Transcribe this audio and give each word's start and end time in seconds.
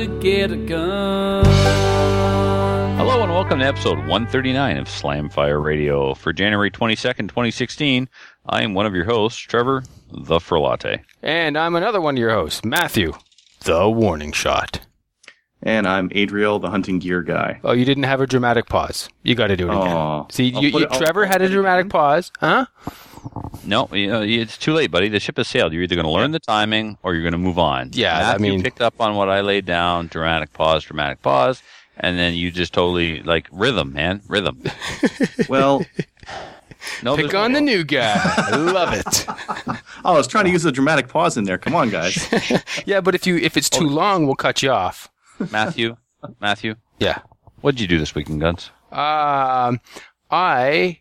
To 0.00 0.06
get 0.20 0.50
a 0.50 0.56
gun. 0.56 1.44
Hello 2.96 3.22
and 3.22 3.30
welcome 3.30 3.58
to 3.58 3.66
episode 3.66 3.98
139 3.98 4.78
of 4.78 4.86
Slamfire 4.88 5.62
Radio. 5.62 6.14
For 6.14 6.32
January 6.32 6.70
22nd, 6.70 7.28
2016, 7.28 8.08
I 8.46 8.62
am 8.62 8.72
one 8.72 8.86
of 8.86 8.94
your 8.94 9.04
hosts, 9.04 9.38
Trevor 9.38 9.82
the 10.10 10.38
Ferlate. 10.38 11.00
And 11.22 11.58
I'm 11.58 11.74
another 11.76 12.00
one 12.00 12.14
of 12.14 12.18
your 12.18 12.30
hosts, 12.30 12.64
Matthew, 12.64 13.12
the 13.64 13.90
warning 13.90 14.32
shot. 14.32 14.80
And 15.62 15.86
I'm 15.86 16.10
Adriel, 16.14 16.58
the 16.60 16.70
hunting 16.70 16.98
gear 16.98 17.20
guy. 17.22 17.60
Oh, 17.62 17.72
you 17.72 17.84
didn't 17.84 18.04
have 18.04 18.22
a 18.22 18.26
dramatic 18.26 18.70
pause. 18.70 19.10
You 19.22 19.34
got 19.34 19.48
to 19.48 19.56
do 19.58 19.66
it 19.70 19.76
again. 19.76 19.86
Aw. 19.96 20.26
See, 20.30 20.44
you, 20.48 20.68
you, 20.70 20.78
it- 20.78 20.92
Trevor 20.94 21.26
had 21.26 21.42
a 21.42 21.44
I'll- 21.44 21.50
dramatic 21.50 21.90
pause, 21.90 22.32
huh? 22.40 22.64
No, 23.64 23.88
it's 23.92 24.56
too 24.58 24.72
late, 24.72 24.90
buddy. 24.90 25.08
The 25.08 25.20
ship 25.20 25.36
has 25.36 25.48
sailed. 25.48 25.72
You're 25.72 25.82
either 25.82 25.94
going 25.94 26.06
to 26.06 26.10
learn 26.10 26.30
the 26.32 26.38
timing 26.40 26.96
or 27.02 27.14
you're 27.14 27.22
going 27.22 27.32
to 27.32 27.38
move 27.38 27.58
on. 27.58 27.90
Yeah, 27.92 28.16
I 28.16 28.20
Matthew 28.32 28.52
mean- 28.52 28.62
picked 28.62 28.80
up 28.80 29.00
on 29.00 29.14
what 29.16 29.28
I 29.28 29.40
laid 29.42 29.66
down. 29.66 30.06
Dramatic 30.08 30.52
pause, 30.52 30.84
dramatic 30.84 31.20
pause, 31.22 31.62
and 31.98 32.18
then 32.18 32.34
you 32.34 32.50
just 32.50 32.72
totally 32.72 33.22
like 33.22 33.48
rhythm, 33.52 33.92
man, 33.92 34.22
rhythm. 34.28 34.62
Well, 35.48 35.84
No, 37.02 37.14
Pick 37.14 37.24
there's 37.24 37.32
no- 37.34 37.42
on 37.42 37.52
the 37.52 37.60
new 37.60 37.84
guy. 37.84 38.14
I 38.16 38.56
love 38.56 38.94
it. 38.94 39.26
oh, 40.04 40.14
I 40.14 40.16
was 40.16 40.26
trying 40.26 40.44
to 40.46 40.50
use 40.50 40.64
a 40.64 40.72
dramatic 40.72 41.08
pause 41.08 41.36
in 41.36 41.44
there. 41.44 41.58
Come 41.58 41.74
on, 41.74 41.90
guys. 41.90 42.26
Yeah, 42.86 43.02
but 43.02 43.14
if 43.14 43.26
you 43.26 43.36
if 43.36 43.56
it's 43.58 43.68
too 43.68 43.86
long, 43.86 44.24
we'll 44.26 44.34
cut 44.34 44.62
you 44.62 44.70
off. 44.70 45.10
Matthew, 45.50 45.96
Matthew. 46.40 46.76
Yeah. 46.98 47.18
What 47.60 47.72
did 47.72 47.82
you 47.82 47.86
do 47.86 47.98
this 47.98 48.14
weekend, 48.14 48.36
in 48.36 48.40
guns? 48.40 48.70
Um, 48.92 49.78
I 50.30 51.00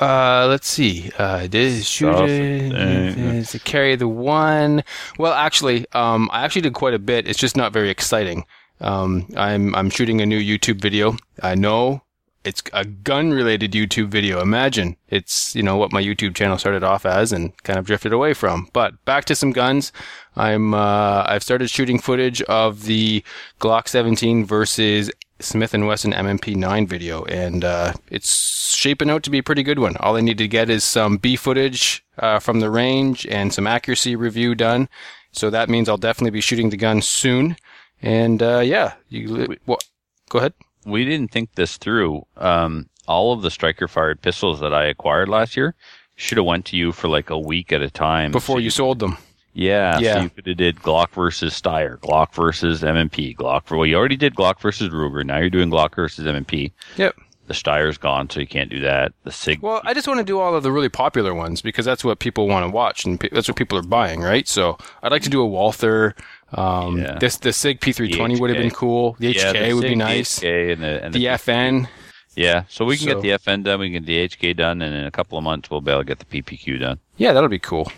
uh, 0.00 0.46
let's 0.48 0.68
see. 0.68 1.10
Uh, 1.18 1.46
did 1.46 1.84
shoot 1.84 2.14
it, 2.28 2.74
uh, 2.74 3.58
carry 3.64 3.96
the 3.96 4.08
one. 4.08 4.84
Well, 5.18 5.32
actually, 5.32 5.86
um, 5.92 6.28
I 6.32 6.44
actually 6.44 6.62
did 6.62 6.74
quite 6.74 6.94
a 6.94 6.98
bit. 6.98 7.28
It's 7.28 7.38
just 7.38 7.56
not 7.56 7.72
very 7.72 7.90
exciting. 7.90 8.44
Um, 8.80 9.28
I'm 9.36 9.74
I'm 9.74 9.90
shooting 9.90 10.20
a 10.20 10.26
new 10.26 10.40
YouTube 10.40 10.80
video. 10.80 11.16
I 11.42 11.54
know 11.54 12.02
it's 12.44 12.62
a 12.72 12.84
gun 12.84 13.32
related 13.32 13.72
YouTube 13.72 14.08
video. 14.08 14.40
Imagine 14.40 14.96
it's 15.08 15.54
you 15.56 15.62
know 15.62 15.76
what 15.76 15.92
my 15.92 16.02
YouTube 16.02 16.34
channel 16.34 16.58
started 16.58 16.84
off 16.84 17.04
as 17.04 17.32
and 17.32 17.56
kind 17.64 17.78
of 17.78 17.86
drifted 17.86 18.12
away 18.12 18.34
from. 18.34 18.68
But 18.72 19.04
back 19.04 19.24
to 19.26 19.34
some 19.34 19.52
guns. 19.52 19.92
I'm 20.36 20.74
uh, 20.74 21.24
I've 21.26 21.42
started 21.42 21.70
shooting 21.70 21.98
footage 21.98 22.42
of 22.42 22.84
the 22.84 23.24
Glock 23.60 23.88
17 23.88 24.44
versus 24.44 25.10
Smith 25.40 25.74
and 25.74 25.86
Wesson 25.86 26.12
M&P9 26.12 26.88
video, 26.88 27.24
and 27.24 27.64
uh, 27.64 27.92
it's 28.10 28.74
shaping 28.74 29.10
out 29.10 29.22
to 29.24 29.30
be 29.30 29.38
a 29.38 29.42
pretty 29.42 29.62
good 29.62 29.78
one. 29.78 29.96
All 29.98 30.16
I 30.16 30.20
need 30.20 30.38
to 30.38 30.48
get 30.48 30.70
is 30.70 30.84
some 30.84 31.16
B 31.18 31.36
footage 31.36 32.04
uh, 32.18 32.38
from 32.38 32.60
the 32.60 32.70
range 32.70 33.26
and 33.26 33.52
some 33.52 33.66
accuracy 33.66 34.16
review 34.16 34.54
done. 34.54 34.88
So 35.32 35.50
that 35.50 35.68
means 35.68 35.88
I'll 35.88 35.98
definitely 35.98 36.30
be 36.30 36.40
shooting 36.40 36.70
the 36.70 36.76
gun 36.76 37.02
soon. 37.02 37.56
And 38.00 38.42
uh, 38.42 38.60
yeah, 38.60 38.94
you 39.08 39.56
what? 39.66 39.84
Go 40.30 40.38
ahead. 40.38 40.54
we 40.84 41.04
didn't 41.04 41.30
think 41.30 41.54
this 41.54 41.76
through. 41.76 42.26
Um, 42.36 42.88
all 43.06 43.32
of 43.32 43.42
the 43.42 43.50
striker 43.50 43.86
fired 43.88 44.22
pistols 44.22 44.60
that 44.60 44.74
I 44.74 44.86
acquired 44.86 45.28
last 45.28 45.56
year 45.56 45.74
should 46.16 46.38
have 46.38 46.46
went 46.46 46.64
to 46.66 46.76
you 46.76 46.92
for 46.92 47.08
like 47.08 47.30
a 47.30 47.38
week 47.38 47.72
at 47.72 47.82
a 47.82 47.90
time 47.90 48.32
Before 48.32 48.56
So 48.56 48.60
you 48.60 48.70
sold 48.70 48.98
them. 48.98 49.18
Yeah, 49.58 49.98
Yeah. 49.98 50.14
So 50.16 50.20
you 50.24 50.30
could 50.30 50.46
have 50.46 50.56
did 50.58 50.76
Glock 50.76 51.10
versus 51.10 51.58
Steyr, 51.58 51.98
Glock 52.00 52.34
versus 52.34 52.84
M&P, 52.84 53.34
Glock 53.34 53.64
for 53.64 53.78
well, 53.78 53.86
you 53.86 53.96
already 53.96 54.16
did 54.16 54.34
Glock 54.34 54.60
versus 54.60 54.90
Ruger. 54.90 55.24
Now 55.24 55.38
you're 55.38 55.48
doing 55.50 55.70
Glock 55.70 55.94
versus 55.96 56.26
M&P. 56.26 56.72
Yep. 56.98 57.16
The 57.46 57.54
Steyr's 57.54 57.96
gone, 57.96 58.28
so 58.28 58.40
you 58.40 58.46
can't 58.46 58.68
do 58.68 58.80
that. 58.80 59.12
The 59.22 59.30
Sig. 59.32 59.62
Well, 59.62 59.80
I 59.84 59.94
just 59.94 60.08
want 60.08 60.18
to 60.18 60.24
do 60.24 60.40
all 60.40 60.54
of 60.56 60.62
the 60.64 60.72
really 60.72 60.88
popular 60.88 61.32
ones 61.32 61.62
because 61.62 61.84
that's 61.86 62.04
what 62.04 62.18
people 62.18 62.48
want 62.48 62.66
to 62.66 62.70
watch 62.70 63.04
and 63.06 63.18
pe- 63.20 63.28
that's 63.30 63.46
what 63.48 63.56
people 63.56 63.78
are 63.78 63.82
buying, 63.82 64.20
right? 64.20 64.46
So 64.48 64.76
I'd 65.02 65.12
like 65.12 65.22
to 65.22 65.30
do 65.30 65.40
a 65.40 65.46
Walther. 65.46 66.14
Um, 66.52 66.98
Yeah. 66.98 67.18
This 67.18 67.36
the 67.38 67.52
Sig 67.52 67.80
P320 67.80 68.38
would 68.40 68.50
have 68.50 68.58
been 68.58 68.70
cool. 68.72 69.16
The 69.20 69.32
yeah, 69.32 69.52
HK 69.52 69.68
the 69.68 69.72
would 69.74 69.82
be 69.84 69.94
nice. 69.94 70.40
The 70.40 70.46
HK 70.46 70.72
and 70.72 70.82
the, 70.82 71.04
and 71.04 71.14
The 71.14 71.24
FN. 71.26 71.88
Yeah, 72.34 72.64
so 72.68 72.84
we 72.84 72.98
can 72.98 73.06
So- 73.08 73.20
get 73.20 73.22
the 73.22 73.50
FN 73.50 73.62
done. 73.62 73.80
We 73.80 73.90
can 73.90 74.02
get 74.04 74.06
the 74.06 74.18
HK 74.28 74.54
done, 74.56 74.82
and 74.82 74.94
in 74.94 75.04
a 75.06 75.10
couple 75.10 75.38
of 75.38 75.44
months 75.44 75.70
we'll 75.70 75.80
be 75.80 75.90
able 75.92 76.02
to 76.02 76.04
get 76.04 76.18
the 76.18 76.26
PPQ 76.26 76.78
done. 76.80 76.98
Yeah, 77.16 77.32
that'll 77.32 77.48
be 77.48 77.58
cool. 77.58 77.90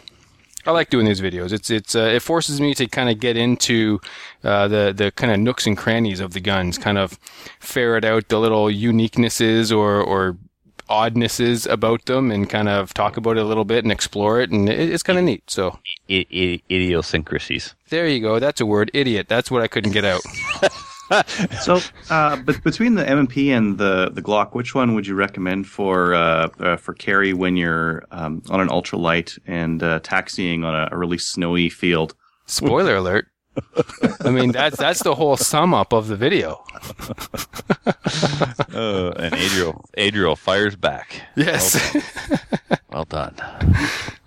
I 0.68 0.70
like 0.70 0.90
doing 0.90 1.06
these 1.06 1.22
videos. 1.22 1.50
It's 1.50 1.70
it's 1.70 1.96
uh, 1.96 2.10
it 2.12 2.20
forces 2.20 2.60
me 2.60 2.74
to 2.74 2.86
kind 2.86 3.08
of 3.08 3.18
get 3.18 3.38
into 3.38 4.00
uh, 4.44 4.68
the 4.68 4.92
the 4.94 5.10
kind 5.12 5.32
of 5.32 5.40
nooks 5.40 5.66
and 5.66 5.78
crannies 5.78 6.20
of 6.20 6.34
the 6.34 6.40
guns, 6.40 6.76
kind 6.76 6.98
of 6.98 7.18
ferret 7.58 8.04
out 8.04 8.28
the 8.28 8.38
little 8.38 8.66
uniquenesses 8.66 9.74
or 9.74 9.98
or 9.98 10.36
oddnesses 10.90 11.64
about 11.64 12.04
them, 12.04 12.30
and 12.30 12.50
kind 12.50 12.68
of 12.68 12.92
talk 12.92 13.16
about 13.16 13.38
it 13.38 13.44
a 13.44 13.46
little 13.46 13.64
bit 13.64 13.82
and 13.82 13.90
explore 13.90 14.42
it, 14.42 14.50
and 14.50 14.68
it, 14.68 14.90
it's 14.90 15.02
kind 15.02 15.18
of 15.18 15.24
neat. 15.24 15.50
So 15.50 15.78
I, 16.10 16.26
I, 16.30 16.60
idiosyncrasies. 16.70 17.74
there 17.88 18.06
you 18.06 18.20
go. 18.20 18.38
That's 18.38 18.60
a 18.60 18.66
word, 18.66 18.90
idiot. 18.92 19.26
That's 19.26 19.50
what 19.50 19.62
I 19.62 19.68
couldn't 19.68 19.92
get 19.92 20.04
out. 20.04 20.20
so, 21.62 21.80
uh, 22.10 22.36
but 22.36 22.62
between 22.62 22.94
the 22.94 23.08
M&P 23.08 23.50
and 23.50 23.78
the 23.78 24.10
the 24.10 24.22
Glock, 24.22 24.54
which 24.54 24.74
one 24.74 24.94
would 24.94 25.06
you 25.06 25.14
recommend 25.14 25.66
for 25.66 26.14
uh, 26.14 26.48
uh, 26.60 26.76
for 26.76 26.94
carry 26.94 27.32
when 27.32 27.56
you're 27.56 28.04
um, 28.10 28.42
on 28.50 28.60
an 28.60 28.69
ultralight 28.69 29.38
and 29.47 29.82
uh, 29.82 30.00
taxiing 30.00 30.64
on 30.64 30.74
a, 30.74 30.88
a 30.92 30.97
really 30.97 31.18
snowy 31.18 31.68
field? 31.68 32.14
Spoiler 32.47 32.97
alert. 32.97 33.26
I 34.20 34.30
mean 34.30 34.52
that's 34.52 34.76
that's 34.76 35.02
the 35.02 35.14
whole 35.14 35.36
sum 35.36 35.74
up 35.74 35.92
of 35.92 36.08
the 36.08 36.16
video. 36.16 36.62
Uh, 38.74 39.10
and 39.18 39.34
Adriel, 39.34 39.84
Adriel 39.97 40.36
fires 40.36 40.76
back. 40.76 41.22
Yes. 41.34 41.97
Well 42.92 43.04
done. 43.04 43.34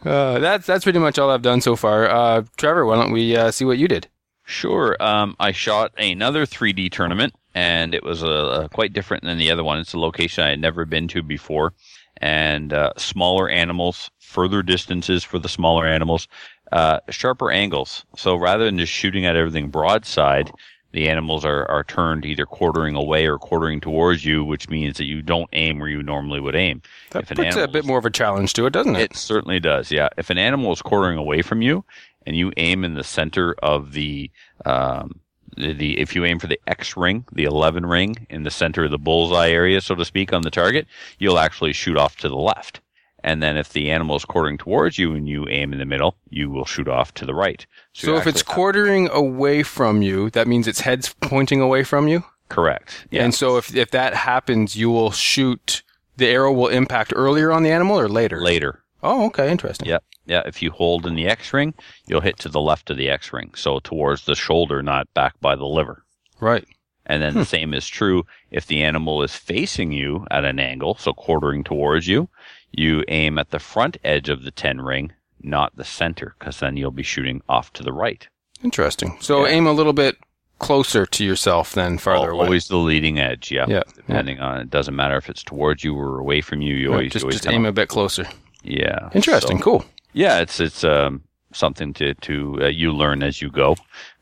Uh, 0.03 0.40
that's 0.40 0.66
that's 0.66 0.84
pretty 0.84 1.00
much 1.00 1.18
all 1.18 1.30
I've 1.30 1.41
done 1.41 1.62
so 1.62 1.75
far. 1.75 2.09
Uh, 2.09 2.44
Trevor, 2.58 2.86
why 2.86 2.96
don't 2.96 3.12
we 3.12 3.36
uh, 3.36 3.52
see 3.52 3.66
what 3.66 3.78
you 3.78 3.88
did? 3.88 4.08
Sure. 4.52 5.02
Um, 5.02 5.38
I 5.40 5.54
shot 5.54 5.94
another 5.98 6.46
3D 6.46 6.92
tournament, 6.92 7.34
and 7.56 7.96
it 7.96 8.04
was 8.04 8.22
uh, 8.22 8.68
quite 8.74 8.92
different 8.92 9.24
than 9.24 9.38
the 9.38 9.50
other 9.50 9.64
one. 9.64 9.80
It's 9.80 9.94
a 9.94 10.00
location 10.00 10.44
I 10.44 10.50
had 10.50 10.60
never 10.60 10.84
been 10.84 11.08
to 11.10 11.24
before, 11.24 11.74
and 12.18 12.74
uh, 12.74 12.92
smaller 12.98 13.50
animals, 13.50 14.12
further 14.20 14.62
distances 14.62 15.24
for 15.24 15.40
the 15.40 15.48
smaller 15.48 15.88
animals, 15.88 16.28
uh, 16.74 17.00
sharper 17.10 17.50
angles. 17.50 18.06
So 18.18 18.36
rather 18.36 18.66
than 18.66 18.78
just 18.78 18.92
shooting 18.92 19.26
at 19.26 19.38
everything 19.38 19.70
broadside, 19.70 20.52
the 20.92 21.08
animals 21.08 21.46
are, 21.46 21.66
are 21.72 21.86
turned 21.86 22.26
either 22.26 22.46
quartering 22.46 22.96
away 22.96 23.28
or 23.28 23.38
quartering 23.38 23.80
towards 23.80 24.26
you, 24.26 24.44
which 24.44 24.68
means 24.68 24.98
that 24.98 25.06
you 25.06 25.22
don't 25.22 25.50
aim 25.54 25.80
where 25.80 25.88
you 25.88 26.04
normally 26.04 26.42
would 26.42 26.56
aim. 26.56 26.82
That 27.12 27.32
If 27.32 27.38
puts 27.38 27.56
a 27.56 27.70
bit 27.70 27.86
more 27.86 27.98
of 27.98 28.06
a 28.06 28.10
challenge 28.10 28.52
to 28.56 28.66
it, 28.66 28.74
doesn't 28.74 28.98
it? 28.98 29.12
it 29.12 29.16
certainly 29.16 29.62
does. 29.62 29.92
Yeah. 29.92 30.10
If 30.18 30.30
an 30.30 30.38
animal 30.38 30.74
is 30.74 30.82
quartering 30.82 31.18
away 31.18 31.42
from 31.42 31.62
you 31.62 31.86
and 32.26 32.36
you 32.36 32.52
aim 32.58 32.84
in 32.84 32.94
the 32.94 33.04
center 33.04 33.56
of 33.62 33.94
the, 33.94 34.30
um, 34.66 35.20
the, 35.58 35.74
the 35.74 36.00
if 36.00 36.16
you 36.16 36.24
aim 36.26 36.40
for 36.40 36.48
the 36.48 36.59
X 36.68 36.96
ring, 36.96 37.26
the 37.32 37.44
11 37.46 37.86
ring 37.86 38.28
in 38.30 38.44
the 38.44 38.52
center 38.52 38.86
of 38.86 38.92
the 38.92 38.98
bullseye 38.98 39.50
area, 39.50 39.82
so 39.82 39.96
to 39.96 40.06
speak, 40.06 40.32
on 40.34 40.42
the 40.44 40.52
target, 40.52 40.88
you'll 41.20 41.40
actually 41.40 41.74
shoot 41.74 41.98
off 41.98 42.16
to 42.18 42.30
the 42.30 42.36
left. 42.38 42.80
And 43.24 43.44
then 43.44 43.56
if 43.56 43.70
the 43.70 43.92
animal 43.92 44.16
is 44.16 44.26
quartering 44.26 44.58
towards 44.58 44.98
you 44.98 45.14
and 45.14 45.29
you 45.29 45.47
aim 45.47 45.73
in 45.73 45.79
the 45.79 45.85
middle, 45.85 46.16
you 46.29 46.50
will 46.50 46.66
shoot 46.66 46.88
off 46.88 47.14
to 47.16 47.26
the 47.26 47.35
right. 47.35 47.66
So 47.94 48.12
you 48.14 48.18
if 48.18 48.26
it's 48.26 48.40
have- 48.41 48.47
quartering 48.47 49.09
away 49.12 49.62
from 49.62 50.02
you, 50.02 50.29
that 50.32 50.47
means 50.47 50.68
its 50.68 50.79
head's 50.82 51.14
pointing 51.22 51.62
away 51.62 51.84
from 51.84 52.08
you. 52.08 52.23
correct. 52.50 53.06
Yeah. 53.12 53.23
And 53.23 53.34
so 53.35 53.58
if 53.58 53.76
if 53.76 53.91
that 53.91 54.14
happens, 54.16 54.76
you 54.76 54.90
will 54.90 55.12
shoot. 55.12 55.84
The 56.18 56.28
arrow 56.28 56.52
will 56.52 56.68
impact 56.68 57.14
earlier 57.16 57.52
on 57.52 57.64
the 57.64 57.70
animal 57.72 57.97
or 58.00 58.09
later. 58.09 58.41
later. 58.41 58.84
Oh, 59.03 59.26
okay, 59.28 59.50
interesting. 59.52 59.88
Yeah. 59.88 60.00
Yeah. 60.26 60.44
If 60.46 60.62
you 60.62 60.72
hold 60.72 61.06
in 61.06 61.16
the 61.16 61.28
X 61.28 61.53
ring, 61.53 61.73
you'll 62.06 62.22
hit 62.22 62.38
to 62.40 62.50
the 62.50 62.62
left 62.62 62.90
of 62.90 62.97
the 62.97 63.09
X 63.09 63.34
ring. 63.34 63.52
So 63.56 63.79
towards 63.79 64.26
the 64.26 64.35
shoulder, 64.35 64.82
not 64.82 65.14
back 65.14 65.40
by 65.40 65.56
the 65.56 65.66
liver. 65.66 66.03
Right. 66.40 66.68
And 67.06 67.22
then 67.22 67.34
the 67.34 67.41
hmm. 67.41 67.46
same 67.46 67.73
is 67.73 67.88
true 67.88 68.26
if 68.52 68.68
the 68.68 68.84
animal 68.84 69.23
is 69.23 69.35
facing 69.35 69.91
you 69.91 70.26
at 70.29 70.46
an 70.46 70.59
angle, 70.59 70.96
so 70.96 71.14
quartering 71.14 71.64
towards 71.64 72.08
you, 72.08 72.29
you 72.72 73.03
aim 73.08 73.38
at 73.38 73.50
the 73.50 73.59
front 73.59 73.97
edge 74.03 74.29
of 74.29 74.44
the 74.44 74.52
10 74.52 74.82
ring, 74.82 75.12
not 75.41 75.76
the 75.76 75.84
center, 75.84 76.35
because 76.40 76.59
then 76.59 76.78
you'll 76.78 76.91
be 76.91 77.03
shooting 77.03 77.41
off 77.50 77.73
to 77.73 77.84
the 77.84 77.91
right. 77.91 78.28
Interesting. 78.64 79.18
So 79.20 79.46
Yeah. 79.46 79.53
aim 79.53 79.68
a 79.68 79.73
little 79.73 79.94
bit 79.94 80.18
closer 80.59 81.08
to 81.08 81.26
yourself 81.26 81.73
than 81.73 81.97
farther 81.97 82.29
Al- 82.29 82.35
away. 82.35 82.46
Always 82.46 82.68
the 82.68 82.78
leading 82.78 83.20
edge, 83.20 83.52
yeah. 83.52 83.66
Yeah. 83.68 83.84
Depending 83.96 84.40
on 84.40 84.62
it 84.62 84.70
doesn't 84.70 84.96
matter 84.96 85.18
if 85.18 85.29
it's 85.29 85.44
towards 85.44 85.84
you 85.84 85.96
or 85.96 86.20
away 86.20 86.41
from 86.41 86.62
you. 86.62 86.76
You 86.76 86.90
Right, 86.91 86.96
always 86.96 87.12
just 87.14 87.23
you 87.23 87.28
always 87.28 87.41
just 87.41 87.53
aim 87.53 87.66
a 87.66 87.72
bit 87.72 87.90
closer. 87.90 88.28
Yeah. 88.64 89.09
Interesting. 89.14 89.58
So, 89.58 89.64
cool. 89.64 89.85
Yeah, 90.13 90.40
it's 90.40 90.59
it's 90.59 90.84
um, 90.84 91.23
something 91.53 91.93
to 91.93 92.13
to 92.13 92.59
uh, 92.63 92.67
you 92.67 92.91
learn 92.91 93.23
as 93.23 93.41
you 93.41 93.49
go. 93.49 93.75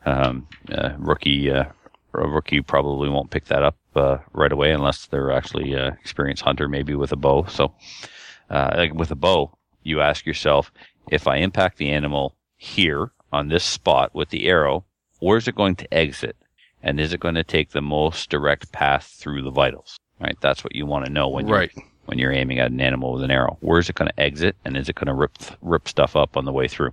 Um, 0.06 0.48
uh, 0.70 0.94
rookie 0.98 1.50
uh, 1.50 1.64
a 2.14 2.28
rookie 2.28 2.60
probably 2.60 3.08
won't 3.08 3.30
pick 3.30 3.46
that 3.46 3.62
up 3.62 3.76
uh, 3.94 4.18
right 4.32 4.52
away 4.52 4.72
unless 4.72 5.06
they're 5.06 5.32
actually 5.32 5.76
uh, 5.76 5.92
experienced 6.00 6.42
hunter, 6.42 6.68
maybe 6.68 6.94
with 6.94 7.12
a 7.12 7.16
bow. 7.16 7.44
So, 7.48 7.74
uh, 8.48 8.72
like 8.76 8.94
with 8.94 9.10
a 9.10 9.16
bow, 9.16 9.56
you 9.82 10.00
ask 10.00 10.26
yourself, 10.26 10.72
if 11.10 11.28
I 11.28 11.36
impact 11.36 11.78
the 11.78 11.90
animal 11.90 12.36
here 12.56 13.12
on 13.32 13.48
this 13.48 13.64
spot 13.64 14.14
with 14.14 14.30
the 14.30 14.48
arrow, 14.48 14.84
where's 15.20 15.48
it 15.48 15.54
going 15.54 15.76
to 15.76 15.94
exit? 15.94 16.36
And 16.82 16.98
is 16.98 17.12
it 17.12 17.20
going 17.20 17.34
to 17.34 17.44
take 17.44 17.70
the 17.70 17.82
most 17.82 18.30
direct 18.30 18.72
path 18.72 19.14
through 19.18 19.42
the 19.42 19.50
vitals? 19.50 19.98
Right, 20.18 20.36
that's 20.40 20.64
what 20.64 20.74
you 20.74 20.86
want 20.86 21.06
to 21.06 21.12
know 21.12 21.28
when 21.28 21.46
you're. 21.46 21.56
When 22.06 22.18
you're 22.18 22.32
aiming 22.32 22.58
at 22.58 22.70
an 22.70 22.80
animal 22.80 23.12
with 23.12 23.22
an 23.22 23.30
arrow. 23.30 23.56
Where's 23.60 23.88
it 23.88 23.96
going 23.96 24.10
to 24.10 24.20
exit, 24.20 24.56
and 24.64 24.76
is 24.76 24.88
it 24.88 24.96
going 24.96 25.06
to 25.06 25.14
rip 25.14 25.36
rip 25.62 25.88
stuff 25.88 26.16
up 26.16 26.36
on 26.36 26.44
the 26.44 26.52
way 26.52 26.68
through? 26.68 26.92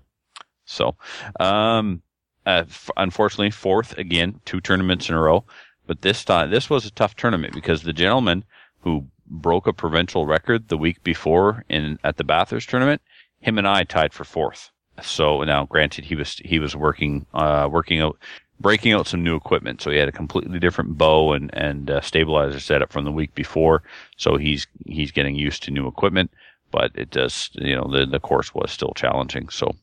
So, 0.66 0.96
um, 1.40 2.02
uh, 2.46 2.64
f- 2.68 2.90
unfortunately, 2.98 3.52
fourth 3.52 3.98
again, 3.98 4.42
two 4.46 4.62
tournaments 4.62 5.10
in 5.10 5.16
a 5.16 5.22
row. 5.22 5.44
But 5.86 6.02
this 6.02 6.26
time, 6.26 6.52
this 6.52 6.70
was 6.70 6.86
a 6.86 6.92
tough 6.92 7.16
tournament 7.16 7.54
because 7.54 7.82
the 7.82 7.94
gentleman 7.94 8.44
who 8.82 9.08
broke 9.26 9.68
a 9.68 9.74
provincial 9.74 10.26
record 10.26 10.68
the 10.68 10.78
week 10.78 11.04
before 11.04 11.64
in 11.70 11.98
at 12.04 12.18
the 12.18 12.24
Bathurst 12.24 12.70
tournament, 12.70 13.02
him 13.40 13.58
and 13.58 13.68
I 13.68 13.84
tied 13.84 14.14
for 14.14 14.24
fourth. 14.24 14.72
So 15.02 15.44
now, 15.44 15.66
granted, 15.66 16.06
he 16.06 16.16
was 16.16 16.38
he 16.44 16.60
was 16.60 16.76
working 16.76 17.26
uh, 17.34 17.70
working 17.72 18.00
out 18.00 18.18
breaking 18.60 18.94
out 18.94 19.08
some 19.08 19.24
new 19.24 19.36
equipment. 19.36 19.82
So 19.82 19.92
he 19.92 19.98
had 19.98 20.10
a 20.10 20.14
completely 20.14 20.60
different 20.60 20.98
bow 20.98 21.34
and 21.34 21.50
and 21.54 21.90
uh, 21.90 22.02
stabilizer 22.02 22.60
setup 22.60 22.92
from 22.92 23.06
the 23.06 23.12
week 23.12 23.34
before. 23.36 23.84
So 24.18 24.38
he's 24.38 24.68
he's 24.86 25.12
getting 25.12 25.36
used 25.36 25.64
to 25.64 25.72
new 25.72 25.88
equipment. 25.88 26.32
But 26.70 26.92
it 26.96 27.12
does, 27.12 27.50
you 27.54 27.76
know, 27.76 27.90
the 27.92 28.06
the 28.06 28.20
course 28.20 28.54
was 28.54 28.72
still 28.72 28.94
challenging. 28.96 29.50
So 29.50 29.76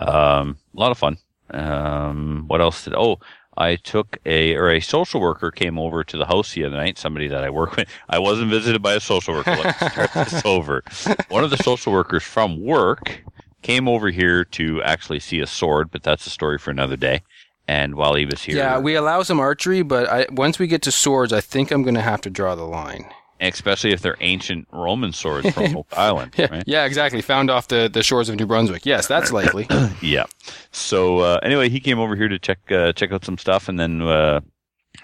um, 0.00 0.58
a 0.76 0.80
lot 0.80 0.90
of 0.90 0.98
fun. 0.98 1.18
Um, 1.50 2.44
what 2.46 2.60
else 2.60 2.84
did? 2.84 2.94
Oh, 2.94 3.18
I 3.56 3.76
took 3.76 4.18
a 4.24 4.54
or 4.54 4.70
a 4.70 4.80
social 4.80 5.20
worker 5.20 5.50
came 5.50 5.78
over 5.78 6.04
to 6.04 6.16
the 6.16 6.26
house 6.26 6.52
the 6.52 6.64
other 6.64 6.76
night. 6.76 6.98
Somebody 6.98 7.26
that 7.28 7.42
I 7.42 7.50
work 7.50 7.76
with. 7.76 7.88
I 8.08 8.18
wasn't 8.18 8.50
visited 8.50 8.82
by 8.82 8.94
a 8.94 9.00
social 9.00 9.34
worker. 9.34 9.56
Let's 9.56 9.92
start 9.92 10.12
this 10.14 10.42
over. 10.44 10.84
One 11.28 11.44
of 11.44 11.50
the 11.50 11.56
social 11.56 11.92
workers 11.92 12.22
from 12.22 12.62
work 12.62 13.22
came 13.62 13.88
over 13.88 14.10
here 14.10 14.44
to 14.44 14.82
actually 14.82 15.18
see 15.20 15.40
a 15.40 15.46
sword, 15.46 15.90
but 15.90 16.02
that's 16.02 16.26
a 16.26 16.30
story 16.30 16.58
for 16.58 16.70
another 16.70 16.96
day. 16.96 17.22
And 17.68 17.94
while 17.96 18.14
he 18.14 18.24
was 18.24 18.42
here, 18.42 18.56
Yeah, 18.56 18.78
we 18.78 18.94
allow 18.96 19.22
some 19.22 19.38
archery, 19.38 19.82
but 19.82 20.08
I, 20.08 20.26
once 20.32 20.58
we 20.58 20.66
get 20.66 20.80
to 20.82 20.90
swords, 20.90 21.32
I 21.34 21.40
think 21.42 21.70
I'm 21.70 21.82
going 21.82 21.94
to 21.96 22.00
have 22.00 22.22
to 22.22 22.30
draw 22.30 22.54
the 22.54 22.64
line. 22.64 23.04
especially 23.40 23.92
if 23.92 24.00
they're 24.00 24.16
ancient 24.20 24.66
Roman 24.72 25.12
swords 25.12 25.50
from 25.50 25.76
Oak 25.76 25.86
Island, 25.96 26.32
Yeah, 26.36 26.46
right? 26.50 26.64
yeah, 26.66 26.84
exactly. 26.86 27.20
Found 27.22 27.50
off 27.50 27.68
the, 27.68 27.88
the 27.92 28.02
shores 28.02 28.28
of 28.28 28.36
New 28.36 28.46
Brunswick. 28.46 28.84
Yes, 28.86 29.06
that's 29.06 29.30
likely. 29.32 29.66
Yeah. 30.02 30.24
So 30.72 31.18
uh, 31.20 31.38
anyway, 31.42 31.68
he 31.68 31.78
came 31.78 31.98
over 32.00 32.16
here 32.16 32.28
to 32.28 32.38
check 32.38 32.58
uh, 32.72 32.92
check 32.94 33.12
out 33.12 33.24
some 33.24 33.36
stuff, 33.38 33.68
and 33.68 33.78
then 33.78 34.00
uh, 34.02 34.40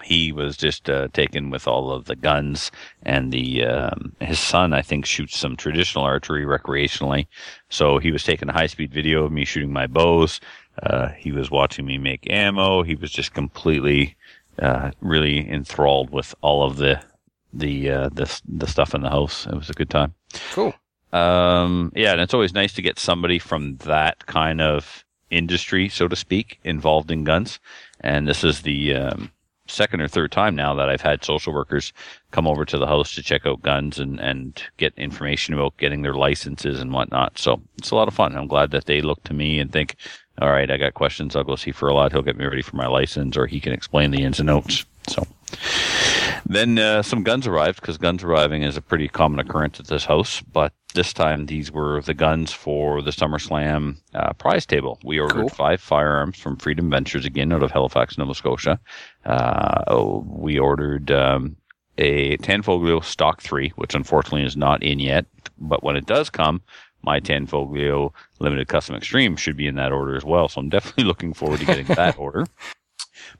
he 0.03 0.31
was 0.33 0.57
just 0.57 0.89
uh, 0.89 1.07
taken 1.13 1.49
with 1.49 1.67
all 1.67 1.91
of 1.91 2.05
the 2.05 2.15
guns. 2.15 2.71
And 3.03 3.31
the 3.31 3.63
um, 3.65 4.13
his 4.19 4.39
son, 4.39 4.73
I 4.73 4.81
think, 4.81 5.05
shoots 5.05 5.37
some 5.37 5.55
traditional 5.55 6.03
archery 6.03 6.45
recreationally. 6.45 7.27
So 7.69 7.99
he 7.99 8.11
was 8.11 8.23
taking 8.23 8.49
a 8.49 8.53
high 8.53 8.67
speed 8.67 8.91
video 8.91 9.23
of 9.23 9.31
me 9.31 9.45
shooting 9.45 9.71
my 9.71 9.87
bows. 9.87 10.39
Uh, 10.81 11.09
he 11.09 11.31
was 11.31 11.49
watching 11.51 11.85
me 11.85 11.97
make 11.97 12.29
ammo. 12.29 12.83
He 12.83 12.95
was 12.95 13.11
just 13.11 13.33
completely, 13.33 14.15
uh, 14.59 14.91
really 15.01 15.49
enthralled 15.49 16.09
with 16.09 16.35
all 16.41 16.63
of 16.63 16.77
the 16.77 17.01
the 17.53 17.89
uh, 17.89 18.09
the 18.09 18.41
the 18.47 18.67
stuff 18.67 18.93
in 18.93 19.01
the 19.01 19.09
house. 19.09 19.45
It 19.47 19.55
was 19.55 19.69
a 19.69 19.73
good 19.73 19.89
time. 19.89 20.13
cool. 20.51 20.73
Um, 21.13 21.93
yeah, 21.95 22.11
and 22.11 22.19
it's 22.19 22.33
always 22.33 22.53
nice 22.53 22.73
to 22.73 22.81
get 22.81 22.99
somebody 22.99 23.39
from 23.39 23.77
that 23.77 24.25
kind 24.25 24.59
of 24.59 25.05
industry, 25.29 25.87
so 25.87 26.07
to 26.07 26.15
speak, 26.15 26.59
involved 26.63 27.09
in 27.09 27.23
guns. 27.23 27.59
And 28.01 28.27
this 28.27 28.43
is 28.43 28.63
the 28.63 28.95
um, 28.95 29.31
second 29.67 30.01
or 30.01 30.07
third 30.07 30.31
time 30.31 30.55
now 30.55 30.75
that 30.75 30.89
I've 30.89 31.01
had 31.01 31.23
social 31.23 31.53
workers 31.53 31.93
come 32.31 32.47
over 32.47 32.65
to 32.65 32.77
the 32.77 32.87
house 32.87 33.15
to 33.15 33.23
check 33.23 33.45
out 33.45 33.61
guns 33.61 33.99
and, 33.99 34.19
and 34.19 34.61
get 34.77 34.93
information 34.97 35.53
about 35.53 35.77
getting 35.77 36.01
their 36.01 36.13
licenses 36.13 36.79
and 36.79 36.91
whatnot. 36.91 37.37
So 37.37 37.61
it's 37.77 37.91
a 37.91 37.95
lot 37.95 38.07
of 38.07 38.13
fun. 38.13 38.35
I'm 38.35 38.47
glad 38.47 38.71
that 38.71 38.85
they 38.85 39.01
look 39.01 39.23
to 39.23 39.33
me 39.33 39.59
and 39.59 39.71
think, 39.71 39.95
all 40.41 40.49
right, 40.51 40.69
I 40.69 40.77
got 40.77 40.93
questions. 40.93 41.35
I'll 41.35 41.43
go 41.43 41.55
see 41.55 41.71
for 41.71 41.87
a 41.87 41.93
lot. 41.93 42.11
He'll 42.11 42.21
get 42.21 42.37
me 42.37 42.45
ready 42.45 42.61
for 42.61 42.75
my 42.75 42.87
license 42.87 43.37
or 43.37 43.47
he 43.47 43.59
can 43.59 43.73
explain 43.73 44.11
the 44.11 44.23
ins 44.23 44.39
and 44.39 44.49
outs. 44.49 44.85
So 45.07 45.25
then 46.45 46.77
uh, 46.79 47.01
some 47.03 47.23
guns 47.23 47.47
arrived 47.47 47.79
because 47.81 47.97
guns 47.97 48.23
arriving 48.23 48.63
is 48.63 48.75
a 48.77 48.81
pretty 48.81 49.07
common 49.07 49.39
occurrence 49.39 49.79
at 49.79 49.87
this 49.87 50.05
house. 50.05 50.41
But 50.41 50.73
this 50.93 51.13
time 51.13 51.45
these 51.45 51.71
were 51.71 52.01
the 52.01 52.13
guns 52.13 52.51
for 52.51 53.01
the 53.01 53.11
SummerSlam 53.11 53.97
uh, 54.13 54.33
prize 54.33 54.65
table. 54.65 54.99
We 55.03 55.19
ordered 55.19 55.35
Cool. 55.41 55.49
five 55.49 55.81
firearms 55.81 56.37
from 56.37 56.57
Freedom 56.57 56.89
Ventures 56.89 57.25
again 57.25 57.51
out 57.53 57.63
of 57.63 57.71
Halifax, 57.71 58.17
Nova 58.17 58.33
Scotia. 58.33 58.79
Uh, 59.25 59.83
oh, 59.87 60.25
we 60.27 60.57
ordered 60.59 61.11
um, 61.11 61.55
a 61.97 62.37
Tanfoglio 62.37 63.03
Stock 63.03 63.41
3, 63.41 63.69
which 63.75 63.95
unfortunately 63.95 64.43
is 64.43 64.57
not 64.57 64.83
in 64.83 64.99
yet. 64.99 65.25
But 65.57 65.83
when 65.83 65.95
it 65.95 66.05
does 66.05 66.29
come, 66.29 66.61
my 67.05 67.19
Ten 67.19 67.47
Tanfoglio 67.47 68.11
Limited 68.39 68.67
Custom 68.67 68.95
Extreme 68.95 69.37
should 69.37 69.55
be 69.55 69.67
in 69.67 69.75
that 69.75 69.91
order 69.91 70.15
as 70.15 70.25
well. 70.25 70.49
So 70.49 70.59
I'm 70.59 70.69
definitely 70.69 71.03
looking 71.11 71.33
forward 71.33 71.59
to 71.59 71.65
getting 71.65 71.85
that 71.87 72.17
order. 72.17 72.45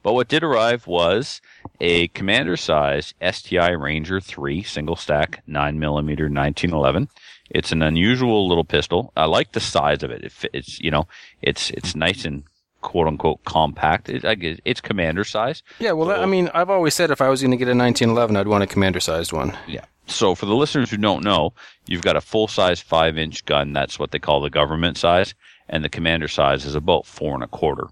But 0.02 0.14
what 0.14 0.28
did 0.28 0.42
arrive 0.42 0.86
was 0.86 1.40
a 1.80 2.08
commander 2.08 2.56
size 2.56 3.12
STI 3.20 3.70
Ranger 3.70 4.20
3 4.20 4.62
single 4.62 4.96
stack 4.96 5.42
9mm 5.48 6.06
1911. 6.06 7.08
It's 7.50 7.72
an 7.72 7.82
unusual 7.82 8.48
little 8.48 8.64
pistol. 8.64 9.12
I 9.16 9.26
like 9.26 9.52
the 9.52 9.60
size 9.60 10.02
of 10.02 10.10
it. 10.10 10.24
it 10.24 10.32
it's, 10.52 10.80
you 10.80 10.90
know, 10.90 11.06
it's, 11.42 11.70
it's 11.70 11.94
nice 11.94 12.24
and 12.24 12.44
quote 12.82 13.06
unquote 13.06 13.44
compact. 13.44 14.08
It, 14.08 14.24
I 14.24 14.34
guess 14.34 14.58
it's 14.64 14.80
commander 14.80 15.24
size. 15.24 15.62
Yeah, 15.78 15.92
well, 15.92 16.08
that- 16.08 16.20
I 16.20 16.26
mean, 16.26 16.50
I've 16.54 16.70
always 16.70 16.94
said 16.94 17.10
if 17.10 17.20
I 17.20 17.28
was 17.28 17.42
going 17.42 17.50
to 17.52 17.56
get 17.56 17.68
a 17.68 17.74
1911, 17.76 18.36
I'd 18.36 18.48
want 18.48 18.64
a 18.64 18.66
commander 18.66 19.00
sized 19.00 19.32
one. 19.32 19.56
Yeah. 19.66 19.84
So 20.06 20.34
for 20.34 20.46
the 20.46 20.54
listeners 20.54 20.90
who 20.90 20.96
don't 20.96 21.24
know, 21.24 21.52
you've 21.86 22.02
got 22.02 22.16
a 22.16 22.20
full 22.20 22.48
size 22.48 22.80
five 22.80 23.18
inch 23.18 23.44
gun. 23.44 23.72
That's 23.72 23.98
what 23.98 24.10
they 24.10 24.18
call 24.18 24.40
the 24.40 24.50
government 24.50 24.96
size. 24.96 25.34
And 25.68 25.84
the 25.84 25.88
commander 25.88 26.28
size 26.28 26.64
is 26.64 26.74
about 26.74 27.06
four 27.06 27.34
and 27.34 27.42
a 27.42 27.48
quarter. 27.48 27.88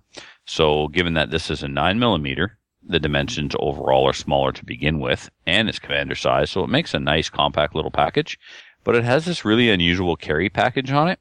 So 0.46 0.88
given 0.88 1.14
that 1.14 1.30
this 1.30 1.50
is 1.50 1.62
a 1.62 1.68
nine 1.68 1.98
millimeter, 1.98 2.58
the 2.86 3.00
dimensions 3.00 3.54
overall 3.58 4.06
are 4.06 4.12
smaller 4.12 4.52
to 4.52 4.64
begin 4.64 5.00
with, 5.00 5.30
and 5.46 5.68
it's 5.68 5.78
commander 5.78 6.14
size. 6.14 6.50
So 6.50 6.62
it 6.62 6.70
makes 6.70 6.94
a 6.94 7.00
nice 7.00 7.30
compact 7.30 7.74
little 7.74 7.90
package, 7.90 8.38
but 8.84 8.94
it 8.94 9.04
has 9.04 9.24
this 9.24 9.44
really 9.44 9.70
unusual 9.70 10.16
carry 10.16 10.48
package 10.48 10.90
on 10.92 11.08
it. 11.08 11.18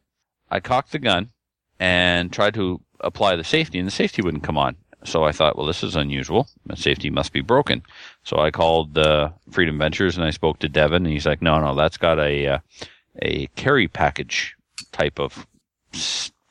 I 0.51 0.59
cocked 0.59 0.91
the 0.91 0.99
gun 0.99 1.31
and 1.79 2.31
tried 2.31 2.53
to 2.55 2.81
apply 2.99 3.35
the 3.35 3.43
safety 3.43 3.79
and 3.79 3.87
the 3.87 3.91
safety 3.91 4.21
wouldn't 4.21 4.43
come 4.43 4.57
on. 4.57 4.75
So 5.05 5.23
I 5.23 5.31
thought, 5.31 5.57
well, 5.57 5.65
this 5.65 5.83
is 5.83 5.95
unusual. 5.95 6.47
The 6.65 6.75
safety 6.75 7.09
must 7.09 7.33
be 7.33 7.41
broken. 7.41 7.83
So 8.23 8.37
I 8.39 8.51
called 8.51 8.97
uh, 8.97 9.31
Freedom 9.51 9.77
Ventures 9.77 10.15
and 10.17 10.25
I 10.25 10.31
spoke 10.31 10.59
to 10.59 10.69
Devin, 10.69 11.05
and 11.05 11.13
he's 11.13 11.25
like, 11.25 11.41
"No, 11.41 11.59
no, 11.59 11.75
that's 11.75 11.97
got 11.97 12.19
a 12.19 12.47
uh, 12.47 12.59
a 13.21 13.47
carry 13.55 13.87
package 13.87 14.55
type 14.91 15.19
of 15.19 15.45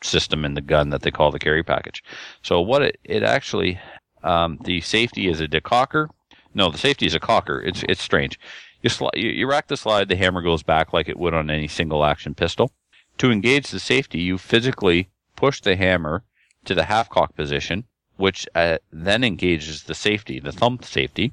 system 0.02 0.44
in 0.44 0.54
the 0.54 0.60
gun 0.60 0.90
that 0.90 1.02
they 1.02 1.10
call 1.10 1.30
the 1.30 1.38
carry 1.38 1.62
package." 1.62 2.04
So 2.42 2.60
what 2.60 2.82
it 2.82 2.98
it 3.04 3.22
actually 3.22 3.80
um, 4.22 4.58
the 4.64 4.80
safety 4.80 5.28
is 5.28 5.40
a 5.40 5.48
decocker. 5.48 6.08
No, 6.54 6.70
the 6.70 6.78
safety 6.78 7.06
is 7.06 7.14
a 7.14 7.20
cocker. 7.20 7.60
It's 7.60 7.82
it's 7.88 8.02
strange. 8.02 8.38
You, 8.82 8.90
sli- 8.90 9.10
you 9.14 9.30
you 9.30 9.46
rack 9.48 9.68
the 9.68 9.76
slide, 9.76 10.08
the 10.08 10.16
hammer 10.16 10.42
goes 10.42 10.62
back 10.62 10.92
like 10.92 11.08
it 11.08 11.18
would 11.18 11.34
on 11.34 11.50
any 11.50 11.68
single 11.68 12.04
action 12.04 12.34
pistol. 12.34 12.72
To 13.18 13.30
engage 13.30 13.70
the 13.70 13.80
safety, 13.80 14.20
you 14.20 14.38
physically 14.38 15.10
push 15.36 15.60
the 15.60 15.76
hammer 15.76 16.24
to 16.64 16.74
the 16.74 16.84
half 16.84 17.08
cock 17.08 17.34
position, 17.34 17.84
which 18.22 18.46
uh, 18.54 18.78
then 18.92 19.24
engages 19.24 19.82
the 19.82 19.94
safety, 19.96 20.38
the 20.38 20.52
thumb 20.52 20.78
safety. 20.80 21.32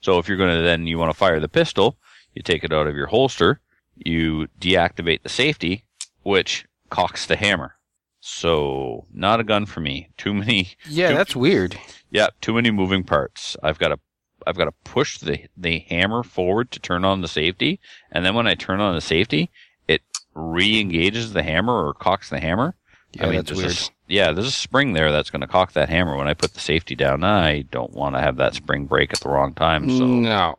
So 0.00 0.18
if 0.18 0.26
you're 0.26 0.36
going 0.36 0.56
to 0.56 0.62
then 0.62 0.84
you 0.88 0.98
want 0.98 1.12
to 1.12 1.16
fire 1.16 1.38
the 1.38 1.48
pistol, 1.60 1.96
you 2.34 2.42
take 2.42 2.64
it 2.64 2.72
out 2.72 2.88
of 2.88 2.96
your 2.96 3.06
holster, 3.06 3.60
you 3.94 4.48
deactivate 4.60 5.22
the 5.22 5.28
safety, 5.28 5.84
which 6.24 6.66
cocks 6.90 7.24
the 7.24 7.36
hammer. 7.36 7.76
So 8.18 9.06
not 9.12 9.38
a 9.38 9.44
gun 9.44 9.64
for 9.64 9.78
me. 9.78 10.08
Too 10.16 10.34
many. 10.34 10.70
Yeah, 10.88 11.10
too- 11.10 11.16
that's 11.16 11.36
weird. 11.36 11.78
yeah, 12.10 12.28
too 12.40 12.54
many 12.54 12.72
moving 12.72 13.04
parts. 13.04 13.56
I've 13.62 13.78
got 13.78 13.88
to 13.88 13.98
I've 14.44 14.56
got 14.56 14.64
to 14.64 14.74
push 14.82 15.18
the 15.18 15.38
the 15.56 15.84
hammer 15.88 16.24
forward 16.24 16.72
to 16.72 16.80
turn 16.80 17.04
on 17.04 17.20
the 17.20 17.28
safety, 17.28 17.78
and 18.10 18.24
then 18.26 18.34
when 18.34 18.48
I 18.48 18.54
turn 18.56 18.80
on 18.80 18.94
the 18.96 19.00
safety, 19.00 19.50
it 19.86 20.02
re-engages 20.34 21.32
the 21.32 21.44
hammer 21.44 21.86
or 21.86 21.94
cocks 21.94 22.28
the 22.28 22.40
hammer. 22.40 22.74
Yeah, 23.12 23.26
that's 23.30 23.50
there's 23.50 23.60
a 23.60 23.66
weird. 23.66 23.90
Yeah, 24.06 24.32
there's 24.32 24.46
a 24.46 24.52
spring 24.52 24.92
there 24.92 25.10
that's 25.12 25.30
going 25.30 25.40
to 25.40 25.46
cock 25.46 25.72
that 25.72 25.88
hammer 25.88 26.16
when 26.16 26.28
I 26.28 26.34
put 26.34 26.54
the 26.54 26.60
safety 26.60 26.94
down. 26.94 27.24
I 27.24 27.62
don't 27.62 27.92
want 27.92 28.14
to 28.16 28.20
have 28.20 28.36
that 28.36 28.54
spring 28.54 28.86
break 28.86 29.12
at 29.12 29.20
the 29.20 29.28
wrong 29.28 29.54
time. 29.54 29.88
So 29.90 30.06
No. 30.06 30.56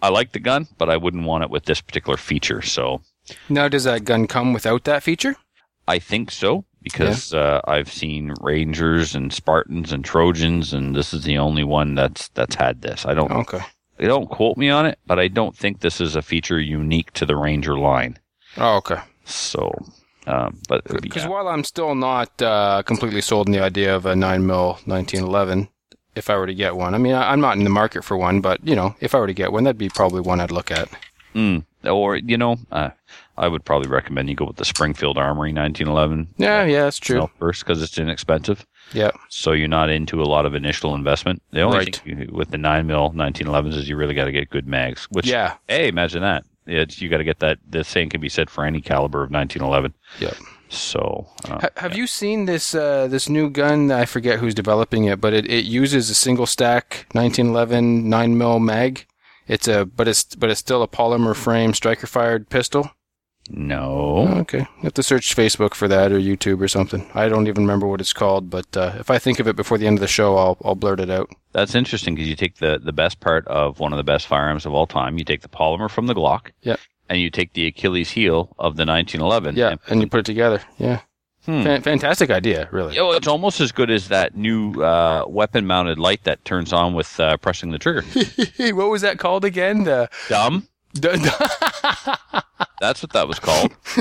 I 0.00 0.10
like 0.10 0.32
the 0.32 0.38
gun, 0.38 0.68
but 0.78 0.88
I 0.88 0.96
wouldn't 0.96 1.24
want 1.24 1.44
it 1.44 1.50
with 1.50 1.64
this 1.64 1.80
particular 1.80 2.16
feature. 2.16 2.62
So 2.62 3.02
Now, 3.48 3.68
does 3.68 3.84
that 3.84 4.04
gun 4.04 4.26
come 4.26 4.52
without 4.52 4.84
that 4.84 5.02
feature? 5.02 5.36
I 5.86 5.98
think 5.98 6.30
so 6.30 6.64
because 6.82 7.34
uh, 7.34 7.60
I've 7.66 7.90
seen 7.92 8.34
Rangers 8.40 9.14
and 9.14 9.32
Spartans 9.32 9.92
and 9.92 10.04
Trojans, 10.04 10.72
and 10.72 10.94
this 10.94 11.12
is 11.12 11.24
the 11.24 11.38
only 11.38 11.64
one 11.64 11.94
that's 11.94 12.28
that's 12.28 12.54
had 12.54 12.82
this. 12.82 13.06
I 13.06 13.14
don't 13.14 13.30
Okay. 13.32 13.60
They 13.96 14.06
don't 14.06 14.28
quote 14.30 14.56
me 14.56 14.70
on 14.70 14.86
it, 14.86 14.98
but 15.06 15.18
I 15.18 15.26
don't 15.26 15.56
think 15.56 15.80
this 15.80 16.00
is 16.00 16.14
a 16.14 16.22
feature 16.22 16.60
unique 16.60 17.12
to 17.14 17.26
the 17.26 17.36
Ranger 17.36 17.76
line. 17.76 18.18
Oh, 18.56 18.76
okay. 18.76 19.00
So, 19.24 19.72
Um, 20.28 20.58
but 20.68 20.84
Because 21.00 21.22
yeah. 21.24 21.28
while 21.28 21.48
I'm 21.48 21.64
still 21.64 21.94
not 21.94 22.40
uh, 22.42 22.82
completely 22.84 23.20
sold 23.22 23.48
on 23.48 23.52
the 23.52 23.60
idea 23.62 23.94
of 23.96 24.04
a 24.06 24.14
9 24.14 24.46
mil 24.46 24.78
1911, 24.84 25.68
if 26.14 26.28
I 26.30 26.36
were 26.36 26.46
to 26.46 26.54
get 26.54 26.76
one, 26.76 26.94
I 26.94 26.98
mean, 26.98 27.14
I, 27.14 27.32
I'm 27.32 27.40
not 27.40 27.56
in 27.56 27.64
the 27.64 27.70
market 27.70 28.04
for 28.04 28.16
one, 28.16 28.40
but 28.40 28.66
you 28.66 28.74
know, 28.76 28.94
if 29.00 29.14
I 29.14 29.20
were 29.20 29.26
to 29.26 29.34
get 29.34 29.52
one, 29.52 29.64
that'd 29.64 29.78
be 29.78 29.88
probably 29.88 30.20
one 30.20 30.40
I'd 30.40 30.50
look 30.50 30.70
at. 30.70 30.88
Mm. 31.34 31.64
or 31.84 32.16
you 32.16 32.36
know, 32.38 32.56
uh, 32.72 32.90
I 33.36 33.48
would 33.48 33.64
probably 33.64 33.88
recommend 33.88 34.28
you 34.28 34.34
go 34.34 34.46
with 34.46 34.56
the 34.56 34.64
Springfield 34.64 35.18
Armory 35.18 35.52
1911. 35.52 36.26
Yeah, 36.38 36.64
yeah, 36.64 36.82
that's 36.84 36.98
true. 36.98 37.30
First 37.38 37.64
because 37.64 37.82
it's 37.82 37.98
inexpensive. 37.98 38.66
Yeah, 38.92 39.10
so 39.28 39.52
you're 39.52 39.68
not 39.68 39.90
into 39.90 40.22
a 40.22 40.24
lot 40.24 40.46
of 40.46 40.54
initial 40.54 40.94
investment. 40.94 41.42
The 41.52 41.60
only 41.60 41.78
Right. 41.78 41.96
thing 41.96 42.18
you, 42.20 42.28
with 42.32 42.50
the 42.50 42.58
nine 42.58 42.86
mil 42.86 43.10
1911s 43.10 43.74
is 43.74 43.88
you 43.88 43.96
really 43.96 44.14
got 44.14 44.24
to 44.24 44.32
get 44.32 44.48
good 44.50 44.66
mags. 44.66 45.04
Which, 45.10 45.26
yeah, 45.26 45.54
hey, 45.68 45.88
imagine 45.88 46.22
that. 46.22 46.44
It's, 46.68 47.00
you 47.00 47.08
got 47.08 47.18
to 47.18 47.24
get 47.24 47.38
that. 47.40 47.58
The 47.68 47.82
same 47.84 48.08
can 48.10 48.20
be 48.20 48.28
said 48.28 48.50
for 48.50 48.64
any 48.64 48.80
caliber 48.80 49.22
of 49.22 49.30
1911. 49.30 49.94
Yep. 50.20 50.34
So, 50.70 51.26
uh, 51.46 51.60
Ha- 51.60 51.68
have 51.78 51.96
you 51.96 52.06
seen 52.06 52.44
this 52.44 52.74
uh, 52.74 53.08
this 53.08 53.28
new 53.28 53.48
gun? 53.48 53.90
I 53.90 54.04
forget 54.04 54.38
who's 54.38 54.54
developing 54.54 55.04
it, 55.04 55.18
but 55.20 55.32
it, 55.32 55.50
it 55.50 55.64
uses 55.64 56.10
a 56.10 56.14
single 56.14 56.44
stack 56.46 57.06
1911 57.12 58.08
9 58.08 58.38
mil 58.38 58.58
mag. 58.60 59.06
It's 59.46 59.66
a 59.66 59.86
but 59.86 60.06
it's 60.06 60.24
but 60.34 60.50
it's 60.50 60.60
still 60.60 60.82
a 60.82 60.88
polymer 60.88 61.34
frame 61.34 61.72
striker 61.72 62.06
fired 62.06 62.50
pistol. 62.50 62.90
No. 63.50 64.26
Oh, 64.28 64.38
okay, 64.40 64.58
you 64.60 64.82
have 64.82 64.94
to 64.94 65.02
search 65.02 65.34
Facebook 65.34 65.74
for 65.74 65.88
that 65.88 66.12
or 66.12 66.18
YouTube 66.18 66.60
or 66.60 66.68
something. 66.68 67.08
I 67.14 67.28
don't 67.28 67.46
even 67.48 67.62
remember 67.62 67.86
what 67.86 68.00
it's 68.00 68.12
called, 68.12 68.50
but 68.50 68.76
uh, 68.76 68.92
if 68.98 69.10
I 69.10 69.18
think 69.18 69.40
of 69.40 69.48
it 69.48 69.56
before 69.56 69.78
the 69.78 69.86
end 69.86 69.96
of 69.98 70.00
the 70.00 70.06
show, 70.08 70.36
I'll 70.36 70.58
I'll 70.64 70.74
blurt 70.74 71.00
it 71.00 71.10
out. 71.10 71.30
That's 71.52 71.74
interesting 71.74 72.14
because 72.14 72.28
you 72.28 72.36
take 72.36 72.56
the, 72.56 72.78
the 72.82 72.92
best 72.92 73.20
part 73.20 73.46
of 73.48 73.80
one 73.80 73.92
of 73.92 73.96
the 73.96 74.04
best 74.04 74.26
firearms 74.26 74.66
of 74.66 74.74
all 74.74 74.86
time. 74.86 75.18
You 75.18 75.24
take 75.24 75.42
the 75.42 75.48
polymer 75.48 75.90
from 75.90 76.06
the 76.06 76.14
Glock. 76.14 76.50
Yep. 76.62 76.78
And 77.10 77.18
you 77.20 77.30
take 77.30 77.54
the 77.54 77.66
Achilles 77.66 78.10
heel 78.10 78.54
of 78.58 78.76
the 78.76 78.84
1911. 78.84 79.56
Yeah, 79.56 79.76
and 79.88 80.02
you 80.02 80.08
put 80.08 80.20
it 80.20 80.26
together. 80.26 80.60
Yeah, 80.76 81.00
Hmm. 81.46 81.62
Fan- 81.62 81.80
fantastic 81.82 82.28
idea, 82.28 82.68
really. 82.70 82.98
Oh, 82.98 83.12
it's 83.12 83.26
almost 83.26 83.60
as 83.62 83.72
good 83.72 83.90
as 83.90 84.08
that 84.08 84.36
new 84.36 84.74
uh, 84.82 85.24
weapon-mounted 85.26 85.98
light 85.98 86.24
that 86.24 86.44
turns 86.44 86.74
on 86.74 86.92
with 86.92 87.18
uh, 87.18 87.38
pressing 87.38 87.70
the 87.70 87.78
trigger. 87.78 88.02
what 88.74 88.90
was 88.90 89.00
that 89.00 89.18
called 89.18 89.46
again? 89.46 89.84
The 89.84 90.10
Dumb. 90.28 90.68
That's 92.80 93.02
what 93.02 93.12
that 93.12 93.26
was 93.26 93.38
called. 93.40 93.72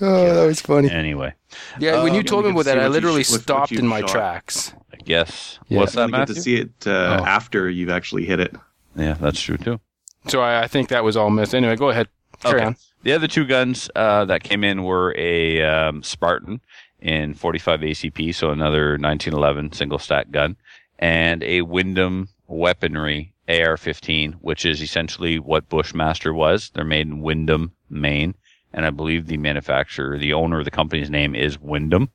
oh, 0.00 0.34
that 0.34 0.46
was 0.46 0.60
funny. 0.60 0.90
Anyway, 0.90 1.34
Yeah, 1.78 2.02
when 2.02 2.12
you 2.14 2.20
Um, 2.20 2.24
told 2.26 2.44
me 2.44 2.50
about 2.50 2.64
that, 2.64 2.78
I 2.78 2.82
what 2.82 2.86
you 2.88 2.92
literally 2.92 3.22
sh- 3.24 3.30
what- 3.30 3.36
what 3.38 3.42
stopped 3.42 3.72
in 3.72 3.86
my 3.86 4.00
shot. 4.00 4.08
tracks. 4.10 4.74
I 4.92 4.96
guess. 4.96 5.58
Yeah. 5.68 5.78
What's 5.78 5.92
that, 5.92 6.06
You 6.06 6.12
get 6.12 6.18
Matthew? 6.18 6.34
to 6.34 6.40
see 6.40 6.56
it 6.56 6.70
uh, 6.86 7.18
Oh. 7.20 7.24
after 7.24 7.70
you've 7.70 7.90
actually 7.90 8.24
hit 8.26 8.40
it. 8.40 8.54
Yeah, 8.96 9.14
that's 9.14 9.40
true 9.40 9.56
too. 9.56 9.80
So 10.26 10.40
I, 10.40 10.62
I 10.64 10.66
think 10.66 10.88
that 10.88 11.04
was 11.04 11.16
all 11.16 11.30
missed. 11.30 11.54
Anyway, 11.54 11.76
go 11.76 11.90
ahead. 11.90 12.08
Carry 12.40 12.56
Okay. 12.56 12.64
on. 12.66 12.76
The 13.02 13.12
other 13.12 13.28
two 13.28 13.44
guns 13.46 13.88
uh, 13.96 14.24
that 14.26 14.42
came 14.42 14.64
in 14.64 14.82
were 14.82 15.14
a 15.16 15.62
um, 15.62 16.02
Spartan 16.02 16.60
in 17.00 17.32
45 17.34 17.80
ACP, 17.80 18.34
so 18.34 18.50
another 18.50 18.98
1911 18.98 19.72
single 19.72 19.98
stack 19.98 20.30
gun, 20.30 20.56
and 20.98 21.42
a 21.42 21.62
Windham 21.62 22.28
Weaponry 22.46 23.32
AR-15, 23.50 24.34
which 24.34 24.64
is 24.64 24.80
essentially 24.80 25.38
what 25.38 25.68
Bushmaster 25.68 26.32
was. 26.32 26.70
They're 26.70 26.84
made 26.84 27.08
in 27.08 27.20
Windham, 27.20 27.72
Maine, 27.88 28.34
and 28.72 28.86
I 28.86 28.90
believe 28.90 29.26
the 29.26 29.36
manufacturer, 29.36 30.16
the 30.16 30.32
owner 30.32 30.60
of 30.60 30.64
the 30.64 30.70
company's 30.70 31.10
name 31.10 31.34
is 31.34 31.60
Windham. 31.60 32.10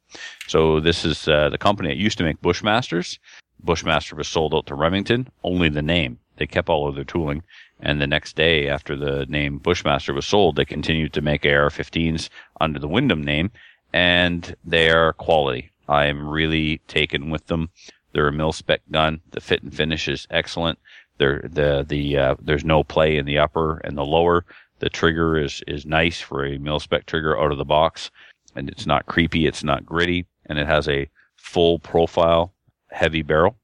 So 0.48 0.80
this 0.80 1.04
is 1.04 1.28
uh, 1.28 1.50
the 1.50 1.58
company 1.58 1.90
that 1.90 1.98
used 1.98 2.18
to 2.20 2.24
make 2.24 2.42
Bushmasters. 2.42 3.20
Bushmaster 3.62 4.16
was 4.16 4.28
sold 4.28 4.54
out 4.54 4.68
to 4.68 4.76
Remington, 4.76 5.28
only 5.44 5.70
the 5.70 5.82
name. 5.82 6.20
They 6.38 6.48
kept 6.48 6.70
all 6.70 6.88
of 6.88 6.96
their 6.96 7.04
tooling. 7.04 7.44
And 7.80 8.02
the 8.02 8.08
next 8.08 8.36
day, 8.36 8.70
after 8.70 8.96
the 8.96 9.26
name 9.26 9.58
Bushmaster 9.58 10.14
was 10.14 10.26
sold, 10.26 10.56
they 10.56 10.66
continued 10.66 11.14
to 11.14 11.22
make 11.22 11.46
AR-15s 11.46 12.30
under 12.62 12.80
the 12.80 12.88
Windham 12.88 13.24
name, 13.24 13.52
and 13.92 14.56
they 14.64 14.90
are 14.90 15.14
quality. 15.14 15.72
I 15.88 16.06
am 16.06 16.28
really 16.28 16.80
taken 16.88 17.30
with 17.30 17.48
them. 17.48 17.70
They're 18.12 18.28
a 18.30 18.32
mil 18.32 18.54
spec 18.54 18.82
gun. 18.90 19.22
The 19.32 19.42
fit 19.42 19.62
and 19.62 19.76
finish 19.76 20.08
is 20.08 20.26
excellent. 20.30 20.80
They're, 21.18 21.42
the 21.44 21.86
the 21.88 22.18
uh, 22.18 22.36
there's 22.42 22.66
no 22.66 22.84
play 22.84 23.18
in 23.18 23.26
the 23.26 23.38
upper 23.38 23.78
and 23.80 23.98
the 23.98 24.06
lower. 24.06 24.46
The 24.80 24.90
trigger 24.90 25.38
is 25.38 25.64
is 25.68 25.86
nice 25.86 26.20
for 26.20 26.46
a 26.46 26.58
mil 26.58 26.80
spec 26.80 27.06
trigger 27.06 27.40
out 27.40 27.52
of 27.52 27.58
the 27.58 27.66
box, 27.66 28.12
and 28.56 28.70
it's 28.70 28.86
not 28.86 29.06
creepy. 29.06 29.48
It's 29.48 29.64
not 29.64 29.86
gritty, 29.86 30.26
and 30.48 30.60
it 30.60 30.68
has 30.68 30.88
a 30.88 31.10
full 31.36 31.80
profile 31.80 32.54
heavy 32.92 33.22
barrel. 33.22 33.56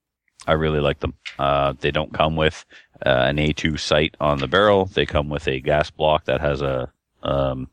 I 0.47 0.53
really 0.53 0.79
like 0.79 0.99
them. 0.99 1.13
Uh, 1.37 1.73
they 1.79 1.91
don't 1.91 2.13
come 2.13 2.35
with 2.35 2.65
uh, 3.05 3.09
an 3.09 3.37
A2 3.37 3.79
sight 3.79 4.15
on 4.19 4.39
the 4.39 4.47
barrel. 4.47 4.85
They 4.85 5.05
come 5.05 5.29
with 5.29 5.47
a 5.47 5.59
gas 5.59 5.91
block 5.91 6.25
that 6.25 6.41
has 6.41 6.61
a 6.61 6.91
um, 7.23 7.69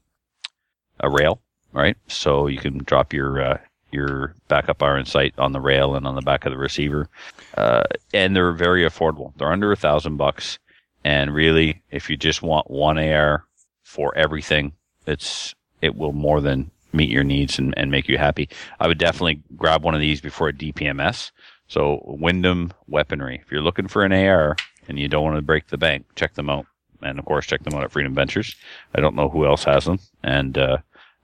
a 1.01 1.09
rail, 1.09 1.41
right? 1.73 1.97
So 2.09 2.47
you 2.49 2.59
can 2.59 2.79
drop 2.79 3.13
your 3.13 3.41
uh, 3.43 3.59
your 3.91 4.35
backup 4.49 4.83
iron 4.83 5.05
sight 5.05 5.35
on 5.39 5.53
the 5.53 5.61
rail 5.61 5.95
and 5.95 6.07
on 6.07 6.15
the 6.15 6.23
back 6.23 6.45
of 6.45 6.53
the 6.53 6.59
receiver. 6.59 7.09
Uh, 7.57 7.85
and 8.13 8.35
they're 8.35 8.53
very 8.53 8.83
affordable. 8.83 9.33
They're 9.37 9.53
under 9.53 9.73
a 9.73 9.77
thousand 9.77 10.17
bucks. 10.17 10.59
And 11.05 11.35
really, 11.35 11.83
if 11.91 12.11
you 12.11 12.17
just 12.17 12.43
want 12.43 12.71
one 12.71 12.99
AR 12.99 13.45
for 13.83 14.15
everything, 14.17 14.73
it's 15.07 15.55
it 15.81 15.97
will 15.97 16.13
more 16.13 16.41
than 16.41 16.71
meet 16.93 17.11
your 17.11 17.25
needs 17.25 17.59
and, 17.59 17.75
and 17.77 17.91
make 17.91 18.09
you 18.09 18.19
happy. 18.19 18.49
I 18.81 18.89
would 18.89 18.99
definitely 18.99 19.43
grab 19.57 19.85
one 19.85 19.95
of 19.95 20.01
these 20.01 20.21
before 20.21 20.49
a 20.49 20.53
DPMS. 20.53 21.31
So 21.69 22.03
Windham 22.05 22.73
Weaponry. 22.89 23.41
If 23.45 23.53
you're 23.53 23.63
looking 23.63 23.89
for 23.89 24.05
an 24.05 24.13
AR 24.13 24.57
and 24.89 24.99
you 24.99 25.09
don't 25.09 25.25
want 25.25 25.37
to 25.37 25.43
break 25.43 25.69
the 25.69 25.79
bank, 25.79 26.07
check 26.17 26.35
them 26.35 26.51
out. 26.51 26.67
And 27.03 27.19
of 27.19 27.25
course, 27.27 27.47
check 27.47 27.63
them 27.63 27.75
out 27.75 27.85
at 27.85 27.93
Freedom 27.93 28.15
Ventures. 28.15 28.57
I 28.95 29.01
don't 29.01 29.15
know 29.15 29.29
who 29.29 29.47
else 29.47 29.65
has 29.65 29.85
them, 29.85 30.01
and 30.25 30.59
uh, 30.59 30.79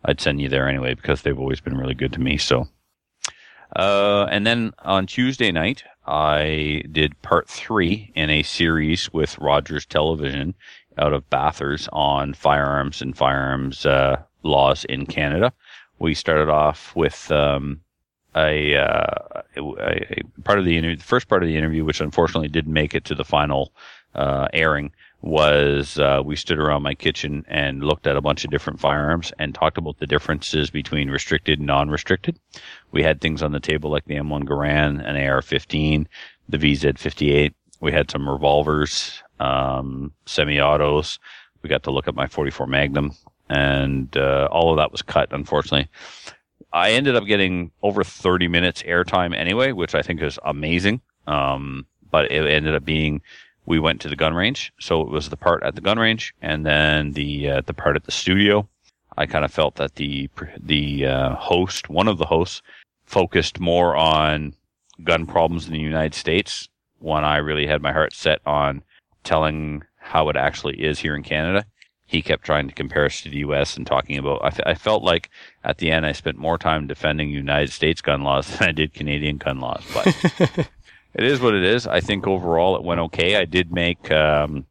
I'd 0.04 0.20
send 0.20 0.40
you 0.40 0.48
there 0.48 0.68
anyway 0.68 0.94
because 0.94 1.22
they've 1.22 1.38
always 1.38 1.60
been 1.60 1.76
really 1.76 1.94
good 1.94 2.12
to 2.14 2.20
me. 2.20 2.36
So, 2.36 2.68
uh, 3.76 4.26
and 4.30 4.46
then 4.46 4.72
on 4.80 5.06
Tuesday 5.06 5.50
night, 5.50 5.84
I 6.06 6.82
did 6.92 7.20
part 7.22 7.48
three 7.48 8.12
in 8.14 8.30
a 8.30 8.42
series 8.42 9.12
with 9.12 9.38
Rogers 9.38 9.86
Television 9.86 10.54
out 10.98 11.12
of 11.12 11.28
Bathurst 11.30 11.88
on 11.92 12.34
firearms 12.34 13.00
and 13.00 13.16
firearms 13.16 13.86
uh, 13.86 14.22
laws 14.42 14.84
in 14.84 15.06
Canada. 15.06 15.52
We 15.98 16.14
started 16.14 16.48
off 16.48 16.94
with 16.94 17.30
um, 17.32 17.80
a, 18.36 18.76
uh, 18.76 19.42
a, 19.56 19.60
a 19.60 20.22
part 20.44 20.58
of 20.58 20.64
the 20.64 20.76
interview, 20.76 20.96
the 20.96 21.02
first 21.02 21.28
part 21.28 21.42
of 21.42 21.48
the 21.48 21.56
interview, 21.56 21.84
which 21.84 22.00
unfortunately 22.00 22.48
didn't 22.48 22.72
make 22.72 22.94
it 22.94 23.04
to 23.06 23.14
the 23.14 23.24
final 23.24 23.72
uh, 24.14 24.48
airing, 24.52 24.92
was 25.24 25.98
uh, 25.98 26.20
we 26.22 26.36
stood 26.36 26.58
around 26.58 26.82
my 26.82 26.94
kitchen 26.94 27.46
and 27.48 27.82
looked 27.82 28.06
at 28.06 28.16
a 28.16 28.20
bunch 28.20 28.44
of 28.44 28.50
different 28.50 28.78
firearms 28.78 29.32
and 29.38 29.54
talked 29.54 29.78
about 29.78 29.98
the 29.98 30.06
differences 30.06 30.70
between 30.70 31.08
restricted 31.08 31.58
and 31.58 31.66
non-restricted. 31.66 32.38
We 32.92 33.02
had 33.02 33.22
things 33.22 33.42
on 33.42 33.52
the 33.52 33.58
table 33.58 33.90
like 33.90 34.04
the 34.04 34.16
M1 34.16 34.44
Garand, 34.44 35.02
an 35.02 35.16
AR-15, 35.16 36.06
the 36.50 36.58
VZ-58. 36.58 37.54
We 37.80 37.90
had 37.90 38.10
some 38.10 38.28
revolvers, 38.28 39.22
um, 39.40 40.12
semi-autos. 40.26 41.18
We 41.62 41.70
got 41.70 41.84
to 41.84 41.90
look 41.90 42.06
at 42.06 42.14
my 42.14 42.26
44 42.26 42.66
Magnum, 42.66 43.12
and 43.48 44.14
uh, 44.18 44.48
all 44.52 44.72
of 44.72 44.76
that 44.76 44.92
was 44.92 45.00
cut, 45.00 45.32
unfortunately. 45.32 45.88
I 46.70 46.90
ended 46.90 47.16
up 47.16 47.24
getting 47.24 47.70
over 47.82 48.04
30 48.04 48.48
minutes 48.48 48.82
airtime 48.82 49.34
anyway, 49.34 49.72
which 49.72 49.94
I 49.94 50.02
think 50.02 50.20
is 50.20 50.38
amazing. 50.44 51.00
Um, 51.26 51.86
but 52.10 52.30
it 52.30 52.46
ended 52.46 52.74
up 52.74 52.84
being 52.84 53.22
we 53.66 53.78
went 53.78 54.00
to 54.02 54.08
the 54.08 54.16
gun 54.16 54.34
range, 54.34 54.72
so 54.78 55.00
it 55.00 55.08
was 55.08 55.28
the 55.30 55.36
part 55.36 55.62
at 55.62 55.74
the 55.74 55.80
gun 55.80 55.98
range, 55.98 56.34
and 56.42 56.66
then 56.66 57.12
the 57.12 57.50
uh, 57.50 57.60
the 57.64 57.74
part 57.74 57.96
at 57.96 58.04
the 58.04 58.12
studio. 58.12 58.68
I 59.16 59.26
kind 59.26 59.44
of 59.44 59.52
felt 59.52 59.76
that 59.76 59.94
the 59.94 60.28
the 60.58 61.06
uh, 61.06 61.34
host, 61.36 61.88
one 61.88 62.08
of 62.08 62.18
the 62.18 62.26
hosts, 62.26 62.62
focused 63.06 63.60
more 63.60 63.96
on 63.96 64.54
gun 65.02 65.26
problems 65.26 65.66
in 65.66 65.72
the 65.72 65.78
United 65.78 66.14
States 66.14 66.68
when 66.98 67.24
I 67.24 67.38
really 67.38 67.66
had 67.66 67.82
my 67.82 67.92
heart 67.92 68.12
set 68.12 68.40
on 68.46 68.82
telling 69.24 69.82
how 69.98 70.28
it 70.28 70.36
actually 70.36 70.82
is 70.82 70.98
here 70.98 71.16
in 71.16 71.22
Canada. 71.22 71.64
He 72.06 72.22
kept 72.22 72.44
trying 72.44 72.68
to 72.68 72.74
compare 72.74 73.06
us 73.06 73.22
to 73.22 73.30
the 73.30 73.38
U.S. 73.38 73.76
and 73.76 73.86
talking 73.86 74.18
about. 74.18 74.44
I, 74.44 74.48
f- 74.48 74.60
I 74.66 74.74
felt 74.74 75.02
like 75.02 75.30
at 75.64 75.78
the 75.78 75.90
end 75.90 76.04
I 76.04 76.12
spent 76.12 76.36
more 76.36 76.58
time 76.58 76.86
defending 76.86 77.30
United 77.30 77.72
States 77.72 78.02
gun 78.02 78.22
laws 78.22 78.46
than 78.58 78.68
I 78.68 78.72
did 78.72 78.94
Canadian 78.94 79.38
gun 79.38 79.60
laws, 79.60 79.84
but. 79.92 80.68
It 81.14 81.24
is 81.24 81.40
what 81.40 81.54
it 81.54 81.62
is. 81.62 81.86
I 81.86 82.00
think 82.00 82.26
overall 82.26 82.76
it 82.76 82.82
went 82.82 83.00
okay. 83.00 83.36
I 83.36 83.44
did 83.44 83.72
make 83.72 84.10
um, 84.10 84.66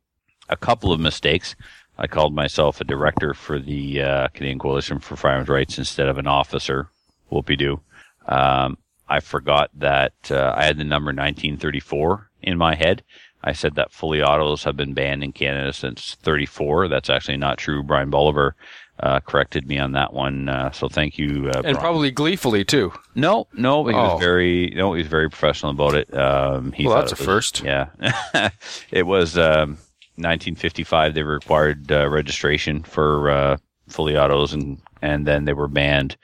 a 0.49 0.57
couple 0.57 0.91
of 0.91 0.99
mistakes. 0.99 1.55
I 1.97 2.07
called 2.07 2.33
myself 2.33 2.81
a 2.81 2.85
director 2.85 3.33
for 3.33 3.59
the 3.59 4.01
uh, 4.01 4.27
Canadian 4.29 4.59
Coalition 4.59 4.99
for 4.99 5.15
Firearms 5.15 5.47
Rights 5.47 5.77
instead 5.77 6.07
of 6.07 6.17
an 6.17 6.27
officer. 6.27 6.89
Whoopie 7.31 7.57
doo. 7.57 7.79
Um, 8.27 8.77
I 9.07 9.19
forgot 9.19 9.69
that 9.75 10.13
uh, 10.31 10.53
I 10.55 10.65
had 10.65 10.77
the 10.77 10.83
number 10.83 11.09
1934 11.09 12.29
in 12.41 12.57
my 12.57 12.75
head. 12.75 13.03
I 13.43 13.51
said 13.51 13.75
that 13.75 13.91
fully 13.91 14.21
autos 14.21 14.63
have 14.63 14.77
been 14.77 14.93
banned 14.93 15.23
in 15.23 15.33
Canada 15.33 15.73
since 15.73 16.15
34. 16.21 16.87
That's 16.87 17.09
actually 17.09 17.37
not 17.37 17.57
true. 17.57 17.83
Brian 17.83 18.09
Bolivar 18.09 18.55
uh, 19.03 19.19
corrected 19.19 19.67
me 19.67 19.77
on 19.77 19.91
that 19.91 20.13
one. 20.13 20.47
Uh, 20.49 20.71
so 20.71 20.87
thank 20.87 21.17
you. 21.17 21.49
Uh, 21.49 21.57
And 21.57 21.63
Brian. 21.63 21.75
probably 21.77 22.09
gleefully 22.11 22.63
too. 22.63 22.91
No, 23.15 23.47
no, 23.53 23.85
he 23.85 23.93
Oh. 23.93 24.13
was 24.13 24.19
very, 24.19 24.71
no, 24.75 24.93
he 24.93 25.01
was 25.03 25.07
very 25.09 25.29
professional 25.29 25.71
about 25.71 25.93
it. 25.93 26.07
Um, 26.17 26.71
he 26.71 26.87
Well, 26.87 26.95
thought 26.95 27.09
that's 27.09 27.19
a 27.19 27.23
was- 27.23 27.25
first. 27.25 27.63
Yeah, 27.63 27.87
it 28.91 29.05
was 29.05 29.37
um, 29.37 29.77
1955. 30.15 31.13
They 31.13 31.23
required 31.23 31.91
uh, 31.91 32.07
registration 32.09 32.83
for 32.83 33.29
uh, 33.29 33.57
fully 33.89 34.17
autos 34.17 34.53
and 34.53 34.79
and 35.01 35.27
then 35.27 35.43
they 35.45 35.53
were 35.53 35.67
banned 35.67 36.15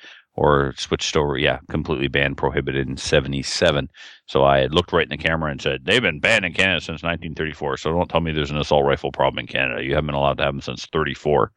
or 0.42 0.74
switched 0.78 1.18
over. 1.18 1.38
Yeah, 1.38 1.60
completely 1.70 2.08
banned, 2.08 2.38
prohibited 2.38 2.88
in 2.88 2.96
'77. 2.98 3.90
So 4.26 4.46
I 4.46 4.60
had 4.60 4.74
looked 4.74 4.94
right 4.94 5.04
in 5.04 5.10
the 5.10 5.18
camera 5.18 5.52
and 5.52 5.62
said, 5.62 5.86
"They've 5.86 6.02
been 6.02 6.20
banned 6.20 6.46
in 6.46 6.54
Canada 6.54 6.80
since 6.80 7.04
1934. 7.04 7.78
So 7.78 7.92
don't 7.92 8.10
tell 8.10 8.22
me 8.22 8.32
there's 8.32 8.52
an 8.52 8.58
assault 8.58 8.86
rifle 8.86 9.12
problem 9.12 9.40
in 9.40 9.48
Canada. 9.48 9.84
You 9.84 9.96
haven't 9.96 10.08
been 10.08 10.16
allowed 10.16 10.38
to 10.38 10.44
have 10.46 10.54
them 10.54 10.62
since 10.62 10.86
34." 10.86 11.52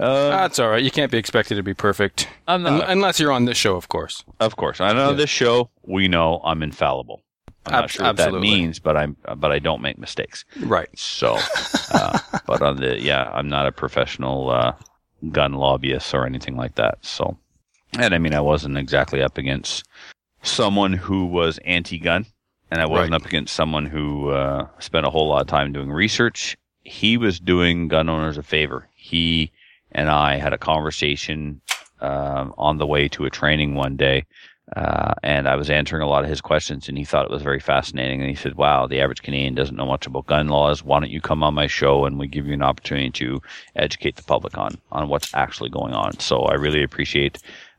Uh, 0.00 0.28
That's 0.30 0.58
all 0.58 0.68
right. 0.68 0.82
You 0.82 0.90
can't 0.90 1.10
be 1.10 1.18
expected 1.18 1.54
to 1.56 1.62
be 1.62 1.74
perfect, 1.74 2.28
Un- 2.46 2.62
not. 2.62 2.88
unless 2.90 3.18
you're 3.18 3.32
on 3.32 3.46
this 3.46 3.56
show, 3.56 3.74
of 3.76 3.88
course. 3.88 4.24
Of 4.40 4.56
course, 4.56 4.80
I 4.80 4.92
know 4.92 5.10
Yeah. 5.10 5.16
this 5.16 5.30
show. 5.30 5.70
We 5.86 6.08
know 6.08 6.40
I'm 6.44 6.62
infallible. 6.62 7.22
I'm 7.66 7.72
not 7.72 7.84
Ab- 7.84 7.90
sure 7.90 8.06
what 8.06 8.16
that 8.18 8.32
means, 8.34 8.78
but 8.78 8.96
I'm 8.96 9.16
but 9.36 9.50
I 9.52 9.58
don't 9.58 9.82
make 9.82 9.98
mistakes. 9.98 10.44
Right. 10.60 10.88
So, 10.96 11.38
uh, 11.92 12.18
but 12.46 12.62
on 12.62 12.76
the 12.76 13.00
yeah, 13.00 13.30
I'm 13.32 13.48
not 13.48 13.66
a 13.66 13.72
professional 13.72 14.50
uh, 14.50 14.72
gun 15.32 15.52
lobbyist 15.54 16.14
or 16.14 16.24
anything 16.26 16.56
like 16.56 16.76
that. 16.76 16.98
So, 17.04 17.36
and 17.98 18.14
I 18.14 18.18
mean, 18.18 18.34
I 18.34 18.40
wasn't 18.40 18.76
exactly 18.76 19.22
up 19.22 19.38
against 19.38 19.84
someone 20.42 20.92
who 20.92 21.26
was 21.26 21.58
anti-gun, 21.64 22.26
and 22.70 22.80
I 22.80 22.86
wasn't 22.86 23.12
Right. 23.12 23.20
up 23.20 23.26
against 23.26 23.54
someone 23.54 23.86
who 23.86 24.30
uh, 24.30 24.66
spent 24.78 25.06
a 25.06 25.10
whole 25.10 25.28
lot 25.28 25.40
of 25.42 25.46
time 25.46 25.72
doing 25.72 25.90
research. 25.90 26.56
He 26.84 27.16
was 27.16 27.40
doing 27.40 27.88
gun 27.88 28.08
owners 28.08 28.38
a 28.38 28.42
favor. 28.42 28.88
He 28.94 29.50
and 29.92 30.10
I 30.10 30.36
had 30.36 30.52
a 30.52 30.58
conversation 30.58 31.60
um, 32.00 32.54
on 32.58 32.78
the 32.78 32.86
way 32.86 33.08
to 33.08 33.24
a 33.24 33.30
training 33.30 33.74
one 33.74 33.96
day. 33.96 34.24
Uh, 34.76 35.14
and 35.22 35.48
I 35.48 35.56
was 35.56 35.70
answering 35.70 36.02
a 36.02 36.06
lot 36.06 36.24
of 36.24 36.28
his 36.30 36.42
questions, 36.42 36.90
and 36.90 36.98
he 36.98 37.04
thought 37.04 37.24
it 37.24 37.30
was 37.30 37.42
very 37.42 37.58
fascinating. 37.58 38.20
And 38.20 38.28
he 38.28 38.36
said, 38.36 38.56
"Wow, 38.56 38.86
the 38.86 39.00
average 39.00 39.22
Canadian 39.22 39.54
doesn't 39.54 39.76
know 39.76 39.86
much 39.86 40.06
about 40.06 40.26
gun 40.26 40.48
laws. 40.48 40.84
Why 40.84 41.00
don't 41.00 41.08
you 41.10 41.22
come 41.22 41.42
on 41.42 41.54
my 41.54 41.66
show 41.66 42.04
and 42.04 42.18
we 42.18 42.26
give 42.26 42.46
you 42.46 42.52
an 42.52 42.62
opportunity 42.62 43.08
to 43.12 43.40
educate 43.76 44.16
the 44.16 44.22
public 44.24 44.58
on 44.58 44.76
on 44.92 45.08
what's 45.08 45.32
actually 45.34 45.70
going 45.70 45.94
on?" 45.94 46.18
So 46.20 46.42
I 46.42 46.54
really 46.54 46.82
appreciate 46.82 47.38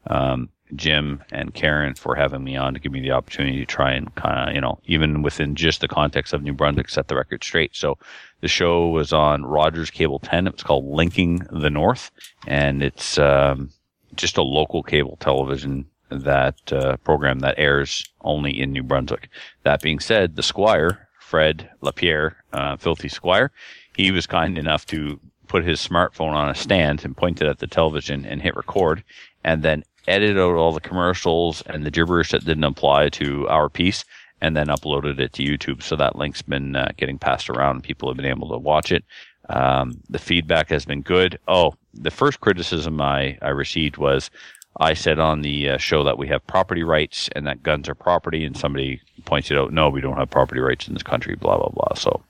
um, 0.10 0.50
Jim 0.76 1.24
and 1.32 1.54
Karen 1.54 1.96
for 1.96 2.16
having 2.16 2.44
me 2.44 2.56
on 2.56 2.74
to 2.74 2.80
give 2.80 2.92
me 2.92 3.02
the 3.02 3.12
opportunity 3.12 3.58
to 3.60 3.66
try 3.66 3.92
and 3.94 4.14
kind 4.16 4.50
of, 4.50 4.56
you 4.56 4.62
know, 4.62 4.80
even 4.86 5.22
within 5.22 5.56
just 5.56 5.82
the 5.82 5.88
context 5.88 6.34
of 6.34 6.44
New 6.44 6.54
Brunswick, 6.54 6.90
set 6.90 7.08
the 7.08 7.16
record 7.16 7.44
straight. 7.44 7.76
So 7.76 7.98
the 8.42 8.48
show 8.48 8.88
was 8.88 9.12
on 9.12 9.46
Rogers 9.46 9.90
Cable 9.90 10.20
10. 10.20 10.48
It 10.48 10.54
was 10.54 10.64
called 10.64 10.86
Linking 10.86 11.40
the 11.52 11.70
North, 11.70 12.12
and 12.48 12.84
it's 12.84 13.18
um, 13.18 13.72
just 14.16 14.38
a 14.38 14.44
local 14.44 14.84
cable 14.84 15.18
television 15.20 15.86
that 16.10 16.74
uh, 16.74 16.98
program 16.98 17.40
that 17.40 17.56
airs 17.58 18.08
only 18.22 18.60
in 18.60 18.72
New 18.72 18.84
Brunswick. 18.84 19.30
That 19.64 19.82
being 19.82 20.00
said, 20.00 20.36
the 20.36 20.44
Squire, 20.44 21.08
Fred 21.20 21.70
Lapierre, 21.82 22.38
uh, 22.54 22.78
Filthy 22.78 23.10
Squire, 23.10 23.52
he 23.96 24.12
was 24.12 24.26
kind 24.26 24.58
enough 24.58 24.86
to 24.88 25.20
put 25.48 25.66
his 25.66 25.86
smartphone 25.86 26.34
on 26.34 26.50
a 26.50 26.56
stand 26.56 27.04
and 27.04 27.18
point 27.18 27.42
it 27.42 27.48
at 27.48 27.60
the 27.60 27.68
television 27.68 28.26
and 28.26 28.42
hit 28.42 28.56
record, 28.56 29.04
and 29.44 29.64
then 29.64 29.84
edit 30.10 30.38
out 30.38 30.56
all 30.56 30.74
the 30.74 30.82
commercials 30.82 31.62
and 31.68 31.86
the 31.86 31.92
gibberish 31.92 32.32
that 32.32 32.46
didn't 32.46 32.64
apply 32.64 33.10
to 33.10 33.48
our 33.48 33.70
piece, 33.70 34.04
and 34.42 34.56
then 34.56 34.68
uploaded 34.68 35.20
it 35.20 35.34
to 35.34 35.44
YouTube. 35.44 35.84
So 35.84 35.96
that 35.96 36.16
link's 36.16 36.42
been 36.42 36.76
uh, 36.76 36.90
getting 36.98 37.20
passed 37.20 37.50
around. 37.50 37.84
People 37.84 38.10
have 38.10 38.18
been 38.18 38.26
able 38.26 38.50
to 38.50 38.58
watch 38.58 38.92
it. 38.92 39.04
Um, 39.50 40.00
the 40.10 40.20
feedback 40.20 40.70
has 40.70 40.86
been 40.86 41.02
good. 41.02 41.40
Oh, 41.48 41.74
the 41.94 42.12
first 42.12 42.40
criticism 42.40 43.02
I, 43.02 43.38
I 43.42 43.50
received 43.50 43.98
was 43.98 44.30
I 44.78 44.94
said 44.94 45.20
on 45.20 45.42
the 45.42 45.72
uh, 45.72 45.78
show 45.78 46.04
that 46.04 46.18
we 46.18 46.28
have 46.28 46.46
property 46.46 46.84
rights 46.84 47.30
and 47.36 47.48
that 47.48 47.64
guns 47.64 47.90
are 47.90 47.96
property, 47.96 48.46
and 48.46 48.56
somebody 48.56 49.02
pointed 49.26 49.58
out, 49.58 49.74
no, 49.74 49.90
we 49.90 50.02
don't 50.02 50.18
have 50.18 50.30
property 50.30 50.62
rights 50.62 50.88
in 50.88 50.94
this 50.94 51.04
country, 51.04 51.36
blah, 51.36 51.58
blah, 51.58 51.70
blah. 51.70 51.96
So, 51.96 52.24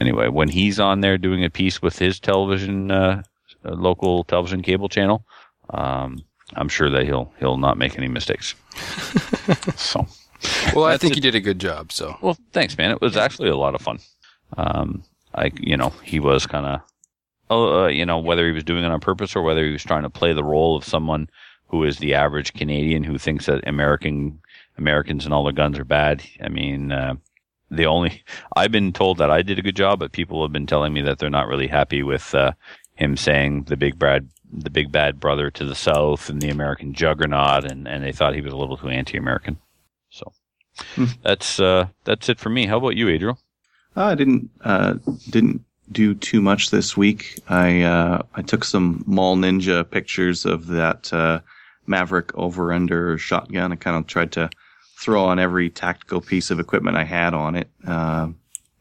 anyway, 0.00 0.28
when 0.28 0.48
he's 0.48 0.80
on 0.80 1.00
there 1.00 1.16
doing 1.16 1.44
a 1.44 1.50
piece 1.50 1.80
with 1.80 1.98
his 1.98 2.20
television, 2.20 2.90
uh, 2.90 3.22
local 3.62 4.24
television 4.24 4.62
cable 4.62 4.88
channel, 4.88 5.24
um, 5.70 6.18
I'm 6.54 6.68
sure 6.68 6.90
that 6.90 7.04
he'll 7.04 7.32
he'll 7.38 7.56
not 7.58 7.78
make 7.78 7.96
any 7.96 8.08
mistakes. 8.08 8.54
so, 9.76 10.06
Well, 10.74 10.84
I 10.84 10.96
think 10.96 11.12
it. 11.12 11.16
you 11.16 11.22
did 11.22 11.34
a 11.34 11.40
good 11.40 11.58
job. 11.58 11.92
So 11.92 12.16
well, 12.20 12.36
thanks, 12.52 12.76
man. 12.76 12.90
It 12.90 13.00
was 13.00 13.16
actually 13.16 13.48
a 13.48 13.56
lot 13.56 13.74
of 13.74 13.80
fun. 13.80 13.98
Um, 14.56 15.04
I, 15.34 15.52
you 15.60 15.76
know, 15.76 15.90
he 16.02 16.18
was 16.18 16.46
kind 16.46 16.66
of, 16.66 16.80
oh, 17.50 17.84
uh, 17.84 17.86
you 17.88 18.04
know, 18.04 18.18
whether 18.18 18.46
he 18.46 18.52
was 18.52 18.64
doing 18.64 18.84
it 18.84 18.90
on 18.90 19.00
purpose 19.00 19.36
or 19.36 19.42
whether 19.42 19.64
he 19.64 19.72
was 19.72 19.84
trying 19.84 20.02
to 20.02 20.10
play 20.10 20.32
the 20.32 20.42
role 20.44 20.76
of 20.76 20.84
someone 20.84 21.28
who 21.68 21.84
is 21.84 21.98
the 21.98 22.14
average 22.14 22.52
Canadian 22.52 23.04
who 23.04 23.16
thinks 23.16 23.46
that 23.46 23.66
American 23.66 24.40
Americans 24.76 25.24
and 25.24 25.32
all 25.32 25.44
their 25.44 25.52
guns 25.52 25.78
are 25.78 25.84
bad. 25.84 26.22
I 26.42 26.48
mean, 26.48 26.90
uh, 26.90 27.14
the 27.70 27.86
only 27.86 28.24
I've 28.56 28.72
been 28.72 28.92
told 28.92 29.18
that 29.18 29.30
I 29.30 29.42
did 29.42 29.58
a 29.58 29.62
good 29.62 29.76
job, 29.76 30.00
but 30.00 30.12
people 30.12 30.42
have 30.42 30.52
been 30.52 30.66
telling 30.66 30.92
me 30.92 31.02
that 31.02 31.18
they're 31.18 31.30
not 31.30 31.46
really 31.48 31.68
happy 31.68 32.02
with 32.02 32.34
uh, 32.34 32.52
him 32.96 33.16
saying 33.16 33.64
the 33.64 33.76
big 33.76 33.98
bad 33.98 34.28
the 34.52 34.70
big 34.70 34.90
bad 34.92 35.20
brother 35.20 35.50
to 35.50 35.64
the 35.64 35.74
south 35.74 36.28
and 36.28 36.40
the 36.40 36.48
American 36.50 36.92
juggernaut, 36.94 37.64
and, 37.64 37.86
and 37.88 38.02
they 38.04 38.12
thought 38.12 38.34
he 38.34 38.40
was 38.40 38.52
a 38.52 38.56
little 38.56 38.76
too 38.76 38.88
anti-American. 38.88 39.58
So 40.10 40.32
Hmm. 40.94 41.06
that's 41.22 41.60
uh, 41.60 41.88
that's 42.04 42.28
it 42.28 42.38
for 42.38 42.48
me. 42.48 42.66
How 42.66 42.78
about 42.78 42.96
you, 42.96 43.08
Adriel? 43.08 43.38
Uh, 43.96 44.04
I 44.04 44.14
didn't 44.14 44.50
uh, 44.62 44.94
didn't 45.28 45.62
do 45.92 46.14
too 46.14 46.40
much 46.40 46.70
this 46.70 46.96
week. 46.96 47.38
I 47.48 47.82
uh, 47.82 48.22
I 48.34 48.42
took 48.42 48.64
some 48.64 49.02
Mall 49.06 49.36
Ninja 49.36 49.88
pictures 49.90 50.46
of 50.46 50.68
that 50.68 51.12
uh, 51.12 51.40
Maverick 51.86 52.30
over 52.36 52.72
under 52.72 53.18
shotgun. 53.18 53.72
I 53.72 53.76
kind 53.76 53.96
of 53.96 54.06
tried 54.06 54.32
to 54.32 54.48
throw 54.98 55.24
on 55.24 55.38
every 55.38 55.68
tactical 55.70 56.20
piece 56.20 56.50
of 56.50 56.60
equipment 56.60 56.96
I 56.96 57.04
had 57.04 57.34
on 57.34 57.56
it, 57.56 57.68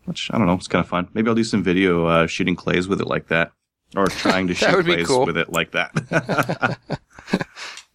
which 0.06 0.30
I 0.32 0.38
don't 0.38 0.48
know, 0.48 0.54
it's 0.54 0.68
kind 0.68 0.84
of 0.84 0.90
fun. 0.90 1.08
Maybe 1.14 1.28
I'll 1.30 1.36
do 1.36 1.44
some 1.44 1.64
video 1.64 2.06
uh, 2.06 2.28
shooting 2.28 2.56
clays 2.56 2.88
with 2.88 3.02
it 3.02 3.08
like 3.08 3.28
that, 3.30 3.52
or 3.96 4.08
trying 4.08 4.48
to 4.48 4.54
shoot 4.56 4.76
would 4.76 4.86
be 4.86 4.94
clays 4.96 5.08
cool. 5.08 5.26
with 5.26 5.38
it 5.38 5.52
like 5.52 5.72
that. 5.72 6.78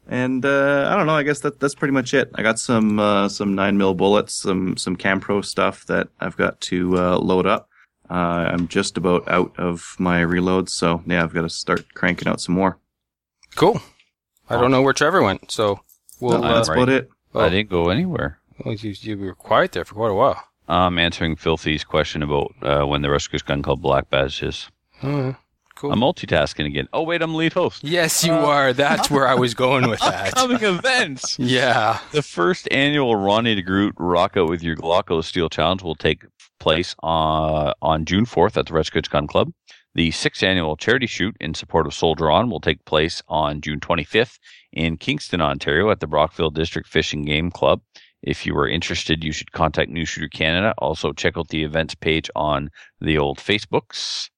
And 0.07 0.45
uh, 0.45 0.89
I 0.93 0.97
don't 0.97 1.07
know. 1.07 1.15
I 1.15 1.23
guess 1.23 1.41
that 1.41 1.61
that's 1.61 1.75
pretty 1.75 1.93
much 1.93 2.13
it. 2.13 2.31
I 2.35 2.43
got 2.43 2.59
some 2.59 2.99
uh, 2.99 3.29
some 3.29 3.55
nine 3.55 3.79
mil 3.79 3.95
bullets, 3.95 4.35
some 4.35 4.77
some 4.77 4.97
Campro 4.97 5.43
stuff 5.45 5.87
that 5.87 6.09
I've 6.21 6.37
got 6.37 6.61
to 6.63 6.99
uh, 6.99 7.19
load 7.19 7.47
up. 7.47 7.69
Uh, 8.11 8.49
I'm 8.53 8.69
just 8.69 8.99
about 8.99 9.27
out 9.29 9.59
of 9.59 9.97
my 9.99 10.21
reloads, 10.21 10.71
so 10.71 11.03
yeah, 11.07 11.25
I've 11.25 11.33
got 11.33 11.43
to 11.43 11.49
start 11.49 11.95
cranking 11.95 12.29
out 12.29 12.41
some 12.41 12.55
more. 12.55 12.79
cool. 13.55 13.81
I 14.51 14.61
don't 14.61 14.71
know 14.71 14.83
where 14.83 14.93
Trevor 14.93 15.23
went, 15.23 15.51
so 15.51 15.81
we'll. 16.21 16.39
No, 16.39 16.49
uh, 16.49 16.55
that's 16.55 16.69
right. 16.69 16.77
about 16.77 16.91
it. 16.91 17.09
Oh. 17.35 17.41
I 17.41 17.49
didn't 17.49 17.71
go 17.71 17.89
anywhere. 17.89 18.41
well, 18.63 18.75
you, 18.75 18.95
you 19.01 19.19
were 19.19 19.35
quiet 19.35 19.73
there 19.73 19.87
for 19.87 19.95
quite 19.95 20.11
a 20.11 20.15
while. 20.15 20.41
I'm 20.69 20.99
answering 20.99 21.37
Filthy's 21.37 21.83
question 21.83 22.23
about 22.23 22.55
uh, 22.63 22.87
when 22.87 23.01
the 23.01 23.11
Rescuers 23.11 23.43
Gun 23.43 23.63
Club 23.63 23.81
Black 23.81 24.11
Badge 24.11 24.43
is. 24.43 24.69
Oh, 25.03 25.35
cool. 25.85 25.93
I'm 25.93 26.01
multitasking 26.01 26.67
again. 26.67 26.89
Oh 26.93 27.03
wait, 27.03 27.23
I'm 27.23 27.35
lead 27.35 27.53
host. 27.53 27.85
yes, 27.85 28.25
you 28.25 28.33
are. 28.33 28.73
That's 28.73 29.11
where 29.11 29.27
I 29.27 29.35
was 29.35 29.55
going 29.55 29.89
with 29.89 30.01
that. 30.01 30.29
Upcoming 30.37 30.63
events. 30.63 31.39
Yeah. 31.45 32.01
The 32.13 32.23
first 32.23 32.69
annual 32.71 33.17
Ronnie 33.17 33.63
DeGroot 33.63 33.93
Rock 33.99 34.37
Out 34.37 34.49
with 34.49 34.63
Your 34.63 34.77
Glocko 34.77 35.23
Steel 35.23 35.49
Challenge 35.49 35.83
will 35.83 35.95
take 35.95 36.25
place 36.59 36.95
uh, 37.03 37.73
on 37.83 38.05
June 38.05 38.25
4th 38.25 38.57
at 38.57 38.67
the 38.67 38.73
Red 38.73 38.79
Rescuers 38.85 39.09
Gun 39.09 39.27
Club. 39.27 39.53
The 39.95 40.11
sixth 40.11 40.43
annual 40.43 40.77
charity 40.77 41.07
shoot 41.07 41.37
in 41.41 41.55
support 41.55 41.87
of 41.87 41.95
Soldier 41.95 42.31
On 42.31 42.51
will 42.51 42.61
take 42.61 42.85
place 42.85 43.23
on 43.29 43.61
June 43.61 43.79
25th 43.81 44.39
in 44.73 44.97
Kingston, 44.97 45.41
Ontario 45.41 45.91
at 45.91 46.01
the 46.01 46.07
Brockville 46.07 46.51
District 46.51 46.89
Fishing 46.89 47.25
Game 47.25 47.51
Club. 47.51 47.81
If 48.23 48.47
you 48.47 48.57
are 48.57 48.69
interested, 48.69 49.23
you 49.23 49.33
should 49.33 49.53
contact 49.53 49.91
New 49.91 50.05
Shooter 50.07 50.29
Canada. 50.29 50.75
Also, 50.79 51.13
check 51.13 51.37
out 51.37 51.49
the 51.49 51.63
events 51.63 51.95
page 51.95 52.31
on 52.35 52.71
the 53.01 53.19
old 53.19 53.39
Facebooks. 53.39 54.31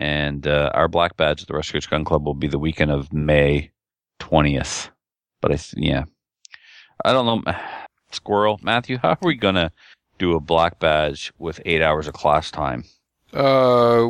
And 0.00 0.46
uh, 0.46 0.70
our 0.74 0.86
black 0.86 1.16
badge 1.16 1.42
at 1.42 1.48
the 1.48 1.54
Rescuers 1.54 1.86
Gun 1.86 2.04
Club 2.04 2.24
will 2.24 2.34
be 2.34 2.46
the 2.46 2.58
weekend 2.58 2.92
of 2.92 3.12
May 3.12 3.72
20th. 4.20 4.90
But 5.40 5.52
I, 5.52 5.58
yeah, 5.76 6.04
I 7.04 7.12
don't 7.12 7.26
know. 7.44 7.52
Squirrel, 8.12 8.58
Matthew, 8.62 8.96
how 8.98 9.10
are 9.10 9.18
we 9.20 9.34
gonna 9.34 9.70
do 10.18 10.34
a 10.34 10.40
black 10.40 10.78
badge 10.78 11.32
with 11.38 11.60
eight 11.66 11.82
hours 11.82 12.06
of 12.06 12.14
class 12.14 12.50
time? 12.50 12.84
Uh, 13.34 14.08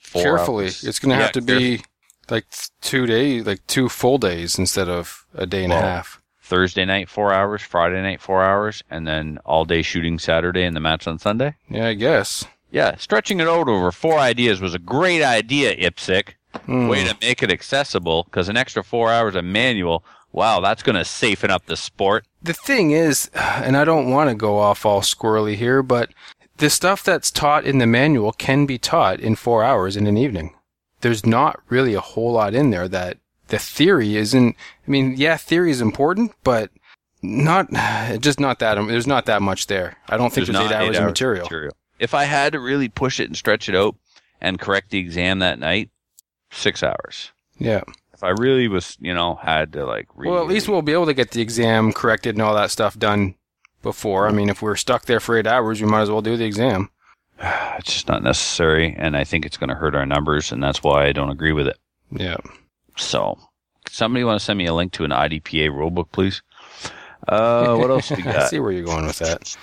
Four 0.00 0.22
carefully. 0.22 0.64
hours. 0.64 0.82
It's 0.84 0.98
going 0.98 1.10
to 1.10 1.16
Yeah, 1.16 1.22
have 1.22 1.32
to 1.32 1.40
be 1.42 1.82
like 2.28 2.46
two 2.80 3.06
days, 3.06 3.46
like 3.46 3.64
two 3.68 3.88
full 3.88 4.18
days 4.18 4.58
instead 4.58 4.88
of 4.88 5.24
a 5.34 5.46
day 5.46 5.62
and 5.62 5.72
a 5.72 5.76
half. 5.76 6.20
Thursday 6.42 6.84
night, 6.84 7.08
four 7.08 7.32
hours. 7.32 7.62
Friday 7.62 8.02
night, 8.02 8.20
four 8.20 8.42
hours, 8.42 8.82
and 8.90 9.06
then 9.06 9.38
all 9.44 9.64
day 9.64 9.82
shooting 9.82 10.18
Saturday 10.18 10.64
and 10.64 10.74
the 10.74 10.80
match 10.80 11.06
on 11.06 11.18
Sunday. 11.20 11.54
Yeah, 11.70 11.86
I 11.88 11.94
guess. 11.94 12.44
Yeah, 12.76 12.96
stretching 12.96 13.40
it 13.40 13.48
out 13.48 13.68
over 13.68 13.90
four 13.90 14.18
ideas 14.18 14.60
was 14.60 14.74
a 14.74 14.78
great 14.78 15.22
idea, 15.22 15.74
IPSC. 15.74 16.34
Hmm. 16.66 16.88
Way 16.88 17.04
to 17.04 17.16
make 17.22 17.42
it 17.42 17.50
accessible, 17.50 18.24
because 18.24 18.50
an 18.50 18.58
extra 18.58 18.84
four 18.84 19.10
hours 19.10 19.34
of 19.34 19.46
manual. 19.46 20.04
Wow, 20.30 20.60
that's 20.60 20.82
gonna 20.82 21.06
safen 21.06 21.50
up 21.50 21.64
the 21.64 21.76
sport. 21.78 22.26
the 22.42 22.52
thing 22.52 22.90
is, 22.90 23.30
and 23.34 23.78
I 23.78 23.84
don't 23.84 24.10
want 24.10 24.28
to 24.28 24.34
go 24.34 24.58
off 24.58 24.84
all 24.84 25.00
squirrely 25.00 25.54
here, 25.54 25.82
but 25.82 26.10
the 26.58 26.68
stuff 26.68 27.02
that's 27.02 27.30
taught 27.30 27.64
in 27.64 27.78
the 27.78 27.86
manual 27.86 28.32
can 28.32 28.66
be 28.66 28.76
taught 28.76 29.20
in 29.20 29.36
four 29.36 29.64
hours 29.64 29.96
in 29.96 30.06
an 30.06 30.18
evening. 30.18 30.54
There's 31.00 31.24
not 31.24 31.62
really 31.70 31.94
a 31.94 32.00
whole 32.02 32.32
lot 32.32 32.54
in 32.54 32.68
there 32.68 32.88
that 32.88 33.16
the 33.48 33.58
theory 33.58 34.16
isn't. 34.16 34.54
I 34.86 34.90
mean, 34.90 35.14
yeah, 35.16 35.38
theory 35.38 35.70
is 35.70 35.80
important, 35.80 36.32
but 36.44 36.70
not 37.22 37.72
just 38.20 38.38
not 38.38 38.58
that. 38.58 38.74
There's 38.74 39.06
not 39.06 39.24
that 39.24 39.40
much 39.40 39.66
there. 39.66 39.96
I 40.10 40.18
don't 40.18 40.30
think 40.30 40.46
there's, 40.46 40.52
not 40.54 40.70
eight 40.70 40.74
hours 40.74 40.96
eight 40.96 41.00
of 41.00 41.06
material. 41.06 41.48
If 41.98 42.14
I 42.14 42.24
had 42.24 42.52
to 42.52 42.60
really 42.60 42.88
push 42.88 43.20
it 43.20 43.28
and 43.28 43.36
stretch 43.36 43.68
it 43.68 43.74
out 43.74 43.96
and 44.40 44.60
correct 44.60 44.90
the 44.90 44.98
exam 44.98 45.38
that 45.40 45.58
night, 45.58 45.90
six 46.50 46.82
hours. 46.82 47.30
Yeah, 47.58 47.82
if 48.12 48.22
I 48.22 48.30
really 48.30 48.68
was, 48.68 48.96
you 49.00 49.14
know, 49.14 49.36
had 49.36 49.72
to 49.74 49.86
like. 49.86 50.16
Well, 50.16 50.40
at 50.40 50.48
least 50.48 50.68
we'll 50.68 50.82
be 50.82 50.92
able 50.92 51.06
to 51.06 51.14
get 51.14 51.30
the 51.30 51.40
exam 51.42 51.92
corrected 51.92 52.34
and 52.34 52.42
all 52.42 52.54
that 52.54 52.70
stuff 52.70 52.98
done 52.98 53.34
before. 53.82 54.28
I 54.28 54.32
mean, 54.32 54.48
if 54.48 54.62
we're 54.62 54.76
stuck 54.76 55.04
there 55.06 55.20
for 55.20 55.38
eight 55.38 55.46
hours, 55.46 55.80
we 55.80 55.86
might 55.88 56.02
as 56.02 56.10
well 56.10 56.22
do 56.22 56.36
the 56.36 56.44
exam. 56.44 56.90
it's 57.40 57.92
just 57.92 58.08
not 58.08 58.22
necessary, 58.22 58.94
and 58.98 59.16
I 59.16 59.24
think 59.24 59.44
it's 59.44 59.56
going 59.56 59.68
to 59.68 59.74
hurt 59.74 59.94
our 59.94 60.06
numbers, 60.06 60.52
and 60.52 60.62
that's 60.62 60.82
why 60.82 61.06
I 61.06 61.12
don't 61.12 61.30
agree 61.30 61.52
with 61.52 61.68
it. 61.68 61.78
Yeah. 62.10 62.38
So, 62.96 63.38
somebody 63.88 64.24
want 64.24 64.38
to 64.40 64.44
send 64.44 64.58
me 64.58 64.66
a 64.66 64.74
link 64.74 64.92
to 64.92 65.04
an 65.04 65.10
IDPA 65.10 65.70
rulebook, 65.70 66.10
please? 66.12 66.42
Uh, 67.28 67.76
what 67.76 67.90
else 67.90 68.10
we 68.10 68.16
I 68.26 68.32
got? 68.32 68.50
see 68.50 68.60
where 68.60 68.72
you're 68.72 68.84
going 68.84 69.06
with 69.06 69.18
that. 69.18 69.56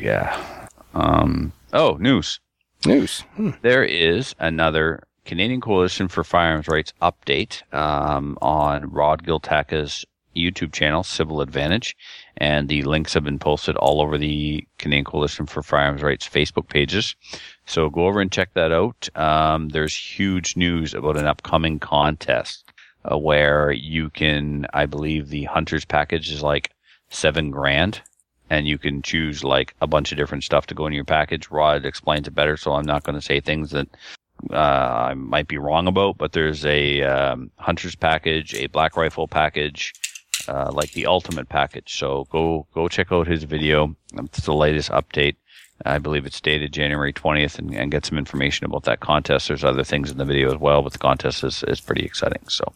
Yeah. 0.00 0.68
Um. 0.94 1.52
Oh, 1.72 1.96
news. 1.98 2.38
News. 2.84 3.20
Hmm. 3.36 3.50
There 3.62 3.82
is 3.82 4.34
another 4.38 5.04
Canadian 5.24 5.62
Coalition 5.62 6.06
for 6.08 6.22
Firearms 6.22 6.68
Rights 6.68 6.92
update 7.00 7.62
um, 7.72 8.36
on 8.42 8.90
Rod 8.90 9.24
Giltaca's 9.24 10.04
YouTube 10.36 10.72
channel, 10.72 11.02
Civil 11.02 11.40
Advantage, 11.40 11.96
and 12.36 12.68
the 12.68 12.82
links 12.82 13.14
have 13.14 13.24
been 13.24 13.38
posted 13.38 13.76
all 13.76 14.02
over 14.02 14.18
the 14.18 14.66
Canadian 14.76 15.06
Coalition 15.06 15.46
for 15.46 15.62
Firearms 15.62 16.02
Rights 16.02 16.28
Facebook 16.28 16.68
pages. 16.68 17.16
So 17.64 17.88
go 17.88 18.06
over 18.06 18.20
and 18.20 18.30
check 18.30 18.52
that 18.52 18.72
out. 18.72 19.08
Um, 19.16 19.70
there's 19.70 19.96
huge 19.96 20.56
news 20.56 20.92
about 20.92 21.16
an 21.16 21.26
upcoming 21.26 21.78
contest 21.78 22.70
uh, 23.10 23.16
where 23.16 23.72
you 23.72 24.10
can, 24.10 24.66
I 24.74 24.84
believe, 24.84 25.28
the 25.28 25.44
hunters 25.44 25.86
package 25.86 26.30
is 26.30 26.42
like 26.42 26.70
seven 27.08 27.50
grand 27.50 28.02
and 28.52 28.68
you 28.68 28.76
can 28.76 29.00
choose 29.00 29.42
like 29.42 29.74
a 29.80 29.86
bunch 29.86 30.12
of 30.12 30.18
different 30.18 30.44
stuff 30.44 30.66
to 30.66 30.74
go 30.74 30.86
in 30.86 30.92
your 30.92 31.06
package. 31.06 31.50
Rod 31.50 31.86
explains 31.86 32.28
it 32.28 32.34
better, 32.34 32.58
so 32.58 32.72
I'm 32.72 32.84
not 32.84 33.02
going 33.02 33.18
to 33.18 33.24
say 33.24 33.40
things 33.40 33.70
that 33.70 33.88
uh, 34.50 35.08
I 35.08 35.14
might 35.14 35.48
be 35.48 35.56
wrong 35.56 35.86
about. 35.86 36.18
But 36.18 36.32
there's 36.32 36.66
a 36.66 37.00
um, 37.00 37.50
hunter's 37.56 37.96
package, 37.96 38.54
a 38.54 38.66
black 38.66 38.94
rifle 38.94 39.26
package, 39.26 39.94
uh, 40.48 40.70
like 40.70 40.92
the 40.92 41.06
ultimate 41.06 41.48
package. 41.48 41.98
So 41.98 42.26
go 42.30 42.66
go 42.74 42.88
check 42.88 43.10
out 43.10 43.26
his 43.26 43.44
video. 43.44 43.96
It's 44.12 44.44
the 44.44 44.52
latest 44.52 44.90
update. 44.90 45.36
I 45.86 45.96
believe 45.96 46.26
it's 46.26 46.40
dated 46.40 46.74
January 46.74 47.14
20th, 47.14 47.58
and, 47.58 47.74
and 47.74 47.90
get 47.90 48.04
some 48.04 48.18
information 48.18 48.66
about 48.66 48.84
that 48.84 49.00
contest. 49.00 49.48
There's 49.48 49.64
other 49.64 49.82
things 49.82 50.10
in 50.10 50.18
the 50.18 50.26
video 50.26 50.52
as 50.52 50.58
well, 50.58 50.82
but 50.82 50.92
the 50.92 50.98
contest 50.98 51.42
is, 51.42 51.64
is 51.66 51.80
pretty 51.80 52.04
exciting. 52.04 52.42
So. 52.48 52.70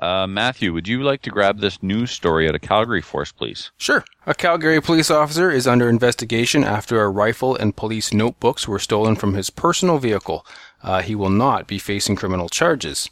Uh, 0.00 0.26
Matthew, 0.26 0.72
would 0.72 0.88
you 0.88 1.02
like 1.02 1.20
to 1.22 1.30
grab 1.30 1.60
this 1.60 1.82
news 1.82 2.10
story 2.10 2.48
out 2.48 2.54
of 2.54 2.62
Calgary 2.62 3.02
for 3.02 3.20
us, 3.20 3.32
please? 3.32 3.70
Sure. 3.76 4.02
A 4.26 4.34
Calgary 4.34 4.80
police 4.80 5.10
officer 5.10 5.50
is 5.50 5.66
under 5.66 5.90
investigation 5.90 6.64
after 6.64 7.02
a 7.02 7.10
rifle 7.10 7.54
and 7.54 7.76
police 7.76 8.12
notebooks 8.12 8.66
were 8.66 8.78
stolen 8.78 9.14
from 9.14 9.34
his 9.34 9.50
personal 9.50 9.98
vehicle. 9.98 10.46
Uh, 10.82 11.02
he 11.02 11.14
will 11.14 11.30
not 11.30 11.66
be 11.66 11.78
facing 11.78 12.16
criminal 12.16 12.48
charges. 12.48 13.10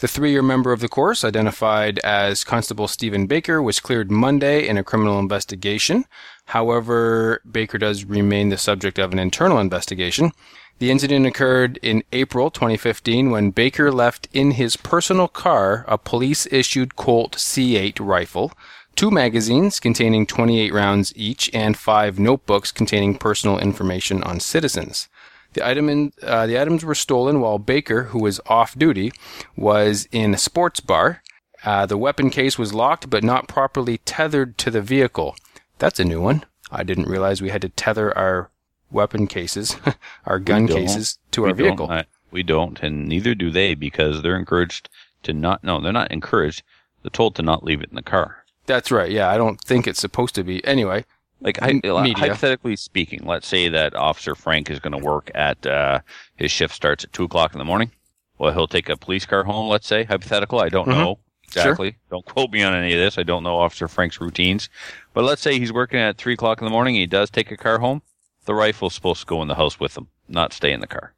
The 0.00 0.08
three-year 0.08 0.42
member 0.42 0.72
of 0.72 0.80
the 0.80 0.90
course, 0.90 1.24
identified 1.24 1.98
as 2.00 2.44
Constable 2.44 2.86
Stephen 2.86 3.26
Baker, 3.26 3.62
was 3.62 3.80
cleared 3.80 4.10
Monday 4.10 4.68
in 4.68 4.76
a 4.76 4.84
criminal 4.84 5.18
investigation. 5.18 6.04
However, 6.44 7.40
Baker 7.50 7.78
does 7.78 8.04
remain 8.04 8.50
the 8.50 8.58
subject 8.58 8.98
of 8.98 9.12
an 9.12 9.18
internal 9.18 9.58
investigation. 9.58 10.32
The 10.78 10.90
incident 10.90 11.24
occurred 11.24 11.78
in 11.80 12.02
April 12.12 12.50
2015 12.50 13.30
when 13.30 13.50
Baker 13.50 13.90
left 13.90 14.28
in 14.34 14.52
his 14.52 14.76
personal 14.76 15.26
car 15.26 15.86
a 15.88 15.96
police 15.96 16.46
issued 16.50 16.96
Colt 16.96 17.36
C8 17.36 17.98
rifle, 17.98 18.52
two 18.94 19.10
magazines 19.10 19.80
containing 19.80 20.26
28 20.26 20.74
rounds 20.74 21.14
each, 21.16 21.48
and 21.54 21.78
five 21.78 22.18
notebooks 22.18 22.72
containing 22.72 23.16
personal 23.16 23.58
information 23.58 24.22
on 24.22 24.38
citizens. 24.38 25.08
The, 25.54 25.66
item 25.66 25.88
in, 25.88 26.12
uh, 26.22 26.46
the 26.46 26.60
items 26.60 26.84
were 26.84 26.94
stolen 26.94 27.40
while 27.40 27.58
Baker, 27.58 28.04
who 28.04 28.18
was 28.18 28.38
off 28.44 28.78
duty, 28.78 29.12
was 29.56 30.06
in 30.12 30.34
a 30.34 30.38
sports 30.38 30.80
bar. 30.80 31.22
Uh, 31.64 31.86
the 31.86 31.96
weapon 31.96 32.28
case 32.28 32.58
was 32.58 32.74
locked 32.74 33.08
but 33.08 33.24
not 33.24 33.48
properly 33.48 33.96
tethered 33.98 34.58
to 34.58 34.70
the 34.70 34.82
vehicle. 34.82 35.36
That's 35.78 35.98
a 35.98 36.04
new 36.04 36.20
one. 36.20 36.44
I 36.70 36.82
didn't 36.82 37.08
realize 37.08 37.40
we 37.40 37.48
had 37.48 37.62
to 37.62 37.70
tether 37.70 38.16
our 38.16 38.50
weapon 38.90 39.26
cases, 39.26 39.76
our 40.26 40.38
gun 40.38 40.66
cases, 40.66 41.18
to 41.32 41.42
We 41.42 41.48
our 41.50 41.54
vehicle. 41.54 41.86
Don't, 41.86 41.96
uh, 41.98 42.02
we 42.30 42.42
don't, 42.42 42.80
and 42.82 43.06
neither 43.08 43.34
do 43.34 43.50
they 43.50 43.74
because 43.74 44.22
they're 44.22 44.36
encouraged 44.38 44.88
to 45.22 45.32
not. 45.32 45.62
No, 45.64 45.80
they're 45.80 45.92
not 45.92 46.10
encouraged. 46.10 46.62
They're 47.02 47.10
told 47.10 47.34
to 47.36 47.42
not 47.42 47.64
leave 47.64 47.80
it 47.82 47.88
in 47.90 47.96
the 47.96 48.02
car. 48.02 48.44
That's 48.66 48.90
right. 48.90 49.10
Yeah, 49.10 49.28
I 49.30 49.36
don't 49.36 49.60
think 49.60 49.86
it's 49.86 50.00
supposed 50.00 50.34
to 50.34 50.42
be. 50.44 50.64
Anyway, 50.64 51.04
Like 51.40 51.60
media. 51.62 52.14
hypothetically 52.16 52.74
speaking, 52.76 53.22
let's 53.24 53.46
say 53.46 53.68
that 53.68 53.94
Officer 53.94 54.34
Frank 54.34 54.70
is 54.70 54.80
going 54.80 54.92
to 54.98 55.04
work 55.04 55.30
at 55.34 55.64
uh, 55.66 56.00
his 56.34 56.50
shift 56.50 56.74
starts 56.74 57.04
at 57.04 57.12
two 57.12 57.24
o'clock 57.24 57.52
in 57.54 57.58
the 57.58 57.64
morning. 57.64 57.92
Well, 58.38 58.52
he'll 58.52 58.66
take 58.66 58.88
a 58.88 58.96
police 58.96 59.24
car 59.24 59.44
home. 59.44 59.68
Let's 59.68 59.86
say 59.86 60.04
hypothetical. 60.04 60.58
I 60.60 60.68
don't 60.68 60.88
Mhm. 60.88 60.96
know 60.98 61.18
exactly. 61.44 61.96
Don't 62.10 62.24
quote 62.24 62.50
me 62.50 62.62
on 62.64 62.74
any 62.74 62.92
of 62.92 62.98
this. 62.98 63.16
I 63.18 63.22
don't 63.22 63.44
know 63.44 63.56
Officer 63.58 63.86
Frank's 63.88 64.20
routines. 64.20 64.68
But 65.14 65.24
let's 65.24 65.40
say 65.40 65.58
he's 65.58 65.72
working 65.72 66.00
at 66.00 66.18
three 66.18 66.34
o'clock 66.34 66.60
in 66.60 66.64
the 66.64 66.70
morning. 66.70 66.96
He 66.96 67.06
does 67.06 67.30
take 67.30 67.50
a 67.52 67.56
car 67.56 67.78
home. 67.78 68.02
The 68.46 68.54
rifle's 68.54 68.94
supposed 68.94 69.20
to 69.20 69.26
go 69.26 69.42
in 69.42 69.48
the 69.48 69.54
house 69.56 69.78
with 69.78 69.94
them, 69.94 70.08
not 70.28 70.52
stay 70.52 70.72
in 70.72 70.80
the 70.80 70.86
car. 70.86 71.12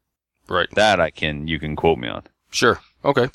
right. 0.48 0.68
That 0.74 1.00
I 1.00 1.10
can. 1.10 1.46
You 1.46 1.58
can 1.58 1.76
quote 1.76 1.98
me 1.98 2.08
on. 2.08 2.24
Sure. 2.50 2.80
Okay. 3.04 3.28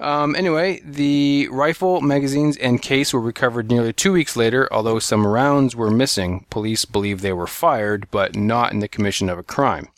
Um, 0.00 0.36
anyway, 0.36 0.80
the 0.84 1.48
rifle, 1.50 2.00
magazines, 2.00 2.56
and 2.58 2.82
case 2.82 3.12
were 3.12 3.20
recovered 3.20 3.70
nearly 3.70 3.92
two 3.92 4.12
weeks 4.12 4.36
later, 4.36 4.68
although 4.72 4.98
some 4.98 5.26
rounds 5.26 5.74
were 5.74 5.90
missing. 5.90 6.44
Police 6.50 6.84
believe 6.84 7.20
they 7.20 7.32
were 7.32 7.46
fired, 7.46 8.08
but 8.10 8.36
not 8.36 8.72
in 8.72 8.80
the 8.80 8.88
commission 8.88 9.28
of 9.30 9.38
a 9.38 9.42
crime. 9.42 9.88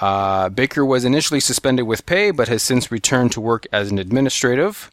Uh, 0.00 0.48
Baker 0.48 0.84
was 0.84 1.04
initially 1.04 1.40
suspended 1.40 1.86
with 1.86 2.06
pay, 2.06 2.30
but 2.30 2.48
has 2.48 2.62
since 2.62 2.90
returned 2.90 3.32
to 3.32 3.40
work 3.40 3.66
as 3.72 3.90
an 3.90 3.98
administrative. 3.98 4.90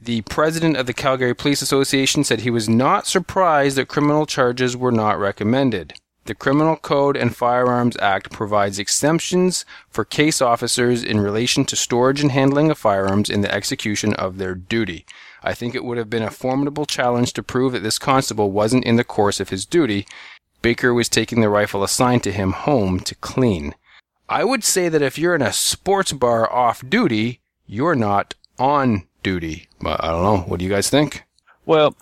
The 0.00 0.22
president 0.22 0.76
of 0.76 0.86
the 0.86 0.92
Calgary 0.94 1.34
Police 1.34 1.62
Association 1.62 2.24
said 2.24 2.40
he 2.40 2.50
was 2.50 2.68
not 2.68 3.06
surprised 3.06 3.76
that 3.76 3.88
criminal 3.88 4.26
charges 4.26 4.76
were 4.76 4.90
not 4.90 5.18
recommended. 5.18 5.94
The 6.24 6.34
Criminal 6.36 6.76
Code 6.76 7.16
and 7.16 7.34
Firearms 7.34 7.96
Act 7.96 8.30
provides 8.30 8.78
exemptions 8.78 9.64
for 9.90 10.04
case 10.04 10.40
officers 10.40 11.02
in 11.02 11.18
relation 11.18 11.64
to 11.64 11.74
storage 11.74 12.20
and 12.20 12.30
handling 12.30 12.70
of 12.70 12.78
firearms 12.78 13.28
in 13.28 13.40
the 13.40 13.52
execution 13.52 14.14
of 14.14 14.38
their 14.38 14.54
duty. 14.54 15.04
I 15.42 15.52
think 15.52 15.74
it 15.74 15.84
would 15.84 15.98
have 15.98 16.08
been 16.08 16.22
a 16.22 16.30
formidable 16.30 16.86
challenge 16.86 17.32
to 17.32 17.42
prove 17.42 17.72
that 17.72 17.82
this 17.82 17.98
constable 17.98 18.52
wasn't 18.52 18.84
in 18.84 18.94
the 18.94 19.02
course 19.02 19.40
of 19.40 19.48
his 19.48 19.66
duty. 19.66 20.06
Baker 20.62 20.94
was 20.94 21.08
taking 21.08 21.40
the 21.40 21.48
rifle 21.48 21.82
assigned 21.82 22.22
to 22.22 22.30
him 22.30 22.52
home 22.52 23.00
to 23.00 23.16
clean. 23.16 23.74
I 24.28 24.44
would 24.44 24.62
say 24.62 24.88
that 24.88 25.02
if 25.02 25.18
you're 25.18 25.34
in 25.34 25.42
a 25.42 25.52
sports 25.52 26.12
bar 26.12 26.50
off 26.52 26.88
duty, 26.88 27.40
you're 27.66 27.96
not 27.96 28.34
on 28.60 29.08
duty. 29.24 29.68
But 29.80 30.02
I 30.02 30.12
don't 30.12 30.22
know. 30.22 30.38
What 30.42 30.60
do 30.60 30.64
you 30.64 30.70
guys 30.70 30.88
think? 30.88 31.24
Well, 31.66 31.96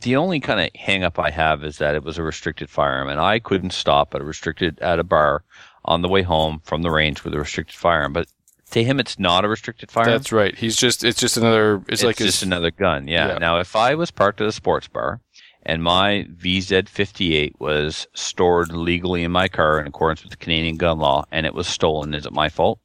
the 0.00 0.16
only 0.16 0.40
kind 0.40 0.60
of 0.60 0.70
hang 0.74 1.04
up 1.04 1.18
I 1.18 1.30
have 1.30 1.62
is 1.64 1.78
that 1.78 1.94
it 1.94 2.02
was 2.02 2.18
a 2.18 2.22
restricted 2.22 2.70
firearm, 2.70 3.08
and 3.08 3.20
I 3.20 3.38
couldn't 3.38 3.72
stop 3.72 4.14
at 4.14 4.20
a 4.20 4.24
restricted 4.24 4.78
at 4.80 4.98
a 4.98 5.04
bar 5.04 5.44
on 5.84 6.02
the 6.02 6.08
way 6.08 6.22
home 6.22 6.60
from 6.64 6.82
the 6.82 6.90
range 6.90 7.24
with 7.24 7.34
a 7.34 7.38
restricted 7.38 7.76
firearm. 7.76 8.12
But 8.12 8.28
to 8.70 8.82
him, 8.84 8.98
it's 9.00 9.18
not 9.18 9.44
a 9.44 9.48
restricted 9.48 9.90
firearm. 9.90 10.12
That's 10.12 10.32
right. 10.32 10.56
He's 10.56 10.76
just, 10.76 11.04
it's 11.04 11.20
just 11.20 11.36
another, 11.36 11.76
it's, 11.88 11.88
it's 11.88 12.04
like 12.04 12.16
just 12.16 12.40
his, 12.40 12.46
another 12.46 12.70
gun. 12.70 13.08
Yeah. 13.08 13.28
Yeah. 13.28 13.38
Now, 13.38 13.58
if 13.58 13.76
I 13.76 13.94
was 13.94 14.10
parked 14.10 14.40
at 14.40 14.46
a 14.46 14.52
sports 14.52 14.88
bar 14.88 15.20
and 15.64 15.82
my 15.82 16.26
VZ58 16.36 17.60
was 17.60 18.06
stored 18.14 18.72
legally 18.72 19.24
in 19.24 19.32
my 19.32 19.48
car 19.48 19.78
in 19.80 19.86
accordance 19.86 20.22
with 20.22 20.30
the 20.30 20.36
Canadian 20.36 20.76
gun 20.76 20.98
law 20.98 21.24
and 21.30 21.46
it 21.46 21.54
was 21.54 21.66
stolen, 21.66 22.14
is 22.14 22.26
it 22.26 22.32
my 22.32 22.48
fault? 22.48 22.78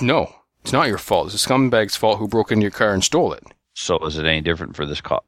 no, 0.00 0.34
it's 0.62 0.72
not 0.72 0.88
your 0.88 0.98
fault. 0.98 1.26
It's 1.26 1.34
a 1.34 1.38
scumbag's 1.38 1.96
fault 1.96 2.18
who 2.18 2.28
broke 2.28 2.52
into 2.52 2.62
your 2.62 2.70
car 2.70 2.94
and 2.94 3.02
stole 3.02 3.32
it. 3.32 3.44
So 3.74 3.98
is 3.98 4.16
it 4.16 4.26
any 4.26 4.40
different 4.40 4.76
for 4.76 4.86
this 4.86 5.00
cop? 5.00 5.26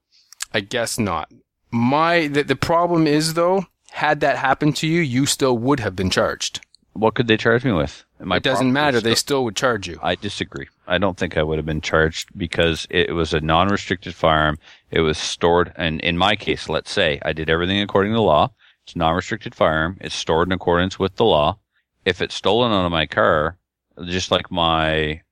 I 0.54 0.60
guess 0.60 0.98
not. 0.98 1.30
My 1.70 2.28
the, 2.28 2.44
the 2.44 2.56
problem 2.56 3.06
is 3.06 3.34
though, 3.34 3.66
had 3.90 4.20
that 4.20 4.36
happened 4.38 4.76
to 4.76 4.86
you, 4.86 5.00
you 5.00 5.26
still 5.26 5.58
would 5.58 5.80
have 5.80 5.96
been 5.96 6.10
charged. 6.10 6.60
What 6.92 7.14
could 7.14 7.26
they 7.26 7.36
charge 7.36 7.64
me 7.64 7.72
with? 7.72 8.04
My 8.20 8.36
it 8.36 8.44
doesn't 8.44 8.72
matter. 8.72 8.98
is 8.98 9.02
They 9.02 9.10
still- 9.16 9.38
still 9.38 9.44
would 9.44 9.56
charge 9.56 9.88
you. 9.88 9.98
I 10.00 10.14
disagree. 10.14 10.68
I 10.86 10.98
don't 10.98 11.16
think 11.18 11.36
I 11.36 11.42
would 11.42 11.58
have 11.58 11.66
been 11.66 11.80
charged 11.80 12.28
because 12.38 12.86
it 12.88 13.12
was 13.14 13.34
a 13.34 13.40
non-restricted 13.40 14.14
firearm. 14.14 14.58
It 14.92 15.00
was 15.00 15.18
stored, 15.18 15.72
and 15.76 16.00
in 16.02 16.16
my 16.16 16.36
case, 16.36 16.68
let's 16.68 16.92
say 16.92 17.18
I 17.22 17.32
did 17.32 17.50
everything 17.50 17.80
according 17.80 18.12
to 18.12 18.20
law. 18.20 18.52
It's 18.84 18.94
a 18.94 18.98
non-restricted 18.98 19.54
firearm. 19.56 19.98
It's 20.00 20.14
stored 20.14 20.46
in 20.48 20.52
accordance 20.52 20.98
with 20.98 21.16
the 21.16 21.24
law. 21.24 21.58
If 22.04 22.22
it's 22.22 22.34
stolen 22.36 22.70
out 22.70 22.84
of 22.86 22.92
my 22.92 23.06
car, 23.06 23.56
just 24.04 24.30
like 24.30 24.50
my 24.52 25.22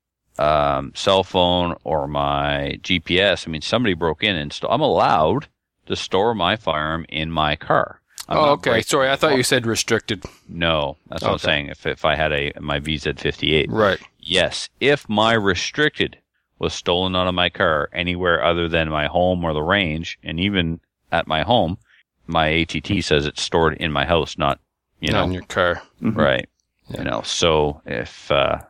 um, 0.43 0.93
cell 0.95 1.23
phone 1.23 1.77
or 1.85 2.09
my 2.09 2.79
GPS, 2.83 3.47
I 3.47 3.51
mean, 3.51 3.63
somebody 3.63 3.95
broke 3.95 4.23
in 4.25 4.35
and 4.37 4.53
st- 4.53 4.73
I'm 4.73 4.81
allowed 4.81 5.47
to 5.87 5.95
store 5.97 6.35
my 6.35 6.57
firearm 6.57 7.07
in 7.09 7.31
my 7.31 7.55
car. 7.57 8.01
I'm 8.29 8.39
oh, 8.39 8.51
okay. 8.53 8.83
Sorry, 8.83 9.11
I 9.11 9.17
thought 9.17 9.37
you 9.37 9.43
said 9.43 9.67
restricted. 9.67 10.25
No, 10.49 10.97
that's 11.09 11.23
what 11.23 11.33
I'm 11.33 11.39
saying. 11.39 11.67
If 11.69 11.87
if 11.87 12.05
I 12.05 12.15
had 12.17 12.33
a 12.33 12.53
my 12.61 12.81
VZ58, 12.81 13.67
Right. 13.69 14.01
Yes, 14.21 14.69
if 14.81 15.09
my 15.09 15.33
restricted 15.33 16.19
was 16.59 16.73
stolen 16.73 17.17
out 17.17 17.27
of 17.27 17.35
my 17.35 17.51
car 17.51 17.89
anywhere 17.93 18.43
other 18.45 18.69
than 18.69 18.89
my 18.89 19.07
home 19.07 19.45
or 19.45 19.53
the 19.53 19.63
range, 19.63 20.19
and 20.23 20.39
even 20.39 20.81
at 21.11 21.27
my 21.27 21.43
home, 21.43 21.79
my 22.27 22.47
ATT 22.49 23.05
says 23.05 23.27
it's 23.27 23.43
stored 23.43 23.75
in 23.75 23.91
my 23.93 24.05
house, 24.05 24.39
not 24.39 24.61
you 25.01 25.11
not 25.13 25.19
know 25.21 25.25
in 25.27 25.33
your 25.33 25.43
car. 25.43 25.83
Mhm. 26.01 26.17
right. 26.17 26.49
Yeah. 26.89 26.99
You 26.99 27.05
know, 27.05 27.23
so 27.23 27.83
if 27.87 28.31
uh, 28.31 28.61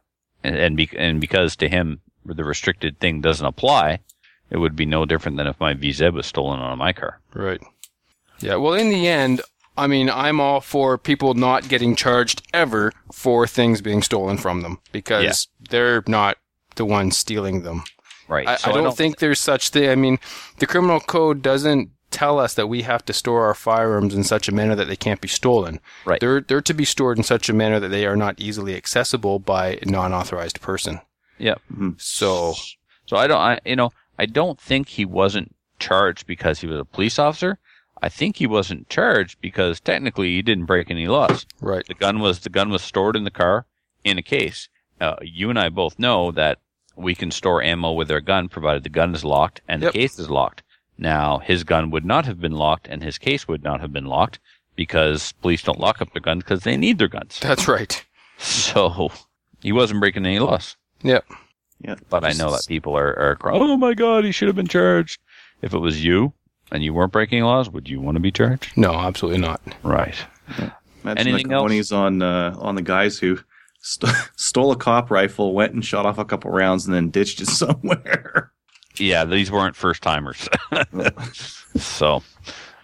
and 0.44 0.56
and, 0.56 0.76
be, 0.76 0.88
and 0.96 1.20
because 1.20 1.56
to 1.56 1.68
him 1.68 2.00
the 2.24 2.44
restricted 2.44 2.98
thing 3.00 3.20
doesn't 3.20 3.46
apply, 3.46 4.00
it 4.50 4.58
would 4.58 4.76
be 4.76 4.86
no 4.86 5.04
different 5.04 5.36
than 5.38 5.46
if 5.46 5.58
my 5.58 5.74
VZ 5.74 6.12
was 6.12 6.26
stolen 6.26 6.60
on 6.60 6.78
my 6.78 6.92
car. 6.92 7.20
Right. 7.34 7.60
Yeah. 8.40 8.56
Well, 8.56 8.74
in 8.74 8.90
the 8.90 9.08
end, 9.08 9.40
I 9.76 9.86
mean, 9.86 10.10
I'm 10.10 10.40
all 10.40 10.60
for 10.60 10.98
people 10.98 11.34
not 11.34 11.68
getting 11.68 11.96
charged 11.96 12.42
ever 12.52 12.92
for 13.12 13.46
things 13.46 13.80
being 13.80 14.02
stolen 14.02 14.36
from 14.36 14.60
them 14.60 14.78
because 14.92 15.24
Yeah. 15.24 15.32
they're 15.70 16.04
not 16.06 16.36
the 16.76 16.84
ones 16.84 17.16
stealing 17.16 17.62
them. 17.62 17.84
Right. 18.28 18.46
I, 18.46 18.56
So 18.56 18.70
I 18.70 18.74
don't 18.74 18.96
think 18.96 19.18
there's 19.18 19.40
such 19.40 19.70
thing. 19.70 19.88
I 19.90 19.94
mean, 19.96 20.18
the 20.58 20.66
criminal 20.66 21.00
code 21.00 21.42
doesn't 21.42 21.90
tell 22.12 22.38
us 22.38 22.54
that 22.54 22.68
we 22.68 22.82
have 22.82 23.04
to 23.06 23.12
store 23.12 23.44
our 23.46 23.54
firearms 23.54 24.14
in 24.14 24.22
such 24.24 24.48
a 24.48 24.52
manner 24.52 24.74
that 24.76 24.86
they 24.88 24.96
can't 24.96 25.20
be 25.20 25.28
stolen. 25.28 25.80
Right. 26.04 26.20
They're 26.20 26.40
they're 26.40 26.60
to 26.60 26.74
be 26.74 26.84
stored 26.84 27.16
in 27.18 27.24
such 27.24 27.48
a 27.48 27.52
manner 27.52 27.80
that 27.80 27.88
they 27.88 28.06
are 28.06 28.16
not 28.16 28.38
easily 28.38 28.76
accessible 28.76 29.38
by 29.38 29.78
a 29.82 29.86
non-authorized 29.86 30.60
person. 30.60 31.00
Yeah. 31.38 31.54
So 31.98 32.54
So 33.06 33.16
I 33.16 33.26
don't, 33.26 33.38
I, 33.40 33.58
you 33.64 33.76
know, 33.76 33.90
I 34.18 34.26
don't 34.26 34.60
think 34.60 34.88
he 34.88 35.04
wasn't 35.04 35.54
charged 35.78 36.26
because 36.26 36.60
he 36.60 36.66
was 36.66 36.78
a 36.80 36.84
police 36.84 37.18
officer. 37.18 37.58
I 38.00 38.08
think 38.08 38.36
he 38.36 38.46
wasn't 38.46 38.88
charged 38.88 39.40
because 39.40 39.78
technically 39.80 40.28
he 40.34 40.42
didn't 40.42 40.66
break 40.66 40.90
any 40.90 41.06
laws. 41.06 41.46
right. 41.60 41.86
The 41.86 41.94
gun 41.94 42.18
was 42.20 42.40
the 42.40 42.50
gun 42.50 42.70
was 42.70 42.82
stored 42.82 43.16
in 43.16 43.24
the 43.24 43.30
car 43.30 43.66
in 44.04 44.18
a 44.18 44.22
case. 44.22 44.68
Uh, 45.00 45.16
you 45.22 45.50
and 45.50 45.58
I 45.58 45.68
both 45.68 45.98
know 45.98 46.30
that 46.32 46.58
we 46.94 47.14
can 47.14 47.30
store 47.30 47.62
ammo 47.62 47.92
with 47.92 48.10
our 48.10 48.20
gun 48.20 48.48
provided 48.48 48.82
the 48.84 48.88
gun 48.90 49.14
is 49.14 49.24
locked 49.24 49.60
and 49.66 49.82
Yep. 49.82 49.92
the 49.92 49.98
case 49.98 50.18
is 50.18 50.28
locked. 50.30 50.62
Now 51.02 51.38
his 51.38 51.64
gun 51.64 51.90
would 51.90 52.04
not 52.04 52.26
have 52.26 52.40
been 52.40 52.52
locked 52.52 52.86
and 52.88 53.02
his 53.02 53.18
case 53.18 53.48
would 53.48 53.64
not 53.64 53.80
have 53.80 53.92
been 53.92 54.06
locked 54.06 54.38
because 54.76 55.32
police 55.42 55.62
don't 55.62 55.80
lock 55.80 56.00
up 56.00 56.12
their 56.12 56.22
guns 56.22 56.44
because 56.44 56.62
they 56.62 56.76
need 56.76 56.98
their 56.98 57.08
guns. 57.08 57.40
That's 57.40 57.66
right. 57.66 58.04
So 58.38 59.10
he 59.60 59.72
wasn't 59.72 60.00
breaking 60.00 60.24
any 60.26 60.38
laws. 60.38 60.76
Yep. 61.02 61.24
Yeah. 61.80 61.96
But 62.08 62.24
I 62.24 62.32
know 62.32 62.52
that 62.52 62.66
people 62.68 62.96
are, 62.96 63.18
are 63.18 63.34
crying, 63.36 63.60
oh 63.60 63.76
my 63.76 63.94
god, 63.94 64.24
he 64.24 64.30
should 64.30 64.46
have 64.46 64.56
been 64.56 64.68
charged. 64.68 65.20
If 65.60 65.74
it 65.74 65.78
was 65.78 66.04
you 66.04 66.32
and 66.70 66.84
you 66.84 66.94
weren't 66.94 67.12
breaking 67.12 67.42
laws, 67.42 67.68
would 67.68 67.88
you 67.88 68.00
want 68.00 68.14
to 68.14 68.20
be 68.20 68.30
charged? 68.30 68.76
No, 68.76 68.92
absolutely 68.94 69.40
not. 69.40 69.60
Right. 69.82 70.14
Imagine 70.56 70.72
Anything 71.18 71.48
the 71.48 71.54
else? 71.54 71.72
cojones 71.72 71.96
on 71.96 72.22
uh, 72.22 72.54
on 72.58 72.76
the 72.76 72.82
guys 72.82 73.18
who 73.18 73.40
st- 73.80 74.14
stole 74.36 74.70
a 74.70 74.76
cop 74.76 75.10
rifle, 75.10 75.52
went 75.52 75.72
and 75.74 75.84
shot 75.84 76.06
off 76.06 76.18
a 76.18 76.24
couple 76.24 76.52
rounds, 76.52 76.86
and 76.86 76.94
then 76.94 77.10
ditched 77.10 77.40
it 77.40 77.46
somewhere. 77.48 78.51
Yeah, 78.96 79.24
these 79.24 79.50
weren't 79.50 79.76
first 79.76 80.02
timers. 80.02 80.48
so, 81.76 82.22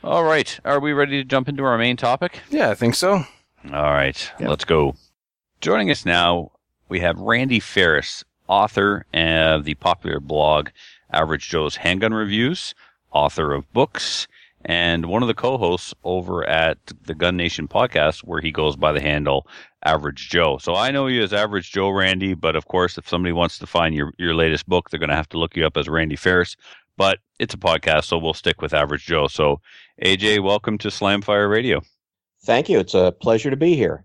all 0.03 0.25
right. 0.25 0.59
Are 0.65 0.81
we 0.81 0.93
ready 0.93 1.19
to 1.23 1.25
jump 1.25 1.49
into 1.49 1.65
our 1.65 1.77
main 1.79 1.97
topic? 1.97 2.41
Yeah, 2.51 2.71
I 2.71 2.75
think 2.75 2.95
so. 2.95 3.25
All 3.73 3.93
right, 3.93 4.31
Yeah. 4.39 4.49
let's 4.49 4.65
go. 4.65 4.95
Joining 5.61 5.91
us 5.91 6.07
now, 6.07 6.53
we 6.89 7.01
have 7.01 7.19
Randy 7.19 7.61
Ferris, 7.61 8.25
author 8.47 9.05
of 9.13 9.65
the 9.65 9.75
popular 9.75 10.21
blog 10.21 10.69
Average 11.13 11.49
Joe's 11.49 11.77
Handgun 11.77 12.15
Reviews, 12.15 12.75
author 13.13 13.53
of 13.53 13.71
books, 13.73 14.29
and 14.69 15.07
one 15.07 15.23
of 15.23 15.29
the 15.29 15.35
co-hosts 15.35 15.95
over 16.05 16.47
at 16.47 16.77
the 17.03 17.15
Gun 17.15 17.39
Nation 17.39 17.67
podcast, 17.67 18.19
where 18.21 18.43
he 18.43 18.53
goes 18.53 18.77
by 18.77 18.93
the 18.93 19.01
handle 19.01 19.47
Average 19.85 20.29
Joe. 20.29 20.59
So 20.59 20.75
I 20.75 20.91
know 20.91 21.07
you 21.07 21.23
as 21.23 21.33
Average 21.33 21.73
Joe, 21.73 21.89
Randy, 21.89 22.35
but 22.35 22.55
of 22.55 22.67
course, 22.67 22.99
if 22.99 23.09
somebody 23.09 23.33
wants 23.33 23.59
to 23.59 23.67
find 23.67 23.95
your, 23.95 24.13
your 24.19 24.35
latest 24.35 24.69
book, 24.69 24.91
they're 24.91 25.01
going 25.01 25.09
to 25.09 25.17
have 25.17 25.29
to 25.31 25.39
look 25.39 25.57
you 25.57 25.67
up 25.67 25.79
as 25.79 25.89
Randy 25.89 26.17
Ferris. 26.17 26.55
But 26.99 27.21
it's 27.39 27.55
a 27.55 27.59
podcast, 27.59 28.05
so 28.05 28.19
we'll 28.19 28.35
stick 28.35 28.61
with 28.61 28.75
Average 28.75 29.07
Joe. 29.07 29.27
So, 29.27 29.63
AJ, 30.05 30.45
welcome 30.45 30.77
to 30.79 30.89
Slamfire 30.89 31.51
Radio. 31.51 31.81
Thank 32.45 32.69
you. 32.69 32.79
It's 32.79 32.95
a 32.95 33.13
pleasure 33.13 33.49
to 33.49 33.57
be 33.57 33.75
here. 33.75 34.05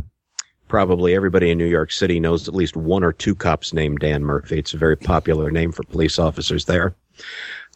probably 0.68 1.14
everybody 1.14 1.50
in 1.50 1.58
New 1.58 1.66
York 1.66 1.92
City 1.92 2.20
knows 2.20 2.48
at 2.48 2.54
least 2.54 2.76
one 2.76 3.04
or 3.04 3.12
two 3.12 3.34
cops 3.34 3.72
named 3.72 3.98
Dan 3.98 4.24
Murphy. 4.24 4.58
It's 4.58 4.74
a 4.74 4.78
very 4.78 4.96
popular 4.96 5.50
name 5.50 5.72
for 5.72 5.82
police 5.84 6.18
officers 6.18 6.64
there. 6.64 6.94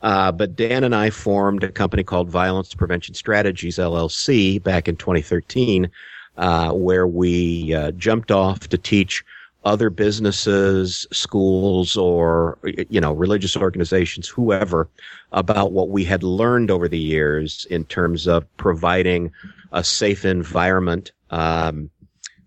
Uh, 0.02 0.32
but 0.32 0.56
Dan 0.56 0.84
and 0.84 0.94
I 0.94 1.10
formed 1.10 1.62
a 1.62 1.70
company 1.70 2.02
called 2.02 2.28
Violence 2.28 2.74
Prevention 2.74 3.14
Strategies 3.14 3.78
LLC 3.78 4.62
back 4.62 4.88
in 4.88 4.96
2013, 4.96 5.90
uh, 6.36 6.72
where 6.72 7.06
we 7.06 7.74
uh, 7.74 7.90
jumped 7.92 8.30
off 8.30 8.68
to 8.68 8.78
teach 8.78 9.24
other 9.64 9.90
businesses, 9.90 11.06
schools, 11.12 11.96
or 11.96 12.58
you 12.88 13.00
know 13.00 13.12
religious 13.12 13.56
organizations, 13.56 14.28
whoever, 14.28 14.88
about 15.32 15.72
what 15.72 15.88
we 15.88 16.04
had 16.04 16.22
learned 16.22 16.70
over 16.70 16.88
the 16.88 16.98
years 16.98 17.66
in 17.70 17.84
terms 17.84 18.26
of 18.26 18.44
providing 18.56 19.30
a 19.72 19.84
safe 19.84 20.24
environment 20.24 21.12
um, 21.30 21.90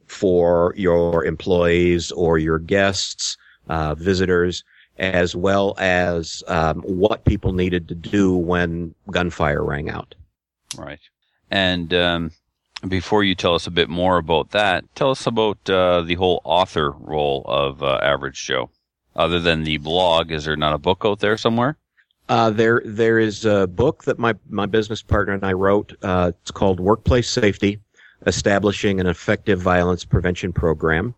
for 0.08 0.74
your 0.78 1.26
employees 1.26 2.12
or 2.12 2.38
your 2.38 2.60
guests, 2.60 3.38
uh, 3.69 3.95
visitors, 3.95 4.63
as 4.98 5.36
well 5.36 5.76
as 5.78 6.43
um, 6.48 6.82
what 6.82 7.26
people 7.26 7.54
needed 7.54 7.88
to 7.88 7.95
do 7.95 8.36
when 8.36 8.93
gunfire 9.12 9.63
rang 9.63 9.89
out. 9.89 10.15
Right. 10.78 11.00
And 11.50 11.93
um, 11.93 12.32
before 12.88 13.24
you 13.24 13.36
tell 13.36 13.56
us 13.56 13.68
a 13.68 13.72
bit 13.72 13.90
more 13.90 14.18
about 14.18 14.52
that, 14.52 14.84
tell 14.96 15.12
us 15.12 15.26
about 15.26 15.70
uh, 15.70 16.02
the 16.02 16.16
whole 16.16 16.42
author 16.44 16.92
role 16.92 17.44
of 17.48 17.82
uh, 17.82 18.00
Average 18.02 18.44
Joe. 18.46 18.70
Other 19.16 19.40
than 19.40 19.64
the 19.64 19.78
blog, 19.78 20.32
is 20.32 20.46
there 20.46 20.58
not 20.58 20.74
a 20.74 20.78
book 20.78 21.04
out 21.06 21.20
there 21.20 21.38
somewhere? 21.38 21.78
Uh, 22.28 22.50
there, 22.50 22.82
there 22.84 23.20
is 23.20 23.46
a 23.46 23.68
book 23.68 24.04
that 24.04 24.20
my, 24.20 24.34
my 24.50 24.66
business 24.66 25.02
partner 25.02 25.34
and 25.34 25.46
I 25.46 25.54
wrote. 25.54 25.94
Uh, 26.02 26.32
it's 26.42 26.52
called 26.52 26.80
Workplace 26.80 27.30
Safety, 27.30 27.80
Establishing 28.26 29.00
an 29.00 29.08
Effective 29.08 29.62
Violence 29.62 30.04
Prevention 30.04 30.52
Program. 30.52 31.16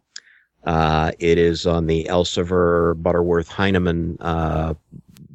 Uh, 0.64 1.12
it 1.18 1.38
is 1.38 1.66
on 1.66 1.88
the 1.88 2.06
Elsevier 2.10 3.02
Butterworth 3.02 3.48
Heinemann 3.48 4.18
uh, 4.20 4.74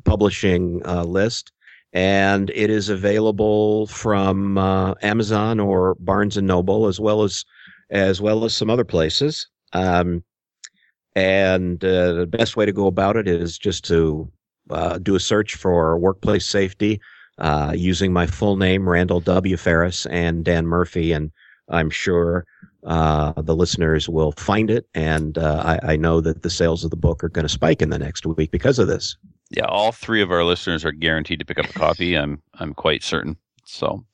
publishing 0.04 0.80
list, 0.80 1.52
and 1.92 2.50
it 2.50 2.70
is 2.70 2.88
available 2.88 3.86
from 3.88 4.56
uh, 4.58 4.94
Amazon 5.02 5.60
or 5.60 5.94
Barnes 5.96 6.36
and 6.36 6.46
Noble 6.46 6.86
as 6.86 6.98
well 6.98 7.22
as 7.22 7.44
as 7.90 8.20
well 8.20 8.44
as 8.44 8.54
some 8.54 8.70
other 8.70 8.84
places. 8.84 9.48
Um, 9.74 10.24
and 11.14 11.84
uh, 11.84 12.12
the 12.12 12.26
best 12.26 12.56
way 12.56 12.64
to 12.64 12.72
go 12.72 12.86
about 12.86 13.16
it 13.16 13.28
is 13.28 13.58
just 13.58 13.84
to 13.84 14.30
uh, 14.70 14.98
do 14.98 15.14
a 15.14 15.20
search 15.20 15.56
for 15.56 15.98
workplace 15.98 16.46
safety 16.46 17.00
uh, 17.38 17.74
using 17.76 18.12
my 18.12 18.26
full 18.26 18.56
name, 18.56 18.88
Randall 18.88 19.20
W. 19.20 19.56
Ferris, 19.56 20.06
and 20.06 20.44
Dan 20.44 20.66
Murphy, 20.66 21.12
and 21.12 21.30
I'm 21.68 21.90
sure 21.90 22.46
uh, 22.84 23.32
the 23.42 23.54
listeners 23.54 24.08
will 24.08 24.32
find 24.32 24.70
it. 24.70 24.86
And 24.94 25.36
uh, 25.36 25.78
I, 25.82 25.92
I 25.92 25.96
know 25.96 26.20
that 26.20 26.42
the 26.42 26.50
sales 26.50 26.84
of 26.84 26.90
the 26.90 26.96
book 26.96 27.22
are 27.22 27.28
going 27.28 27.44
to 27.46 27.52
spike 27.52 27.82
in 27.82 27.90
the 27.90 27.98
next 27.98 28.26
week 28.26 28.50
because 28.50 28.78
of 28.78 28.88
this. 28.88 29.16
Yeah, 29.56 29.66
all 29.66 29.92
three 29.92 30.22
of 30.22 30.30
our 30.30 30.44
listeners 30.44 30.84
are 30.84 30.92
guaranteed 30.92 31.38
to 31.38 31.44
pick 31.44 31.58
up 31.58 31.66
a 31.66 31.72
copy. 31.72 32.16
I'm 32.18 32.42
I'm 32.54 32.74
quite 32.74 33.02
certain. 33.02 33.36
So, 33.64 34.04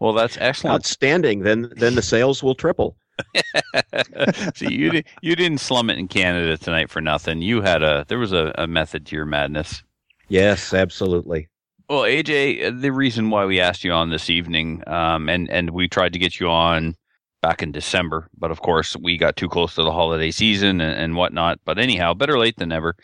well, 0.00 0.12
that's 0.12 0.36
excellent. 0.38 0.74
Outstanding. 0.74 1.40
Then 1.40 1.70
then 1.76 1.94
the 1.94 2.02
sales 2.02 2.42
will 2.42 2.54
triple. 2.54 2.96
See, 4.54 4.72
you 4.72 4.90
didn't 4.90 5.06
you 5.22 5.36
didn't 5.36 5.58
slum 5.58 5.90
it 5.90 5.98
in 5.98 6.08
Canada 6.08 6.56
tonight 6.56 6.90
for 6.90 7.00
nothing. 7.00 7.42
You 7.42 7.62
had 7.62 7.82
a 7.82 8.04
there 8.08 8.18
was 8.18 8.32
a, 8.32 8.52
a 8.56 8.66
method 8.66 9.06
to 9.06 9.16
your 9.16 9.24
madness. 9.24 9.82
Yes, 10.28 10.74
absolutely. 10.74 11.48
Well, 11.88 12.02
AJ, 12.02 12.80
the 12.80 12.90
reason 12.90 13.30
why 13.30 13.44
we 13.44 13.60
asked 13.60 13.84
you 13.84 13.92
on 13.92 14.10
this 14.10 14.28
evening, 14.28 14.82
um, 14.86 15.28
and 15.28 15.48
and 15.50 15.70
we 15.70 15.88
tried 15.88 16.12
to 16.14 16.18
get 16.18 16.40
you 16.40 16.48
on 16.48 16.96
back 17.42 17.62
in 17.62 17.70
December, 17.70 18.28
but 18.36 18.50
of 18.50 18.60
course 18.60 18.96
we 18.96 19.16
got 19.16 19.36
too 19.36 19.48
close 19.48 19.74
to 19.76 19.82
the 19.82 19.92
holiday 19.92 20.30
season 20.30 20.80
and, 20.80 20.98
and 20.98 21.16
whatnot. 21.16 21.60
But 21.64 21.78
anyhow, 21.78 22.12
better 22.12 22.38
late 22.38 22.56
than 22.56 22.70
never 22.70 22.96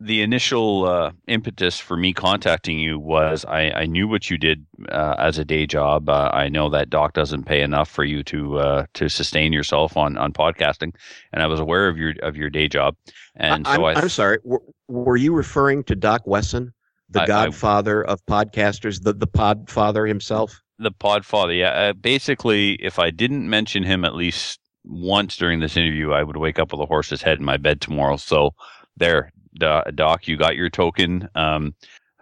the 0.00 0.22
initial 0.22 0.84
uh, 0.84 1.12
impetus 1.26 1.78
for 1.78 1.96
me 1.96 2.12
contacting 2.12 2.78
you 2.78 2.98
was 2.98 3.44
I, 3.44 3.70
I 3.70 3.86
knew 3.86 4.06
what 4.06 4.30
you 4.30 4.38
did 4.38 4.64
uh, 4.90 5.16
as 5.18 5.38
a 5.38 5.44
day 5.44 5.66
job. 5.66 6.08
Uh, 6.08 6.30
I 6.32 6.48
know 6.48 6.68
that 6.70 6.88
Doc 6.88 7.14
doesn't 7.14 7.44
pay 7.44 7.62
enough 7.62 7.88
for 7.90 8.04
you 8.04 8.22
to 8.24 8.58
uh, 8.58 8.86
to 8.94 9.08
sustain 9.08 9.52
yourself 9.52 9.96
on, 9.96 10.16
on 10.16 10.32
podcasting, 10.32 10.94
and 11.32 11.42
I 11.42 11.46
was 11.46 11.58
aware 11.60 11.88
of 11.88 11.96
your 11.98 12.14
of 12.22 12.36
your 12.36 12.50
day 12.50 12.68
job. 12.68 12.96
And 13.34 13.66
I, 13.66 13.76
so 13.76 13.86
I'm, 13.86 13.96
I, 13.96 14.00
I'm 14.00 14.08
sorry. 14.08 14.38
Were, 14.44 14.62
were 14.86 15.16
you 15.16 15.34
referring 15.34 15.82
to 15.84 15.96
Doc 15.96 16.22
Wesson, 16.26 16.72
the 17.10 17.20
I- 17.20 17.24
I- 17.24 17.26
godfather 17.26 18.04
of 18.04 18.24
podcasters, 18.26 19.02
the 19.02 19.12
the 19.12 19.26
podfather 19.26 20.06
himself? 20.06 20.60
the 20.78 20.92
Podfather, 20.92 21.58
yeah. 21.58 21.70
Uh, 21.70 21.92
basically, 21.92 22.74
if 22.74 23.00
I 23.00 23.10
didn't 23.10 23.50
mention 23.50 23.82
him 23.82 24.04
at 24.04 24.14
least 24.14 24.60
once 24.84 25.36
during 25.36 25.58
this 25.58 25.76
interview, 25.76 26.12
I 26.12 26.22
would 26.22 26.36
wake 26.36 26.60
up 26.60 26.72
with 26.72 26.80
a 26.80 26.86
horse's 26.86 27.20
head 27.20 27.38
in 27.38 27.44
my 27.44 27.56
bed 27.56 27.80
tomorrow. 27.80 28.16
So 28.16 28.52
there, 28.96 29.32
Doc, 29.58 30.26
you 30.28 30.36
got 30.36 30.56
your 30.56 30.70
token 30.70 31.28
um, 31.34 31.74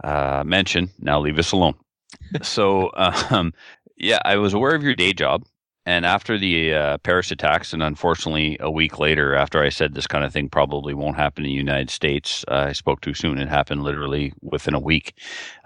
uh, 0.03 0.43
mention. 0.47 0.91
Now 1.01 1.21
leave 1.21 1.39
us 1.39 1.53
alone. 1.53 1.75
so, 2.43 2.91
um, 3.31 3.53
yeah, 3.97 4.19
I 4.25 4.37
was 4.37 4.55
aware 4.55 4.75
of 4.75 4.83
your 4.83 4.95
day 4.95 5.13
job. 5.13 5.45
And 5.89 6.05
after 6.05 6.37
the 6.37 6.75
uh, 6.75 6.99
Paris 6.99 7.31
attacks, 7.31 7.73
and 7.73 7.81
unfortunately, 7.81 8.57
a 8.59 8.69
week 8.69 8.99
later, 8.99 9.37
after 9.37 9.63
I 9.63 9.69
said 9.69 9.95
this 9.95 10.09
kind 10.09 10.25
of 10.25 10.33
thing 10.33 10.49
probably 10.49 10.95
won't 10.95 11.17
happen 11.17 11.45
in 11.45 11.49
the 11.51 11.55
United 11.55 11.91
States, 11.91 12.45
uh, 12.49 12.67
I 12.69 12.73
spoke 12.73 13.03
too 13.03 13.15
soon. 13.15 13.39
It 13.39 13.49
happened 13.49 13.85
literally 13.85 14.33
within 14.43 14.75
a 14.75 14.81
week. 14.81 15.15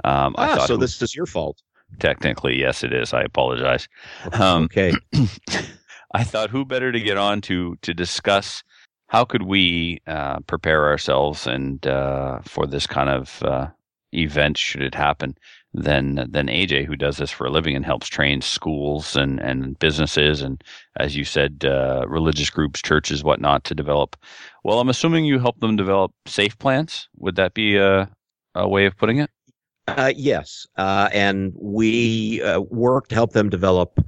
Um, 0.04 0.34
Ah, 0.36 0.66
so 0.66 0.74
who- 0.74 0.80
this 0.82 1.00
is 1.00 1.14
your 1.16 1.24
fault. 1.24 1.62
technically, 2.00 2.58
yes, 2.60 2.84
it 2.84 2.92
is. 2.92 3.14
I 3.14 3.22
apologize. 3.22 3.88
Um, 4.34 4.64
okay. 4.64 4.92
I 6.12 6.24
thought 6.24 6.50
who 6.50 6.64
better 6.66 6.92
to 6.92 7.00
get 7.00 7.16
on 7.16 7.40
to 7.42 7.76
to 7.82 7.94
discuss 7.94 8.62
how 9.10 9.24
could 9.24 9.42
we 9.42 10.00
uh, 10.06 10.38
prepare 10.46 10.86
ourselves 10.86 11.44
and 11.44 11.84
uh, 11.84 12.38
for 12.44 12.64
this 12.64 12.86
kind 12.86 13.10
of 13.10 13.42
uh, 13.42 13.66
event 14.14 14.56
should 14.56 14.82
it 14.82 14.94
happen 14.94 15.36
than 15.74 16.14
than 16.30 16.46
AJ 16.46 16.86
who 16.86 16.94
does 16.94 17.16
this 17.16 17.30
for 17.30 17.46
a 17.46 17.50
living 17.50 17.74
and 17.74 17.84
helps 17.84 18.06
train 18.08 18.40
schools 18.40 19.16
and 19.16 19.40
and 19.40 19.76
businesses 19.80 20.42
and 20.42 20.62
as 20.96 21.16
you 21.16 21.24
said 21.24 21.64
uh, 21.64 22.04
religious 22.08 22.50
groups 22.50 22.80
churches 22.80 23.24
whatnot 23.24 23.64
to 23.64 23.74
develop. 23.74 24.16
Well, 24.62 24.78
I'm 24.78 24.88
assuming 24.88 25.24
you 25.24 25.40
help 25.40 25.58
them 25.58 25.74
develop 25.74 26.12
safe 26.26 26.56
plans. 26.58 27.08
Would 27.18 27.34
that 27.34 27.52
be 27.52 27.76
a 27.76 28.08
a 28.54 28.68
way 28.68 28.86
of 28.86 28.96
putting 28.96 29.18
it? 29.18 29.30
Uh, 29.88 30.12
yes, 30.14 30.68
uh, 30.76 31.08
and 31.12 31.52
we 31.56 32.40
work 32.70 33.08
to 33.08 33.16
help 33.16 33.32
them 33.32 33.50
develop. 33.50 33.98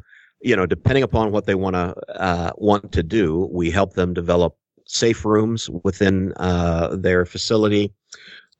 You 0.44 0.56
know, 0.56 0.66
depending 0.66 1.04
upon 1.04 1.32
what 1.32 1.46
they 1.46 1.54
want 1.56 1.74
to 1.74 2.52
want 2.56 2.92
to 2.92 3.02
do, 3.02 3.48
we 3.52 3.70
help 3.70 3.94
them 3.94 4.14
develop 4.14 4.56
safe 4.92 5.24
rooms 5.24 5.70
within 5.82 6.32
uh, 6.36 6.94
their 6.96 7.24
facility. 7.24 7.92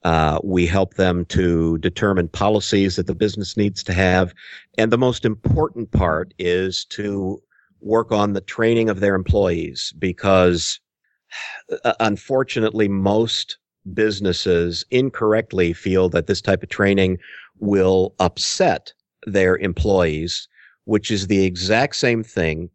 Uh, 0.05 0.38
we 0.42 0.66
help 0.66 0.95
them 0.95 1.25
to 1.27 1.79
determine 1.79 2.27
policies 2.27 2.97
that 2.97 3.07
the 3.07 3.14
business 3.14 3.57
needs 3.57 3.85
to 3.85 3.92
have, 3.92 4.35
and 4.77 4.90
the 4.90 4.99
most 4.99 5.25
important 5.25 5.92
part 5.92 6.35
is 6.38 6.85
to 6.87 7.40
work 7.81 8.11
on 8.11 8.33
the 8.33 8.40
training 8.40 8.88
of 8.88 9.01
their 9.01 9.14
employees 9.14 9.92
because, 9.99 10.81
uh, 11.85 11.95
unfortunately, 12.01 12.88
most 12.88 13.59
businesses 13.95 14.85
incorrectly 14.90 15.73
feel 15.73 16.09
that 16.09 16.27
this 16.27 16.40
type 16.40 16.62
of 16.62 16.68
training 16.68 17.18
will 17.59 18.14
upset 18.18 18.92
their 19.27 19.57
employees, 19.59 20.49
which 20.85 21.11
is 21.11 21.27
the 21.27 21.45
exact 21.45 21.95
same 21.95 22.25
thing 22.25 22.71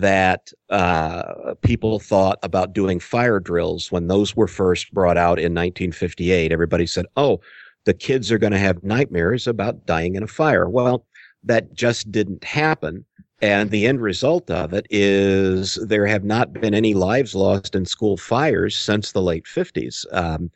that 0.00 0.52
uh, 0.70 1.54
people 1.62 1.98
thought 1.98 2.38
about 2.42 2.72
doing 2.72 3.00
fire 3.00 3.40
drills 3.40 3.90
when 3.90 4.08
those 4.08 4.36
were 4.36 4.48
first 4.48 4.92
brought 4.92 5.16
out 5.16 5.38
in 5.38 5.54
1958. 5.54 6.52
Everybody 6.52 6.86
said, 6.86 7.06
oh, 7.16 7.40
the 7.84 7.94
kids 7.94 8.30
are 8.30 8.38
going 8.38 8.52
to 8.52 8.58
have 8.58 8.82
nightmares 8.82 9.46
about 9.46 9.86
dying 9.86 10.16
in 10.16 10.22
a 10.22 10.28
fire. 10.28 10.68
Well, 10.68 11.06
that 11.44 11.72
just 11.74 12.10
didn't 12.10 12.44
happen. 12.44 13.04
And 13.42 13.70
the 13.70 13.86
end 13.86 14.00
result 14.00 14.50
of 14.50 14.72
it 14.72 14.86
is 14.88 15.74
there 15.86 16.06
have 16.06 16.24
not 16.24 16.54
been 16.54 16.72
any 16.72 16.94
lives 16.94 17.34
lost 17.34 17.74
in 17.74 17.84
school 17.84 18.16
fires 18.16 18.74
since 18.74 19.12
the 19.12 19.20
late 19.20 19.44
50s. 19.44 20.06
Um, 20.12 20.50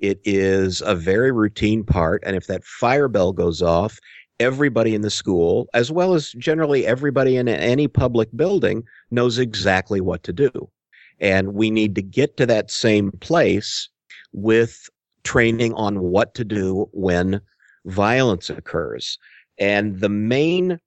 it 0.00 0.20
is 0.24 0.82
a 0.82 0.94
very 0.94 1.32
routine 1.32 1.82
part. 1.82 2.22
And 2.26 2.36
if 2.36 2.46
that 2.46 2.64
fire 2.64 3.08
bell 3.08 3.32
goes 3.32 3.62
off, 3.62 3.98
everybody 4.40 4.94
in 4.94 5.02
the 5.02 5.10
school, 5.10 5.68
as 5.74 5.90
well 5.90 6.14
as 6.14 6.32
generally 6.32 6.86
everybody 6.86 7.36
in 7.36 7.48
any 7.48 7.88
public 7.88 8.28
building, 8.36 8.84
knows 9.10 9.38
exactly 9.38 10.00
what 10.00 10.22
to 10.24 10.32
do. 10.32 10.70
And 11.20 11.54
we 11.54 11.70
need 11.70 11.94
to 11.94 12.02
get 12.02 12.36
to 12.36 12.46
that 12.46 12.70
same 12.70 13.12
place 13.12 13.88
with 14.32 14.88
training 15.24 15.72
on 15.74 16.00
what 16.00 16.34
to 16.34 16.44
do 16.44 16.88
when 16.92 17.40
violence 17.86 18.50
occurs. 18.50 19.18
And 19.58 20.00
the 20.00 20.08
main 20.08 20.78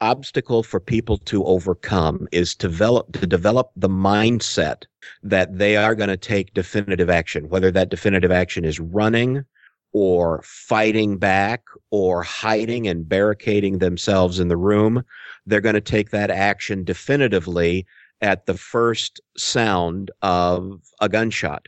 obstacle 0.00 0.62
for 0.64 0.80
people 0.80 1.16
to 1.16 1.44
overcome 1.44 2.26
is 2.32 2.56
to 2.56 2.68
develop 2.68 3.12
to 3.12 3.26
develop 3.26 3.70
the 3.76 3.88
mindset 3.88 4.82
that 5.22 5.56
they 5.56 5.76
are 5.76 5.94
going 5.94 6.08
to 6.08 6.16
take 6.16 6.52
definitive 6.54 7.08
action 7.08 7.48
whether 7.48 7.70
that 7.70 7.88
definitive 7.88 8.32
action 8.32 8.64
is 8.64 8.80
running 8.80 9.44
or 9.92 10.42
fighting 10.44 11.18
back 11.18 11.62
or 11.90 12.22
hiding 12.22 12.88
and 12.88 13.08
barricading 13.08 13.78
themselves 13.78 14.40
in 14.40 14.48
the 14.48 14.56
room 14.56 15.02
they're 15.46 15.60
going 15.60 15.74
to 15.74 15.80
take 15.80 16.10
that 16.10 16.30
action 16.30 16.84
definitively 16.84 17.86
at 18.20 18.46
the 18.46 18.54
first 18.54 19.20
sound 19.36 20.10
of 20.22 20.80
a 21.00 21.08
gunshot 21.08 21.66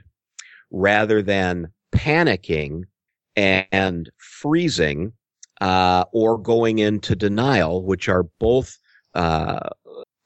rather 0.71 1.21
than 1.21 1.69
panicking 1.93 2.85
and 3.37 4.11
freezing 4.19 5.13
uh, 5.61 6.05
or 6.13 6.39
going 6.39 6.79
into 6.79 7.17
denial, 7.17 7.85
which 7.85 8.09
are 8.09 8.25
both 8.39 8.79
uh, 9.15 9.69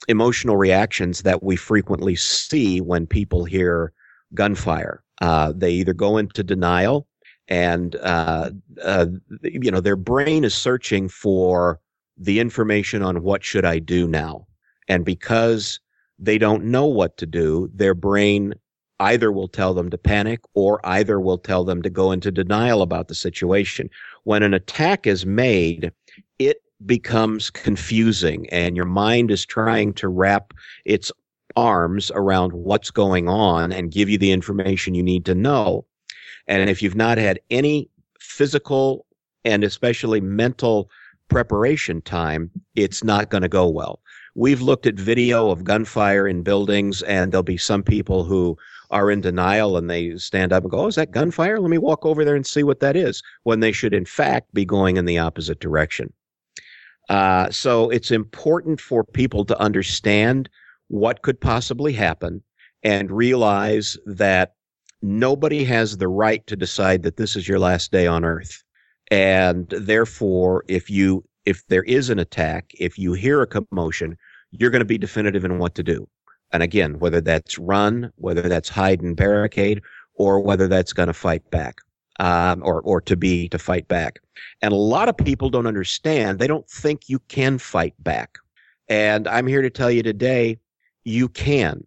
emotional 0.08 0.56
reactions 0.56 1.22
that 1.22 1.42
we 1.42 1.56
frequently 1.56 2.16
see 2.16 2.80
when 2.80 3.06
people 3.06 3.44
hear 3.44 3.92
gunfire. 4.34 5.02
Uh, 5.20 5.52
they 5.54 5.72
either 5.72 5.92
go 5.92 6.16
into 6.16 6.42
denial 6.42 7.06
and, 7.48 7.96
uh, 7.96 8.50
uh, 8.82 9.06
you 9.42 9.70
know, 9.70 9.80
their 9.80 9.96
brain 9.96 10.44
is 10.44 10.54
searching 10.54 11.08
for 11.08 11.80
the 12.16 12.40
information 12.40 13.02
on 13.02 13.22
what 13.22 13.44
should 13.44 13.64
I 13.64 13.78
do 13.78 14.06
now. 14.06 14.46
And 14.88 15.04
because 15.04 15.80
they 16.18 16.38
don't 16.38 16.64
know 16.64 16.86
what 16.86 17.16
to 17.18 17.26
do, 17.26 17.70
their 17.74 17.94
brain 17.94 18.54
either 19.00 19.30
will 19.30 19.48
tell 19.48 19.74
them 19.74 19.90
to 19.90 19.98
panic 19.98 20.40
or 20.54 20.80
either 20.84 21.20
will 21.20 21.38
tell 21.38 21.64
them 21.64 21.82
to 21.82 21.90
go 21.90 22.10
into 22.10 22.32
denial 22.32 22.82
about 22.82 23.08
the 23.08 23.14
situation. 23.14 23.88
When 24.24 24.42
an 24.42 24.54
attack 24.54 25.06
is 25.06 25.24
made, 25.24 25.92
it 26.38 26.62
becomes 26.84 27.50
confusing 27.50 28.48
and 28.50 28.76
your 28.76 28.86
mind 28.86 29.30
is 29.30 29.46
trying 29.46 29.92
to 29.94 30.08
wrap 30.08 30.52
its 30.84 31.12
arms 31.56 32.10
around 32.14 32.52
what's 32.52 32.90
going 32.90 33.28
on 33.28 33.72
and 33.72 33.90
give 33.90 34.08
you 34.08 34.18
the 34.18 34.32
information 34.32 34.94
you 34.94 35.02
need 35.02 35.24
to 35.24 35.34
know. 35.34 35.84
And 36.48 36.68
if 36.68 36.82
you've 36.82 36.96
not 36.96 37.18
had 37.18 37.38
any 37.50 37.90
physical 38.18 39.06
and 39.44 39.62
especially 39.62 40.20
mental 40.20 40.90
preparation 41.28 42.00
time, 42.02 42.50
it's 42.74 43.04
not 43.04 43.30
going 43.30 43.42
to 43.42 43.48
go 43.48 43.68
well. 43.68 44.00
we've 44.34 44.62
looked 44.62 44.86
at 44.86 44.94
video 44.94 45.50
of 45.50 45.64
gunfire 45.64 46.28
in 46.28 46.42
buildings, 46.44 47.02
and 47.02 47.32
there'll 47.32 47.42
be 47.42 47.56
some 47.56 47.82
people 47.82 48.22
who 48.24 48.56
are 48.90 49.10
in 49.10 49.20
denial 49.20 49.76
and 49.76 49.90
they 49.90 50.16
stand 50.16 50.52
up 50.52 50.62
and 50.62 50.70
go, 50.70 50.80
Oh, 50.80 50.86
is 50.86 50.94
that 50.94 51.10
gunfire? 51.10 51.58
Let 51.60 51.70
me 51.70 51.78
walk 51.78 52.06
over 52.06 52.24
there 52.24 52.36
and 52.36 52.46
see 52.46 52.62
what 52.62 52.80
that 52.80 52.96
is, 52.96 53.22
when 53.42 53.60
they 53.60 53.72
should, 53.72 53.92
in 53.92 54.04
fact, 54.04 54.54
be 54.54 54.64
going 54.64 54.96
in 54.96 55.04
the 55.06 55.18
opposite 55.18 55.60
direction. 55.60 56.12
Uh, 57.08 57.50
so 57.50 57.90
it's 57.90 58.10
important 58.10 58.80
for 58.80 59.02
people 59.04 59.44
to 59.44 59.58
understand 59.58 60.48
what 60.88 61.22
could 61.22 61.40
possibly 61.40 61.92
happen 61.92 62.42
and 62.82 63.10
realize 63.10 63.96
that 64.06 64.54
nobody 65.02 65.64
has 65.64 65.96
the 65.96 66.08
right 66.08 66.46
to 66.46 66.56
decide 66.56 67.02
that 67.02 67.16
this 67.16 67.36
is 67.36 67.48
your 67.48 67.58
last 67.58 67.92
day 67.92 68.06
on 68.06 68.24
earth. 68.24 68.62
And 69.10 69.68
therefore, 69.68 70.64
if 70.68 70.90
you, 70.90 71.24
if 71.46 71.66
there 71.68 71.84
is 71.84 72.10
an 72.10 72.18
attack, 72.18 72.72
if 72.78 72.98
you 72.98 73.12
hear 73.14 73.40
a 73.40 73.46
commotion, 73.46 74.16
you're 74.50 74.70
going 74.70 74.80
to 74.80 74.86
be 74.86 74.98
definitive 74.98 75.44
in 75.44 75.58
what 75.58 75.74
to 75.76 75.82
do. 75.82 76.08
And 76.52 76.62
again, 76.62 76.98
whether 76.98 77.20
that's 77.20 77.58
run, 77.58 78.12
whether 78.16 78.42
that's 78.42 78.68
hide 78.68 79.02
and 79.02 79.16
barricade, 79.16 79.82
or 80.14 80.40
whether 80.40 80.66
that's 80.66 80.92
going 80.92 81.06
to 81.06 81.14
fight 81.14 81.48
back, 81.50 81.76
um, 82.18 82.62
or, 82.64 82.80
or 82.82 83.00
to 83.02 83.16
be 83.16 83.48
to 83.50 83.58
fight 83.58 83.86
back. 83.88 84.20
And 84.62 84.72
a 84.72 84.76
lot 84.76 85.08
of 85.08 85.16
people 85.16 85.50
don't 85.50 85.66
understand. 85.66 86.38
They 86.38 86.46
don't 86.46 86.68
think 86.68 87.08
you 87.08 87.18
can 87.28 87.58
fight 87.58 87.94
back. 87.98 88.38
And 88.88 89.28
I'm 89.28 89.46
here 89.46 89.62
to 89.62 89.70
tell 89.70 89.90
you 89.90 90.02
today, 90.02 90.58
you 91.04 91.28
can. 91.28 91.86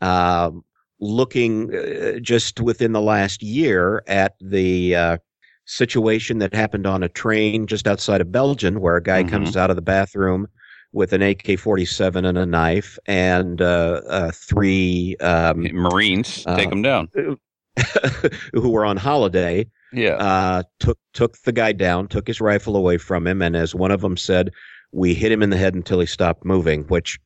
Um, 0.00 0.64
looking 1.00 1.74
uh, 1.74 2.18
just 2.20 2.60
within 2.60 2.92
the 2.92 3.00
last 3.00 3.42
year 3.42 4.02
at 4.06 4.34
the 4.40 4.94
uh, 4.96 5.18
situation 5.66 6.38
that 6.38 6.54
happened 6.54 6.86
on 6.86 7.02
a 7.02 7.08
train 7.08 7.66
just 7.66 7.86
outside 7.86 8.20
of 8.20 8.32
Belgium, 8.32 8.76
where 8.76 8.96
a 8.96 9.02
guy 9.02 9.22
Mhm. 9.22 9.28
comes 9.30 9.56
out 9.56 9.70
of 9.70 9.76
the 9.76 9.82
bathroom 9.82 10.46
with 10.92 11.12
an 11.12 11.20
AK-47 11.22 12.24
and 12.24 12.38
a 12.38 12.46
knife, 12.46 12.98
and 13.06 13.60
uh, 13.60 14.00
uh, 14.08 14.30
three 14.32 15.16
um, 15.20 15.68
Marines 15.72 16.44
take 16.56 16.72
him 16.72 16.82
down. 16.82 17.08
who 18.54 18.70
were 18.70 18.84
on 18.84 18.96
holiday 18.96 19.64
Yeah. 19.92 20.14
uh, 20.16 20.62
took 20.80 20.98
took 21.12 21.36
the 21.42 21.52
guy 21.52 21.72
down, 21.72 22.08
took 22.08 22.26
his 22.26 22.40
rifle 22.40 22.74
away 22.76 22.98
from 22.98 23.26
him, 23.26 23.40
and 23.42 23.54
as 23.54 23.74
one 23.74 23.90
of 23.92 24.00
them 24.00 24.16
said, 24.16 24.50
we 24.90 25.14
hit 25.14 25.30
him 25.30 25.42
in 25.42 25.50
the 25.50 25.56
head 25.56 25.74
until 25.74 26.00
he 26.00 26.06
stopped 26.06 26.44
moving, 26.44 26.84
which 26.84 27.18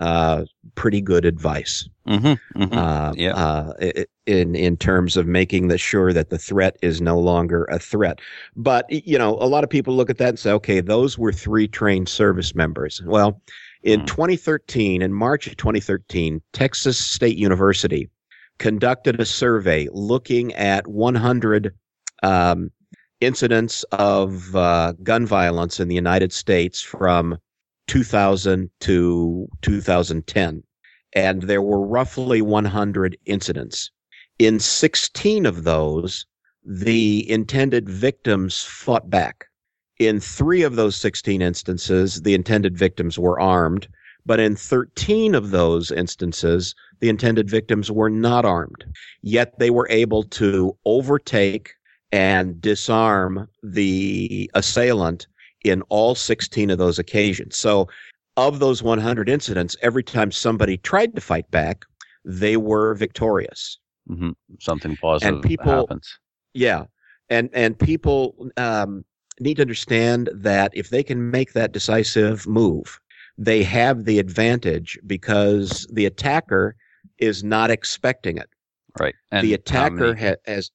uh, 0.00 0.44
pretty 0.74 1.00
good 1.00 1.24
advice. 1.24 1.88
mm-hmm, 2.06 2.60
mm-hmm. 2.60 2.78
Uh, 2.78 3.12
Yeah. 3.16 3.34
uh, 3.34 3.72
in 4.26 4.54
in 4.54 4.76
terms 4.76 5.16
of 5.16 5.26
making 5.26 5.68
the 5.68 5.78
sure 5.78 6.12
that 6.12 6.30
the 6.30 6.38
threat 6.38 6.76
is 6.82 7.00
no 7.00 7.18
longer 7.18 7.64
a 7.70 7.78
threat. 7.78 8.20
But 8.56 8.86
you 8.90 9.18
know, 9.18 9.34
a 9.40 9.46
lot 9.48 9.64
of 9.64 9.70
people 9.70 9.94
look 9.94 10.10
at 10.10 10.18
that 10.18 10.30
and 10.30 10.38
say, 10.38 10.50
okay, 10.52 10.80
those 10.80 11.18
were 11.18 11.32
three 11.32 11.68
trained 11.68 12.08
service 12.08 12.54
members. 12.54 13.02
Well, 13.04 13.40
in 13.82 14.00
Hmm. 14.00 14.06
2013, 14.06 15.02
in 15.02 15.12
March 15.12 15.46
of 15.46 15.56
2013, 15.56 16.40
Texas 16.52 16.98
State 16.98 17.36
University 17.36 18.08
conducted 18.58 19.20
a 19.20 19.24
survey 19.26 19.88
looking 19.92 20.52
at 20.54 20.86
100 20.86 21.72
um, 22.22 22.70
incidents 23.20 23.84
of 23.92 24.54
uh, 24.56 24.92
gun 25.02 25.26
violence 25.26 25.80
in 25.80 25.88
the 25.88 25.94
United 25.94 26.32
States 26.32 26.80
from 26.80 27.36
2000 27.86 28.70
to 28.80 29.48
2010 29.62 30.62
and 31.14 31.42
there 31.42 31.62
were 31.62 31.80
roughly 31.80 32.42
100 32.42 33.16
incidents. 33.24 33.90
In 34.38 34.58
16 34.58 35.46
of 35.46 35.62
those, 35.64 36.26
the 36.64 37.28
intended 37.30 37.88
victims 37.88 38.62
fought 38.62 39.08
back. 39.08 39.46
In 40.00 40.18
three 40.18 40.62
of 40.62 40.74
those 40.74 40.96
16 40.96 41.40
instances, 41.40 42.22
the 42.22 42.34
intended 42.34 42.76
victims 42.76 43.16
were 43.16 43.38
armed, 43.38 43.86
but 44.26 44.40
in 44.40 44.56
13 44.56 45.34
of 45.34 45.50
those 45.50 45.92
instances, 45.92 46.74
the 47.00 47.08
intended 47.08 47.48
victims 47.48 47.92
were 47.92 48.10
not 48.10 48.44
armed. 48.44 48.84
Yet 49.22 49.58
they 49.58 49.70
were 49.70 49.88
able 49.90 50.24
to 50.24 50.76
overtake 50.84 51.74
and 52.10 52.60
disarm 52.60 53.48
the 53.62 54.50
assailant 54.54 55.26
in 55.64 55.82
all 55.88 56.14
16 56.14 56.70
of 56.70 56.78
those 56.78 56.98
occasions. 56.98 57.56
So 57.56 57.88
of 58.36 58.58
those 58.58 58.82
100 58.82 59.28
incidents, 59.28 59.76
every 59.82 60.02
time 60.02 60.30
somebody 60.30 60.76
tried 60.78 61.14
to 61.14 61.20
fight 61.20 61.50
back, 61.50 61.84
they 62.24 62.56
were 62.56 62.94
victorious. 62.94 63.78
hmm 64.06 64.30
Something 64.60 64.96
positive 64.96 65.42
people- 65.42 65.72
happens. 65.72 66.18
Yeah, 66.52 66.84
and 67.30 67.50
and 67.52 67.76
people 67.76 68.48
um, 68.56 69.04
need 69.40 69.56
to 69.56 69.62
understand 69.62 70.30
that 70.32 70.70
if 70.74 70.90
they 70.90 71.02
can 71.02 71.30
make 71.32 71.52
that 71.54 71.72
decisive 71.72 72.46
move, 72.46 73.00
they 73.36 73.64
have 73.64 74.04
the 74.04 74.20
advantage 74.20 74.96
because 75.06 75.86
the 75.92 76.06
attacker 76.06 76.76
is 77.18 77.42
not 77.42 77.70
expecting 77.70 78.36
it. 78.38 78.48
Right. 79.00 79.14
And 79.32 79.44
the 79.44 79.54
attacker 79.54 80.14
many- 80.14 80.20
ha- 80.20 80.36
has. 80.46 80.70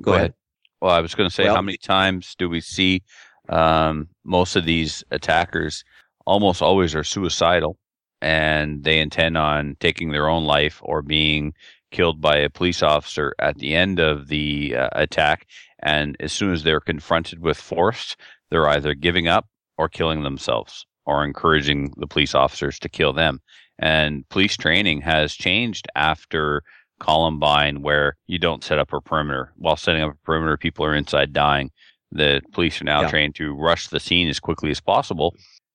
Go 0.00 0.14
ahead. 0.14 0.34
Well, 0.80 0.92
I 0.92 1.00
was 1.00 1.14
going 1.14 1.28
to 1.28 1.34
say, 1.34 1.44
Well- 1.44 1.56
how 1.56 1.62
many 1.62 1.76
times 1.76 2.34
do 2.38 2.48
we 2.48 2.60
see 2.60 3.02
um, 3.48 4.08
most 4.24 4.56
of 4.56 4.64
these 4.64 5.04
attackers 5.10 5.84
almost 6.26 6.60
always 6.62 6.94
are 6.94 7.04
suicidal 7.04 7.78
and 8.20 8.84
they 8.84 9.00
intend 9.00 9.38
on 9.38 9.76
taking 9.80 10.10
their 10.10 10.28
own 10.28 10.44
life 10.44 10.80
or 10.82 11.02
being 11.02 11.54
killed 11.90 12.20
by 12.20 12.36
a 12.36 12.50
police 12.50 12.82
officer 12.82 13.34
at 13.38 13.58
the 13.58 13.74
end 13.74 13.98
of 13.98 14.28
the 14.28 14.74
uh, 14.76 14.88
attack. 14.92 15.46
And 15.80 16.16
as 16.20 16.32
soon 16.32 16.52
as 16.52 16.62
they're 16.62 16.80
confronted 16.80 17.40
with 17.40 17.56
force, 17.56 18.16
they're 18.50 18.68
either 18.68 18.94
giving 18.94 19.28
up 19.28 19.46
or 19.78 19.88
killing 19.88 20.22
themselves 20.22 20.84
or 21.06 21.24
encouraging 21.24 21.94
the 21.96 22.06
police 22.06 22.34
officers 22.34 22.78
to 22.80 22.88
kill 22.88 23.12
them. 23.12 23.40
And 23.78 24.28
police 24.28 24.56
training 24.56 25.00
has 25.02 25.32
changed 25.34 25.86
after 25.94 26.62
Columbine, 26.98 27.82
where 27.82 28.16
you 28.26 28.38
don't 28.38 28.64
set 28.64 28.78
up 28.78 28.92
a 28.92 29.00
perimeter. 29.00 29.52
While 29.56 29.76
setting 29.76 30.02
up 30.02 30.12
a 30.12 30.26
perimeter, 30.26 30.56
people 30.56 30.84
are 30.84 30.94
inside 30.94 31.32
dying. 31.32 31.70
The 32.12 32.40
police 32.52 32.80
are 32.80 32.84
now 32.84 33.02
Yeah. 33.02 33.08
trained 33.08 33.34
to 33.36 33.54
rush 33.54 33.88
the 33.88 34.00
scene 34.00 34.28
as 34.28 34.40
quickly 34.40 34.70
as 34.70 34.80
possible 34.80 35.34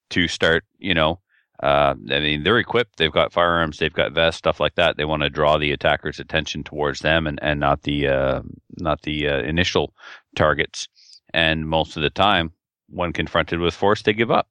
to 0.10 0.28
start, 0.28 0.66
you 0.80 0.94
know, 0.94 1.20
uh, 1.62 1.96
I 2.12 2.20
mean, 2.20 2.44
they're 2.44 2.58
equipped. 2.58 2.98
They've 2.98 3.12
got 3.12 3.32
firearms. 3.32 3.78
They've 3.78 3.94
got 3.94 4.12
vests, 4.12 4.40
stuff 4.40 4.60
like 4.60 4.76
that. 4.76 4.98
They 4.98 5.06
want 5.06 5.24
to 5.24 5.30
draw 5.30 5.58
the 5.58 5.72
attacker's 5.72 6.20
attention 6.20 6.64
towards 6.64 7.00
them 7.00 7.26
and, 7.28 7.40
and 7.42 7.60
not 7.60 7.84
the 7.84 8.08
uh, 8.08 8.42
not 8.80 9.04
the 9.04 9.30
uh, 9.30 9.42
initial 9.44 9.94
targets. 10.36 10.88
And 11.34 11.70
most 11.70 11.96
of 11.96 12.04
the 12.04 12.10
time, 12.10 12.52
when 12.90 13.14
confronted 13.14 13.60
with 13.60 13.74
force, 13.74 14.02
they 14.02 14.14
give 14.14 14.32
up. 14.32 14.48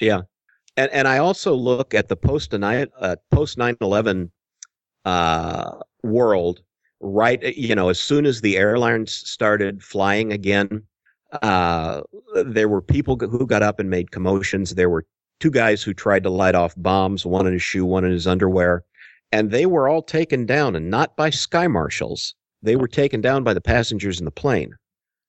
Yeah, 0.00 0.22
and 0.76 0.90
and 0.92 1.08
I 1.08 1.18
also 1.18 1.54
look 1.54 1.92
at 1.94 2.08
the 2.08 2.16
post 2.16 2.54
uh, 2.54 3.16
post 3.30 3.58
nine 3.58 3.76
eleven 3.80 4.30
uh, 5.04 5.78
world. 6.02 6.60
Right, 7.00 7.42
you 7.56 7.74
know, 7.74 7.90
as 7.90 8.00
soon 8.00 8.24
as 8.24 8.40
the 8.40 8.56
airlines 8.56 9.12
started 9.12 9.82
flying 9.82 10.32
again, 10.32 10.82
uh, 11.42 12.02
there 12.44 12.68
were 12.68 12.82
people 12.82 13.16
who 13.16 13.46
got 13.46 13.62
up 13.62 13.80
and 13.80 13.90
made 13.90 14.10
commotions. 14.10 14.74
There 14.74 14.90
were 14.90 15.04
two 15.40 15.50
guys 15.50 15.82
who 15.82 15.94
tried 15.94 16.22
to 16.24 16.30
light 16.30 16.54
off 16.54 16.74
bombs, 16.76 17.26
one 17.26 17.46
in 17.46 17.52
his 17.52 17.62
shoe, 17.62 17.84
one 17.84 18.04
in 18.04 18.12
his 18.12 18.26
underwear, 18.26 18.84
and 19.32 19.50
they 19.50 19.66
were 19.66 19.88
all 19.88 20.02
taken 20.02 20.46
down, 20.46 20.76
and 20.76 20.90
not 20.90 21.16
by 21.16 21.30
sky 21.30 21.66
marshals. 21.66 22.34
They 22.62 22.76
were 22.76 22.88
taken 22.88 23.20
down 23.20 23.44
by 23.44 23.52
the 23.52 23.60
passengers 23.60 24.18
in 24.18 24.24
the 24.24 24.30
plane. 24.30 24.74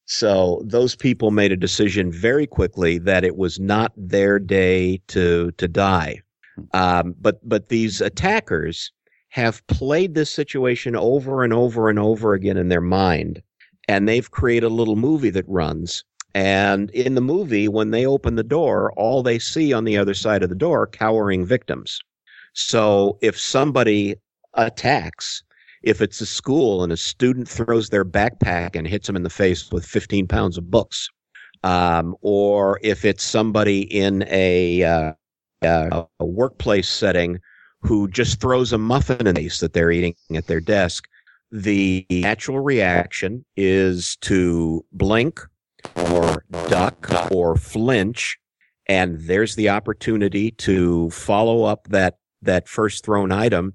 So 0.06 0.62
those 0.64 0.96
people 0.96 1.32
made 1.32 1.52
a 1.52 1.58
decision 1.58 2.12
very 2.12 2.46
quickly 2.46 3.00
that 3.00 3.24
it 3.24 3.36
was 3.36 3.60
not 3.60 3.92
their 3.98 4.38
day 4.40 5.02
to 5.08 5.52
to 5.54 5.68
die. 5.68 6.22
Um, 6.74 7.16
but 7.20 7.48
but 7.48 7.70
these 7.70 8.02
attackers 8.02 8.92
have 9.30 9.66
played 9.68 10.14
this 10.14 10.30
situation 10.30 10.96
over 10.96 11.44
and 11.44 11.52
over 11.52 11.90
and 11.90 12.00
over 12.00 12.34
again 12.34 12.56
in 12.56 12.70
their 12.70 12.82
mind, 12.82 13.42
and 13.88 14.08
they've 14.08 14.30
created 14.32 14.68
a 14.68 14.70
little 14.70 14.96
movie 14.96 15.30
that 15.32 15.46
runs. 15.48 16.04
And 16.34 16.90
in 16.92 17.16
the 17.16 17.22
movie, 17.22 17.68
when 17.68 17.92
they 17.92 18.06
open 18.06 18.36
the 18.36 18.44
door, 18.44 18.92
all 18.98 19.24
they 19.24 19.40
see 19.40 19.72
on 19.72 19.86
the 19.86 19.98
other 19.98 20.14
side 20.14 20.44
of 20.44 20.50
the 20.50 20.56
door 20.56 20.86
cowering 20.88 21.46
victims. 21.46 22.00
So 22.54 23.18
if 23.22 23.40
somebody 23.40 24.16
attacks, 24.54 25.44
if 25.84 26.02
it's 26.02 26.20
a 26.20 26.26
school 26.26 26.84
and 26.84 26.92
a 26.92 26.98
student 26.98 27.48
throws 27.48 27.90
their 27.90 28.04
backpack 28.04 28.76
and 28.76 28.88
hits 28.88 29.08
them 29.08 29.16
in 29.16 29.24
the 29.24 29.30
face 29.30 29.72
with 29.72 29.86
15 29.86 30.28
pounds 30.28 30.58
of 30.58 30.70
books, 30.70 31.10
um, 31.64 32.16
or 32.22 32.80
if 32.82 33.06
it's 33.06 33.24
somebody 33.24 33.82
in 33.82 34.26
a, 34.28 34.84
uh, 34.84 35.14
uh, 35.62 36.04
a 36.20 36.26
workplace 36.26 36.90
setting 36.90 37.40
who 37.82 38.08
just 38.10 38.42
throws 38.42 38.74
a 38.74 38.78
muffin 38.78 39.26
in 39.26 39.36
the 39.36 39.42
face 39.42 39.60
that 39.60 39.74
they're 39.74 39.92
eating 39.92 40.16
at 40.34 40.48
their 40.48 40.60
desk, 40.60 41.08
the 41.52 42.06
natural 42.10 42.60
reaction 42.60 43.46
is 43.56 44.18
to 44.18 44.84
blink 44.92 45.40
or 45.96 46.44
duck 46.68 47.32
or 47.32 47.56
flinch, 47.56 48.38
and 48.88 49.20
there's 49.22 49.56
the 49.56 49.70
opportunity 49.70 50.52
to 50.52 51.10
follow 51.12 51.64
up 51.64 51.88
that 51.90 52.18
that 52.42 52.68
first 52.68 53.06
thrown 53.06 53.32
item 53.32 53.74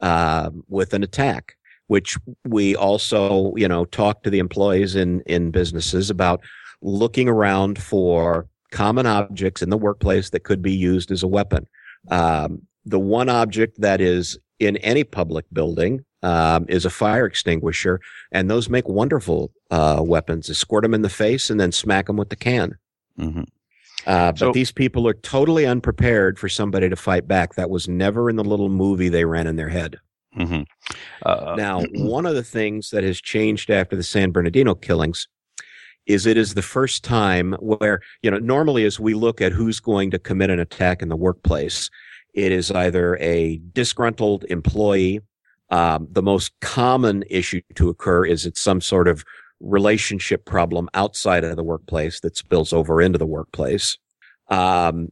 uh, 0.00 0.50
with 0.68 0.94
an 0.94 1.02
attack. 1.02 1.56
Which 1.88 2.18
we 2.44 2.74
also, 2.74 3.54
you 3.54 3.68
know, 3.68 3.84
talk 3.84 4.24
to 4.24 4.30
the 4.30 4.40
employees 4.40 4.96
in 4.96 5.20
in 5.20 5.52
businesses 5.52 6.10
about 6.10 6.42
looking 6.82 7.28
around 7.28 7.80
for 7.80 8.48
common 8.72 9.06
objects 9.06 9.62
in 9.62 9.70
the 9.70 9.78
workplace 9.78 10.30
that 10.30 10.42
could 10.42 10.62
be 10.62 10.72
used 10.72 11.10
as 11.12 11.22
a 11.22 11.28
weapon. 11.28 11.66
Um, 12.10 12.62
the 12.84 12.98
one 12.98 13.28
object 13.28 13.80
that 13.80 14.00
is 14.00 14.38
in 14.58 14.76
any 14.78 15.04
public 15.04 15.44
building 15.52 16.04
um, 16.30 16.66
is 16.68 16.84
a 16.84 16.90
fire 16.90 17.26
extinguisher, 17.26 18.00
and 18.32 18.50
those 18.50 18.68
make 18.76 18.88
wonderful 18.88 19.40
uh, 19.70 20.00
weapons. 20.14 20.48
You 20.48 20.54
squirt 20.54 20.82
them 20.82 20.94
in 20.94 21.02
the 21.02 21.08
face 21.24 21.50
and 21.50 21.58
then 21.60 21.72
smack 21.72 22.06
them 22.06 22.16
with 22.16 22.30
the 22.30 22.36
can. 22.48 22.68
hmm 23.16 23.42
Uh, 24.06 24.30
but 24.32 24.38
So- 24.38 24.52
these 24.52 24.72
people 24.72 25.06
are 25.08 25.14
totally 25.34 25.64
unprepared 25.66 26.38
for 26.38 26.48
somebody 26.48 26.88
to 26.88 26.96
fight 26.96 27.26
back. 27.28 27.54
That 27.54 27.70
was 27.70 27.88
never 27.88 28.28
in 28.30 28.36
the 28.36 28.44
little 28.52 28.68
movie 28.68 29.08
they 29.10 29.24
ran 29.24 29.46
in 29.46 29.56
their 29.56 29.68
head. 29.78 29.96
hmm 30.34 30.62
Uh, 31.24 31.54
Now, 31.56 31.74
one 32.16 32.26
of 32.30 32.34
the 32.34 32.48
things 32.58 32.90
that 32.90 33.04
has 33.04 33.20
changed 33.20 33.70
after 33.70 33.96
the 33.96 34.02
San 34.14 34.30
Bernardino 34.32 34.74
killings 34.74 35.28
is 36.06 36.24
it 36.26 36.36
is 36.36 36.54
the 36.54 36.62
first 36.76 37.02
time 37.02 37.52
where, 37.60 38.00
you 38.22 38.30
know, 38.30 38.38
normally 38.38 38.84
as 38.84 39.00
we 39.00 39.12
look 39.14 39.40
at 39.40 39.52
who's 39.52 39.80
going 39.80 40.10
to 40.12 40.18
commit 40.28 40.50
an 40.50 40.60
attack 40.60 41.02
in 41.02 41.08
the 41.08 41.16
workplace, 41.26 41.90
it 42.34 42.52
is 42.52 42.70
either 42.70 43.16
a 43.20 43.58
disgruntled 43.72 44.44
employee. 44.50 45.20
Um, 45.70 46.08
the 46.10 46.22
most 46.22 46.52
common 46.60 47.24
issue 47.28 47.60
to 47.74 47.88
occur 47.88 48.24
is 48.24 48.46
it's 48.46 48.60
some 48.60 48.80
sort 48.80 49.08
of 49.08 49.24
relationship 49.60 50.44
problem 50.44 50.88
outside 50.94 51.44
of 51.44 51.56
the 51.56 51.64
workplace 51.64 52.20
that 52.20 52.36
spills 52.36 52.72
over 52.72 53.00
into 53.00 53.18
the 53.18 53.26
workplace. 53.26 53.98
Um, 54.48 55.10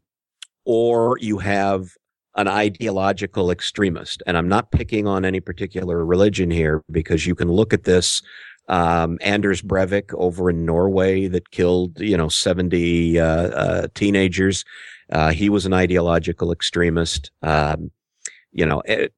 or 0.64 1.18
you 1.20 1.38
have 1.38 1.88
an 2.36 2.48
ideological 2.48 3.50
extremist. 3.50 4.22
And 4.26 4.36
I'm 4.36 4.48
not 4.48 4.70
picking 4.70 5.06
on 5.06 5.24
any 5.24 5.40
particular 5.40 6.04
religion 6.04 6.50
here 6.50 6.82
because 6.90 7.26
you 7.26 7.34
can 7.34 7.50
look 7.50 7.72
at 7.72 7.84
this. 7.84 8.22
Um, 8.68 9.18
Anders 9.20 9.62
Breivik 9.62 10.12
over 10.14 10.50
in 10.50 10.64
Norway 10.64 11.28
that 11.28 11.50
killed, 11.50 12.00
you 12.00 12.16
know, 12.16 12.28
70 12.28 13.20
uh, 13.20 13.24
uh, 13.24 13.88
teenagers. 13.94 14.64
Uh, 15.10 15.32
he 15.32 15.48
was 15.48 15.66
an 15.66 15.74
ideological 15.74 16.50
extremist. 16.50 17.30
Um, 17.42 17.90
you 18.52 18.64
know, 18.64 18.82
a- 18.88 19.10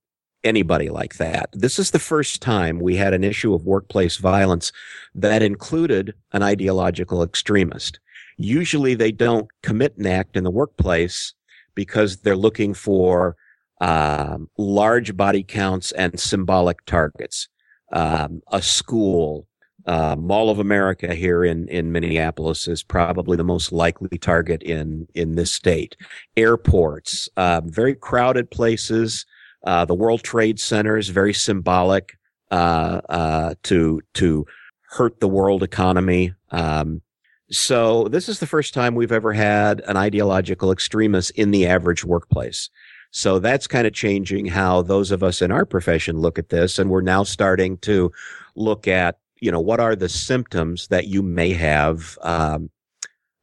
anybody 0.47 0.89
like 0.89 1.17
that. 1.17 1.49
This 1.53 1.79
is 1.79 1.91
the 1.91 1.99
first 1.99 2.41
time 2.41 2.79
we 2.79 2.97
had 2.97 3.13
an 3.13 3.25
issue 3.25 3.53
of 3.55 3.67
workplace 3.67 4.17
violence 4.17 4.73
that 5.15 5.43
included 5.43 6.15
an 6.33 6.43
ideological 6.43 7.23
extremist. 7.23 7.99
Usually 8.39 8.95
they 8.95 9.13
don't 9.13 9.49
commit 9.63 9.97
an 9.97 10.07
act 10.07 10.37
in 10.37 10.45
the 10.45 10.51
workplace 10.51 11.35
because 11.75 12.19
they're 12.19 12.37
looking 12.37 12.75
for 12.75 13.37
um, 13.81 14.49
large 14.57 15.17
body 15.17 15.43
counts 15.43 15.93
and 15.93 16.19
symbolic 16.19 16.85
targets. 16.87 17.49
Um, 17.93 18.43
a 18.51 18.63
school, 18.63 19.47
uh, 19.87 20.17
Mall 20.17 20.51
of 20.51 20.59
America 20.59 21.15
here 21.15 21.45
in, 21.45 21.69
in 21.69 21.93
Minneapolis 21.93 22.67
is 22.67 22.83
probably 22.83 23.37
the 23.37 23.45
most 23.45 23.71
likely 23.73 24.19
target 24.19 24.63
in, 24.63 25.07
in 25.15 25.37
this 25.37 25.53
state. 25.53 25.97
Airports, 26.37 27.29
uh, 27.37 27.61
very 27.65 27.95
crowded 27.95 28.51
places. 28.51 29.25
Uh, 29.67 29.85
the 29.85 29.95
World 29.95 30.23
Trade 30.23 30.59
Center 30.61 30.97
is 30.97 31.09
very 31.09 31.35
symbolic, 31.35 32.17
uh, 32.51 33.01
uh, 33.09 33.55
to, 33.65 34.01
to 34.15 34.47
hurt 34.91 35.21
the 35.21 35.29
world 35.29 35.63
economy. 35.63 36.33
Um, 36.51 37.03
so 37.51 38.09
this 38.09 38.29
is 38.29 38.39
the 38.39 38.47
first 38.47 38.75
time 38.75 38.95
we've 38.95 39.13
ever 39.13 39.33
had 39.33 39.81
an 39.87 39.97
ideological 39.97 40.73
extremist 40.73 41.33
in 41.33 41.51
the 41.51 41.67
average 41.67 42.05
workplace. 42.05 42.71
So 43.11 43.39
that's 43.39 43.67
kind 43.67 43.87
of 43.87 43.93
changing 43.93 44.47
how 44.47 44.83
those 44.83 45.11
of 45.11 45.23
us 45.23 45.43
in 45.43 45.51
our 45.51 45.65
profession 45.65 46.19
look 46.19 46.39
at 46.39 46.49
this. 46.49 46.79
And 46.79 46.91
we're 46.91 47.03
now 47.03 47.23
starting 47.23 47.79
to 47.79 48.13
look 48.57 48.89
at, 48.89 49.19
you 49.41 49.51
know, 49.51 49.61
what 49.61 49.81
are 49.81 49.97
the 49.97 50.09
symptoms 50.09 50.89
that 50.89 51.07
you 51.07 51.23
may 51.23 51.53
have, 51.53 52.19
um, 52.23 52.71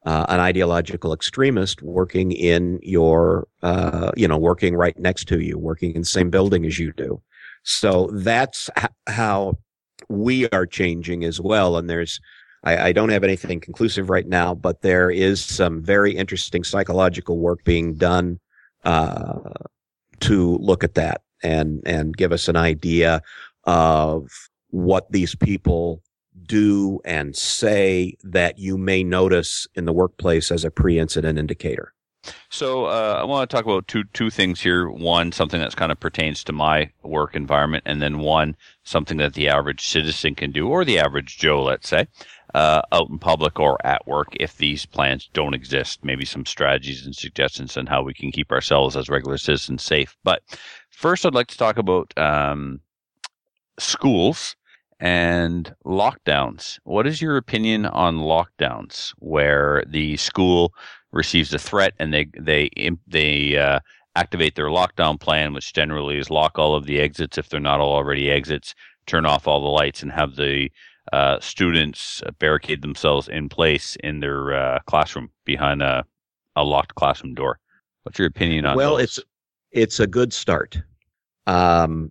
uh, 0.06 0.26
an 0.30 0.40
ideological 0.40 1.14
extremist 1.14 1.82
working 1.82 2.32
in 2.32 2.80
your, 2.82 3.48
uh, 3.62 4.12
you 4.16 4.28
know, 4.28 4.38
working 4.38 4.76
right 4.76 4.98
next 5.00 5.28
to 5.30 5.40
you, 5.40 5.58
working 5.58 5.94
in 5.94 6.02
the 6.02 6.06
same 6.06 6.30
building 6.30 6.66
as 6.66 6.78
you 6.80 6.92
do. 6.94 7.22
So 7.64 8.10
that's 8.14 8.70
how 9.08 9.58
we 10.10 10.50
are 10.50 10.66
changing 10.66 11.24
as 11.24 11.40
well. 11.40 11.78
And 11.78 11.90
there's, 11.90 12.20
I, 12.64 12.90
I 12.90 12.92
don't 12.92 13.10
have 13.10 13.24
anything 13.24 13.60
conclusive 13.60 14.10
right 14.10 14.28
now, 14.28 14.54
but 14.54 14.82
there 14.82 15.10
is 15.10 15.44
some 15.44 15.82
very 15.82 16.16
interesting 16.16 16.64
psychological 16.64 17.38
work 17.40 17.64
being 17.64 17.96
done 17.96 18.40
uh, 18.84 19.52
to 20.20 20.58
look 20.58 20.84
at 20.84 20.96
that 20.96 21.22
and 21.44 21.82
and 21.86 22.16
give 22.16 22.32
us 22.32 22.48
an 22.48 22.56
idea 22.56 23.22
of 23.66 24.30
what 24.70 25.12
these 25.12 25.36
people 25.36 26.02
do 26.48 27.00
and 27.06 27.36
say 27.36 28.16
that 28.24 28.60
you 28.60 28.78
may 28.78 29.04
notice 29.04 29.68
in 29.76 29.86
the 29.86 29.94
workplace 29.94 30.52
as 30.52 30.64
a 30.64 30.72
pre-incident 30.72 31.40
indicator. 31.40 31.94
So 32.50 32.86
uh, 32.86 33.18
I 33.20 33.26
want 33.26 33.50
to 33.50 33.56
talk 33.56 33.66
about 33.66 33.88
two 33.88 34.06
two 34.14 34.30
things 34.30 34.62
here. 34.62 34.90
One, 34.90 35.32
something 35.34 35.60
that's 35.60 35.76
kind 35.76 35.92
of 35.92 36.00
pertains 36.00 36.44
to 36.46 36.54
my 36.54 36.90
work 37.02 37.36
environment, 37.36 37.84
and 37.86 38.02
then 38.02 38.20
one, 38.20 38.56
something 38.84 39.18
that 39.18 39.34
the 39.34 39.50
average 39.50 39.86
citizen 39.86 40.36
can 40.36 40.52
do, 40.52 40.70
or 40.70 40.86
the 40.86 41.00
average 41.00 41.38
Joe, 41.38 41.64
let's 41.64 41.90
say, 41.90 42.08
uh, 42.54 42.82
out 42.92 43.10
in 43.10 43.20
public 43.20 43.60
or 43.60 43.86
at 43.86 44.08
work 44.08 44.30
if 44.40 44.58
these 44.58 44.86
plans 44.86 45.30
don't 45.34 45.54
exist. 45.54 46.04
Maybe 46.04 46.24
some 46.24 46.46
strategies 46.46 47.06
and 47.06 47.16
suggestions 47.16 47.76
on 47.76 47.88
how 47.88 48.04
we 48.04 48.14
can 48.14 48.32
keep 48.32 48.52
ourselves 48.52 48.96
as 48.96 49.10
regular 49.10 49.38
citizens 49.38 49.84
safe. 49.84 50.16
But 50.24 50.44
first, 50.92 51.26
I'd 51.26 51.36
like 51.36 51.48
to 51.48 51.58
talk 51.58 51.78
about 51.78 52.18
um, 52.18 52.80
schools 53.80 54.56
and 55.04 55.76
lockdowns. 55.86 56.80
What 56.86 57.06
is 57.06 57.22
your 57.22 57.36
opinion 57.36 57.86
on 57.86 58.20
lockdowns, 58.20 59.14
where 59.20 59.84
the 59.86 60.16
school 60.16 60.74
receives 61.12 61.54
a 61.54 61.60
threat 61.60 61.94
and 62.00 62.14
they 62.14 62.30
they 62.40 62.70
they 63.06 63.58
uh, 63.58 63.80
activate 64.16 64.56
their 64.56 64.68
lockdown 64.68 65.20
plan, 65.20 65.54
which 65.54 65.74
generally 65.74 66.18
is 66.18 66.30
lock 66.30 66.58
all 66.58 66.74
of 66.74 66.86
the 66.86 67.02
exits 67.02 67.38
if 67.38 67.50
they're 67.50 67.60
not 67.60 67.82
all 67.82 67.94
already 67.94 68.32
exits, 68.32 68.74
turn 69.06 69.26
off 69.26 69.46
all 69.46 69.62
the 69.62 69.68
lights, 69.68 70.02
and 70.02 70.12
have 70.14 70.38
the 70.38 70.70
uh, 71.12 71.38
students 71.42 72.24
barricade 72.40 72.82
themselves 72.82 73.28
in 73.28 73.50
place 73.50 73.98
in 74.06 74.22
their 74.22 74.54
uh, 74.54 74.80
classroom 74.88 75.30
behind 75.44 75.82
a, 75.82 76.06
a 76.56 76.64
locked 76.64 76.96
classroom 76.96 77.34
door. 77.34 77.60
What's 78.04 78.18
your 78.18 78.30
opinion 78.30 78.66
on 78.66 78.78
well, 78.78 78.96
those? 78.96 79.04
it's 79.04 79.20
it's 79.74 80.00
a 80.00 80.08
good 80.08 80.32
start. 80.32 80.82
Um, 81.46 82.10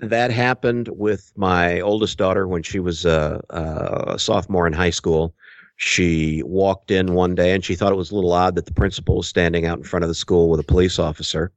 that 0.00 0.30
happened 0.30 0.88
with 0.92 1.32
my 1.36 1.80
oldest 1.80 2.18
daughter 2.18 2.48
when 2.48 2.62
she 2.62 2.78
was 2.78 3.04
a, 3.04 3.40
a 3.50 4.18
sophomore 4.18 4.66
in 4.66 4.72
high 4.72 4.90
school. 4.90 5.34
She 5.76 6.42
walked 6.44 6.90
in 6.90 7.14
one 7.14 7.34
day 7.34 7.52
and 7.54 7.64
she 7.64 7.74
thought 7.74 7.92
it 7.92 7.96
was 7.96 8.10
a 8.10 8.14
little 8.14 8.32
odd 8.32 8.54
that 8.54 8.66
the 8.66 8.72
principal 8.74 9.16
was 9.16 9.28
standing 9.28 9.66
out 9.66 9.78
in 9.78 9.84
front 9.84 10.04
of 10.04 10.08
the 10.08 10.14
school 10.14 10.48
with 10.48 10.60
a 10.60 10.64
police 10.64 10.98
officer. 10.98 11.52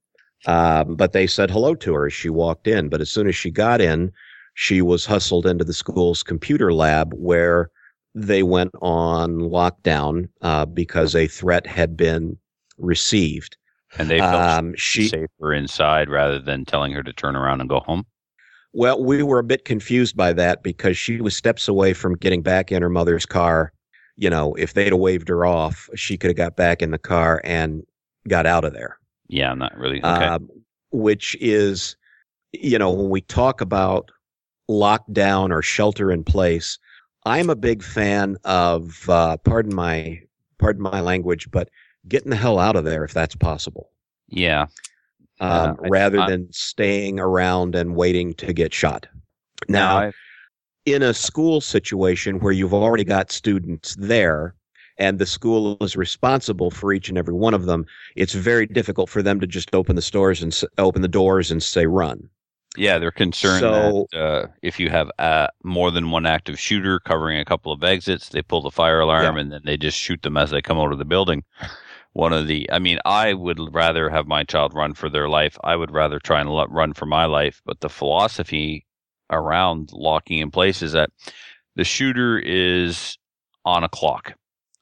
Um, 0.48 0.96
but 0.96 1.12
they 1.14 1.28
said 1.28 1.50
hello 1.52 1.76
to 1.76 1.94
her 1.94 2.08
as 2.08 2.14
she 2.14 2.30
walked 2.30 2.68
in. 2.68 2.90
But 2.90 3.02
as 3.02 3.10
soon 3.12 3.28
as 3.28 3.36
she 3.36 3.52
got 3.52 3.82
in, 3.82 4.12
she 4.54 4.82
was 4.82 5.06
hustled 5.06 5.46
into 5.46 5.64
the 5.64 5.74
school's 5.74 6.24
computer 6.24 6.74
lab 6.74 7.14
where 7.14 7.70
they 8.14 8.44
went 8.44 8.72
on 8.82 9.38
lockdown 9.40 10.30
uh, 10.42 10.66
because 10.66 11.16
a 11.16 11.28
threat 11.28 11.68
had 11.68 11.98
been 11.98 12.38
received. 12.78 13.58
and 13.98 14.10
they 14.10 14.20
felt 14.20 14.50
Um, 14.60 14.74
she 14.76 15.04
she 15.04 15.08
safer 15.10 15.54
inside 15.54 16.10
rather 16.10 16.40
than 16.40 16.66
telling 16.66 16.92
her 16.94 17.04
to 17.04 17.14
turn 17.14 17.36
around 17.36 17.62
and 17.62 17.70
go 17.70 17.80
home. 17.82 18.06
Well, 18.78 19.02
we 19.02 19.24
were 19.24 19.40
a 19.40 19.44
bit 19.44 19.64
confused 19.64 20.18
by 20.18 20.34
that 20.34 20.62
because 20.62 20.98
she 20.98 21.22
was 21.22 21.34
steps 21.34 21.70
away 21.70 21.94
from 21.94 22.18
getting 22.18 22.42
back 22.42 22.74
in 22.74 22.82
her 22.82 22.90
mother's 22.90 23.26
car. 23.26 23.72
You 24.18 24.30
know, 24.30 24.54
if 24.56 24.74
they'd 24.74 24.92
have 24.92 25.00
waved 25.00 25.30
her 25.30 25.46
off, 25.46 25.90
she 25.96 26.18
could 26.18 26.28
have 26.28 26.36
got 26.36 26.58
back 26.58 26.82
in 26.82 26.92
the 26.92 26.98
car 26.98 27.42
and 27.46 27.84
got 28.28 28.46
out 28.46 28.66
of 28.66 28.74
there. 28.74 28.98
Yeah, 29.30 29.54
not 29.54 29.78
really. 29.78 30.00
Okay. 30.00 30.26
Um, 30.26 30.50
which 30.92 31.38
is, 31.40 31.96
you 32.52 32.78
know, 32.78 32.92
when 32.92 33.10
we 33.10 33.22
talk 33.22 33.62
about 33.62 34.12
lockdown 34.70 35.52
or 35.52 35.62
shelter 35.62 36.12
in 36.12 36.26
place, 36.26 36.78
I'm 37.26 37.50
a 37.50 37.56
big 37.56 37.82
fan 37.82 38.36
of, 38.44 39.10
uh, 39.10 39.38
pardon 39.38 39.74
my, 39.74 40.20
pardon 40.58 40.84
my 40.84 41.00
language, 41.00 41.50
but 41.50 41.70
getting 42.10 42.30
the 42.30 42.36
hell 42.36 42.60
out 42.60 42.76
of 42.76 42.84
there 42.84 43.06
if 43.06 43.14
that's 43.14 43.36
possible. 43.36 43.90
yeah. 44.28 44.66
Um, 45.42 45.78
Uh, 45.84 45.90
rather 45.90 46.20
I- 46.22 46.30
than 46.30 46.48
staying 46.54 47.20
around 47.20 47.76
and 47.76 47.96
waiting 47.96 48.34
to 48.36 48.54
get 48.54 48.74
shot. 48.74 49.06
Now, 49.68 49.98
I- 49.98 50.12
in 50.86 51.02
a 51.02 51.14
school 51.14 51.60
situation 51.62 52.40
where 52.40 52.54
you've 52.54 52.74
already 52.74 53.04
got 53.04 53.32
students 53.32 53.96
there 54.00 54.56
and 54.98 55.20
the 55.20 55.26
school 55.26 55.76
is 55.82 55.98
responsible 55.98 56.72
for 56.72 56.94
each 56.94 57.10
and 57.10 57.18
every 57.18 57.34
one 57.34 57.54
of 57.54 57.66
them, 57.66 57.86
it's 58.16 58.34
very 58.34 58.66
difficult 58.66 59.10
for 59.10 59.22
them 59.22 59.42
to 59.42 59.48
just 59.48 59.74
open 59.76 59.96
the 59.98 60.02
stores 60.02 60.42
and 60.42 60.54
s- 60.54 60.64
open 60.78 61.02
the 61.02 61.08
doors 61.10 61.52
and 61.52 61.62
say 61.62 61.86
run. 61.86 62.30
Yeah, 62.78 62.98
they're 62.98 63.12
concerned 63.12 63.60
So- 63.62 64.08
that 64.14 64.20
uh, 64.22 64.48
if 64.62 64.80
you 64.80 64.90
have 64.90 65.10
uh, 65.20 65.48
more 65.64 65.92
than 65.92 66.12
one 66.12 66.26
active 66.26 66.58
shooter 66.60 67.00
covering 67.00 67.40
a 67.40 67.46
couple 67.46 67.72
of 67.74 67.84
exits, 67.84 68.30
they 68.30 68.42
pull 68.42 68.62
the 68.62 68.72
fire 68.72 69.00
alarm 69.02 69.36
Yeah. 69.36 69.42
and 69.42 69.52
then 69.52 69.62
they 69.66 69.76
just 69.78 69.98
shoot 69.98 70.22
them 70.22 70.38
as 70.38 70.52
they 70.52 70.62
come 70.62 70.78
out 70.78 70.92
of 70.94 70.98
the 70.98 71.06
building. 71.06 71.44
One 72.16 72.32
of 72.32 72.48
the, 72.48 72.72
I 72.72 72.80
mean, 72.80 73.00
I 73.04 73.34
would 73.34 73.60
rather 73.76 74.10
have 74.10 74.26
my 74.26 74.46
child 74.46 74.74
run 74.74 74.94
for 74.94 75.10
their 75.10 75.28
life. 75.28 75.58
I 75.66 75.76
would 75.76 75.92
rather 75.92 76.18
try 76.18 76.40
and 76.40 76.50
let, 76.50 76.72
run 76.72 76.94
for 76.94 77.06
my 77.06 77.26
life. 77.26 77.62
But 77.66 77.82
the 77.82 77.90
philosophy 77.90 78.86
around 79.30 79.90
locking 79.92 80.40
in 80.40 80.50
place 80.50 80.82
is 80.82 80.94
that 80.94 81.10
the 81.76 81.84
shooter 81.84 82.40
is 82.40 83.18
on 83.66 83.84
a 83.84 83.90
clock 83.90 84.36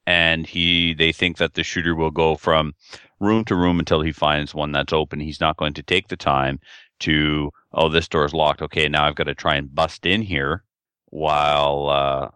and 0.05 0.45
he 0.45 0.93
they 0.93 1.11
think 1.11 1.37
that 1.37 1.55
the 1.55 1.63
shooter 1.63 1.95
will 1.95 2.11
go 2.11 2.35
from 2.35 2.75
room 3.19 3.43
to 3.45 3.55
room 3.55 3.79
until 3.79 4.01
he 4.01 4.11
finds 4.11 4.53
one 4.53 4.71
that's 4.71 4.93
open. 4.93 5.19
He's 5.19 5.41
not 5.41 5.57
going 5.57 5.73
to 5.73 5.81
take 5.81 6.09
the 6.09 6.17
time 6.17 6.59
to, 6.99 7.49
oh, 7.73 7.89
this 7.89 8.07
door 8.07 8.25
is 8.25 8.33
locked. 8.35 8.61
Okay, 8.61 8.87
now 8.87 9.05
I've 9.05 9.15
got 9.15 9.23
to 9.23 9.33
try 9.33 9.55
and 9.55 9.73
bust 9.73 10.05
in 10.05 10.21
here 10.21 10.63
while 11.07 11.89
uh, 11.89 12.29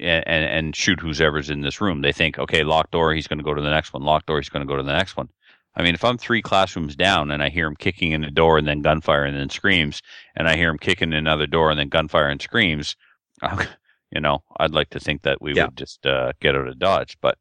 and 0.00 0.24
and 0.26 0.76
shoot 0.76 1.00
whoever's 1.00 1.50
in 1.50 1.60
this 1.62 1.80
room. 1.80 2.02
They 2.02 2.12
think, 2.12 2.38
okay, 2.38 2.64
locked 2.64 2.92
door, 2.92 3.14
he's 3.14 3.26
going 3.26 3.38
to 3.38 3.44
go 3.44 3.54
to 3.54 3.62
the 3.62 3.70
next 3.70 3.92
one. 3.92 4.02
Locked 4.02 4.26
door, 4.26 4.38
he's 4.38 4.48
going 4.48 4.66
to 4.66 4.70
go 4.70 4.76
to 4.76 4.82
the 4.82 4.92
next 4.92 5.16
one. 5.16 5.28
I 5.74 5.82
mean, 5.82 5.94
if 5.94 6.04
I'm 6.04 6.18
three 6.18 6.42
classrooms 6.42 6.94
down 6.94 7.30
and 7.30 7.42
I 7.42 7.48
hear 7.48 7.66
him 7.66 7.76
kicking 7.76 8.12
in 8.12 8.24
a 8.24 8.30
door 8.30 8.58
and 8.58 8.68
then 8.68 8.82
gunfire 8.82 9.24
and 9.24 9.36
then 9.36 9.48
screams, 9.48 10.02
and 10.36 10.46
I 10.48 10.56
hear 10.56 10.68
him 10.68 10.78
kicking 10.78 11.08
in 11.12 11.18
another 11.18 11.46
door 11.46 11.70
and 11.70 11.78
then 11.78 11.88
gunfire 11.88 12.28
and 12.28 12.42
screams, 12.42 12.94
you 14.10 14.20
know, 14.20 14.42
I'd 14.58 14.74
like 14.74 14.90
to 14.90 15.00
think 15.00 15.22
that 15.22 15.40
we 15.40 15.54
Yeah. 15.54 15.68
would 15.68 15.76
just 15.76 16.04
uh, 16.06 16.32
get 16.40 16.54
out 16.54 16.68
of 16.68 16.78
Dodge. 16.78 17.16
But 17.22 17.38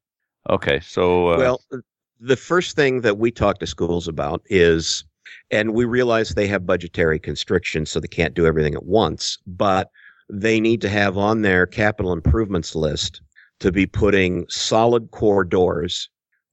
okay, 0.50 0.80
so 0.80 1.28
uh, 1.30 1.50
Well, 1.50 1.62
the 2.20 2.36
first 2.36 2.76
thing 2.76 3.02
that 3.02 3.18
we 3.18 3.32
talk 3.32 3.60
to 3.60 3.68
schools 3.68 4.08
about 4.08 4.42
is, 4.48 5.04
and 5.50 5.74
we 5.74 5.86
realize 5.86 6.30
they 6.30 6.48
have 6.48 6.66
budgetary 6.66 7.20
constrictions, 7.20 7.89
so 7.92 8.00
they 8.00 8.08
can't 8.08 8.34
do 8.34 8.46
everything 8.46 8.76
at 8.76 8.86
once, 8.86 9.38
but 9.48 9.89
they 10.32 10.59
need 10.59 10.82
to 10.82 10.89
have 10.89 11.17
on 11.17 11.41
their 11.41 11.65
capital 11.65 12.13
improvements 12.13 12.73
list 12.75 13.21
to 13.59 13.71
be 13.71 13.86
putting 13.86 14.45
solid 14.49 15.11
core 15.11 15.43
doors 15.43 16.09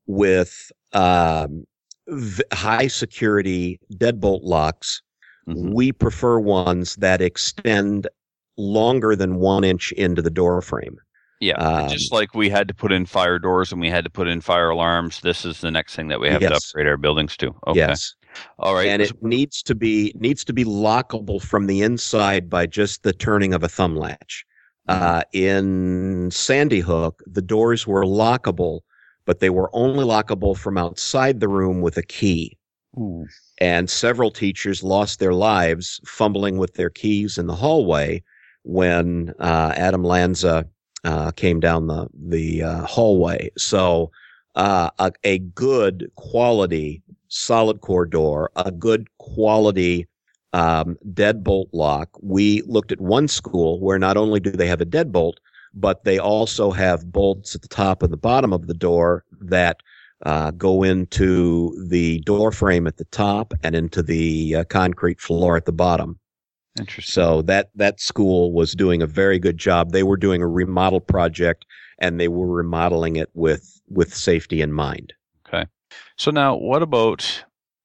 with 0.07 0.71
um, 0.93 1.65
v- 2.09 2.43
high 2.53 2.89
security 2.89 3.79
deadbolt 3.95 4.41
locks. 4.43 5.01
mhm. 5.49 5.73
We 5.73 5.93
prefer 5.93 6.39
ones 6.41 6.97
that 6.97 7.21
extend 7.23 8.09
longer 8.57 9.15
than 9.15 9.37
one 9.37 9.65
inch 9.65 9.93
into 9.93 10.21
the 10.21 10.31
door 10.31 10.61
frame. 10.61 10.97
yeah, 11.41 11.55
um, 11.55 11.89
just 11.89 12.11
like 12.13 12.35
we 12.35 12.51
had 12.51 12.67
to 12.69 12.75
put 12.75 12.91
in 12.91 13.07
fire 13.07 13.39
doors 13.39 13.71
and 13.71 13.81
we 13.81 13.89
had 13.89 14.03
to 14.05 14.11
put 14.11 14.27
in 14.27 14.41
fire 14.41 14.71
alarms, 14.71 15.21
this 15.21 15.45
is 15.45 15.61
the 15.61 15.71
next 15.71 15.95
thing 15.95 16.09
that 16.09 16.19
we 16.21 16.29
have 16.29 16.41
to 16.41 16.57
upgrade 16.57 16.89
our 16.89 16.97
buildings 16.97 17.37
to. 17.37 17.55
Okay, 17.69 17.79
Yes. 17.79 18.15
All 18.59 18.75
right, 18.75 18.89
and 18.89 19.03
it 19.03 19.23
needs 19.23 19.63
to 19.65 19.75
be 19.75 20.13
needs 20.17 20.45
to 20.45 20.53
be 20.53 20.65
lockable 20.65 21.43
from 21.43 21.67
the 21.67 21.83
inside 21.83 22.49
by 22.49 22.67
just 22.67 23.03
the 23.03 23.13
turning 23.13 23.55
of 23.55 23.63
a 23.63 23.69
thumb 23.69 23.97
latch. 23.97 24.45
Uh, 24.89 25.23
in 25.35 26.31
Sandy 26.31 26.81
Hook, 26.81 27.23
the 27.27 27.43
doors 27.43 27.87
were 27.87 28.05
lockable, 28.05 28.81
but 29.27 29.39
they 29.39 29.51
were 29.51 29.69
only 29.75 30.05
lockable 30.05 30.57
from 30.57 30.79
outside 30.79 31.41
the 31.41 31.49
room 31.49 31.83
with 31.83 31.99
a 31.99 32.03
key. 32.03 32.57
Ooh. 32.97 33.27
And 33.61 33.91
several 33.91 34.31
teachers 34.31 34.83
lost 34.83 35.19
their 35.19 35.35
lives 35.35 36.01
fumbling 36.07 36.57
with 36.57 36.75
their 36.75 36.89
keys 36.89 37.37
in 37.37 37.47
the 37.47 37.55
hallway 37.55 38.23
when 38.63 39.35
uh, 39.39 39.75
Adam 39.77 40.05
Lanza 40.05 40.65
uh, 41.05 41.31
came 41.33 41.61
down 41.61 41.87
the 41.87 42.09
the 42.15 42.63
uh, 42.63 42.87
hallway. 42.87 43.51
So 43.59 44.11
uh, 44.55 44.91
a, 44.99 45.13
a 45.25 45.39
good 45.39 46.11
quality 46.17 47.03
solid 47.29 47.81
core 47.81 48.07
door, 48.07 48.51
a 48.57 48.71
good 48.71 49.07
quality 49.19 50.07
um, 50.53 50.97
deadbolt 51.13 51.69
lock. 51.73 52.11
We 52.23 52.63
looked 52.63 52.93
at 52.93 53.01
one 53.01 53.29
school 53.29 53.81
where 53.81 53.99
not 53.99 54.17
only 54.17 54.41
do 54.41 54.51
they 54.51 54.67
have 54.67 54.81
a 54.81 54.87
deadbolt, 54.87 55.35
but 55.75 56.05
they 56.05 56.19
also 56.19 56.71
have 56.71 57.13
bolts 57.13 57.55
at 57.55 57.63
the 57.63 57.69
top 57.69 58.03
and 58.03 58.13
the 58.13 58.17
bottom 58.17 58.53
of 58.53 58.67
the 58.67 58.75
door 58.75 59.25
that 59.41 59.79
uh, 60.25 60.51
go 60.53 60.83
into 60.83 61.75
the 61.89 62.21
door 62.21 62.51
frame 62.51 62.87
at 62.87 62.97
the 62.97 63.05
top 63.07 63.55
and 63.63 63.75
into 63.75 64.03
the 64.03 64.57
uh, 64.57 64.65
concrete 64.65 65.21
floor 65.21 65.57
at 65.57 65.65
the 65.65 65.73
bottom. 65.73 66.19
Interesting. 66.79 67.13
So 67.13 67.43
that 67.43 67.71
that 67.75 68.01
school 68.01 68.53
was 68.53 68.73
doing 68.75 69.03
a 69.03 69.07
very 69.07 69.39
good 69.39 69.59
job. 69.59 69.93
They 69.93 70.03
were 70.03 70.17
doing 70.17 70.43
a 70.43 70.49
remodel 70.49 71.01
project 71.01 71.67
and 71.99 72.19
they 72.19 72.29
were 72.29 72.47
remodeling 72.47 73.17
it 73.17 73.31
with 73.35 73.81
with 73.89 74.15
safety 74.15 74.61
in 74.61 74.73
mind. 74.73 75.13
So 76.19 76.33
now, 76.33 76.57
what 76.57 76.83
about 76.83 77.45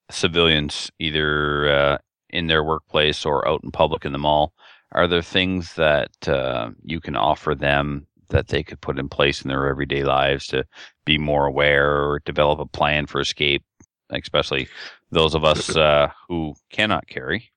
civilians, 0.09 0.91
either 0.97 1.69
uh, 1.69 1.97
in 2.31 2.47
their 2.47 2.63
workplace 2.63 3.25
or 3.25 3.47
out 3.47 3.63
in 3.63 3.69
public 3.71 4.05
in 4.05 4.11
the 4.11 4.17
mall? 4.17 4.53
Are 4.91 5.07
there 5.07 5.21
things 5.21 5.75
that 5.75 6.27
uh, 6.27 6.71
you 6.84 6.99
can 6.99 7.15
offer 7.15 7.53
them 7.53 8.07
that 8.29 8.47
they 8.47 8.63
could 8.63 8.81
put 8.81 8.97
in 8.97 9.07
place 9.07 9.43
in 9.43 9.49
their 9.49 9.67
everyday 9.67 10.03
lives 10.03 10.47
to 10.47 10.65
be 11.05 11.19
more 11.19 11.45
aware 11.45 11.91
or 11.91 12.21
develop 12.25 12.59
a 12.59 12.65
plan 12.65 13.05
for 13.05 13.21
escape, 13.21 13.63
especially 14.09 14.67
those 15.11 15.36
of 15.36 15.43
us 15.43 15.75
uh, 15.75 16.09
who 16.27 16.55
cannot 16.71 17.07
carry? 17.07 17.51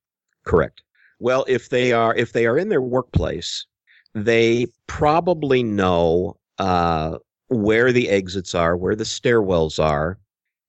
Correct. 0.44 0.82
Well, 1.18 1.46
if 1.48 1.70
they 1.70 1.92
are 1.92 2.14
if 2.14 2.34
they 2.34 2.44
are 2.44 2.58
in 2.58 2.68
their 2.68 2.82
workplace, 2.82 3.64
they 4.14 4.66
probably 4.86 5.62
know 5.62 6.36
uh, 6.58 7.16
where 7.48 7.92
the 7.92 8.10
exits 8.10 8.54
are, 8.54 8.76
where 8.76 8.94
the 8.94 9.04
stairwells 9.04 9.82
are, 9.82 10.18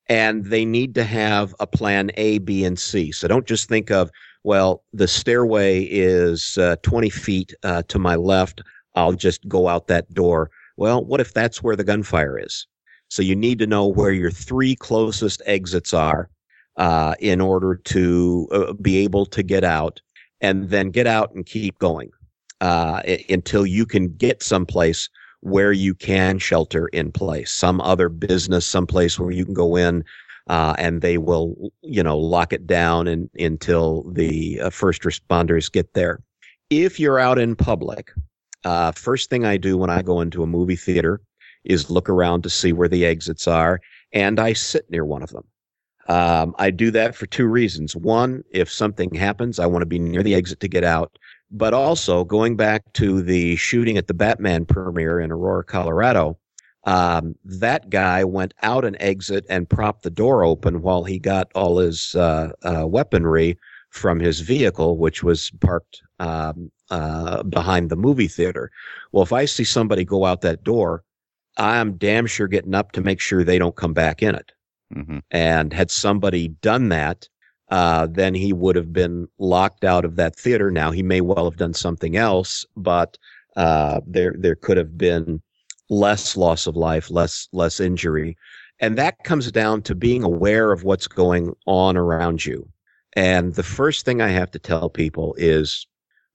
and 0.09 0.45
they 0.45 0.65
need 0.65 0.95
to 0.95 1.03
have 1.03 1.53
a 1.59 1.67
plan 1.67 2.11
A, 2.15 2.37
B, 2.39 2.63
and 2.63 2.79
C. 2.79 3.11
So 3.11 3.27
don't 3.27 3.45
just 3.45 3.67
think 3.67 3.91
of 3.91 4.11
well, 4.43 4.83
the 4.93 5.09
stairway 5.09 5.83
is 5.83 6.57
uh, 6.57 6.77
20 6.81 7.09
feet 7.09 7.53
uh, 7.63 7.83
to 7.89 7.99
my 7.99 8.15
left. 8.15 8.61
I'll 8.95 9.11
just 9.11 9.45
go 9.49 9.67
out 9.67 9.87
that 9.87 10.13
door. 10.13 10.51
Well, 10.77 11.03
what 11.03 11.19
if 11.19 11.33
that's 11.33 11.61
where 11.61 11.75
the 11.75 11.83
gunfire 11.83 12.39
is? 12.39 12.65
So 13.09 13.21
you 13.21 13.35
need 13.35 13.59
to 13.59 13.67
know 13.67 13.87
where 13.87 14.11
your 14.11 14.31
three 14.31 14.75
closest 14.75 15.41
exits 15.45 15.93
are 15.93 16.29
uh, 16.77 17.15
in 17.19 17.41
order 17.41 17.75
to 17.75 18.47
uh, 18.51 18.73
be 18.73 18.97
able 18.99 19.25
to 19.25 19.43
get 19.43 19.65
out 19.65 20.01
and 20.39 20.69
then 20.69 20.91
get 20.91 21.07
out 21.07 21.33
and 21.33 21.45
keep 21.45 21.77
going 21.79 22.11
uh, 22.61 23.01
until 23.29 23.65
you 23.65 23.85
can 23.85 24.15
get 24.15 24.43
someplace 24.43 25.09
where 25.47 25.71
you 25.71 25.93
can 25.93 26.37
shelter 26.39 26.87
in 26.87 27.11
place, 27.11 27.51
some 27.51 27.81
other 27.81 28.09
business, 28.09 28.65
someplace 28.65 29.17
where 29.19 29.31
you 29.31 29.45
can 29.45 29.53
go 29.53 29.75
in 29.75 30.03
uh, 30.49 30.75
and 30.77 31.01
they 31.01 31.17
will, 31.17 31.71
you 31.81 32.03
know, 32.03 32.17
lock 32.17 32.53
it 32.53 32.67
down 32.67 33.07
and, 33.07 33.29
until 33.39 34.03
the 34.11 34.59
uh, 34.61 34.69
first 34.69 35.01
responders 35.03 35.71
get 35.71 35.93
there. 35.93 36.21
If 36.69 36.99
you're 36.99 37.19
out 37.19 37.39
in 37.39 37.55
public, 37.55 38.11
uh, 38.63 38.91
first 38.91 39.29
thing 39.29 39.45
I 39.45 39.57
do 39.57 39.77
when 39.77 39.89
I 39.89 40.01
go 40.01 40.21
into 40.21 40.43
a 40.43 40.47
movie 40.47 40.75
theater 40.75 41.21
is 41.63 41.89
look 41.89 42.09
around 42.09 42.43
to 42.43 42.49
see 42.49 42.73
where 42.73 42.87
the 42.87 43.05
exits 43.05 43.47
are, 43.47 43.79
and 44.13 44.39
I 44.39 44.53
sit 44.53 44.89
near 44.89 45.05
one 45.05 45.21
of 45.21 45.31
them. 45.31 45.43
Um, 46.07 46.55
I 46.57 46.71
do 46.71 46.91
that 46.91 47.15
for 47.15 47.25
two 47.25 47.47
reasons. 47.47 47.95
One, 47.95 48.43
if 48.51 48.71
something 48.71 49.13
happens, 49.13 49.59
I 49.59 49.65
want 49.65 49.81
to 49.81 49.87
be 49.87 49.99
near 49.99 50.23
the 50.23 50.35
exit 50.35 50.61
to 50.61 50.69
get 50.69 50.85
out. 50.85 51.17
But 51.49 51.73
also, 51.73 52.23
going 52.25 52.57
back 52.57 52.91
to 52.93 53.21
the 53.21 53.55
shooting 53.55 53.97
at 53.97 54.07
the 54.07 54.13
Batman 54.13 54.65
premiere 54.65 55.19
in 55.19 55.31
Aurora, 55.31 55.63
Colorado, 55.63 56.37
um, 56.83 57.35
that 57.45 57.89
guy 57.89 58.23
went 58.23 58.53
out 58.63 58.85
an 58.85 58.95
exit 59.01 59.45
and 59.49 59.69
propped 59.69 60.03
the 60.03 60.09
door 60.09 60.43
open 60.43 60.81
while 60.81 61.03
he 61.03 61.19
got 61.19 61.51
all 61.55 61.77
his 61.77 62.15
uh, 62.15 62.51
uh, 62.63 62.85
weaponry 62.87 63.57
from 63.89 64.19
his 64.19 64.41
vehicle, 64.41 64.97
which 64.97 65.23
was 65.23 65.51
parked 65.61 66.01
um, 66.19 66.71
uh, 66.89 67.43
behind 67.43 67.89
the 67.89 67.95
movie 67.95 68.27
theater. 68.27 68.69
Well, 69.11 69.23
if 69.23 69.33
I 69.33 69.45
see 69.45 69.63
somebody 69.63 70.03
go 70.05 70.25
out 70.25 70.41
that 70.41 70.63
door, 70.63 71.03
I'm 71.57 71.97
damn 71.97 72.25
sure 72.27 72.47
getting 72.47 72.75
up 72.75 72.91
to 72.93 73.01
make 73.01 73.19
sure 73.19 73.43
they 73.43 73.59
don't 73.59 73.75
come 73.75 73.93
back 73.93 74.21
in 74.21 74.35
it. 74.35 74.51
hmm 74.93 75.19
And 75.31 75.73
had 75.73 75.91
somebody 75.91 76.49
done 76.49 76.89
that, 76.89 77.27
uh, 77.69 78.07
then 78.09 78.33
he 78.33 78.53
would 78.53 78.75
have 78.75 78.93
been 78.93 79.27
locked 79.39 79.83
out 79.83 80.05
of 80.05 80.15
that 80.15 80.35
theater. 80.35 80.71
Now 80.71 80.91
he 80.91 81.03
may 81.03 81.21
well 81.21 81.45
have 81.45 81.57
done 81.57 81.73
something 81.73 82.15
else, 82.15 82.65
but 82.75 83.17
uh, 83.55 84.01
there 84.05 84.35
there 84.37 84.55
could 84.55 84.77
have 84.77 84.97
been 84.97 85.41
less 85.89 86.37
loss 86.37 86.67
of 86.67 86.75
life, 86.75 87.09
less 87.09 87.47
less 87.51 87.79
injury, 87.79 88.37
and 88.79 88.97
that 88.97 89.23
comes 89.23 89.51
down 89.51 89.81
to 89.83 89.95
being 89.95 90.23
aware 90.23 90.71
of 90.71 90.83
what's 90.83 91.07
going 91.07 91.53
on 91.65 91.97
around 91.97 92.45
you. 92.45 92.67
And 93.15 93.55
the 93.55 93.63
first 93.63 94.05
thing 94.05 94.21
I 94.21 94.29
have 94.29 94.51
to 94.51 94.59
tell 94.59 94.89
people 94.89 95.35
is 95.37 95.87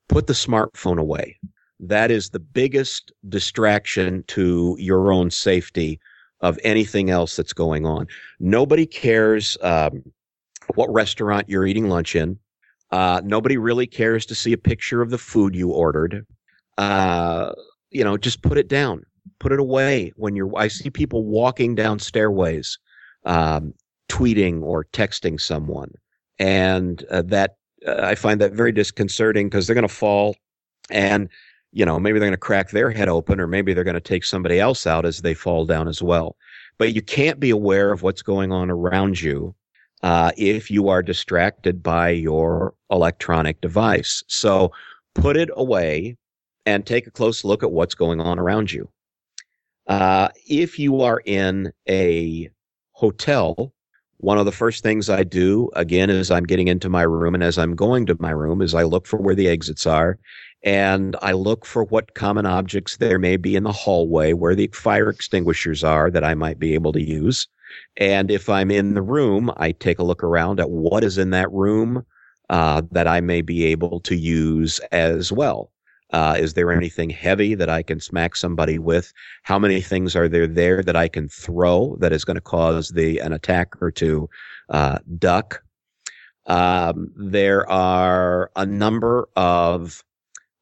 put 0.08 0.26
the 0.26 0.32
smartphone 0.32 0.98
away. 0.98 1.38
That 1.78 2.10
is 2.10 2.30
the 2.30 2.40
biggest 2.40 3.12
distraction 3.28 4.24
to 4.28 4.76
your 4.78 5.12
own 5.12 5.30
safety 5.30 6.00
of 6.40 6.58
anything 6.64 7.08
else 7.08 7.36
that's 7.36 7.52
going 7.52 7.86
on. 7.86 8.06
Nobody 8.40 8.84
cares 8.84 9.56
um, 9.62 10.02
what 10.76 10.92
restaurant 10.92 11.48
you're 11.48 11.66
eating 11.66 11.88
lunch 11.88 12.14
in. 12.16 12.38
Uh, 12.90 13.20
nobody 13.24 13.56
really 13.56 13.86
cares 13.86 14.26
to 14.26 14.34
see 14.34 14.52
a 14.52 14.58
picture 14.58 15.00
of 15.00 15.10
the 15.10 15.18
food 15.18 15.54
you 15.54 15.70
ordered. 15.70 16.26
Uh, 16.78 17.52
you 17.90 18.04
know, 18.04 18.16
just 18.16 18.42
put 18.42 18.58
it 18.58 18.68
down, 18.68 19.02
put 19.38 19.52
it 19.52 19.60
away 19.60 20.12
when 20.16 20.36
you're. 20.36 20.50
I 20.56 20.68
see 20.68 20.90
people 20.90 21.24
walking 21.24 21.74
down 21.74 21.98
stairways, 21.98 22.78
um, 23.24 23.72
tweeting 24.08 24.62
or 24.62 24.84
texting 24.92 25.40
someone, 25.40 25.90
and 26.38 27.04
uh, 27.10 27.22
that 27.26 27.56
uh, 27.86 28.00
I 28.02 28.14
find 28.14 28.40
that 28.40 28.52
very 28.52 28.72
disconcerting 28.72 29.48
because 29.48 29.66
they're 29.66 29.74
going 29.74 29.88
to 29.88 29.94
fall, 29.94 30.36
and 30.90 31.28
you 31.72 31.86
know 31.86 31.98
maybe 31.98 32.18
they're 32.18 32.28
going 32.28 32.32
to 32.32 32.38
crack 32.38 32.70
their 32.70 32.90
head 32.90 33.08
open, 33.08 33.40
or 33.40 33.46
maybe 33.46 33.72
they're 33.72 33.84
going 33.84 33.94
to 33.94 34.00
take 34.00 34.24
somebody 34.24 34.60
else 34.60 34.86
out 34.86 35.06
as 35.06 35.22
they 35.22 35.34
fall 35.34 35.64
down 35.64 35.88
as 35.88 36.02
well. 36.02 36.36
But 36.78 36.94
you 36.94 37.02
can't 37.02 37.40
be 37.40 37.50
aware 37.50 37.92
of 37.92 38.02
what's 38.02 38.22
going 38.22 38.52
on 38.52 38.70
around 38.70 39.20
you 39.20 39.54
uh, 40.03 40.32
if 40.36 40.70
you 40.70 40.88
are 40.88 41.03
distracted 41.03 41.82
by 41.82 42.11
your 42.11 42.74
electronic 42.90 43.61
device. 43.61 44.22
So 44.28 44.72
put 45.14 45.36
it 45.36 45.50
away 45.55 46.16
and 46.66 46.86
take 46.86 47.07
a 47.07 47.11
close 47.11 47.44
look 47.44 47.62
at 47.62 47.72
what's 47.72 47.94
going 47.94 48.20
on 48.20 48.38
around 48.38 48.72
you. 48.72 48.88
Uh, 49.86 50.28
if 50.48 50.78
you 50.78 51.03
are 51.03 51.20
in 51.24 51.72
a 51.88 52.48
hotel 52.92 53.72
one 54.22 54.38
of 54.38 54.46
the 54.46 54.53
first 54.53 54.84
things 54.84 55.11
I 55.11 55.24
do, 55.24 55.68
again, 55.74 56.09
as 56.09 56.30
I'm 56.30 56.44
getting 56.44 56.68
into 56.68 56.88
my 56.88 57.03
room 57.03 57.34
and 57.34 57.42
as 57.42 57.59
I'm 57.59 57.74
going 57.74 58.07
to 58.07 58.16
my 58.20 58.30
room, 58.30 58.62
is 58.62 58.72
I 58.72 58.84
look 58.84 59.05
for 59.05 59.16
where 59.16 59.34
the 59.34 59.48
exits 59.48 59.84
are 59.84 60.16
and 60.62 61.16
I 61.22 61.32
look 61.32 61.66
for 61.66 61.82
what 61.84 62.14
common 62.14 62.46
objects 62.46 62.98
there 62.98 63.18
may 63.18 63.36
be 63.36 63.57
in 63.57 63.64
the 63.64 63.72
hallway 63.72 64.32
where 64.32 64.55
the 64.55 64.68
fire 64.68 65.09
extinguishers 65.09 65.82
are 65.82 66.09
that 66.09 66.22
I 66.22 66.34
might 66.34 66.61
be 66.61 66.72
able 66.74 66.92
to 66.92 67.03
use. 67.03 67.48
And 67.96 68.30
if 68.30 68.48
I'm 68.48 68.70
in 68.70 68.94
the 68.94 69.02
room, 69.02 69.50
I 69.56 69.72
take 69.72 69.98
a 69.98 70.04
look 70.04 70.22
around 70.24 70.60
at 70.60 70.70
what 70.70 71.04
is 71.04 71.18
in 71.18 71.30
that 71.30 71.50
room 71.52 72.04
uh, 72.50 72.82
that 72.90 73.06
I 73.06 73.20
may 73.20 73.42
be 73.42 73.64
able 73.64 74.00
to 74.00 74.14
use 74.14 74.78
as 74.90 75.32
well. 75.32 75.70
Uh, 76.12 76.36
is 76.38 76.52
there 76.52 76.70
anything 76.70 77.08
heavy 77.08 77.54
that 77.54 77.70
I 77.70 77.82
can 77.82 77.98
smack 77.98 78.36
somebody 78.36 78.78
with? 78.78 79.12
How 79.44 79.58
many 79.58 79.80
things 79.80 80.14
are 80.14 80.28
there 80.28 80.46
there 80.46 80.82
that 80.82 80.96
I 80.96 81.08
can 81.08 81.28
throw 81.28 81.96
that 82.00 82.12
is 82.12 82.24
going 82.24 82.34
to 82.34 82.42
cause 82.42 82.90
the 82.90 83.18
an 83.20 83.32
attacker 83.32 83.90
to 83.92 84.28
uh, 84.68 84.98
duck? 85.18 85.62
Um, 86.46 87.10
there 87.16 87.68
are 87.70 88.50
a 88.56 88.66
number 88.66 89.28
of 89.36 90.04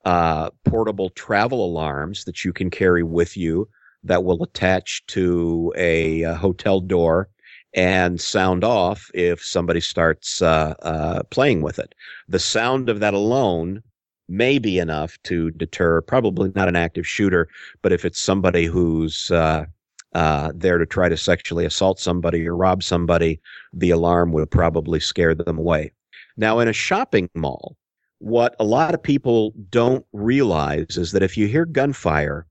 uh, 0.04 0.50
portable 0.64 1.11
travel 1.11 1.64
alarms 1.64 2.24
that 2.24 2.44
you 2.44 2.52
can 2.52 2.70
carry 2.70 3.02
with 3.02 3.36
you 3.36 3.68
that 4.05 4.24
will 4.24 4.42
attach 4.42 5.05
to 5.07 5.72
a, 5.76 6.22
a 6.22 6.34
hotel 6.34 6.80
door 6.80 7.28
and 7.74 8.20
sound 8.20 8.64
off 8.64 9.11
if 9.14 9.44
somebody 9.44 9.80
starts 9.80 10.42
uh, 10.42 10.74
uh, 10.82 11.22
playing 11.24 11.62
with 11.62 11.78
it. 11.78 11.94
The 12.28 12.38
sound 12.38 12.88
of 12.88 13.01
that 13.01 13.14
alone 13.14 13.82
may 14.28 14.59
be 14.59 14.78
enough 14.78 15.18
to 15.24 15.51
deter, 15.53 16.01
probably 16.01 16.53
not 16.55 16.68
an 16.68 16.76
active 16.76 17.07
shooter, 17.07 17.48
but 17.82 17.92
if 17.92 18.05
it's 18.05 18.20
somebody 18.20 18.64
who's 18.64 19.30
uh, 19.30 19.66
uh 20.14 20.51
there 20.55 20.78
to 20.78 20.86
try 20.86 21.09
to 21.09 21.16
sexually 21.16 21.64
assault 21.64 22.01
somebody 22.01 22.46
or 22.46 22.57
rob 22.57 22.82
somebody, 22.82 23.40
the 23.72 23.90
alarm 23.90 24.32
would 24.32 24.51
probably 24.51 24.98
scare 24.98 25.34
them 25.34 25.59
away. 25.59 25.92
Now, 26.36 26.59
in 26.59 26.68
a 26.68 26.72
shopping 26.72 27.28
mall, 27.34 27.76
what 28.18 28.55
a 28.59 28.64
lot 28.64 28.94
of 28.94 29.03
people 29.03 29.53
don't 29.70 30.05
realize 30.12 30.96
is 30.96 31.12
that 31.12 31.22
if 31.22 31.36
you 31.36 31.46
hear 31.46 31.64
gunfire, 31.64 32.46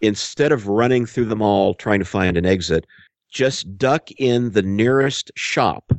instead 0.00 0.52
of 0.52 0.68
running 0.68 1.06
through 1.06 1.26
the 1.26 1.36
mall 1.36 1.74
trying 1.74 1.98
to 1.98 2.04
find 2.04 2.36
an 2.36 2.46
exit, 2.46 2.86
just 3.30 3.78
duck 3.78 4.10
in 4.12 4.50
the 4.50 4.62
nearest 4.62 5.30
shop, 5.36 5.92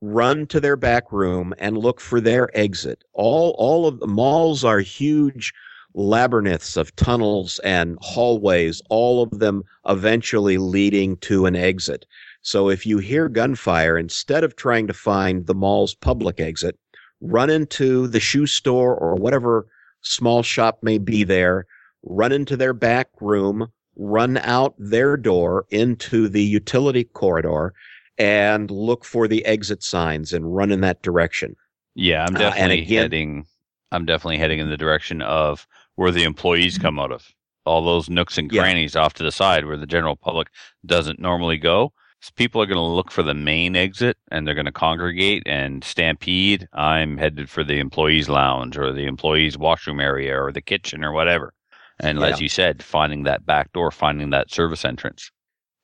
run 0.00 0.46
to 0.46 0.60
their 0.60 0.76
back 0.76 1.10
room 1.12 1.54
and 1.58 1.78
look 1.78 2.00
for 2.00 2.20
their 2.20 2.56
exit. 2.56 3.04
All 3.12 3.54
all 3.58 3.86
of 3.86 4.00
the 4.00 4.06
malls 4.06 4.64
are 4.64 4.80
huge 4.80 5.52
labyrinths 5.94 6.76
of 6.76 6.94
tunnels 6.96 7.60
and 7.60 7.96
hallways, 8.00 8.82
all 8.90 9.22
of 9.22 9.38
them 9.38 9.62
eventually 9.86 10.58
leading 10.58 11.16
to 11.18 11.46
an 11.46 11.54
exit. 11.54 12.04
So 12.42 12.68
if 12.68 12.84
you 12.84 12.98
hear 12.98 13.28
gunfire, 13.28 13.96
instead 13.96 14.44
of 14.44 14.56
trying 14.56 14.86
to 14.88 14.92
find 14.92 15.46
the 15.46 15.54
mall's 15.54 15.94
public 15.94 16.40
exit, 16.40 16.76
run 17.20 17.48
into 17.48 18.08
the 18.08 18.20
shoe 18.20 18.46
store 18.46 18.94
or 18.96 19.14
whatever 19.14 19.66
small 20.02 20.42
shop 20.42 20.80
may 20.82 20.98
be 20.98 21.24
there, 21.24 21.66
run 22.04 22.32
into 22.32 22.56
their 22.56 22.72
back 22.74 23.08
room, 23.20 23.66
run 23.96 24.36
out 24.38 24.74
their 24.78 25.16
door 25.16 25.66
into 25.70 26.28
the 26.28 26.42
utility 26.42 27.04
corridor, 27.04 27.72
and 28.18 28.70
look 28.70 29.04
for 29.04 29.26
the 29.26 29.44
exit 29.44 29.82
signs 29.82 30.32
and 30.32 30.54
run 30.54 30.70
in 30.70 30.80
that 30.82 31.02
direction. 31.02 31.56
Yeah, 31.94 32.24
I'm 32.26 32.36
Uh, 32.36 32.38
definitely 32.38 32.62
and 32.62 32.72
again- 32.82 33.02
heading. 33.02 33.46
I'm 33.92 34.04
definitely 34.04 34.38
heading 34.38 34.58
in 34.60 34.70
the 34.70 34.76
direction 34.76 35.22
of 35.22 35.66
where 35.94 36.10
the 36.10 36.24
employees 36.24 36.78
come 36.78 36.98
out 36.98 37.12
of. 37.12 37.28
All 37.64 37.82
those 37.84 38.10
nooks 38.10 38.36
and 38.36 38.50
Yeah. 38.52 38.62
crannies 38.62 38.94
off 38.96 39.14
to 39.14 39.22
the 39.22 39.32
side 39.32 39.64
where 39.64 39.76
the 39.76 39.86
general 39.86 40.16
public 40.16 40.48
doesn't 40.84 41.18
normally 41.20 41.56
go. 41.56 41.92
So 42.20 42.30
people 42.36 42.60
are 42.62 42.66
going 42.66 42.76
to 42.76 42.82
look 42.82 43.10
for 43.10 43.22
the 43.22 43.34
main 43.34 43.76
exit 43.76 44.16
and 44.30 44.46
they're 44.46 44.54
going 44.54 44.64
to 44.66 44.72
congregate 44.72 45.42
and 45.46 45.84
stampede. 45.84 46.66
I'm 46.72 47.18
headed 47.18 47.48
for 47.50 47.62
the 47.64 47.78
employees' 47.78 48.28
lounge 48.28 48.76
or 48.78 48.92
the 48.92 49.04
employees' 49.06 49.56
washroom 49.58 50.00
area 50.00 50.40
or 50.42 50.50
the 50.52 50.62
kitchen 50.62 51.04
or 51.04 51.12
whatever. 51.12 51.52
And 52.00 52.18
Yeah. 52.18 52.26
as 52.26 52.40
you 52.40 52.48
said, 52.48 52.82
finding 52.82 53.22
that 53.24 53.46
back 53.46 53.72
door, 53.72 53.90
finding 53.90 54.30
that 54.30 54.50
service 54.50 54.84
entrance. 54.84 55.30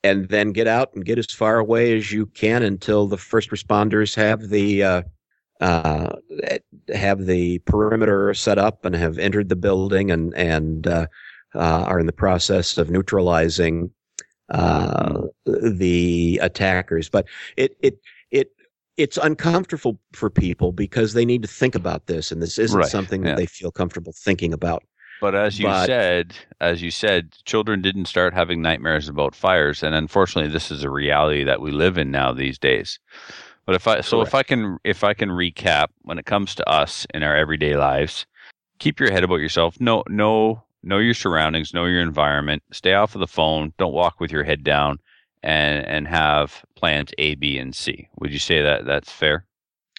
and 0.02 0.28
then 0.30 0.50
get 0.52 0.66
out 0.66 0.94
and 0.94 1.04
get 1.04 1.18
as 1.18 1.26
far 1.30 1.58
away 1.58 1.94
as 1.94 2.10
you 2.10 2.24
can 2.24 2.62
until 2.62 3.06
the 3.06 3.18
first 3.18 3.50
responders 3.50 4.14
have 4.14 4.48
the 4.48 4.82
uh, 4.82 5.02
uh, 5.60 6.08
have 6.94 7.26
the 7.26 7.58
perimeter 7.66 8.32
set 8.32 8.56
up 8.56 8.86
and 8.86 8.96
have 8.96 9.18
entered 9.18 9.50
the 9.50 9.56
building 9.56 10.10
and 10.10 10.34
and 10.34 10.86
uh, 10.86 11.06
uh, 11.54 11.58
are 11.84 12.00
in 12.00 12.06
the 12.06 12.14
process 12.14 12.78
of 12.78 12.88
neutralizing 12.90 13.90
uh, 14.48 15.20
the 15.44 16.40
attackers. 16.42 17.10
But 17.10 17.26
it 17.58 17.76
it 17.82 17.98
it 18.30 18.52
it's 18.96 19.18
uncomfortable 19.18 20.00
for 20.14 20.30
people 20.30 20.72
because 20.72 21.12
they 21.12 21.26
need 21.26 21.42
to 21.42 21.48
think 21.48 21.74
about 21.74 22.06
this, 22.06 22.32
and 22.32 22.40
this 22.42 22.58
isn't 22.58 22.78
Right, 22.78 22.88
something 22.88 23.22
yeah. 23.22 23.30
that 23.30 23.36
they 23.36 23.46
feel 23.46 23.70
comfortable 23.70 24.14
thinking 24.16 24.54
about. 24.54 24.82
But 25.20 25.34
as 25.34 25.58
you 25.58 25.66
But- 25.66 25.86
said, 25.86 26.34
as 26.60 26.82
you 26.82 26.90
said, 26.90 27.36
children 27.44 27.82
didn't 27.82 28.06
start 28.06 28.32
having 28.32 28.62
nightmares 28.62 29.08
about 29.08 29.34
fires, 29.34 29.82
and 29.82 29.94
unfortunately, 29.94 30.50
this 30.50 30.70
is 30.70 30.82
a 30.82 30.90
reality 30.90 31.44
that 31.44 31.60
we 31.60 31.70
live 31.70 31.98
in 31.98 32.10
now 32.10 32.32
these 32.32 32.58
days. 32.58 32.98
But 33.66 33.74
if 33.74 33.86
I 33.86 34.00
so 34.00 34.22
if 34.22 34.34
I 34.34 34.42
can 34.42 34.78
if 34.82 35.04
I 35.04 35.14
can 35.14 35.28
recap 35.28 35.88
when 36.02 36.18
it 36.18 36.24
comes 36.26 36.54
to 36.56 36.68
us 36.68 37.06
in 37.14 37.22
our 37.22 37.36
everyday 37.36 37.76
lives, 37.76 38.26
keep 38.78 38.98
your 38.98 39.12
head 39.12 39.22
about 39.22 39.36
yourself. 39.36 39.78
Know 39.80 40.02
know 40.08 40.64
know 40.82 40.98
your 40.98 41.14
surroundings, 41.14 41.74
know 41.74 41.84
your 41.84 42.00
environment. 42.00 42.62
Stay 42.72 42.94
off 42.94 43.14
of 43.14 43.20
the 43.20 43.28
phone. 43.28 43.72
Don't 43.78 43.92
walk 43.92 44.18
with 44.18 44.32
your 44.32 44.42
head 44.42 44.64
down, 44.64 44.98
and 45.42 45.86
and 45.86 46.08
have 46.08 46.64
plans 46.74 47.12
A, 47.18 47.34
B, 47.36 47.58
and 47.58 47.74
C. 47.74 48.08
Would 48.18 48.32
you 48.32 48.38
say 48.38 48.62
that 48.62 48.86
that's 48.86 49.12
fair? 49.12 49.44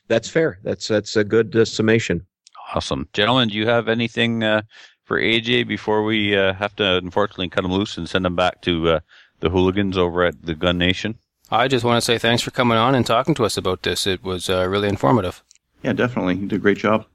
That's 0.08 0.30
fair. 0.30 0.60
That's 0.64 0.88
that's 0.88 1.16
a 1.16 1.24
good 1.24 1.56
uh, 1.56 1.64
summation. 1.64 2.26
Awesome, 2.74 3.08
gentlemen. 3.14 3.50
Do 3.50 3.58
you 3.58 3.68
have 3.68 3.88
anything 3.88 4.44
uh, 4.44 4.64
for 5.12 5.20
AJ 5.20 5.68
before 5.68 6.06
we 6.06 6.38
uh, 6.38 6.54
have 6.54 6.74
to 6.78 6.96
unfortunately 6.96 7.50
cut 7.50 7.66
him 7.66 7.72
loose 7.74 7.98
and 7.98 8.08
send 8.08 8.26
him 8.26 8.34
back 8.34 8.62
to 8.62 8.88
uh, 8.88 9.00
the 9.42 9.50
hooligans 9.50 9.98
over 9.98 10.24
at 10.24 10.46
the 10.46 10.56
Gun 10.56 10.78
Nation? 10.78 11.18
I 11.50 11.68
just 11.68 11.84
want 11.84 11.98
to 11.98 12.02
say 12.02 12.18
thanks 12.18 12.42
for 12.42 12.52
coming 12.52 12.78
on 12.78 12.96
and 12.96 13.06
talking 13.06 13.36
to 13.36 13.44
us 13.44 13.58
about 13.58 13.84
this. 13.84 14.08
It 14.08 14.24
was 14.24 14.50
uh, 14.50 14.66
really 14.70 14.88
informative. 14.88 15.44
Yeah, 15.84 15.92
definitely. 15.92 16.36
You 16.36 16.48
did 16.48 16.56
a 16.56 16.60
great 16.60 16.78
job. 16.78 17.06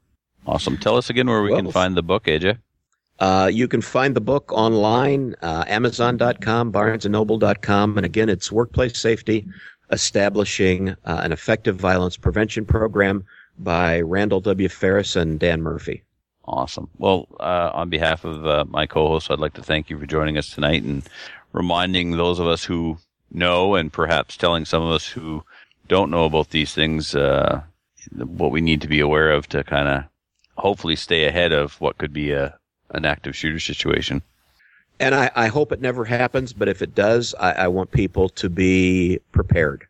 Awesome. 0.45 0.77
Tell 0.77 0.95
us 0.95 1.09
again 1.09 1.25
where 1.25 1.41
we 1.41 1.55
can 1.55 1.71
find 1.71 1.97
the 1.97 2.03
book, 2.03 2.25
AJ. 2.25 2.59
Uh, 3.17 3.49
you 3.51 3.67
can 3.67 3.81
find 3.81 4.15
the 4.15 4.21
book 4.21 4.51
online, 4.51 5.33
uh, 5.41 5.63
Amazon.com, 5.65 6.71
BarnesandNoble.com, 6.71 7.97
and 7.97 8.05
again, 8.05 8.29
it's 8.29 8.51
workplace 8.51 8.99
safety, 8.99 9.47
establishing 9.91 10.89
uh, 10.89 10.95
an 11.05 11.31
effective 11.31 11.77
violence 11.77 12.15
prevention 12.15 12.63
program 12.63 13.25
by 13.57 14.01
Randall 14.01 14.41
W. 14.41 14.69
Ferris 14.69 15.15
and 15.15 15.39
Dan 15.39 15.63
Murphy. 15.63 16.03
Awesome. 16.47 16.89
Well, 16.97 17.27
uh, 17.39 17.71
on 17.73 17.89
behalf 17.89 18.23
of 18.23 18.45
uh, 18.45 18.65
my 18.69 18.85
co-host, 18.85 19.29
I'd 19.29 19.39
like 19.39 19.55
to 19.55 19.63
thank 19.63 19.89
you 19.89 19.99
for 19.99 20.05
joining 20.05 20.37
us 20.37 20.49
tonight 20.49 20.83
and 20.83 21.03
reminding 21.51 22.11
those 22.11 22.39
of 22.39 22.47
us 22.47 22.63
who 22.63 22.97
know 23.31 23.75
and 23.75 23.91
perhaps 23.91 24.37
telling 24.37 24.63
some 24.63 24.81
of 24.81 24.91
us 24.91 25.05
who 25.07 25.43
don't 25.89 26.09
know 26.09 26.23
about 26.23 26.51
these 26.51 26.73
things 26.73 27.15
uh, 27.15 27.61
what 28.15 28.51
we 28.51 28.61
need 28.61 28.79
to 28.81 28.87
be 28.87 29.01
aware 29.01 29.31
of 29.31 29.47
to 29.49 29.63
kind 29.63 29.87
of 29.89 30.03
hopefully 30.55 30.95
stay 30.95 31.25
ahead 31.25 31.51
of 31.51 31.79
what 31.81 31.97
could 31.97 32.13
be 32.13 32.31
a 32.31 32.57
an 32.91 33.03
active 33.05 33.35
shooter 33.35 33.59
situation. 33.59 34.21
And 34.99 35.13
I, 35.13 35.29
I 35.35 35.47
hope 35.47 35.73
it 35.73 35.81
never 35.81 36.05
happens, 36.05 36.53
but 36.53 36.69
if 36.69 36.81
it 36.81 36.95
does, 36.95 37.35
I, 37.37 37.51
I 37.51 37.67
want 37.67 37.91
people 37.91 38.29
to 38.29 38.49
be 38.49 39.19
prepared. 39.33 39.85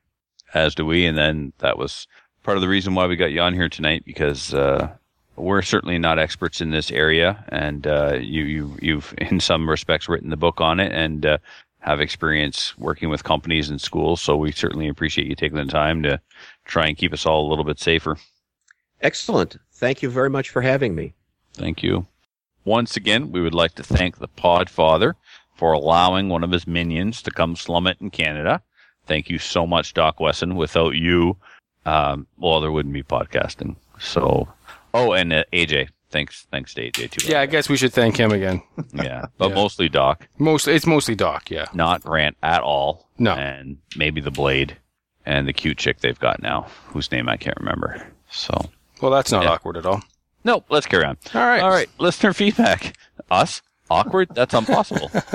as 0.56 0.74
do 0.74 0.86
we. 0.86 1.06
And 1.06 1.16
then 1.16 1.54
that 1.60 1.78
was 1.78 2.08
part 2.42 2.58
of 2.58 2.62
the 2.62 2.68
reason 2.68 2.96
why 2.96 3.06
we 3.06 3.16
got 3.16 3.32
you 3.32 3.42
on 3.42 3.54
here 3.54 3.70
tonight 3.70 4.04
because 4.04 4.54
uh, 4.54 4.90
we're 5.38 5.62
certainly 5.62 5.98
not 5.98 6.20
experts 6.20 6.62
in 6.62 6.72
this 6.72 6.92
area, 6.92 7.44
and 7.50 7.88
uh, 7.88 8.18
you, 8.20 8.44
you 8.44 8.78
you've 8.82 9.14
in 9.20 9.40
some 9.40 9.70
respects 9.70 10.10
written 10.10 10.30
the 10.30 10.38
book 10.38 10.60
on 10.62 10.80
it 10.80 10.92
and 10.92 11.26
uh, 11.26 11.38
have 11.80 12.02
experience 12.02 12.78
working 12.78 13.10
with 13.10 13.24
companies 13.24 13.70
and 13.70 13.80
schools. 13.80 14.22
So 14.22 14.36
we 14.36 14.52
certainly 14.52 14.88
appreciate 14.88 15.28
you 15.28 15.36
taking 15.36 15.58
the 15.58 15.66
time 15.66 16.04
to 16.04 16.20
try 16.66 16.88
and 16.88 16.98
keep 16.98 17.14
us 17.14 17.26
all 17.26 17.48
a 17.48 17.50
little 17.50 17.64
bit 17.64 17.80
safer. 17.80 18.18
Excellent. 19.02 19.58
Thank 19.74 20.02
you 20.02 20.10
very 20.10 20.30
much 20.30 20.50
for 20.50 20.62
having 20.62 20.96
me. 20.96 21.14
Thank 21.54 21.84
you. 21.84 22.08
Once 22.66 22.98
again, 22.98 23.32
we 23.32 23.42
would 23.42 23.54
like 23.54 23.76
to 23.76 23.84
thank 23.84 24.18
the 24.18 24.28
Podfather 24.28 25.14
for 25.56 25.72
allowing 25.72 26.30
one 26.30 26.44
of 26.44 26.52
his 26.52 26.68
minions 26.68 27.22
to 27.22 27.32
come 27.32 27.56
slum 27.56 27.88
it 27.88 27.98
in 28.02 28.10
Canada. 28.10 28.62
Thank 29.06 29.30
you 29.30 29.40
so 29.40 29.66
much, 29.66 29.94
Doc 29.94 30.20
Wesson. 30.20 30.56
Without 30.56 30.96
you, 30.96 31.38
um, 31.86 32.28
well, 32.38 32.60
there 32.60 32.72
wouldn't 32.72 32.94
be 32.94 33.04
podcasting. 33.04 33.76
So, 34.00 34.48
oh, 34.98 35.14
and 35.14 35.32
uh, 35.34 35.44
AJ. 35.54 35.90
Thanks, 36.10 36.48
thanks 36.52 36.74
to 36.76 36.90
AJ 36.90 37.12
too. 37.12 37.28
Yeah, 37.28 37.42
I 37.42 37.46
guess 37.48 37.68
we 37.70 37.76
should 37.78 37.92
thank 37.94 38.16
him 38.18 38.32
again. 38.32 38.62
yeah, 38.94 39.26
but 39.38 39.50
Yeah. 39.50 39.56
mostly 39.56 39.90
Doc, 39.90 40.28
Mostly, 40.38 40.74
it's 40.74 40.86
mostly 40.86 41.16
Doc. 41.16 41.52
Yeah. 41.52 41.66
not 41.74 42.02
Grant 42.02 42.38
at 42.42 42.62
all. 42.62 43.10
No. 43.20 43.34
and 43.34 43.78
maybe 43.98 44.22
the 44.22 44.32
Blade 44.32 44.78
and 45.26 45.48
the 45.48 45.54
cute 45.54 45.78
chick 45.78 46.00
they've 46.00 46.20
got 46.20 46.42
now, 46.42 46.68
whose 46.88 47.12
name 47.12 47.28
I 47.28 47.36
can't 47.36 47.58
remember. 47.60 48.08
So, 48.30 48.54
Well, 49.02 49.12
that's 49.12 49.32
not 49.32 49.44
Yeah. 49.44 49.50
awkward 49.52 49.76
at 49.78 49.86
all. 49.86 50.02
no, 50.46 50.64
let's 50.70 50.86
carry 50.86 51.04
on. 51.04 51.18
All 51.34 51.42
right. 51.46 51.62
All 51.62 51.70
right, 51.70 51.90
listener 52.00 52.32
feedback. 52.34 52.96
Us? 53.30 53.62
Awkward? 53.90 54.30
That's 54.34 54.54
impossible. 54.54 55.10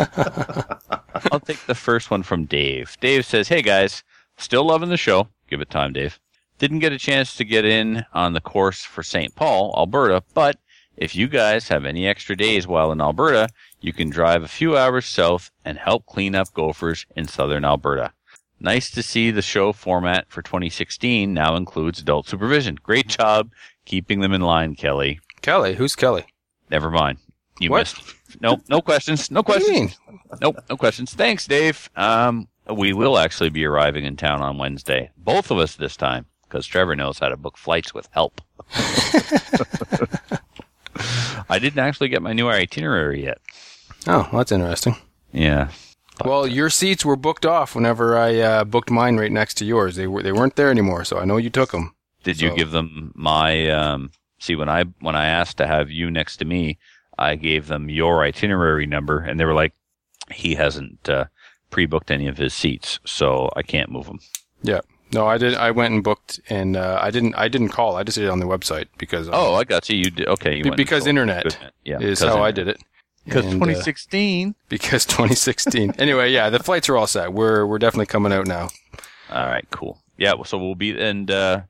I'll 1.30 1.40
take 1.40 1.64
the 1.66 1.74
first 1.74 2.10
one 2.10 2.22
from 2.22 2.44
Dave. 2.44 2.96
Dave 3.00 3.24
says, 3.26 3.48
Hey 3.48 3.62
guys, 3.62 4.02
still 4.36 4.64
loving 4.66 4.88
the 4.88 4.96
show. 4.96 5.28
Give 5.48 5.60
it 5.60 5.70
time, 5.70 5.92
Dave. 5.92 6.18
Didn't 6.62 6.78
get 6.78 6.92
a 6.92 6.98
chance 6.98 7.34
to 7.34 7.44
get 7.44 7.64
in 7.64 8.04
on 8.12 8.34
the 8.34 8.40
course 8.40 8.84
for 8.84 9.02
St. 9.02 9.34
Paul, 9.34 9.74
Alberta, 9.76 10.22
but 10.32 10.60
if 10.96 11.16
you 11.16 11.26
guys 11.26 11.66
have 11.66 11.84
any 11.84 12.06
extra 12.06 12.36
days 12.36 12.68
while 12.68 12.92
in 12.92 13.00
Alberta, 13.00 13.48
you 13.80 13.92
can 13.92 14.10
drive 14.10 14.44
a 14.44 14.48
few 14.48 14.76
hours 14.78 15.06
south 15.06 15.50
and 15.64 15.76
help 15.76 16.06
clean 16.06 16.36
up 16.36 16.52
gophers 16.54 17.04
in 17.16 17.26
southern 17.26 17.64
Alberta. 17.64 18.12
Nice 18.60 18.92
to 18.92 19.02
see 19.02 19.32
the 19.32 19.42
show 19.42 19.72
format 19.72 20.26
for 20.28 20.40
2016 20.40 21.34
now 21.34 21.56
includes 21.56 21.98
adult 21.98 22.28
supervision. 22.28 22.76
Great 22.80 23.08
job 23.08 23.50
keeping 23.84 24.20
them 24.20 24.32
in 24.32 24.40
line, 24.42 24.76
Kelly. 24.76 25.18
Kelly, 25.40 25.74
who's 25.74 25.96
Kelly? 25.96 26.26
Never 26.70 26.92
mind. 26.92 27.18
You 27.58 27.70
What? 27.70 27.78
missed. 27.80 28.14
Nope, 28.40 28.60
no 28.68 28.80
questions. 28.80 29.32
No 29.32 29.42
What 29.42 29.58
do 29.58 29.64
you 29.64 29.70
questions. 29.88 29.98
mean? 30.08 30.20
Nope, 30.40 30.58
no 30.70 30.76
questions. 30.76 31.12
Thanks, 31.12 31.44
Dave. 31.48 31.90
Um, 31.96 32.46
we 32.72 32.92
will 32.92 33.18
actually 33.18 33.50
be 33.50 33.64
arriving 33.64 34.04
in 34.04 34.14
town 34.16 34.40
on 34.42 34.58
Wednesday. 34.58 35.10
Both 35.16 35.50
of 35.50 35.58
us 35.58 35.74
this 35.74 35.96
time, 35.96 36.26
because 36.52 36.66
Trevor 36.66 36.94
knows 36.94 37.18
how 37.18 37.30
to 37.30 37.36
book 37.38 37.56
flights 37.56 37.94
with 37.94 38.10
help. 38.10 38.42
I 41.48 41.58
didn't 41.58 41.78
actually 41.78 42.10
get 42.10 42.20
my 42.20 42.34
new 42.34 42.50
itinerary 42.50 43.24
yet. 43.24 43.38
Oh, 44.06 44.28
well, 44.30 44.38
that's 44.40 44.52
interesting. 44.52 44.96
Yeah. 45.32 45.70
Well, 46.22 46.46
your 46.46 46.68
seats 46.68 47.06
were 47.06 47.16
booked 47.16 47.46
off 47.46 47.74
whenever 47.74 48.18
I 48.18 48.38
uh, 48.38 48.64
booked 48.64 48.90
mine 48.90 49.16
right 49.16 49.32
next 49.32 49.54
to 49.54 49.64
yours. 49.64 49.96
They 49.96 50.06
were 50.06 50.22
they 50.22 50.32
weren't 50.32 50.56
there 50.56 50.70
anymore, 50.70 51.04
so 51.04 51.18
I 51.18 51.24
know 51.24 51.38
you 51.38 51.48
took 51.48 51.72
them. 51.72 51.94
Did 52.22 52.40
you 52.40 52.54
give 52.54 52.70
them 52.70 53.12
my 53.14 53.68
um 53.70 54.12
see 54.38 54.54
when 54.54 54.68
I 54.68 54.84
when 55.00 55.16
I 55.16 55.26
asked 55.26 55.56
to 55.56 55.66
have 55.66 55.90
you 55.90 56.10
next 56.10 56.36
to 56.36 56.44
me, 56.44 56.78
I 57.18 57.36
gave 57.36 57.66
them 57.66 57.88
your 57.88 58.22
itinerary 58.22 58.86
number 58.86 59.20
and 59.20 59.40
they 59.40 59.46
were 59.46 59.54
like 59.54 59.72
he 60.30 60.54
hasn't 60.54 61.08
uh, 61.08 61.24
pre-booked 61.70 62.10
any 62.10 62.28
of 62.28 62.36
his 62.36 62.52
seats, 62.52 63.00
so 63.04 63.50
I 63.56 63.62
can't 63.62 63.90
move 63.90 64.06
them. 64.06 64.20
No, 65.12 65.26
I 65.26 65.36
did. 65.38 65.54
I 65.54 65.70
went 65.72 65.92
and 65.92 66.02
booked, 66.02 66.40
and 66.48 66.76
uh, 66.76 66.98
I 67.00 67.10
didn't. 67.10 67.34
I 67.34 67.48
didn't 67.48 67.68
call. 67.68 67.96
I 67.96 68.02
just 68.02 68.16
did 68.16 68.24
it 68.24 68.30
on 68.30 68.40
the 68.40 68.46
website 68.46 68.86
because 68.98 69.28
um, 69.28 69.34
Oh, 69.36 69.54
I 69.54 69.64
got 69.64 69.88
you. 69.90 69.96
You 69.96 70.10
did 70.10 70.26
okay. 70.28 70.56
You 70.56 70.62
Be- 70.64 70.70
went 70.70 70.76
because 70.78 71.06
internet. 71.06 71.56
Yeah, 71.84 71.98
is 72.00 72.20
because 72.20 72.34
how 72.34 72.42
I 72.42 72.50
did 72.50 72.68
it. 72.68 72.78
Because 73.24 73.44
And, 73.44 73.62
uh, 73.62 73.66
2016. 73.66 74.54
because 74.68 75.04
2016. 75.06 75.92
anyway, 75.98 76.32
yeah, 76.32 76.50
the 76.50 76.58
flights 76.58 76.88
are 76.88 76.96
all 76.96 77.06
set. 77.06 77.32
We're 77.32 77.66
we're 77.66 77.78
definitely 77.78 78.06
coming 78.06 78.32
out 78.32 78.46
now. 78.46 78.68
All 79.30 79.46
right, 79.46 79.66
cool. 79.70 80.02
Yeah, 80.16 80.34
so 80.44 80.58
we'll 80.58 80.74
be 80.74 80.98
and 81.00 81.30
uh 81.30 81.62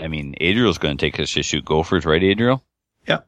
I 0.00 0.08
mean, 0.08 0.34
Adriel's 0.40 0.78
going 0.78 0.96
to 0.96 1.04
take 1.06 1.20
us 1.20 1.32
to 1.34 1.42
shoot 1.42 1.64
gophers, 1.64 2.04
right, 2.04 2.22
Adriel? 2.22 2.64
Yeah. 3.06 3.20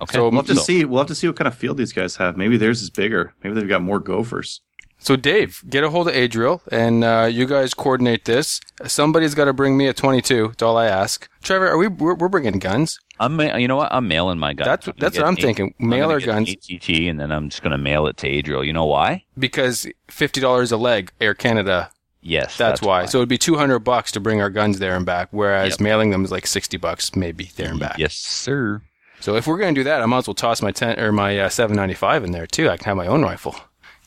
Okay. 0.00 0.14
So- 0.16 0.28
We'll 0.28 0.40
have 0.40 0.46
to 0.46 0.56
see. 0.56 0.84
We'll 0.84 0.98
have 1.00 1.08
to 1.08 1.14
see 1.14 1.26
what 1.26 1.36
kind 1.36 1.48
of 1.48 1.54
field 1.54 1.76
these 1.76 1.92
guys 1.92 2.16
have. 2.16 2.36
Maybe 2.36 2.56
theirs 2.56 2.82
is 2.82 2.88
bigger. 2.90 3.34
Maybe 3.42 3.54
they've 3.54 3.68
got 3.68 3.82
more 3.82 3.98
gophers. 3.98 4.60
So 5.00 5.14
Dave, 5.16 5.62
get 5.68 5.84
a 5.84 5.90
hold 5.90 6.08
of 6.08 6.14
Adriel, 6.14 6.60
and 6.72 7.04
uh, 7.04 7.28
you 7.30 7.46
guys 7.46 7.72
coordinate 7.72 8.24
this. 8.24 8.60
Somebody's 8.86 9.34
got 9.34 9.44
to 9.44 9.52
bring 9.52 9.76
me 9.76 9.86
a 9.86 9.92
22. 9.94 10.48
That's 10.48 10.62
all 10.62 10.76
I 10.76 10.86
ask. 10.86 11.28
Trevor, 11.42 11.68
are 11.68 11.78
we? 11.78 11.86
We're, 11.86 12.14
we're 12.14 12.28
bringing 12.28 12.58
guns. 12.58 12.98
I'm, 13.20 13.36
ma- 13.36 13.56
you 13.56 13.68
know 13.68 13.76
what? 13.76 13.92
I'm 13.92 14.08
mailing 14.08 14.38
my 14.38 14.54
gun. 14.54 14.66
That's- 14.66 14.88
I'm 14.88 14.94
that's 14.98 15.16
what 15.16 15.26
I'm 15.26 15.36
thinking. 15.36 15.74
Mail 15.78 16.10
our 16.10 16.20
guns. 16.20 16.50
ATT, 16.50 16.88
and 16.90 17.18
then 17.20 17.30
I'm 17.30 17.48
just 17.48 17.62
going 17.62 17.70
to 17.72 17.78
mail 17.78 18.06
it 18.08 18.16
to 18.18 18.28
Adriel. 18.28 18.64
You 18.64 18.72
know 18.72 18.86
why? 18.86 19.24
because 19.38 19.86
fifty 20.08 20.40
dollars 20.40 20.72
a 20.72 20.76
leg, 20.76 21.12
Air 21.20 21.34
Canada. 21.34 21.90
Yes, 22.20 22.58
That's, 22.58 22.82
why. 22.82 23.06
So 23.06 23.18
it'd 23.18 23.28
be 23.28 23.38
two 23.38 23.56
hundred 23.56 23.78
bucks 23.80 24.10
to 24.12 24.20
bring 24.20 24.40
our 24.40 24.50
guns 24.50 24.80
there 24.80 24.96
and 24.96 25.06
back, 25.06 25.28
whereas 25.30 25.74
Yep. 25.74 25.80
mailing 25.80 26.10
them 26.10 26.24
is 26.24 26.32
like 26.32 26.46
sixty 26.48 26.76
bucks, 26.76 27.14
maybe 27.14 27.50
there 27.56 27.70
and 27.70 27.78
back. 27.80 27.96
Yes, 27.98 28.14
sir. 28.14 28.82
So 29.20 29.36
if 29.36 29.46
we're 29.46 29.56
gonna 29.58 29.72
do 29.72 29.84
that, 29.84 30.02
I 30.02 30.06
might 30.06 30.18
as 30.18 30.26
well 30.26 30.34
toss 30.34 30.60
my 30.60 30.72
ten 30.72 30.98
or 30.98 31.12
my 31.12 31.38
uh, 31.38 31.48
seven 31.48 31.76
ninety 31.76 31.94
five 31.94 32.24
in 32.24 32.32
there 32.32 32.46
too. 32.48 32.68
I 32.68 32.76
can 32.76 32.86
have 32.86 32.96
my 32.96 33.06
own 33.06 33.22
rifle, 33.22 33.54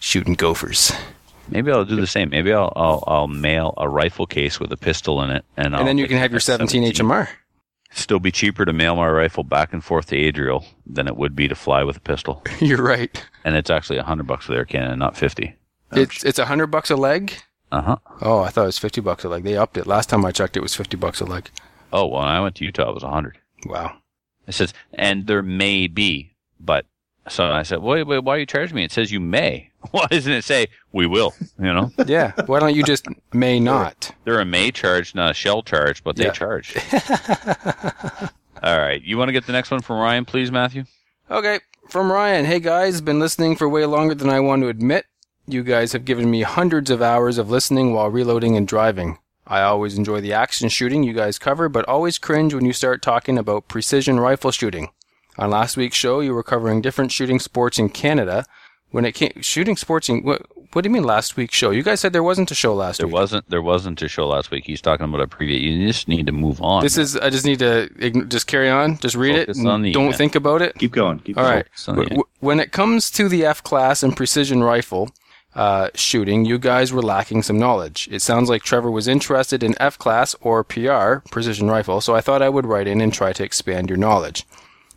shooting 0.02 0.34
gophers, 0.34 0.92
Maybe 1.52 1.70
I'll 1.70 1.86
do 1.86 1.98
the 1.98 2.08
same. 2.08 2.30
Maybe 2.30 2.54
I'll 2.54 2.72
I'll, 2.76 3.04
I'll 3.08 3.28
mail 3.28 3.74
a 3.78 3.88
rifle 3.88 4.26
case 4.26 4.60
with 4.60 4.72
a 4.72 4.78
pistol 4.78 5.22
in 5.22 5.32
it, 5.32 5.46
and, 5.58 5.76
I'll 5.76 5.82
and 5.82 5.88
then 5.88 5.98
you 5.98 6.08
can 6.08 6.18
have 6.18 6.32
your 6.32 6.38
a 6.38 6.42
seventeen 6.42 6.84
HMR. 6.84 7.28
Still 7.94 8.20
be 8.20 8.32
cheaper 8.32 8.64
to 8.64 8.72
mail 8.72 8.96
my 8.96 9.10
rifle 9.10 9.44
back 9.44 9.74
and 9.74 9.84
forth 9.84 10.08
to 10.08 10.16
Adriel 10.16 10.66
than 10.86 11.08
it 11.08 11.18
would 11.18 11.36
be 11.36 11.50
to 11.50 11.56
fly 11.56 11.84
with 11.84 11.98
a 11.98 12.00
pistol. 12.00 12.42
You're 12.60 12.82
right. 12.82 13.22
And 13.44 13.56
it's 13.58 13.70
actually 13.70 13.98
a 13.98 14.04
hundred 14.04 14.28
bucks 14.28 14.46
for 14.46 14.54
Air 14.54 14.64
Canada, 14.64 14.96
not 14.96 15.18
fifty. 15.18 15.56
It's 15.92 16.24
it's 16.24 16.40
a 16.40 16.46
hundred 16.46 16.68
bucks 16.68 16.90
a 16.90 16.96
leg. 16.96 17.34
Uh 17.70 17.82
huh. 17.82 17.98
Oh, 18.22 18.42
I 18.42 18.50
thought 18.50 18.64
it 18.64 18.68
was 18.68 18.80
fifty 18.80 19.02
bucks 19.02 19.26
a 19.26 19.30
leg. 19.30 19.44
They 19.44 19.58
upped 19.58 19.78
it. 19.78 19.88
Last 19.88 20.10
time 20.10 20.24
I 20.24 20.32
checked, 20.32 20.56
it 20.56 20.62
was 20.62 20.74
fifty 20.74 20.96
bucks 20.96 21.20
a 21.20 21.26
leg. 21.26 21.50
Oh 21.92 22.08
well, 22.08 22.22
when 22.22 22.30
I 22.30 22.40
went 22.40 22.56
to 22.56 22.66
Utah, 22.66 22.90
it 22.90 22.94
was 22.94 23.04
a 23.04 23.10
hundred. 23.10 23.38
Wow. 23.66 23.98
It 24.48 24.54
says, 24.54 24.74
and 24.94 25.28
there 25.28 25.44
may 25.44 25.88
be, 25.88 26.34
but 26.60 26.86
so 27.30 27.46
I 27.52 27.64
said, 27.64 27.80
wait, 27.82 28.04
wait, 28.04 28.24
why 28.24 28.36
are 28.36 28.40
you 28.40 28.46
charging 28.46 28.76
me? 28.76 28.84
It 28.84 28.92
says 28.92 29.12
you 29.12 29.20
may. 29.20 29.70
Why 29.92 30.06
doesn't 30.12 30.32
it 30.32 30.44
say 30.44 30.68
we 30.92 31.08
will? 31.08 31.34
You 31.58 31.74
know, 31.74 31.92
Yeah. 32.06 32.34
Why 32.46 32.60
don't 32.60 32.76
you 32.76 32.84
just 32.84 33.08
may 33.34 33.60
not? 33.60 34.12
they're 34.26 34.40
a 34.40 34.46
may 34.46 34.70
charge, 34.72 35.16
not 35.16 35.32
a 35.32 35.34
shell 35.34 35.64
charge, 35.64 36.04
but 36.04 36.16
they 36.18 36.26
Yeah. 36.26 36.32
charge. 36.32 36.76
All 38.64 38.78
right, 38.78 39.02
you 39.02 39.18
want 39.18 39.30
to 39.30 39.34
get 39.34 39.48
the 39.48 39.54
next 39.54 39.72
one 39.72 39.82
from 39.82 39.98
Ryan, 39.98 40.24
please, 40.26 40.52
Matthew? 40.52 40.84
Okay, 41.32 41.60
from 41.90 42.12
Ryan. 42.12 42.46
Hey 42.46 42.60
guys, 42.60 43.02
been 43.02 43.20
listening 43.20 43.56
for 43.56 43.68
way 43.68 43.86
longer 43.86 44.14
than 44.14 44.30
I 44.30 44.40
want 44.40 44.62
to 44.62 44.68
admit. 44.68 45.06
You 45.48 45.64
guys 45.64 45.94
have 45.94 46.06
given 46.06 46.30
me 46.30 46.44
hundreds 46.44 46.92
of 46.92 47.02
hours 47.02 47.40
of 47.40 47.50
listening 47.50 47.92
while 47.94 48.10
reloading 48.10 48.56
and 48.56 48.68
driving. 48.68 49.18
I 49.48 49.62
always 49.62 49.98
enjoy 49.98 50.22
the 50.22 50.34
action 50.34 50.70
shooting 50.70 51.02
you 51.04 51.14
guys 51.14 51.40
cover, 51.40 51.68
but 51.70 51.86
always 51.88 52.20
cringe 52.20 52.54
when 52.54 52.66
you 52.66 52.74
start 52.74 53.02
talking 53.02 53.38
about 53.40 53.68
precision 53.68 54.20
rifle 54.20 54.52
shooting. 54.52 54.90
On 55.38 55.50
last 55.50 55.78
week's 55.78 55.98
show, 55.98 56.20
you 56.20 56.34
were 56.34 56.44
covering 56.44 56.82
different 56.82 57.12
shooting 57.12 57.40
sports 57.40 57.80
in 57.80 57.90
Canada. 57.90 58.46
When 58.92 59.06
it 59.06 59.14
came 59.14 59.32
shooting 59.42 59.78
sports 59.78 60.10
in 60.10 60.24
what? 60.24 60.42
What 60.74 60.84
do 60.84 60.90
you 60.90 60.94
mean 60.94 61.04
last 61.04 61.36
week's 61.38 61.56
show? 61.56 61.72
You 61.72 61.84
guys 61.84 62.00
said 62.00 62.14
there 62.14 62.24
wasn't 62.24 62.50
a 62.52 62.56
show 62.56 62.74
last 62.74 62.98
There 62.98 63.08
week. 63.08 63.14
wasn't 63.14 63.50
there 63.50 63.62
wasn't 63.62 64.02
a 64.02 64.08
show 64.10 64.28
last 64.28 64.52
week. 64.52 64.66
He's 64.66 64.82
talking 64.82 65.06
about 65.06 65.22
a 65.22 65.28
preview. 65.28 65.60
You 65.62 65.88
just 65.88 66.08
need 66.10 66.26
to 66.26 66.32
move 66.34 66.62
on. 66.62 66.84
This 66.84 66.98
is. 66.98 67.16
I 67.18 67.30
just 67.30 67.46
need 67.46 67.60
to 67.60 67.90
ign- 68.00 68.28
just 68.30 68.48
carry 68.48 68.70
on. 68.70 68.98
Just 68.98 69.16
read 69.16 69.36
Focus 69.36 69.60
it. 69.60 69.66
on 69.68 69.82
the 69.82 69.94
Don't 69.94 70.06
event. 70.08 70.18
think 70.18 70.36
about 70.36 70.62
it. 70.62 70.76
Keep 70.78 70.92
going. 70.92 71.20
Keep 71.20 71.38
All 71.38 71.44
going. 71.46 71.56
right. 71.56 71.66
So, 71.76 71.94
Wh- 71.94 72.08
yeah. 72.12 72.18
wh- 72.18 72.44
When 72.44 72.60
it 72.60 72.72
comes 72.74 73.10
to 73.12 73.30
the 73.30 73.46
F 73.46 73.64
class 73.64 74.04
and 74.04 74.16
precision 74.16 74.62
rifle 74.64 75.10
uh, 75.56 75.90
shooting, 75.96 76.44
you 76.46 76.58
guys 76.58 76.92
were 76.94 77.02
lacking 77.02 77.44
some 77.44 77.58
knowledge. 77.60 78.08
It 78.12 78.22
sounds 78.22 78.50
like 78.50 78.62
Trevor 78.64 78.92
was 78.92 79.08
interested 79.08 79.64
in 79.64 79.76
F 79.82 79.98
class 79.98 80.36
or 80.42 80.64
PR, 80.66 81.20
precision 81.32 81.70
rifle, 81.70 82.02
so 82.02 82.14
I 82.16 82.20
thought 82.22 82.42
I 82.42 82.50
would 82.50 82.66
write 82.66 82.88
in 82.88 83.00
and 83.02 83.14
try 83.14 83.32
to 83.34 83.44
expand 83.44 83.90
your 83.90 83.98
knowledge. 83.98 84.46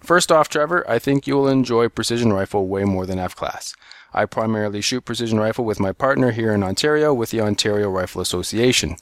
First 0.05 0.31
off, 0.31 0.51
Trevor, 0.51 0.89
I 0.89 0.99
think 0.99 1.27
you 1.27 1.35
will 1.35 1.49
enjoy 1.49 1.89
precision 1.89 2.31
rifle 2.31 2.69
way 2.69 2.85
more 2.85 3.07
than 3.07 3.19
F 3.19 3.35
class. 3.35 3.75
I 4.13 4.27
primarily 4.27 4.83
shoot 4.83 5.07
precision 5.07 5.41
rifle 5.41 5.65
with 5.65 5.81
my 5.81 5.93
partner 5.93 6.31
here 6.31 6.53
in 6.53 6.63
Ontario 6.63 7.15
with 7.15 7.31
the 7.31 7.41
Ontario 7.41 7.89
Rifle 7.89 8.21
Association. 8.21 8.97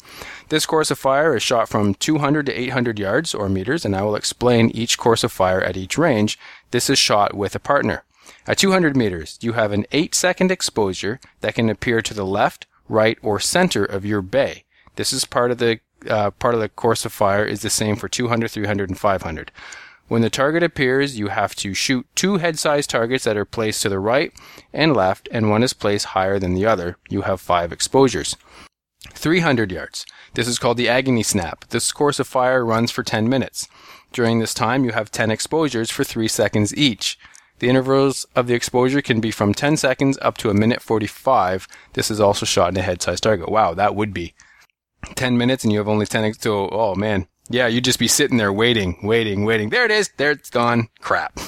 This 0.48 0.64
course 0.64 0.92
of 0.92 0.98
fire 1.00 1.34
is 1.34 1.42
shot 1.42 1.68
from 1.68 1.94
200 1.94 2.46
to 2.46 2.52
800 2.52 3.00
yards 3.00 3.34
or 3.34 3.48
meters, 3.48 3.84
and 3.84 3.96
I 3.96 4.02
will 4.02 4.14
explain 4.14 4.70
each 4.70 4.96
course 4.96 5.24
of 5.24 5.32
fire 5.32 5.60
at 5.60 5.76
each 5.76 5.98
range. 5.98 6.38
This 6.70 6.88
is 6.88 7.00
shot 7.00 7.34
with 7.34 7.56
a 7.56 7.60
partner. 7.60 8.04
At 8.46 8.58
200 8.58 8.96
meters, 8.96 9.38
you 9.42 9.54
have 9.54 9.72
an 9.72 9.86
8 9.90 10.14
second 10.14 10.52
exposure 10.52 11.18
that 11.40 11.56
can 11.56 11.68
appear 11.68 12.00
to 12.00 12.14
the 12.14 12.24
left, 12.24 12.68
right, 12.88 13.18
or 13.22 13.40
center 13.40 13.84
of 13.84 14.06
your 14.06 14.22
bay. 14.22 14.64
This 14.94 15.12
is 15.12 15.24
part 15.24 15.50
of 15.50 15.58
the 15.58 15.80
uh, 16.08 16.30
part 16.30 16.54
of 16.54 16.60
the 16.60 16.68
course 16.68 17.04
of 17.04 17.12
fire 17.12 17.44
is 17.44 17.62
the 17.62 17.70
same 17.70 17.96
for 17.96 18.08
200, 18.08 18.50
300, 18.50 18.88
and 18.88 18.98
500. 18.98 19.52
When 20.12 20.20
the 20.20 20.28
target 20.28 20.62
appears, 20.62 21.18
you 21.18 21.28
have 21.28 21.54
to 21.54 21.72
shoot 21.72 22.06
two 22.14 22.36
head-sized 22.36 22.90
targets 22.90 23.24
that 23.24 23.38
are 23.38 23.46
placed 23.46 23.80
to 23.80 23.88
the 23.88 23.98
right 23.98 24.30
and 24.70 24.94
left, 24.94 25.26
and 25.32 25.48
one 25.48 25.62
is 25.62 25.72
placed 25.72 26.04
higher 26.12 26.38
than 26.38 26.52
the 26.52 26.66
other. 26.66 26.98
You 27.08 27.22
have 27.22 27.40
five 27.40 27.72
exposures. 27.72 28.36
300 29.14 29.72
yards. 29.72 30.04
This 30.34 30.46
is 30.46 30.58
called 30.58 30.76
the 30.76 30.86
agony 30.86 31.22
snap. 31.22 31.66
This 31.70 31.92
course 31.92 32.20
of 32.20 32.26
fire 32.26 32.62
runs 32.62 32.90
for 32.90 33.02
10 33.02 33.26
minutes. 33.26 33.68
During 34.12 34.38
this 34.38 34.52
time, 34.52 34.84
you 34.84 34.92
have 34.92 35.10
10 35.10 35.30
exposures 35.30 35.90
for 35.90 36.04
3 36.04 36.28
seconds 36.28 36.76
each. 36.76 37.18
The 37.60 37.70
intervals 37.70 38.26
of 38.36 38.46
the 38.48 38.54
exposure 38.54 39.00
can 39.00 39.18
be 39.18 39.30
from 39.30 39.54
10 39.54 39.78
seconds 39.78 40.18
up 40.20 40.36
to 40.38 40.50
a 40.50 40.54
minute 40.54 40.82
45. 40.82 41.66
This 41.94 42.10
is 42.10 42.20
also 42.20 42.44
shot 42.44 42.68
in 42.68 42.76
a 42.76 42.82
head-sized 42.82 43.22
target. 43.22 43.48
Wow, 43.48 43.72
that 43.72 43.94
would 43.94 44.12
be 44.12 44.34
10 45.14 45.38
minutes 45.38 45.64
and 45.64 45.72
you 45.72 45.78
have 45.78 45.88
only 45.88 46.04
10 46.04 46.24
ex- 46.24 46.38
so 46.38 46.68
oh 46.68 46.94
man. 46.94 47.28
Yeah, 47.48 47.66
you'd 47.66 47.84
just 47.84 47.98
be 47.98 48.08
sitting 48.08 48.36
there 48.36 48.52
waiting, 48.52 48.98
waiting, 49.02 49.44
waiting. 49.44 49.70
There 49.70 49.84
it 49.84 49.90
is. 49.90 50.10
There 50.16 50.30
it's 50.30 50.50
gone. 50.50 50.88
Crap. 51.00 51.38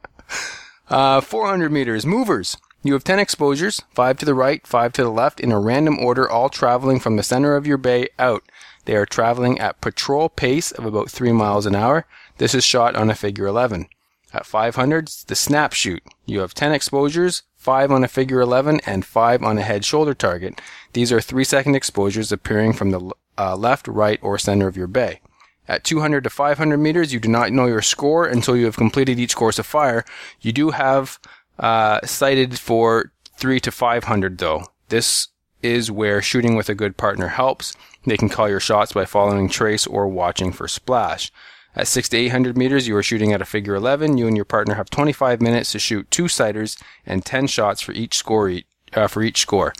uh, 0.88 1.20
400 1.20 1.72
meters. 1.72 2.06
Movers. 2.06 2.56
You 2.82 2.92
have 2.92 3.04
10 3.04 3.18
exposures, 3.18 3.80
5 3.94 4.18
to 4.18 4.26
the 4.26 4.34
right, 4.34 4.66
5 4.66 4.92
to 4.92 5.04
the 5.04 5.10
left, 5.10 5.40
in 5.40 5.50
a 5.50 5.58
random 5.58 5.98
order, 5.98 6.28
all 6.28 6.50
traveling 6.50 7.00
from 7.00 7.16
the 7.16 7.22
center 7.22 7.56
of 7.56 7.66
your 7.66 7.78
bay 7.78 8.08
out. 8.18 8.44
They 8.84 8.94
are 8.94 9.06
traveling 9.06 9.58
at 9.58 9.80
patrol 9.80 10.28
pace 10.28 10.70
of 10.70 10.84
about 10.84 11.10
3 11.10 11.32
miles 11.32 11.64
an 11.64 11.74
hour. 11.74 12.04
This 12.36 12.54
is 12.54 12.62
shot 12.62 12.94
on 12.94 13.08
a 13.08 13.14
figure 13.14 13.46
11. 13.46 13.86
At 14.34 14.44
500, 14.44 15.08
the 15.28 15.34
snap 15.34 15.72
shoot. 15.72 16.02
You 16.26 16.40
have 16.40 16.52
10 16.52 16.72
exposures, 16.72 17.44
5 17.56 17.90
on 17.90 18.04
a 18.04 18.08
figure 18.08 18.42
11, 18.42 18.80
and 18.84 19.06
5 19.06 19.42
on 19.42 19.56
a 19.56 19.62
head 19.62 19.86
shoulder 19.86 20.12
target. 20.12 20.60
These 20.92 21.10
are 21.10 21.22
3 21.22 21.42
second 21.42 21.76
exposures 21.76 22.32
appearing 22.32 22.74
from 22.74 22.90
the 22.90 23.12
uh, 23.38 23.56
left, 23.56 23.88
right, 23.88 24.18
or 24.22 24.38
center 24.38 24.66
of 24.66 24.76
your 24.76 24.86
bay. 24.86 25.20
At 25.66 25.84
200 25.84 26.24
to 26.24 26.30
500 26.30 26.76
meters, 26.76 27.12
you 27.12 27.20
do 27.20 27.28
not 27.28 27.52
know 27.52 27.66
your 27.66 27.82
score 27.82 28.26
until 28.26 28.56
you 28.56 28.66
have 28.66 28.76
completed 28.76 29.18
each 29.18 29.34
course 29.34 29.58
of 29.58 29.66
fire. 29.66 30.04
You 30.40 30.52
do 30.52 30.70
have 30.70 31.18
uh, 31.58 32.00
cited 32.04 32.58
for 32.58 33.12
3 33.36 33.60
to 33.60 33.70
500 33.70 34.38
though. 34.38 34.66
This 34.88 35.28
is 35.62 35.90
where 35.90 36.20
shooting 36.20 36.54
with 36.54 36.68
a 36.68 36.74
good 36.74 36.96
partner 36.96 37.28
helps. 37.28 37.74
They 38.04 38.18
can 38.18 38.28
call 38.28 38.48
your 38.48 38.60
shots 38.60 38.92
by 38.92 39.06
following 39.06 39.48
trace 39.48 39.86
or 39.86 40.06
watching 40.06 40.52
for 40.52 40.68
splash. 40.68 41.32
At 41.74 41.88
6 41.88 42.10
to 42.10 42.16
800 42.18 42.56
meters, 42.56 42.86
you 42.86 42.94
are 42.96 43.02
shooting 43.02 43.32
at 43.32 43.42
a 43.42 43.46
figure 43.46 43.74
11. 43.74 44.18
You 44.18 44.28
and 44.28 44.36
your 44.36 44.44
partner 44.44 44.74
have 44.74 44.90
25 44.90 45.40
minutes 45.40 45.72
to 45.72 45.78
shoot 45.78 46.10
two 46.10 46.28
sighters 46.28 46.76
and 47.06 47.24
10 47.24 47.46
shots 47.46 47.80
for 47.80 47.92
each 47.92 48.14
score. 48.14 48.52
Uh, 48.92 49.08
for 49.08 49.22
each 49.24 49.40
score. 49.40 49.72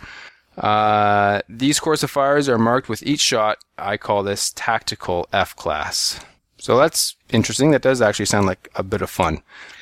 Uh, 0.57 1.41
these 1.49 1.79
course 1.79 2.03
fires 2.03 2.47
are 2.47 2.57
marked 2.57 2.89
with 2.89 3.03
each 3.03 3.19
shot. 3.21 3.57
I 3.77 3.97
call 3.97 4.23
this 4.23 4.51
tactical 4.55 5.27
F 5.33 5.55
class. 5.55 6.19
So 6.57 6.77
that's 6.77 7.15
interesting. 7.31 7.71
That 7.71 7.81
does 7.81 8.01
actually 8.01 8.25
sound 8.25 8.47
like 8.47 8.69
a 8.75 8.83
bit 8.83 9.01
of 9.01 9.09
fun. 9.09 9.41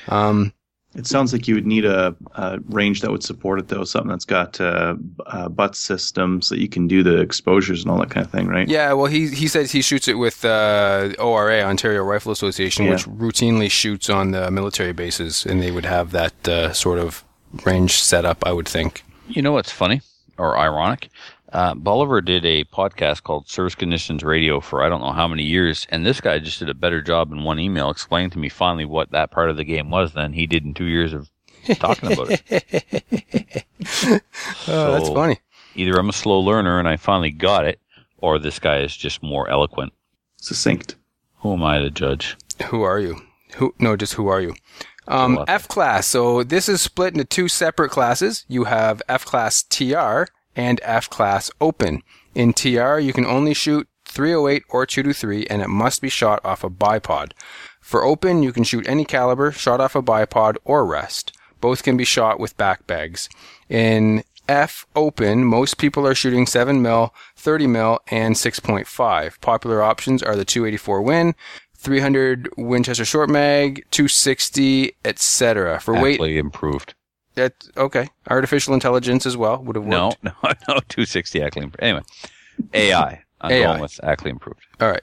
Um, 0.10 0.54
It 0.96 1.08
sounds 1.08 1.32
like 1.34 1.48
you 1.48 1.56
would 1.56 1.66
need 1.66 1.86
a, 1.86 2.16
a 2.36 2.60
range 2.70 3.02
that 3.02 3.10
would 3.12 3.24
support 3.24 3.60
it, 3.60 3.68
though. 3.68 3.84
Something 3.84 4.10
that's 4.10 4.26
got 4.26 4.60
uh, 4.62 4.96
uh, 5.26 5.50
butt 5.50 5.76
systems 5.76 6.50
that 6.50 6.60
you 6.60 6.68
can 6.70 6.88
do 6.88 7.02
the 7.04 7.20
exposures 7.20 7.82
and 7.84 7.90
all 7.92 7.98
that 8.00 8.12
kind 8.12 8.26
of 8.26 8.32
thing, 8.32 8.48
right? 8.48 8.68
Yeah, 8.68 8.94
well, 8.94 9.08
he 9.08 9.28
he 9.30 9.48
says 9.48 9.72
he 9.72 9.82
shoots 9.82 10.08
it 10.08 10.18
with 10.20 10.46
uh, 10.46 11.14
ORA, 11.20 11.62
Ontario 11.62 12.04
Rifle 12.04 12.32
Association, 12.32 12.86
Yeah. 12.86 12.92
which 12.92 13.06
routinely 13.08 13.72
shoots 13.72 14.08
on 14.10 14.32
the 14.32 14.52
military 14.52 14.94
bases, 14.94 15.46
and 15.48 15.62
they 15.64 15.72
would 15.72 15.86
have 15.86 16.12
that 16.12 16.48
uh, 16.48 16.74
sort 16.74 17.00
of 17.00 17.24
range 17.66 17.94
set 18.02 18.24
up. 18.26 18.44
I 18.46 18.52
would 18.54 18.68
think. 18.68 19.04
You 19.28 19.42
know 19.42 19.54
what's 19.54 19.72
funny 19.72 20.02
or 20.44 20.58
ironic? 20.58 21.10
Uh, 21.52 21.76
Bolivar 21.76 22.20
did 22.20 22.46
a 22.46 22.64
podcast 22.66 23.24
called 23.24 23.48
Service 23.48 23.76
Conditions 23.76 24.24
Radio 24.24 24.60
for 24.60 24.84
I 24.84 24.90
don't 24.90 25.02
know 25.02 25.12
how 25.12 25.28
many 25.28 25.44
years, 25.44 25.86
and 25.90 26.06
this 26.06 26.20
guy 26.20 26.40
just 26.40 26.60
did 26.60 26.70
a 26.70 26.74
better 26.74 27.02
job 27.02 27.32
in 27.32 27.44
one 27.44 27.60
email 27.60 27.90
explaining 27.90 28.32
to 28.32 28.40
me 28.40 28.50
finally 28.50 28.86
what 28.86 29.12
that 29.12 29.32
part 29.32 29.50
of 29.50 29.58
the 29.58 29.64
game 29.64 29.90
was 29.90 30.14
than 30.14 30.34
he 30.34 30.48
did 30.48 30.66
in 30.66 30.74
two 30.74 30.86
years 30.86 31.14
of 31.14 31.30
talking 31.78 32.12
about 32.12 32.28
it. 32.32 33.66
Oh, 34.68 34.92
that's 34.94 35.10
funny. 35.10 35.40
Either 35.76 36.00
I'm 36.00 36.10
a 36.10 36.14
slow 36.14 36.40
learner 36.40 36.80
and 36.80 36.88
I 36.88 36.96
finally 36.98 37.32
got 37.32 37.66
it, 37.66 37.80
or 38.18 38.40
this 38.40 38.60
guy 38.60 38.80
is 38.80 38.96
just 38.96 39.22
more 39.22 39.50
eloquent. 39.50 39.94
Succinct. 40.38 40.96
Who 41.40 41.54
am 41.54 41.64
I 41.64 41.80
to 41.80 41.90
judge? 41.90 42.38
Who 42.70 42.84
are 42.84 43.00
you? 43.00 43.22
Who? 43.56 43.74
No, 43.80 43.96
just 43.96 44.14
who 44.14 44.28
are 44.28 44.42
you? 44.42 44.56
Um, 45.08 45.44
F 45.48 45.68
class. 45.68 46.08
So 46.08 46.44
this 46.44 46.70
is 46.70 46.82
split 46.82 47.14
into 47.14 47.26
two 47.26 47.48
separate 47.48 47.90
classes. 47.90 48.46
You 48.48 48.66
have 48.66 49.02
F 49.10 49.26
class 49.26 49.64
TR 49.64 50.24
and 50.56 50.80
F 50.84 51.10
class 51.10 51.52
Open. 51.60 52.02
In 52.36 52.54
TR, 52.54 52.98
you 52.98 53.14
can 53.14 53.26
only 53.26 53.54
shoot 53.54 53.88
308 54.06 54.64
or 54.70 54.86
223, 54.86 55.48
and 55.48 55.62
it 55.62 55.70
must 55.70 56.02
be 56.02 56.10
shot 56.10 56.40
off 56.44 56.64
a 56.64 56.70
bipod. 56.70 57.32
For 57.82 58.04
Open, 58.04 58.44
you 58.44 58.54
can 58.54 58.64
shoot 58.64 58.88
any 58.88 59.06
caliber, 59.06 59.52
shot 59.52 59.82
off 59.82 59.96
a 59.96 60.02
bipod, 60.02 60.58
or 60.64 60.86
rest. 60.86 61.36
Both 61.62 61.84
can 61.84 61.98
be 61.98 62.06
shot 62.06 62.40
with 62.40 62.58
back 62.58 62.86
bags. 62.88 63.30
In 63.70 64.24
F 64.48 64.86
Open, 64.96 65.46
most 65.46 65.78
people 65.78 66.06
are 66.06 66.16
shooting 66.16 66.46
7 66.46 66.82
mil, 66.82 67.14
30 67.36 67.68
mil, 67.68 68.00
and 68.08 68.36
6.5. 68.36 69.42
Popular 69.42 69.82
options 69.82 70.22
are 70.22 70.36
the 70.36 70.46
284 70.46 71.02
Win, 71.02 71.36
300 71.84 72.50
Winchester 72.58 73.06
short 73.06 73.30
mag, 73.30 73.86
260, 73.92 74.94
etc. 75.06 75.80
For 75.80 75.94
weight, 76.00 76.14
Actually 76.16 76.38
improved. 76.38 76.94
that 77.36 77.54
okay. 77.78 78.08
Artificial 78.30 78.74
intelligence 78.74 79.26
as 79.26 79.36
well 79.38 79.62
would 79.64 79.76
have 79.76 79.86
worked. 79.86 79.94
No, 80.24 80.32
no, 80.44 80.54
no. 80.68 80.80
260 80.88 81.42
Ackley 81.44 81.64
improved. 81.64 81.84
Anyway, 81.84 82.02
AI. 82.74 83.22
I'm 83.42 83.52
AI. 83.52 83.64
going 83.66 83.82
with 83.82 84.00
Ackley 84.04 84.32
improved. 84.32 84.62
All 84.80 84.90
right, 84.90 85.02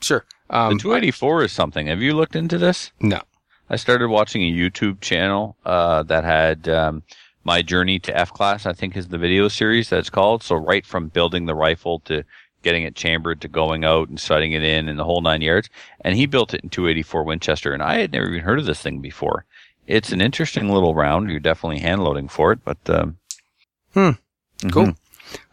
sure. 0.00 0.24
Um, 0.50 0.74
the 0.76 0.82
284 0.82 1.42
is 1.44 1.52
something. 1.52 1.86
Have 1.88 2.00
you 2.00 2.14
looked 2.14 2.36
into 2.36 2.58
this? 2.58 2.92
no. 3.00 3.20
I 3.70 3.76
started 3.76 4.08
watching 4.08 4.42
a 4.42 4.52
YouTube 4.52 5.00
channel 5.00 5.56
uh, 5.64 6.02
that 6.02 6.24
had 6.24 6.68
um, 6.68 7.04
my 7.42 7.62
journey 7.62 7.98
to 8.00 8.14
F 8.14 8.30
class. 8.30 8.66
I 8.66 8.74
think 8.74 8.94
is 8.98 9.08
the 9.08 9.16
video 9.16 9.48
series 9.48 9.88
that's 9.88 10.10
called. 10.10 10.42
So 10.42 10.56
right 10.56 10.84
from 10.84 11.08
building 11.08 11.46
the 11.46 11.54
rifle 11.54 12.00
to 12.00 12.22
getting 12.62 12.82
it 12.84 12.94
chambered 12.94 13.40
to 13.42 13.48
going 13.48 13.84
out 13.84 14.08
and 14.08 14.18
setting 14.20 14.52
it 14.52 14.62
in 14.62 14.88
and 14.88 14.98
the 14.98 15.04
whole 15.04 15.20
nine 15.20 15.42
yards. 15.42 15.68
And 16.02 16.16
he 16.16 16.26
built 16.26 16.54
it 16.54 16.62
in 16.62 16.70
284 16.70 17.24
Winchester, 17.24 17.72
and 17.72 17.82
I 17.82 17.98
had 17.98 18.12
never 18.12 18.28
even 18.28 18.40
heard 18.40 18.58
of 18.58 18.66
this 18.66 18.80
thing 18.80 19.00
before. 19.00 19.44
It's 19.86 20.12
an 20.12 20.20
interesting 20.20 20.68
little 20.68 20.94
round. 20.94 21.28
You're 21.30 21.40
definitely 21.40 21.80
hand 21.80 22.02
loading 22.04 22.28
for 22.28 22.52
it, 22.52 22.60
but 22.64 22.78
um, 22.88 23.18
Hmm. 23.94 24.10
mhm. 24.60 24.72
Cool. 24.72 24.94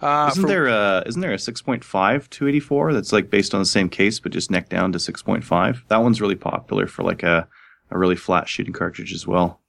Uh, 0.02 0.30
isn't 0.32 0.44
for- 0.44 0.48
there 0.48 0.68
a 0.68 1.04
isn't 1.08 1.22
there 1.22 1.32
a 1.34 1.38
6.5 1.38 2.30
284 2.30 2.94
that's 2.94 3.12
like 3.14 3.30
based 3.30 3.54
on 3.54 3.60
the 3.62 3.66
same 3.66 3.88
case 3.90 4.20
but 4.20 4.32
just 4.32 4.52
neck 4.52 4.70
down 4.70 4.92
to 4.92 5.00
6.5? 5.00 5.84
That 5.88 5.98
one's 6.04 6.22
really 6.22 6.36
popular 6.36 6.86
for 6.88 7.04
like 7.04 7.24
a 7.24 7.48
a 7.92 7.98
really 7.98 8.16
flat 8.16 8.48
shooting 8.48 8.74
cartridge 8.74 9.14
as 9.14 9.26
well. 9.26 9.62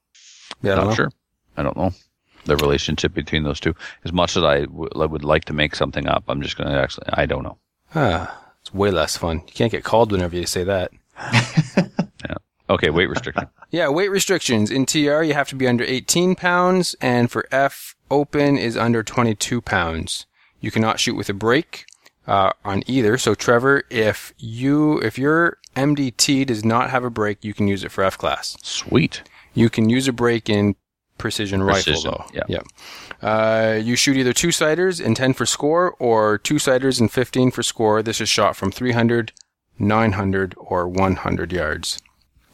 yeah, 0.62 0.72
I 0.72 0.74
don't 0.76 0.84
Not 0.84 0.90
know. 0.90 0.94
sure. 0.96 1.10
I 1.56 1.62
don't 1.62 1.76
know 1.76 1.92
the 2.44 2.56
relationship 2.56 3.14
between 3.14 3.42
those 3.44 3.60
two. 3.60 3.74
As 4.04 4.12
much 4.12 4.36
as 4.36 4.42
I 4.42 4.60
w- 4.62 4.88
I 4.94 5.06
would 5.06 5.24
like 5.24 5.44
to 5.46 5.52
make 5.52 5.74
something 5.74 6.06
up, 6.06 6.24
I'm 6.28 6.42
just 6.42 6.56
going 6.56 6.70
to 6.70 6.78
actually. 6.80 7.06
I 7.12 7.26
don't 7.26 7.42
know. 7.42 7.58
Ah, 7.94 8.52
it's 8.60 8.72
way 8.72 8.90
less 8.90 9.16
fun. 9.16 9.42
You 9.46 9.52
can't 9.54 9.72
get 9.72 9.84
called 9.84 10.12
whenever 10.12 10.36
you 10.36 10.46
say 10.46 10.64
that. 10.64 10.90
yeah. 11.76 12.34
Okay, 12.68 12.90
weight 12.90 13.08
restriction. 13.08 13.46
Yeah, 13.72 13.88
weight 13.88 14.10
restrictions. 14.10 14.68
In 14.72 14.84
TR, 14.84 15.22
you 15.22 15.32
have 15.32 15.48
to 15.50 15.54
be 15.54 15.68
under 15.68 15.84
18 15.84 16.34
pounds, 16.34 16.96
and 17.00 17.30
for 17.30 17.46
F, 17.52 17.94
open 18.10 18.58
is 18.58 18.76
under 18.76 19.04
22 19.04 19.60
pounds. 19.60 20.26
You 20.60 20.72
cannot 20.72 20.98
shoot 20.98 21.14
with 21.14 21.28
a 21.28 21.32
break 21.34 21.84
uh, 22.26 22.50
on 22.64 22.82
either. 22.88 23.16
So, 23.16 23.36
Trevor, 23.36 23.84
if 23.88 24.34
you 24.38 24.98
if 25.02 25.18
your 25.18 25.58
MDT 25.76 26.46
does 26.46 26.64
not 26.64 26.90
have 26.90 27.04
a 27.04 27.10
break, 27.10 27.44
you 27.44 27.54
can 27.54 27.68
use 27.68 27.84
it 27.84 27.92
for 27.92 28.02
F 28.02 28.18
class. 28.18 28.56
Sweet. 28.60 29.22
You 29.54 29.70
can 29.70 29.88
use 29.88 30.08
a 30.08 30.12
break 30.12 30.48
in 30.48 30.74
precision, 31.20 31.60
Precision, 31.64 32.10
rifle, 32.10 32.26
though. 32.32 32.38
yeah. 32.38 32.44
Yep. 32.48 32.66
Uh, 33.22 33.78
you 33.82 33.94
shoot 33.96 34.16
either 34.16 34.32
two 34.32 34.50
sighters 34.50 34.98
and 35.00 35.16
10 35.16 35.34
for 35.34 35.46
score, 35.46 35.94
or 35.98 36.38
two 36.38 36.58
sighters 36.58 36.98
and 37.00 37.10
15 37.12 37.50
for 37.50 37.62
score. 37.62 38.02
This 38.02 38.20
is 38.20 38.28
shot 38.28 38.56
from 38.56 38.72
300, 38.72 39.32
900, 39.78 40.54
or 40.56 40.88
100 40.88 41.52
yards. 41.52 41.98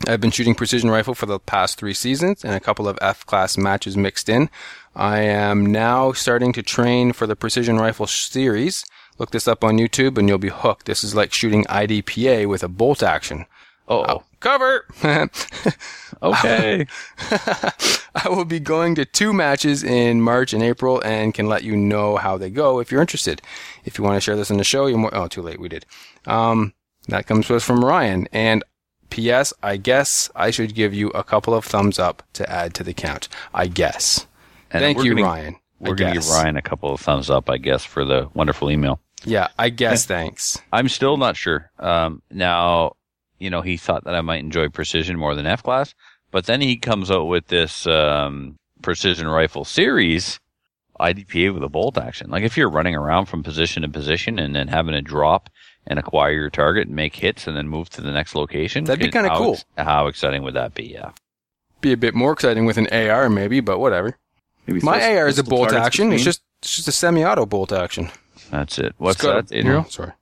I've 0.07 0.21
been 0.21 0.31
shooting 0.31 0.55
precision 0.55 0.91
rifle 0.91 1.15
for 1.15 1.25
the 1.27 1.39
past 1.39 1.79
three 1.79 1.95
seasons 1.95 2.45
and 2.45 2.53
a 2.55 2.61
couple 2.61 2.87
of 2.87 2.99
F 3.01 3.25
class 3.25 3.57
matches 3.57 3.97
mixed 3.97 4.29
in. 4.29 4.51
I 4.95 5.21
am 5.21 5.65
now 5.65 6.13
starting 6.13 6.53
to 6.53 6.63
train 6.63 7.13
for 7.15 7.27
the 7.27 7.35
precision 7.37 7.79
rifle 7.79 8.07
series. 8.07 8.85
Look 9.19 9.31
this 9.31 9.49
up 9.49 9.65
on 9.65 9.79
YouTube 9.79 10.19
and 10.19 10.29
you'll 10.29 10.37
be 10.39 10.51
hooked. 10.51 10.85
This 10.85 11.03
is 11.03 11.15
like 11.15 11.33
shooting 11.33 11.65
IDPA 11.65 12.47
with 12.47 12.63
a 12.63 12.69
bolt 12.69 13.03
action. 13.03 13.47
Oh, 13.89 14.23
Cover! 14.47 14.85
okay. 16.23 16.87
I 18.15 18.29
will 18.29 18.45
be 18.45 18.61
going 18.61 18.95
to 18.95 19.05
two 19.05 19.33
matches 19.33 19.83
in 19.83 20.21
March 20.23 20.53
and 20.53 20.63
April 20.63 21.03
and 21.05 21.35
can 21.35 21.49
let 21.49 21.65
you 21.65 21.77
know 21.77 22.15
how 22.17 22.39
they 22.39 22.49
go 22.49 22.79
if 22.79 22.93
you're 22.93 23.01
interested. 23.01 23.43
If 23.85 23.99
you 23.99 24.05
want 24.05 24.15
to 24.15 24.21
share 24.21 24.37
this 24.37 24.49
in 24.49 24.57
the 24.57 24.63
show, 24.63 24.87
you're 24.87 24.99
more, 24.99 25.13
oh, 25.13 25.27
too 25.27 25.43
late. 25.43 25.59
We 25.59 25.69
did. 25.69 25.85
Um, 26.27 26.75
that 27.09 27.27
comes 27.27 27.49
to 27.49 27.57
us 27.57 27.65
from 27.65 27.85
Ryan. 27.85 28.29
And 28.31 28.63
P.S. 29.11 29.53
I 29.65 29.79
guess 29.79 30.31
I 30.37 30.53
should 30.53 30.77
give 30.77 30.95
you 30.95 31.09
a 31.09 31.25
couple 31.25 31.53
of 31.53 31.65
thumbs 31.65 31.99
up 31.99 32.23
to 32.35 32.49
add 32.49 32.73
to 32.75 32.85
the 32.85 32.95
count. 32.95 33.29
I 33.53 33.67
guess. 33.67 34.29
And 34.71 34.81
Thank 34.81 35.03
you, 35.03 35.17
gonna- 35.17 35.27
Ryan. 35.27 35.57
We're 35.81 35.97
going 35.97 36.15
to 36.15 36.21
give. 36.21 36.29
Ryan 36.29 36.57
a 36.57 36.63
couple 36.63 36.95
of 36.95 37.01
thumbs 37.01 37.31
up, 37.31 37.51
I 37.51 37.59
guess, 37.59 37.85
for 37.85 38.05
the 38.05 38.29
wonderful 38.33 38.71
email. 38.71 39.01
Yeah, 39.25 39.49
I 39.59 39.71
guess. 39.71 40.07
Thanks. 40.07 40.57
I'm 40.73 40.89
still 40.89 41.17
not 41.17 41.37
sure. 41.37 41.73
Um, 41.81 42.23
now, 42.31 42.93
you 43.39 43.51
know, 43.51 43.61
he 43.63 43.77
thought 43.77 44.05
that 44.05 44.15
I 44.15 44.21
might 44.21 44.41
enjoy 44.41 44.69
precision 44.69 45.19
more 45.19 45.35
than 45.35 45.47
F 45.47 45.63
class, 45.63 45.95
but 46.31 46.47
then 46.47 46.61
he 46.61 46.77
comes 46.77 47.11
out 47.11 47.25
with 47.27 47.47
this 47.49 47.87
um, 47.87 48.57
precision 48.83 49.27
rifle 49.29 49.65
series, 49.65 50.39
IDPA 51.01 51.53
with 51.55 51.63
a 51.63 51.69
bolt 51.69 51.99
action. 51.99 52.31
Like 52.31 52.43
if 52.45 52.57
you're 52.57 52.71
running 52.71 52.95
around 52.95 53.27
from 53.27 53.43
position 53.43 53.83
to 53.83 53.89
position 53.89 54.39
and 54.39 54.55
then 54.55 54.69
having 54.69 54.95
to 54.95 55.03
drop 55.03 55.51
and 55.87 55.99
acquire 55.99 56.33
your 56.33 56.51
target 56.51 56.87
and 56.89 56.97
make 56.97 57.15
hits 57.17 57.47
and 57.47 57.57
then 57.57 57.69
move 57.69 57.89
to 57.91 58.01
the 58.01 58.11
next 58.13 58.35
location, 58.35 58.85
That'd 58.85 59.01
be 59.01 59.11
kinda 59.11 59.37
cool. 59.37 59.53
ex- 59.55 59.65
how 59.77 60.07
exciting 60.09 60.43
would 60.43 60.55
that 60.55 60.75
be? 60.75 60.85
Yeah. 60.85 61.13
Be 61.81 61.93
a 61.93 61.97
bit 61.97 62.15
more 62.15 62.33
exciting 62.33 62.65
with 62.65 62.79
an 62.79 62.89
AR, 62.91 63.29
maybe, 63.29 63.61
but 63.61 63.79
whatever. 63.79 64.17
Maybe 64.67 64.81
My 64.81 64.99
throw 64.99 65.19
AR 65.19 65.29
is 65.29 65.39
a 65.39 65.45
bolt 65.45 65.69
targets 65.69 65.87
action. 65.87 66.13
It's 66.13 66.25
just 66.25 66.43
it's 66.63 66.75
just 66.75 66.89
a 66.89 66.93
semi-auto 66.93 67.45
bolt 67.47 67.71
action. 67.71 68.09
That's 68.51 68.79
it. 68.79 68.95
What's 68.99 69.23
It's 69.23 69.25
that, 69.51 69.53
a- 69.55 69.59
Adriel? 69.59 69.85
oh, 69.87 69.91
sorry. 69.91 70.13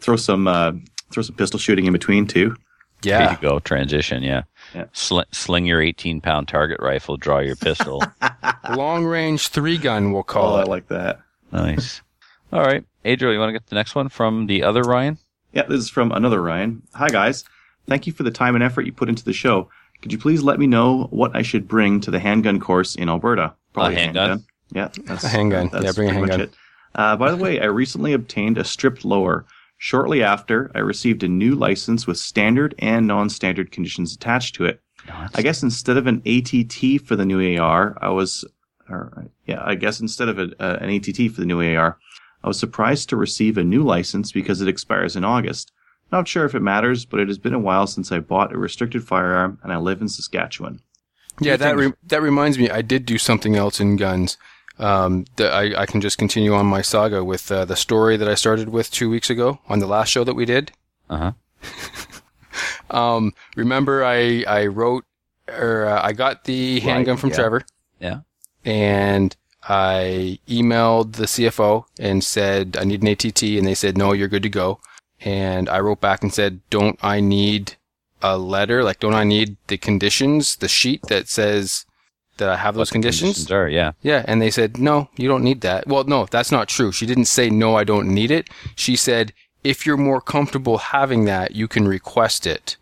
throw 0.00 0.16
some 0.16 0.46
uh, 0.46 0.72
throw 1.10 1.22
some 1.22 1.36
pistol 1.36 1.58
shooting 1.58 1.86
in 1.86 1.92
between 1.92 2.26
too. 2.26 2.56
There 3.02 3.20
Yeah. 3.20 3.30
you 3.32 3.36
go. 3.40 3.58
Transition. 3.60 4.22
Yeah. 4.22 4.42
Yeah. 4.74 4.84
Sl- 4.92 5.20
sling 5.30 5.66
your 5.66 5.80
18 5.80 6.20
pound 6.20 6.48
target 6.48 6.78
rifle, 6.80 7.16
draw 7.16 7.38
your 7.38 7.56
pistol. 7.56 8.02
Long 8.74 9.04
range 9.04 9.48
three 9.48 9.78
gun, 9.78 10.12
we'll 10.12 10.22
call 10.24 10.54
Oh, 10.54 10.58
I 10.58 10.62
it. 10.62 10.68
like 10.68 10.88
that. 10.88 11.20
nice. 11.52 12.02
All 12.52 12.60
right. 12.62 12.84
Adriel, 13.04 13.32
you 13.32 13.38
want 13.38 13.48
to 13.50 13.52
get 13.52 13.66
the 13.68 13.74
next 13.76 13.94
one 13.94 14.08
from 14.08 14.46
the 14.46 14.62
other 14.62 14.82
Ryan? 14.82 15.18
Yeah, 15.52 15.62
this 15.62 15.80
is 15.80 15.88
from 15.90 16.12
another 16.12 16.42
Ryan. 16.42 16.82
Hi 16.94 17.08
guys, 17.08 17.44
thank 17.86 18.06
you 18.06 18.12
for 18.12 18.22
the 18.22 18.30
time 18.30 18.54
and 18.54 18.62
effort 18.64 18.82
you 18.82 18.92
put 18.92 19.08
into 19.08 19.24
the 19.24 19.32
show. 19.32 19.70
Could 20.02 20.12
you 20.12 20.18
please 20.18 20.42
let 20.42 20.58
me 20.58 20.66
know 20.66 21.04
what 21.10 21.34
I 21.34 21.42
should 21.42 21.66
bring 21.66 22.00
to 22.00 22.10
the 22.10 22.18
handgun 22.20 22.60
course 22.60 22.94
in 22.94 23.08
Alberta? 23.08 23.54
A 23.76 23.90
handgun? 23.92 24.44
Yeah, 24.72 24.88
that's 25.04 25.24
A 25.24 25.28
handgun. 25.28 25.70
That's 25.72 25.84
Yeah, 25.84 25.92
bring 25.92 26.10
a 26.10 26.14
handgun. 26.14 26.50
Uh, 26.94 27.16
by 27.16 27.30
the 27.30 27.36
way, 27.36 27.60
I 27.60 27.66
recently 27.66 28.12
obtained 28.12 28.58
a 28.58 28.64
stripped 28.64 29.04
lower. 29.04 29.44
Shortly 29.78 30.22
after, 30.22 30.70
I 30.74 30.80
received 30.80 31.22
a 31.22 31.28
new 31.28 31.54
license 31.54 32.06
with 32.06 32.18
standard 32.18 32.74
and 32.80 33.06
non-standard 33.06 33.70
conditions 33.70 34.12
attached 34.14 34.56
to 34.56 34.64
it. 34.64 34.82
I 35.34 35.42
guess 35.42 35.62
instead 35.62 35.96
of 35.96 36.06
an 36.06 36.20
ATT 36.26 37.06
for 37.06 37.16
the 37.16 37.24
new 37.24 37.56
AR, 37.56 37.96
I 38.00 38.08
was, 38.08 38.44
or, 38.90 39.28
yeah, 39.46 39.62
I 39.64 39.76
guess 39.76 40.00
instead 40.00 40.28
of 40.28 40.38
a, 40.38 40.50
uh, 40.60 40.78
an 40.80 40.90
ATT 40.90 41.32
for 41.32 41.40
the 41.40 41.46
new 41.46 41.62
AR, 41.62 41.96
I 42.42 42.48
was 42.48 42.58
surprised 42.58 43.08
to 43.08 43.16
receive 43.16 43.56
a 43.56 43.64
new 43.64 43.82
license 43.82 44.32
because 44.32 44.60
it 44.60 44.68
expires 44.68 45.16
in 45.16 45.24
August. 45.24 45.72
Not 46.10 46.26
sure 46.26 46.44
if 46.44 46.54
it 46.54 46.60
matters, 46.60 47.04
but 47.04 47.20
it 47.20 47.28
has 47.28 47.38
been 47.38 47.54
a 47.54 47.58
while 47.58 47.86
since 47.86 48.10
I 48.10 48.18
bought 48.18 48.52
a 48.52 48.58
restricted 48.58 49.04
firearm 49.06 49.58
and 49.62 49.72
I 49.72 49.76
live 49.76 50.00
in 50.00 50.08
Saskatchewan. 50.08 50.80
Yeah, 51.40 51.56
that 51.56 51.76
re- 51.76 51.92
that 52.08 52.20
reminds 52.20 52.58
me. 52.58 52.68
I 52.68 52.82
did 52.82 53.06
do 53.06 53.16
something 53.16 53.54
else 53.54 53.78
in 53.78 53.96
guns. 53.96 54.36
Um, 54.78 55.24
that 55.36 55.52
I, 55.52 55.82
I 55.82 55.86
can 55.86 56.00
just 56.00 56.18
continue 56.18 56.54
on 56.54 56.66
my 56.66 56.82
saga 56.82 57.24
with 57.24 57.50
uh, 57.50 57.64
the 57.64 57.74
story 57.74 58.16
that 58.16 58.28
I 58.28 58.34
started 58.34 58.68
with 58.68 58.92
two 58.92 59.10
weeks 59.10 59.28
ago 59.28 59.58
on 59.68 59.80
the 59.80 59.88
last 59.88 60.08
show 60.10 60.22
that 60.22 60.34
we 60.34 60.44
did. 60.44 60.72
Uh 61.10 61.16
huh. 61.16 61.32
Um, 62.90 63.34
remember, 63.54 64.04
I 64.04 64.44
I 64.46 64.66
wrote 64.66 65.04
or 65.48 65.86
uh, 65.86 66.00
I 66.02 66.12
got 66.12 66.44
the 66.44 66.80
handgun 66.80 67.16
from 67.16 67.30
yeah. 67.30 67.36
Trevor. 67.36 67.64
Yeah. 68.00 68.20
And 68.64 69.34
I 69.62 70.38
emailed 70.48 71.14
the 71.14 71.24
CFO 71.24 71.84
and 71.98 72.22
said 72.22 72.76
I 72.78 72.84
need 72.84 73.02
an 73.02 73.08
ATT, 73.08 73.42
and 73.42 73.66
they 73.66 73.74
said 73.74 73.96
no, 73.96 74.12
you're 74.12 74.28
good 74.28 74.42
to 74.42 74.48
go. 74.48 74.80
And 75.20 75.68
I 75.68 75.80
wrote 75.80 76.00
back 76.00 76.22
and 76.22 76.32
said, 76.32 76.60
don't 76.70 76.98
I 77.02 77.18
need 77.18 77.74
a 78.22 78.38
letter? 78.38 78.84
Like, 78.84 79.00
don't 79.00 79.14
I 79.14 79.24
need 79.24 79.56
the 79.66 79.76
conditions, 79.76 80.54
the 80.56 80.68
sheet 80.68 81.02
that 81.08 81.26
says 81.26 81.86
that 82.38 82.48
I 82.48 82.56
have 82.56 82.74
those 82.74 82.90
conditions? 82.90 83.50
are 83.50 83.68
yeah. 83.68 83.92
Yeah, 84.02 84.24
and 84.26 84.40
they 84.42 84.50
said, 84.50 84.78
no, 84.78 85.08
you 85.16 85.28
don't 85.28 85.44
need 85.44 85.60
that. 85.62 85.86
Well, 85.86 86.04
no, 86.04 86.26
that's 86.26 86.50
not 86.50 86.68
true. 86.68 86.90
She 86.92 87.06
didn't 87.06 87.26
say, 87.26 87.50
no, 87.50 87.76
I 87.76 87.84
don't 87.84 88.08
need 88.08 88.30
it. 88.30 88.48
She 88.74 88.96
said, 88.96 89.32
if 89.64 89.84
you're 89.84 89.96
more 89.96 90.20
comfortable 90.20 90.78
having 90.78 91.24
that, 91.26 91.54
you 91.54 91.68
can 91.68 91.86
request 91.86 92.46
it. 92.46 92.76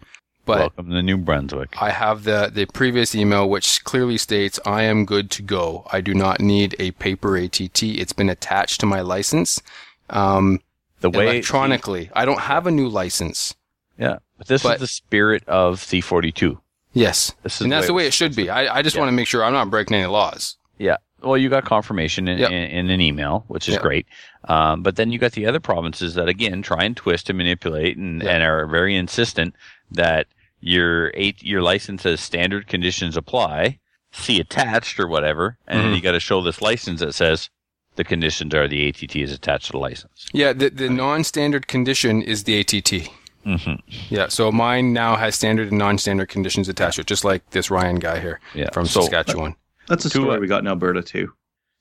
But 0.44 0.58
Welcome 0.60 0.90
to 0.90 1.02
New 1.02 1.16
Brunswick. 1.16 1.74
I 1.82 1.90
have 1.90 2.22
the, 2.22 2.50
the 2.54 2.66
previous 2.66 3.14
email, 3.16 3.48
which 3.50 3.82
clearly 3.82 4.16
states, 4.16 4.60
I 4.64 4.82
am 4.82 5.04
good 5.04 5.28
to 5.32 5.42
go. 5.42 5.84
I 5.90 6.00
do 6.00 6.14
not 6.14 6.38
need 6.40 6.76
a 6.78 6.92
paper 6.92 7.36
ATT. 7.36 7.82
It's 7.82 8.12
been 8.12 8.28
attached 8.28 8.78
to 8.80 8.86
my 8.86 9.00
license, 9.00 9.60
um, 10.08 10.60
The 11.00 11.10
way 11.10 11.24
electronically. 11.30 12.10
I 12.14 12.24
don't 12.24 12.42
have 12.42 12.66
a 12.68 12.70
new 12.70 12.88
license. 12.88 13.56
yeah, 13.98 14.18
but 14.38 14.46
this 14.46 14.62
But- 14.62 14.74
is 14.76 14.80
the 14.82 14.86
spirit 14.86 15.42
of 15.48 15.80
C42. 15.80 16.60
Yes. 16.96 17.34
This 17.42 17.56
is 17.56 17.60
And 17.62 17.72
that's 17.72 17.86
the 17.86 17.92
way 17.92 18.06
it 18.06 18.14
should 18.14 18.34
be. 18.34 18.48
I, 18.48 18.78
I 18.78 18.82
just 18.82 18.96
Yeah. 18.96 19.00
want 19.02 19.10
to 19.10 19.16
make 19.16 19.28
sure 19.28 19.44
I'm 19.44 19.52
not 19.52 19.68
breaking 19.70 19.96
any 19.96 20.06
laws. 20.06 20.56
Yeah. 20.78 20.96
Well, 21.22 21.36
you 21.36 21.48
got 21.50 21.64
confirmation 21.64 22.26
in, 22.28 22.38
Yep. 22.38 22.50
in, 22.50 22.54
in 22.54 22.90
an 22.90 23.00
email, 23.00 23.44
which 23.48 23.68
is 23.68 23.74
Yep. 23.74 23.82
great. 23.82 24.06
Um, 24.48 24.82
but 24.82 24.96
then 24.96 25.12
you 25.12 25.18
got 25.18 25.32
the 25.32 25.46
other 25.46 25.60
provinces 25.60 26.14
that 26.14 26.28
again 26.28 26.62
try 26.62 26.84
and 26.84 26.96
twist 26.96 27.28
and 27.28 27.36
manipulate 27.36 27.96
and, 27.96 28.22
Yep. 28.22 28.30
and 28.32 28.42
are 28.42 28.66
very 28.66 28.96
insistent 28.96 29.54
that 29.90 30.26
your 30.60 31.10
eight 31.14 31.42
your 31.42 31.60
license 31.62 32.02
says 32.02 32.20
standard 32.20 32.66
conditions 32.66 33.16
apply, 33.16 33.78
see 34.12 34.40
attached 34.40 34.98
or 34.98 35.06
whatever, 35.06 35.58
and 35.68 35.80
then 35.80 35.92
Mhm. 35.92 35.96
you 35.96 36.00
got 36.00 36.12
to 36.12 36.20
show 36.20 36.40
this 36.40 36.62
license 36.62 37.00
that 37.00 37.14
says 37.14 37.50
the 37.96 38.04
conditions 38.04 38.54
are 38.54 38.66
the 38.68 38.88
ATT 38.88 39.16
is 39.22 39.32
attached 39.32 39.66
to 39.66 39.72
the 39.72 39.78
license. 39.78 40.26
Yeah, 40.32 40.52
the, 40.54 40.70
the 40.70 40.88
non-standard 40.88 41.66
condition 41.66 42.22
is 42.22 42.44
the 42.44 42.58
ATT. 42.60 43.10
Hmm 43.46 43.74
Yeah, 44.10 44.28
so 44.28 44.50
mine 44.50 44.92
now 44.92 45.16
has 45.16 45.34
standard 45.36 45.68
and 45.68 45.78
non-standard 45.78 46.28
conditions 46.28 46.68
attached 46.68 46.96
to 46.96 47.00
it, 47.02 47.06
just 47.06 47.24
like 47.24 47.48
this 47.50 47.70
Ryan 47.70 47.96
guy 47.96 48.20
here 48.20 48.40
Yeah. 48.54 48.70
from 48.72 48.86
So- 48.86 49.02
Saskatchewan. 49.02 49.54
That's 49.88 50.04
a 50.04 50.10
story 50.10 50.36
uh, 50.36 50.40
we 50.40 50.48
got 50.48 50.62
in 50.62 50.66
Alberta 50.66 51.00
too. 51.02 51.32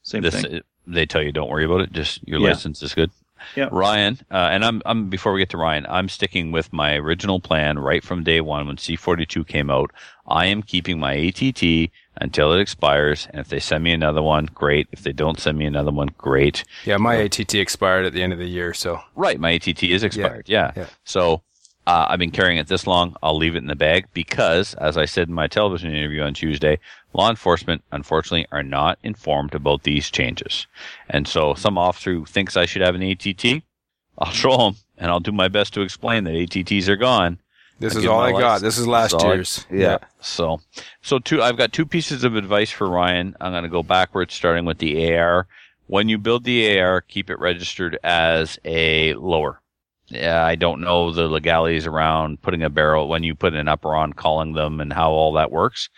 Same 0.03 0.21
This 0.21 0.39
thing. 0.41 0.61
they 0.85 1.07
tell 1.07 1.23
you 1.23 1.31
don't 1.31 1.49
worry 1.49 1.65
about 1.65 1.81
it. 1.81 1.91
Just 1.91 2.25
your 2.27 2.39
Yeah. 2.39 2.49
license 2.49 2.83
is 2.83 2.93
good. 2.93 3.09
Yeah. 3.55 3.67
Ryan, 3.71 4.19
uh, 4.31 4.49
and 4.51 4.63
I'm 4.63 4.81
I'm 4.85 5.09
before 5.09 5.33
we 5.33 5.39
get 5.41 5.49
to 5.49 5.57
Ryan, 5.57 5.85
I'm 5.89 6.07
sticking 6.09 6.51
with 6.51 6.71
my 6.71 6.93
original 6.95 7.39
plan 7.39 7.77
right 7.79 8.03
from 8.03 8.23
day 8.23 8.41
one 8.41 8.65
when 8.67 8.77
C42 8.77 9.45
came 9.47 9.69
out. 9.69 9.91
I 10.27 10.45
am 10.45 10.61
keeping 10.63 10.99
my 10.99 11.13
ATT 11.13 11.91
until 12.21 12.53
it 12.53 12.59
expires, 12.61 13.27
and 13.31 13.39
if 13.41 13.49
they 13.49 13.59
send 13.59 13.83
me 13.83 13.91
another 13.91 14.21
one, 14.21 14.45
great. 14.53 14.87
If 14.91 15.01
they 15.03 15.11
don't 15.11 15.39
send 15.39 15.57
me 15.57 15.65
another 15.65 15.91
one, 15.91 16.09
great. 16.17 16.63
Yeah, 16.85 16.97
my 16.97 17.15
ATT 17.15 17.55
expired 17.55 18.05
at 18.05 18.13
the 18.13 18.23
end 18.23 18.33
of 18.33 18.39
the 18.39 18.47
year, 18.47 18.73
so 18.73 19.01
Right, 19.15 19.39
my 19.39 19.51
ATT 19.51 19.83
is 19.91 20.03
expired. 20.03 20.47
Yeah. 20.47 20.71
yeah. 20.77 20.87
So 21.03 21.41
uh, 21.87 22.07
I've 22.09 22.19
been 22.19 22.31
carrying 22.31 22.57
it 22.57 22.67
this 22.67 22.87
long. 22.87 23.15
I'll 23.21 23.37
leave 23.37 23.55
it 23.55 23.59
in 23.59 23.67
the 23.67 23.75
bag 23.75 24.05
because, 24.13 24.73
as 24.75 24.97
I 24.97 25.05
said 25.05 25.27
in 25.27 25.33
my 25.33 25.47
television 25.47 25.93
interview 25.93 26.21
on 26.23 26.33
Tuesday, 26.33 26.79
law 27.13 27.29
enforcement, 27.29 27.83
unfortunately, 27.91 28.47
are 28.51 28.63
not 28.63 28.97
informed 29.03 29.53
about 29.53 29.83
these 29.83 30.09
changes. 30.09 30.67
And 31.09 31.27
so 31.27 31.53
some 31.53 31.77
officer 31.77 32.13
who 32.13 32.25
thinks 32.25 32.57
I 32.57 32.65
should 32.65 32.81
have 32.81 32.95
an 32.95 33.03
ATT, 33.03 33.63
I'll 34.17 34.31
show 34.31 34.67
him 34.69 34.75
and 34.97 35.11
I'll 35.11 35.19
do 35.19 35.31
my 35.31 35.47
best 35.47 35.73
to 35.75 35.81
explain 35.81 36.23
that 36.23 36.31
ATTs 36.33 36.87
are 36.87 36.95
gone. 36.95 37.37
this 37.79 37.95
I 37.95 37.99
is 37.99 38.05
all 38.05 38.19
I 38.21 38.31
got. 38.31 38.61
This 38.61 38.77
is 38.77 38.87
last 38.87 39.11
That's 39.11 39.23
all 39.23 39.29
I- 39.31 39.33
year's. 39.35 39.67
Yeah. 39.71 39.97
So, 40.21 40.61
so 41.01 41.19
two, 41.19 41.41
I've 41.43 41.57
got 41.57 41.71
two 41.73 41.85
pieces 41.85 42.23
of 42.23 42.35
advice 42.35 42.71
for 42.71 42.89
Ryan. 42.89 43.35
I'm 43.41 43.51
going 43.51 43.63
to 43.63 43.69
go 43.69 43.83
backwards, 43.83 44.33
starting 44.33 44.65
with 44.65 44.79
the 44.79 45.13
AR. 45.15 45.47
When 45.87 46.09
you 46.09 46.17
build 46.17 46.45
the 46.45 46.79
AR, 46.79 47.01
keep 47.01 47.29
it 47.29 47.37
registered 47.39 47.99
as 48.03 48.57
a 48.65 49.13
lower. 49.13 49.61
Yeah, 50.07 50.45
I 50.45 50.55
don't 50.55 50.81
know 50.81 51.11
the 51.11 51.27
legalities 51.27 51.87
around 51.87 52.41
putting 52.41 52.61
a 52.63 52.69
barrel 52.69 53.07
when 53.07 53.23
you 53.23 53.33
put 53.33 53.55
an 53.55 53.67
upper 53.67 53.95
on, 53.95 54.13
calling 54.13 54.53
them, 54.53 54.79
and 54.79 54.93
how 54.93 55.11
all 55.11 55.33
that 55.33 55.51
works. 55.51 55.89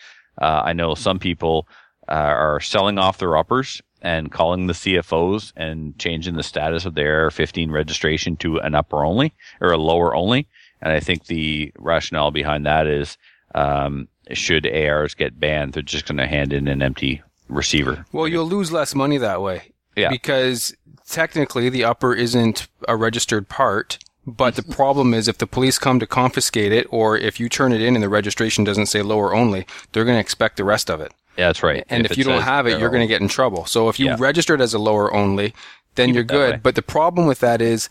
Uh, 0.41 0.61
I 0.63 0.73
know 0.73 0.95
some 0.95 1.19
people 1.19 1.67
uh, 2.07 2.13
are 2.13 2.59
selling 2.59 2.97
off 2.97 3.17
their 3.17 3.35
uppers 3.35 3.81
and 4.01 4.31
calling 4.31 4.67
the 4.67 4.73
CFOs 4.73 5.51
and 5.55 5.97
changing 5.97 6.35
the 6.35 6.43
status 6.43 6.85
of 6.85 6.93
their 6.93 7.25
AR-15 7.25 7.71
registration 7.71 8.37
to 8.37 8.59
an 8.59 8.75
upper 8.75 9.03
only 9.03 9.33
or 9.59 9.71
a 9.71 9.77
lower 9.77 10.15
only. 10.15 10.47
And 10.81 10.93
I 10.93 10.99
think 10.99 11.25
the 11.25 11.71
rationale 11.77 12.31
behind 12.31 12.65
that 12.65 12.87
is 12.87 13.17
um, 13.55 14.07
should 14.31 14.67
ARs 14.67 15.15
get 15.15 15.39
banned, 15.39 15.73
they're 15.73 15.83
just 15.83 16.05
going 16.05 16.17
to 16.17 16.27
hand 16.27 16.53
in 16.53 16.67
an 16.67 16.81
empty 16.81 17.21
receiver. 17.49 18.05
Well, 18.11 18.27
you'll 18.27 18.45
lose 18.47 18.71
less 18.71 18.93
money 18.93 19.17
that 19.17 19.41
way. 19.41 19.73
Yeah. 19.95 20.09
Because 20.09 20.75
technically 21.09 21.69
the 21.69 21.83
upper 21.83 22.13
isn't 22.13 22.67
a 22.87 22.95
registered 22.95 23.49
part, 23.49 23.97
but 24.25 24.55
the 24.55 24.63
problem 24.63 25.13
is 25.13 25.27
if 25.27 25.37
the 25.37 25.47
police 25.47 25.79
come 25.79 25.99
to 25.99 26.07
confiscate 26.07 26.71
it 26.71 26.85
or 26.89 27.17
if 27.17 27.39
you 27.39 27.47
turn 27.49 27.71
it 27.71 27.81
in 27.81 27.95
and 27.95 28.03
the 28.03 28.09
registration 28.09 28.63
doesn't 28.63 28.87
say 28.87 29.01
lower 29.01 29.33
only, 29.33 29.65
they're 29.91 30.05
going 30.05 30.17
to 30.17 30.21
expect 30.21 30.57
the 30.57 30.63
rest 30.65 30.89
of 30.89 30.99
it. 31.01 31.13
Yeah, 31.37 31.47
that's 31.47 31.63
right. 31.63 31.85
And 31.89 32.05
if, 32.05 32.17
you 32.17 32.23
don't 32.23 32.41
have 32.41 32.65
it, 32.67 32.79
you're 32.79 32.89
going 32.89 33.01
to 33.01 33.07
get 33.07 33.21
in 33.21 33.27
trouble. 33.27 33.65
So 33.65 33.89
if 33.89 33.99
you 33.99 34.07
Yeah. 34.07 34.15
register 34.19 34.55
it 34.55 34.61
as 34.61 34.73
a 34.73 34.79
lower 34.79 35.13
only, 35.13 35.53
then 35.95 36.09
Keep 36.09 36.15
you're 36.15 36.23
good. 36.23 36.51
way. 36.55 36.59
But 36.61 36.75
the 36.75 36.81
problem 36.81 37.27
with 37.27 37.39
that 37.39 37.61
is 37.61 37.89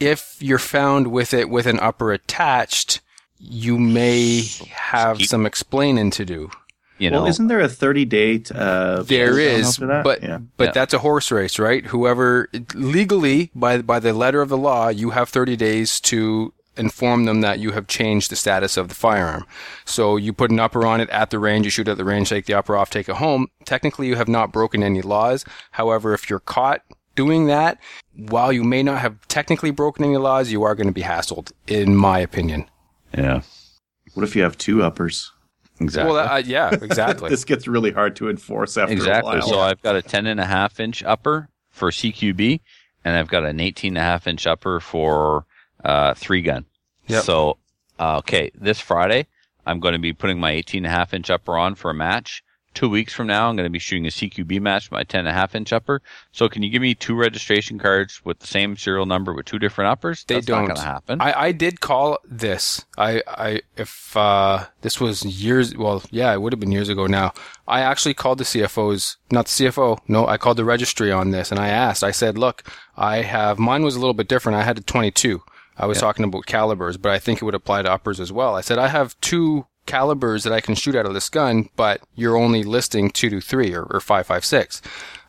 if 0.00 0.36
you're 0.40 0.58
found 0.58 1.06
with 1.08 1.32
it 1.32 1.48
with 1.48 1.66
an 1.66 1.78
upper 1.80 2.12
attached, 2.12 3.00
you 3.38 3.78
may 3.78 4.42
have 4.72 5.18
Keep- 5.18 5.28
some 5.28 5.46
explaining 5.46 6.10
to 6.10 6.24
do. 6.24 6.50
You 6.98 7.10
know, 7.10 7.22
well, 7.22 7.30
isn't 7.30 7.46
there 7.48 7.60
a 7.60 7.68
30 7.68 8.04
day 8.04 8.42
uh, 8.54 9.02
There 9.02 9.32
cooldown 9.32 9.58
is, 9.58 9.68
after 9.68 9.86
that? 9.86 10.04
but 10.04 10.22
yeah. 10.22 10.38
but 10.56 10.64
Yeah. 10.68 10.72
that's 10.72 10.94
a 10.94 10.98
horse 10.98 11.30
race, 11.30 11.58
right? 11.58 11.84
Whoever 11.86 12.48
legally 12.74 13.50
by 13.54 13.82
by 13.82 13.98
the 14.00 14.12
letter 14.12 14.40
of 14.42 14.48
the 14.48 14.58
law, 14.58 14.88
you 14.88 15.10
have 15.10 15.28
30 15.28 15.56
days 15.56 16.00
to 16.00 16.52
inform 16.76 17.24
them 17.24 17.40
that 17.40 17.58
you 17.58 17.72
have 17.72 17.88
changed 17.88 18.30
the 18.30 18.36
status 18.36 18.76
of 18.76 18.88
the 18.88 18.94
firearm. 18.94 19.44
So 19.84 20.16
you 20.16 20.32
put 20.32 20.50
an 20.52 20.60
upper 20.60 20.86
on 20.86 21.00
it 21.00 21.10
at 21.10 21.30
the 21.30 21.38
range, 21.40 21.64
you 21.66 21.70
shoot 21.70 21.88
at 21.88 21.96
the 21.96 22.04
range, 22.04 22.28
take 22.28 22.46
the 22.46 22.54
upper 22.54 22.76
off, 22.76 22.88
take 22.90 23.08
it 23.08 23.16
home. 23.16 23.48
Technically, 23.64 24.06
you 24.06 24.14
have 24.14 24.28
not 24.28 24.52
broken 24.52 24.82
any 24.84 25.02
laws. 25.02 25.44
However, 25.72 26.14
if 26.14 26.30
you're 26.30 26.38
caught 26.38 26.82
doing 27.16 27.46
that, 27.48 27.80
while 28.14 28.52
you 28.52 28.62
may 28.62 28.84
not 28.84 28.98
have 29.00 29.26
technically 29.26 29.72
broken 29.72 30.04
any 30.04 30.16
laws, 30.18 30.52
you 30.52 30.62
are 30.62 30.76
going 30.76 30.86
to 30.86 30.92
be 30.92 31.02
hassled, 31.02 31.50
in 31.66 31.96
my 31.96 32.20
opinion. 32.20 32.70
yeah, 33.12 33.42
What 34.14 34.22
if 34.22 34.36
you 34.36 34.42
have 34.44 34.56
two 34.56 34.80
uppers? 34.84 35.32
Exactly. 35.80 36.12
Well, 36.12 36.28
uh, 36.28 36.38
yeah, 36.38 36.70
exactly. 36.82 37.30
this 37.30 37.44
gets 37.44 37.66
really 37.66 37.92
hard 37.92 38.16
to 38.16 38.28
enforce 38.28 38.76
after 38.76 38.92
exactly. 38.92 39.32
a 39.32 39.40
while. 39.40 39.48
So 39.48 39.60
I've 39.60 39.82
got 39.82 39.96
a 39.96 40.02
10 40.02 40.26
and 40.26 40.40
a 40.40 40.44
half 40.44 40.80
inch 40.80 41.02
upper 41.02 41.48
for 41.70 41.90
CQB, 41.90 42.60
and 43.04 43.16
I've 43.16 43.28
got 43.28 43.44
an 43.44 43.60
18 43.60 43.90
and 43.90 43.98
a 43.98 44.02
half 44.02 44.26
inch 44.26 44.46
upper 44.46 44.80
for 44.80 45.46
uh, 45.84 46.14
three 46.14 46.42
gun. 46.42 46.64
Yep. 47.06 47.24
So, 47.24 47.58
uh, 47.98 48.18
okay, 48.18 48.50
this 48.54 48.80
Friday, 48.80 49.26
I'm 49.66 49.80
going 49.80 49.92
to 49.92 49.98
be 49.98 50.12
putting 50.12 50.40
my 50.40 50.52
18 50.52 50.84
and 50.84 50.92
a 50.92 50.96
half 50.96 51.14
inch 51.14 51.30
upper 51.30 51.56
on 51.56 51.74
for 51.74 51.90
a 51.90 51.94
match. 51.94 52.42
Two 52.78 52.88
weeks 52.88 53.12
from 53.12 53.26
now, 53.26 53.48
I'm 53.48 53.56
going 53.56 53.66
to 53.66 53.70
be 53.70 53.80
shooting 53.80 54.06
a 54.06 54.10
CQB 54.10 54.60
match 54.60 54.84
with 54.84 54.92
my 54.92 55.02
10 55.02 55.18
and 55.18 55.28
a 55.28 55.32
half 55.32 55.56
inch 55.56 55.72
upper. 55.72 56.00
So, 56.30 56.48
can 56.48 56.62
you 56.62 56.70
give 56.70 56.80
me 56.80 56.94
two 56.94 57.16
registration 57.16 57.76
cards 57.76 58.24
with 58.24 58.38
the 58.38 58.46
same 58.46 58.76
serial 58.76 59.04
number 59.04 59.34
with 59.34 59.46
two 59.46 59.58
different 59.58 59.90
uppers? 59.90 60.22
They 60.22 60.36
That's 60.36 60.46
don't. 60.46 60.60
not 60.60 60.66
going 60.68 60.76
to 60.76 60.86
happen. 60.86 61.20
I, 61.20 61.32
I 61.32 61.50
did 61.50 61.80
call 61.80 62.18
this. 62.24 62.86
I, 62.96 63.20
I, 63.26 63.62
if, 63.76 64.16
uh, 64.16 64.66
this 64.82 65.00
was 65.00 65.24
years, 65.24 65.76
well, 65.76 66.04
yeah, 66.12 66.32
it 66.32 66.40
would 66.40 66.52
have 66.52 66.60
been 66.60 66.70
years 66.70 66.88
ago 66.88 67.08
now. 67.08 67.32
I 67.66 67.80
actually 67.80 68.14
called 68.14 68.38
the 68.38 68.44
CFOs, 68.44 69.16
not 69.32 69.46
the 69.46 69.64
CFO, 69.64 69.98
no, 70.06 70.28
I 70.28 70.36
called 70.36 70.58
the 70.58 70.64
registry 70.64 71.10
on 71.10 71.32
this 71.32 71.50
and 71.50 71.58
I 71.58 71.70
asked, 71.70 72.04
I 72.04 72.12
said, 72.12 72.38
look, 72.38 72.62
I 72.96 73.22
have, 73.22 73.58
mine 73.58 73.82
was 73.82 73.96
a 73.96 73.98
little 73.98 74.14
bit 74.14 74.28
different. 74.28 74.56
I 74.56 74.62
had 74.62 74.78
a 74.78 74.82
22. 74.82 75.42
I 75.76 75.86
was 75.86 76.00
talking 76.00 76.24
about 76.24 76.46
calibers, 76.46 76.96
but 76.96 77.12
I 77.12 77.18
think 77.18 77.40
it 77.40 77.44
would 77.44 77.54
apply 77.54 77.82
to 77.82 77.90
uppers 77.90 78.20
as 78.20 78.32
well. 78.32 78.54
I 78.54 78.62
said, 78.62 78.78
I 78.78 78.88
have 78.88 79.20
two 79.20 79.66
calibers 79.88 80.44
that 80.44 80.52
I 80.52 80.60
can 80.60 80.76
shoot 80.76 80.94
out 80.94 81.06
of 81.06 81.14
this 81.14 81.28
gun, 81.28 81.68
but 81.74 82.00
you're 82.14 82.36
only 82.36 82.62
listing 82.62 83.10
223 83.10 83.74
or, 83.74 83.82
or 83.90 83.98
556. 84.00 84.80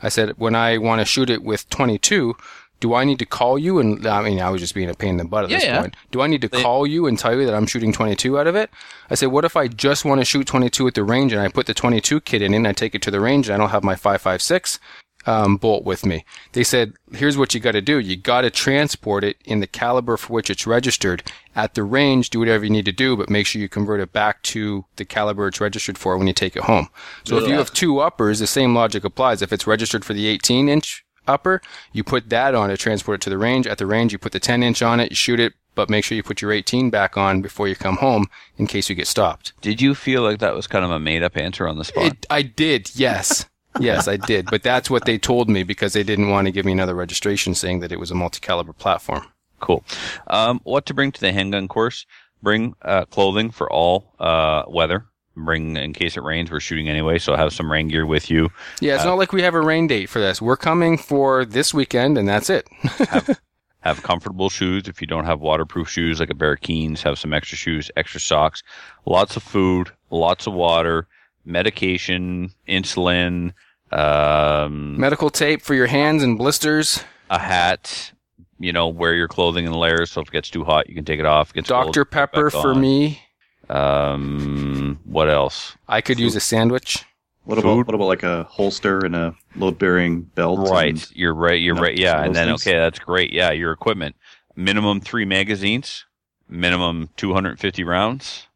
I 0.04 0.10
said, 0.10 0.38
when 0.38 0.54
I 0.54 0.78
want 0.78 1.00
to 1.02 1.06
shoot 1.06 1.30
it 1.32 1.42
with 1.44 1.68
22, 1.70 2.36
do 2.80 2.94
I 2.94 3.04
need 3.04 3.20
to 3.20 3.26
call 3.26 3.58
you? 3.58 3.80
And 3.80 4.06
I 4.06 4.22
mean, 4.22 4.40
I 4.40 4.50
was 4.50 4.62
just 4.62 4.74
being 4.76 4.90
a 4.90 4.94
pain 4.94 5.12
in 5.12 5.18
the 5.18 5.26
butt 5.26 5.46
at 5.46 5.50
Yeah, 5.50 5.58
this 5.58 5.66
yeah. 5.66 5.80
point. 5.82 5.96
Do 6.12 6.22
I 6.22 6.28
need 6.28 6.42
to 6.42 6.50
call 6.50 6.86
you 6.88 7.08
and 7.08 7.18
tell 7.20 7.36
you 7.38 7.46
that 7.46 7.54
I'm 7.56 7.66
shooting 7.66 7.92
22 7.92 8.40
out 8.40 8.48
of 8.48 8.56
it? 8.56 8.70
I 9.10 9.16
said, 9.16 9.28
what 9.28 9.44
if 9.46 9.58
I 9.58 9.68
just 9.68 10.06
want 10.06 10.22
to 10.22 10.26
shoot 10.26 10.48
22 10.48 10.88
at 10.88 10.94
the 10.94 11.04
range 11.04 11.34
and 11.34 11.42
I 11.42 11.50
put 11.50 11.66
the 11.66 11.74
22 11.74 12.22
kit 12.22 12.42
in 12.42 12.54
and 12.54 12.68
I 12.68 12.72
take 12.74 12.96
it 12.96 13.02
to 13.02 13.12
the 13.12 13.20
range 13.20 13.48
and 13.48 13.56
I 13.56 13.58
don't 13.58 13.72
have 13.72 13.84
my 13.84 13.96
556? 13.96 14.80
Um, 15.26 15.58
bolt 15.58 15.84
with 15.84 16.06
me. 16.06 16.26
They 16.54 16.64
said, 16.64 16.94
here's 17.12 17.38
what 17.38 17.54
you 17.54 17.60
got 17.60 17.74
to 17.74 17.82
do. 17.82 18.00
You 18.00 18.16
got 18.16 18.42
to 18.42 18.50
transport 18.50 19.24
it 19.24 19.38
in 19.46 19.60
the 19.60 19.68
caliber 19.68 20.18
for 20.18 20.34
which 20.34 20.50
it's 20.50 20.66
registered. 20.66 21.24
At 21.56 21.74
the 21.74 21.84
range, 21.84 22.30
do 22.30 22.40
whatever 22.40 22.64
you 22.64 22.70
need 22.70 22.86
to 22.86 22.92
do, 22.92 23.18
but 23.18 23.30
make 23.30 23.46
sure 23.46 23.62
you 23.62 23.70
convert 23.70 24.00
it 24.00 24.14
back 24.14 24.42
to 24.44 24.86
the 24.96 25.06
caliber 25.06 25.48
it's 25.48 25.62
registered 25.62 25.98
for 25.98 26.18
when 26.18 26.28
you 26.28 26.34
take 26.34 26.56
it 26.56 26.64
home. 26.64 26.90
So 27.26 27.38
if 27.38 27.48
you 27.48 27.56
have 27.56 27.74
two 27.74 28.00
uppers, 28.00 28.40
the 28.40 28.48
same 28.48 28.74
logic 28.74 29.04
applies. 29.04 29.42
If 29.42 29.52
it's 29.52 29.68
registered 29.68 30.06
for 30.06 30.14
the 30.14 30.28
18 30.28 30.70
inch 30.70 31.06
upper, 31.28 31.62
you 31.92 32.04
put 32.04 32.30
that 32.30 32.56
on 32.56 32.70
to 32.70 32.78
transport 32.78 33.16
it 33.16 33.22
to 33.24 33.30
the 33.30 33.38
range. 33.38 33.68
At 33.68 33.78
the 33.78 33.86
range, 33.86 34.14
you 34.14 34.18
put 34.18 34.32
the 34.32 34.40
10 34.40 34.64
inch 34.64 34.82
on 34.82 35.00
it, 35.00 35.12
you 35.12 35.16
shoot 35.16 35.40
it, 35.40 35.54
but 35.76 35.90
make 35.90 36.04
sure 36.04 36.16
you 36.16 36.24
put 36.24 36.42
your 36.42 36.52
18 36.52 36.90
back 36.90 37.18
on 37.18 37.42
before 37.42 37.68
you 37.68 37.76
come 37.76 37.98
home 37.98 38.28
in 38.58 38.68
case 38.68 38.90
you 38.90 38.96
get 38.96 39.08
stopped. 39.08 39.54
Did 39.62 39.82
you 39.82 39.96
feel 39.96 40.22
like 40.22 40.40
that 40.40 40.56
was 40.56 40.68
kind 40.68 40.86
of 40.86 40.92
a 40.92 41.00
made 41.00 41.24
up 41.24 41.38
answer 41.38 41.68
on 41.68 41.78
the 41.78 41.86
spot? 41.86 42.06
It, 42.06 42.26
I 42.30 42.42
did, 42.42 42.92
yes. 42.96 43.49
Yes, 43.80 44.08
I 44.08 44.18
did. 44.18 44.50
But 44.50 44.64
that's 44.64 44.90
what 44.90 45.06
they 45.06 45.18
told 45.18 45.50
me 45.50 45.64
because 45.64 45.94
they 45.94 46.04
didn't 46.04 46.30
want 46.30 46.48
to 46.48 46.52
give 46.52 46.66
me 46.66 46.72
another 46.72 46.96
registration 46.96 47.56
saying 47.56 47.80
that 47.82 47.92
it 47.92 48.00
was 48.00 48.12
a 48.12 48.16
multi 48.16 48.40
caliber 48.40 48.74
platform. 48.74 49.26
Cool. 49.60 49.84
Um, 50.28 50.62
what 50.64 50.86
to 50.88 50.94
bring 50.94 51.12
to 51.12 51.20
the 51.20 51.32
handgun 51.34 51.68
course? 51.68 52.06
Bring 52.42 52.76
uh, 52.82 53.06
clothing 53.06 53.52
for 53.52 53.72
all 53.72 54.14
uh, 54.20 54.64
weather. 54.68 55.06
Bring 55.36 55.76
in 55.78 55.94
case 55.94 56.18
it 56.18 56.24
rains. 56.24 56.52
We're 56.52 56.60
shooting 56.60 56.90
anyway, 56.90 57.20
so 57.20 57.36
have 57.36 57.54
some 57.54 57.72
rain 57.72 57.88
gear 57.88 58.06
with 58.06 58.30
you. 58.30 58.50
Yeah, 58.82 58.96
it's 58.96 59.06
not 59.06 59.18
like 59.18 59.32
we 59.32 59.42
have 59.42 59.54
a 59.54 59.62
rain 59.62 59.88
date 59.88 60.10
for 60.10 60.20
this. 60.20 60.42
We're 60.42 60.58
coming 60.58 60.98
for 60.98 61.46
this 61.46 61.74
weekend, 61.74 62.18
and 62.18 62.28
that's 62.28 62.50
it. 62.50 62.68
Have 63.82 64.04
comfortable 64.04 64.50
shoes. 64.50 64.90
If 64.90 65.00
you 65.00 65.08
don't 65.08 65.24
have 65.24 65.40
waterproof 65.40 65.90
shoes 65.90 66.20
like 66.20 66.30
a 66.30 66.36
pair 66.36 66.52
of 66.52 66.60
Keens, 66.60 67.02
have 67.04 67.18
some 67.18 67.34
extra 67.34 67.58
shoes, 67.58 67.90
extra 67.96 68.20
socks, 68.20 68.62
lots 69.06 69.38
of 69.38 69.44
food, 69.44 69.90
lots 70.10 70.48
of 70.48 70.54
water, 70.54 71.08
medication, 71.50 72.52
insulin, 72.68 73.54
um, 73.92 74.98
Medical 75.00 75.30
tape 75.30 75.62
for 75.62 75.74
your 75.74 75.88
hands 75.88 76.24
and 76.24 76.38
blisters. 76.38 77.04
a 77.30 77.40
hat. 77.40 78.12
You 78.60 78.74
know, 78.74 78.88
wear 78.90 79.14
your 79.14 79.28
clothing 79.30 79.66
in 79.66 79.72
layers, 79.74 80.12
so 80.12 80.22
if 80.22 80.28
it 80.28 80.32
gets 80.32 80.50
too 80.50 80.64
hot, 80.66 80.90
you 80.90 80.96
can 80.96 81.06
take 81.06 81.20
it 81.20 81.26
off. 81.26 81.52
It 81.52 81.56
gets 81.56 81.70
cold, 81.70 81.88
Dr. 81.94 82.06
put 82.06 82.12
it 82.12 82.12
back 82.12 82.32
Pepper 82.34 82.50
for 82.50 82.72
on. 82.72 82.82
me. 82.82 83.22
Um, 83.70 85.00
what 85.06 85.30
else? 85.30 85.76
I 85.88 86.02
could 86.02 86.20
use 86.20 86.36
a 86.36 86.40
sandwich. 86.40 87.06
What 87.46 87.58
about 87.58 87.74
Food? 87.76 87.88
what 87.88 87.96
about 87.96 88.06
like 88.08 88.24
a 88.24 88.44
holster 88.44 89.00
and 89.06 89.16
a 89.16 89.34
load 89.56 89.80
bearing 89.80 90.22
belt? 90.24 90.70
Right, 90.70 90.90
and- 90.90 91.12
you're 91.16 91.34
right. 91.34 91.60
You're 91.60 91.76
No, 91.76 91.82
right. 91.82 91.98
Yeah, 91.98 92.22
and 92.24 92.36
then 92.36 92.48
things. 92.50 92.68
okay, 92.68 92.78
that's 92.78 93.00
great. 93.00 93.32
Yeah, 93.32 93.52
your 93.52 93.72
equipment. 93.72 94.16
Minimum 94.56 95.00
three 95.02 95.26
magazines. 95.26 96.06
Minimum 96.50 97.10
250 97.16 97.84
rounds. 97.84 98.48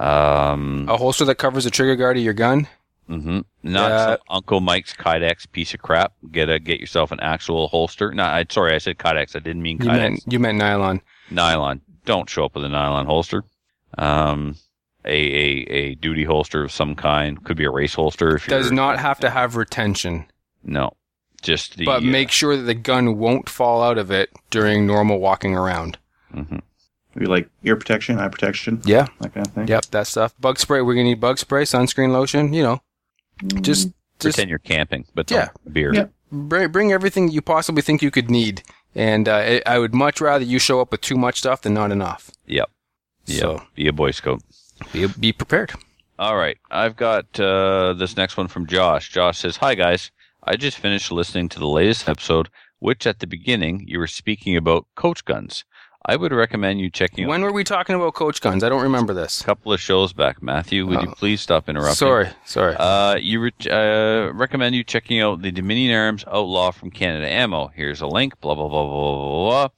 Um, 0.00 0.86
A 0.88 0.96
holster 0.96 1.24
that 1.26 1.36
covers 1.36 1.64
the 1.64 1.70
trigger 1.70 1.96
guard 1.96 2.16
of 2.16 2.22
your 2.22 2.32
gun. 2.34 2.66
hmm 3.06 3.40
Not 3.62 4.08
some 4.08 4.18
Uncle 4.28 4.60
Mike's 4.60 4.94
Kydex 4.94 5.50
piece 5.50 5.74
of 5.74 5.80
crap. 5.80 6.12
Get 6.30 6.48
a 6.48 6.58
get 6.58 6.80
yourself 6.80 7.12
an 7.12 7.20
actual 7.20 7.68
holster. 7.68 8.12
No, 8.12 8.22
I 8.24 8.46
sorry, 8.50 8.74
I 8.74 8.78
said 8.78 8.98
Kydex. 8.98 9.36
I 9.36 9.40
didn't 9.40 9.62
mean 9.62 9.78
You 9.78 9.86
Kydex. 9.88 9.96
meant 9.98 10.22
you 10.26 10.38
meant 10.38 10.58
nylon. 10.58 11.00
nylon. 11.30 11.80
Don't 12.04 12.28
show 12.28 12.44
up 12.46 12.54
with 12.54 12.64
a 12.64 12.68
nylon 12.68 13.06
holster. 13.06 13.44
Um, 13.98 14.56
a, 15.04 15.10
a 15.10 15.66
a 15.70 15.94
duty 15.96 16.24
holster 16.24 16.64
of 16.64 16.72
some 16.72 16.94
kind. 16.94 17.42
Could 17.44 17.56
be 17.56 17.64
a 17.64 17.70
race 17.70 17.94
holster. 17.94 18.36
If 18.36 18.46
Does 18.46 18.72
not 18.72 18.98
have 18.98 19.20
to 19.20 19.30
have 19.30 19.56
retention, 19.56 20.24
No, 20.64 20.92
just 21.42 21.76
the. 21.76 21.84
but 21.84 22.02
make 22.02 22.30
sure 22.30 22.56
that 22.56 22.62
the 22.62 22.74
gun 22.74 23.18
won't 23.18 23.48
fall 23.48 23.82
out 23.82 23.98
of 23.98 24.10
it 24.10 24.30
during 24.50 24.86
normal 24.86 25.18
walking 25.20 25.54
around. 25.54 25.98
hmm 26.32 26.58
Maybe 27.14 27.26
like 27.26 27.48
ear 27.62 27.76
protection, 27.76 28.18
eye 28.18 28.28
protection, 28.28 28.80
Yeah. 28.84 29.06
that 29.20 29.34
kind 29.34 29.46
of 29.46 29.52
thing. 29.52 29.68
Yep, 29.68 29.86
that 29.86 30.06
stuff. 30.06 30.34
Bug 30.40 30.58
spray. 30.58 30.80
We're 30.82 30.94
gonna 30.94 31.04
need 31.04 31.20
bug 31.20 31.38
spray, 31.38 31.64
sunscreen 31.64 32.10
lotion. 32.12 32.52
You 32.52 32.62
know, 32.62 32.82
just 33.60 33.90
just 34.18 34.36
Pretend 34.36 34.50
you're 34.50 34.58
camping, 34.58 35.04
but 35.14 35.30
Yeah. 35.30 35.48
beer. 35.70 35.92
Yeah. 35.94 36.06
bring, 36.30 36.70
bring 36.70 36.92
everything 36.92 37.28
you 37.30 37.42
possibly 37.42 37.82
think 37.82 38.02
you 38.02 38.10
could 38.10 38.30
need. 38.30 38.62
And 38.94 39.28
uh, 39.28 39.34
I 39.36 39.62
I 39.66 39.78
would 39.78 39.94
much 39.94 40.20
rather 40.20 40.44
you 40.44 40.58
show 40.58 40.80
up 40.80 40.90
with 40.92 41.00
too 41.00 41.16
much 41.16 41.38
stuff 41.38 41.62
than 41.62 41.74
not 41.74 41.90
enough. 41.92 42.30
Yep. 42.46 42.70
Yep. 43.26 43.40
So 43.40 43.62
Be 43.74 43.88
a 43.88 43.92
Boy 43.92 44.10
Scout. 44.12 44.42
be, 44.92 45.06
be 45.06 45.32
prepared. 45.32 45.72
All 46.18 46.36
right. 46.36 46.58
I've 46.70 46.96
got 46.96 47.38
uh, 47.40 47.94
this 47.94 48.16
next 48.16 48.36
one 48.36 48.48
from 48.48 48.66
Josh. 48.66 49.10
Josh 49.10 49.38
says, 49.38 49.56
Hi, 49.58 49.74
guys. 49.74 50.10
I 50.44 50.56
just 50.56 50.78
finished 50.78 51.10
listening 51.12 51.48
to 51.50 51.58
the 51.58 51.68
latest 51.68 52.08
episode, 52.08 52.48
which 52.80 53.06
at 53.06 53.20
the 53.20 53.26
beginning 53.26 53.84
you 53.86 53.98
were 53.98 54.06
speaking 54.08 54.56
about 54.56 54.86
coach 54.96 55.24
guns. 55.24 55.64
I 56.04 56.16
would 56.16 56.32
recommend 56.32 56.80
you 56.80 56.90
checking 56.90 57.24
out 57.24 57.28
When 57.28 57.42
were 57.42 57.52
we 57.52 57.62
talking 57.62 57.94
about 57.94 58.14
coach 58.14 58.40
guns? 58.40 58.64
I 58.64 58.68
don't 58.68 58.82
remember 58.82 59.14
this. 59.14 59.40
a 59.40 59.44
couple 59.44 59.72
of 59.72 59.80
shows 59.80 60.12
back. 60.12 60.42
Matthew, 60.42 60.84
would 60.86 61.00
you 61.02 61.08
Oh. 61.10 61.14
please 61.14 61.40
stop 61.40 61.68
interrupting? 61.68 61.94
Sorry, 61.94 62.28
sorry. 62.44 62.74
Uh, 62.76 63.16
you 63.16 63.40
re- 63.40 63.70
uh, 63.70 64.32
recommend 64.32 64.74
you 64.74 64.82
checking 64.82 65.20
out 65.20 65.42
the 65.42 65.52
Dominion 65.52 65.94
Arms 65.96 66.24
Outlaw 66.26 66.72
from 66.72 66.90
Canada 66.90 67.30
Ammo. 67.30 67.70
Here's 67.74 68.00
a 68.00 68.06
link. 68.08 68.40
Blah 68.40 68.54
blah 68.56 68.68
blah 68.68 68.84
blah 68.86 69.16
blah. 69.16 69.48
blah. 69.48 69.68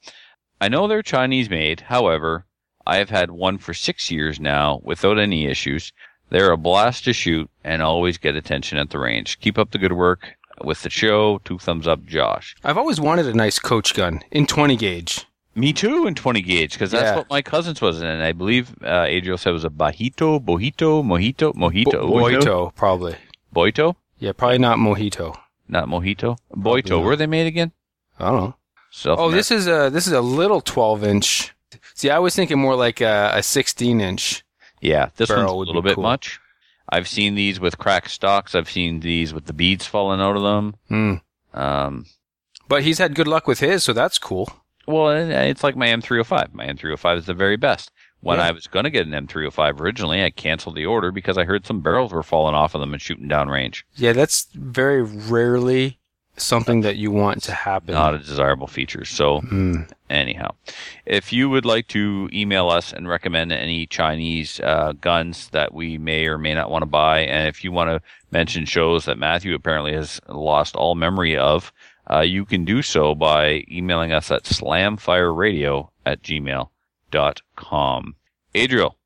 I 0.61 0.69
know 0.69 0.87
they're 0.89 1.03
Chinese 1.03 1.51
made. 1.51 1.83
However, 1.83 2.47
I 2.87 2.97
have 2.97 3.11
had 3.11 3.31
one 3.31 3.59
for 3.59 3.75
six 3.75 4.11
years 4.11 4.41
now 4.41 4.81
without 4.83 5.19
any 5.19 5.45
issues. 5.47 5.93
They're 6.31 6.53
a 6.53 6.57
blast 6.57 7.05
to 7.05 7.13
shoot 7.13 7.51
and 7.63 7.83
always 7.83 8.17
get 8.17 8.35
attention 8.35 8.79
at 8.79 8.89
the 8.91 8.99
range. 8.99 9.39
Keep 9.41 9.59
up 9.59 9.73
the 9.73 9.79
good 9.79 9.93
work 9.93 10.37
with 10.63 10.83
the 10.83 10.91
show. 10.91 11.39
Two 11.45 11.59
thumbs 11.59 11.87
up, 11.87 12.05
Josh. 12.07 12.57
I've 12.65 12.79
always 12.79 12.99
wanted 12.99 13.27
a 13.27 13.35
nice 13.35 13.59
coach 13.59 13.93
gun 13.95 14.23
in 14.31 14.47
20 14.47 14.77
gauge. 14.77 15.27
Me 15.57 15.73
too 15.73 16.07
in 16.07 16.15
20 16.15 16.41
gauge 16.43 16.73
because 16.73 16.91
that's 16.91 17.05
Yeah. 17.05 17.17
what 17.17 17.31
my 17.31 17.43
cousin's 17.43 17.81
was, 17.81 18.01
and 18.03 18.23
I 18.23 18.33
believe 18.33 18.75
uh, 18.83 19.05
Adriel 19.09 19.39
said 19.39 19.51
it 19.51 19.53
was 19.53 19.65
a 19.65 19.71
Bajito, 19.71 20.45
Bojito, 20.45 21.05
Mojito, 21.05 21.55
Mojito, 21.55 21.93
Bo- 21.93 22.11
Boito, 22.13 22.75
probably. 22.75 23.17
Boito, 23.55 23.95
Yeah, 24.19 24.33
probably 24.33 24.59
not 24.59 24.79
mojito. 24.79 25.37
not 25.69 25.87
Mojito, 25.89 26.39
Boito. 26.53 26.91
not. 26.91 27.03
Where 27.03 27.13
are 27.13 27.17
they 27.17 27.27
made 27.27 27.47
again? 27.47 27.71
I 28.19 28.31
don't 28.31 28.41
know. 28.41 28.55
Self 28.91 29.19
Oh, 29.21 29.31
this 29.31 29.51
is 29.51 29.67
a 29.69 29.91
this 29.91 30.07
is 30.07 30.13
a 30.13 30.21
little 30.21 30.61
12 30.61 31.05
inch. 31.05 31.53
See, 31.95 32.11
I 32.11 32.19
was 32.19 32.35
thinking 32.35 32.59
more 32.59 32.77
like 32.77 33.01
a, 33.01 33.33
a 33.35 33.43
16 33.43 34.01
inch. 34.01 34.45
Yeah, 34.81 35.09
this 35.17 35.31
one's 35.31 35.51
a 35.51 35.55
little 35.55 35.83
bit 35.83 35.95
cool. 35.95 36.03
much. 36.03 36.41
I've 36.89 37.09
seen 37.09 37.35
these 37.35 37.59
with 37.59 37.79
cracked 37.79 38.11
stocks. 38.11 38.55
I've 38.55 38.71
seen 38.71 39.01
these 39.01 39.33
with 39.33 39.47
the 39.47 39.53
beads 39.53 39.87
falling 39.87 40.21
out 40.21 40.37
of 40.37 40.43
them. 40.43 40.75
Hmm. 40.89 41.59
Um, 41.59 42.07
But 42.69 42.83
he's 42.83 42.99
had 42.99 43.15
good 43.15 43.27
luck 43.29 43.47
with 43.47 43.61
his, 43.61 43.83
so 43.85 43.93
that's 43.93 44.19
cool. 44.19 44.49
Well, 44.87 45.11
it's 45.11 45.63
like 45.65 45.77
my 45.77 45.89
M305. 45.89 46.53
My 46.55 46.67
M305 46.67 47.19
is 47.19 47.27
the 47.27 47.35
very 47.35 47.57
best. 47.57 47.91
When 48.21 48.39
Yeah. 48.39 48.47
I 48.47 48.51
was 48.53 48.67
going 48.67 48.85
to 48.85 48.91
get 48.91 49.07
an 49.07 49.13
M305 49.27 49.81
originally, 49.81 50.25
I 50.25 50.31
canceled 50.31 50.77
the 50.77 50.87
order 50.87 51.13
because 51.13 51.37
I 51.37 51.45
heard 51.45 51.67
some 51.67 51.81
barrels 51.81 52.13
were 52.13 52.23
falling 52.23 52.55
off 52.55 52.75
of 52.75 52.81
them 52.81 52.93
and 52.95 53.03
shooting 53.03 53.29
down 53.29 53.49
range. 53.49 53.85
Yeah, 53.97 54.13
that's 54.13 54.49
very 54.55 55.03
rarely 55.03 55.99
something 56.37 56.81
that 56.81 56.97
you 56.97 57.11
want 57.13 57.43
to 57.45 57.53
happen. 57.53 57.95
Not 57.95 58.15
a 58.15 58.19
desirable 58.19 58.67
feature. 58.67 59.05
So, 59.05 59.41
Hmm. 59.41 59.83
anyhow, 60.11 60.51
if 61.07 61.33
you 61.33 61.49
would 61.51 61.65
like 61.65 61.87
to 61.89 62.29
email 62.33 62.71
us 62.71 62.93
and 62.93 63.07
recommend 63.09 63.53
any 63.53 63.87
Chinese 63.87 64.59
uh, 64.61 64.95
guns 65.01 65.49
that 65.51 65.73
we 65.75 65.97
may 65.99 66.27
or 66.27 66.37
may 66.39 66.55
not 66.55 66.71
want 66.71 66.83
to 66.83 66.87
buy, 66.87 67.21
and 67.21 67.47
if 67.47 67.63
you 67.63 67.71
want 67.71 67.91
to 67.91 68.01
mention 68.33 68.65
shows 68.65 69.05
that 69.05 69.17
Matthew 69.19 69.55
apparently 69.55 69.93
has 69.93 70.21
lost 70.29 70.75
all 70.75 70.95
memory 70.97 71.37
of, 71.37 71.73
uh, 72.11 72.21
you 72.21 72.45
can 72.45 72.65
do 72.65 72.83
so 72.83 73.15
by 73.15 73.65
emailing 73.71 74.13
us 74.13 74.31
at 74.31 74.45
slamfireradio 74.45 75.89
at 76.05 76.23
gmail.com. 76.23 78.15
Adriel, 78.55 78.97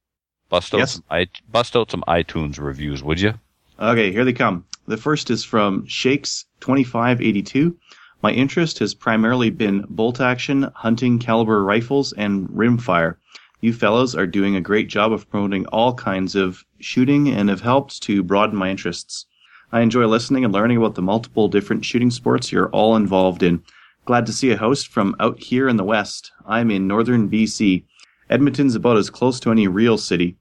bust 0.49 0.75
out, 0.75 0.79
Yes? 0.79 0.93
some, 0.95 1.05
I, 1.11 1.27
bust 1.51 1.77
out 1.77 1.91
some 1.91 2.05
iTunes 2.09 2.59
reviews, 2.61 3.03
would 3.03 3.21
you? 3.21 3.35
Okay, 3.81 4.11
here 4.13 4.25
they 4.25 4.33
come. 4.33 4.65
The 4.87 4.97
first 4.97 5.31
is 5.31 5.45
from 5.45 5.87
Shakes2582. 5.87 7.75
My 8.23 8.33
interest 8.33 8.81
has 8.81 8.95
primarily 8.95 9.51
been 9.51 9.85
bolt 9.89 10.21
action, 10.21 10.69
hunting 10.75 11.19
caliber 11.21 11.63
rifles, 11.63 12.13
and 12.15 12.49
rimfire. 12.49 13.17
You 13.61 13.73
fellows 13.73 14.15
are 14.17 14.27
doing 14.27 14.57
a 14.57 14.61
great 14.61 14.89
job 14.89 15.13
of 15.13 15.29
promoting 15.31 15.67
all 15.67 15.95
kinds 15.95 16.35
of 16.35 16.65
shooting 16.81 17.29
and 17.29 17.49
have 17.49 17.61
helped 17.61 18.03
to 18.05 18.23
broaden 18.23 18.57
my 18.59 18.71
interests. 18.71 19.27
I 19.71 19.81
enjoy 19.81 20.07
listening 20.07 20.45
and 20.45 20.53
learning 20.53 20.79
about 20.79 20.95
the 20.95 21.03
multiple 21.03 21.49
different 21.49 21.85
shooting 21.85 22.11
sports 22.11 22.51
you're 22.51 22.71
all 22.71 22.97
involved 22.97 23.43
in. 23.43 23.63
Glad 24.07 24.25
to 24.27 24.33
see 24.33 24.51
a 24.51 24.57
host 24.57 24.89
from 24.89 25.15
out 25.21 25.39
here 25.39 25.69
in 25.69 25.77
the 25.77 25.85
West. 25.85 26.33
I'm 26.47 26.71
in 26.71 26.87
northern 26.87 27.29
BC. 27.29 27.85
Edmonton's 28.31 28.75
about 28.75 28.97
as 28.97 29.11
close 29.11 29.39
to 29.41 29.51
any 29.51 29.69
real 29.69 29.99
city 29.99 30.37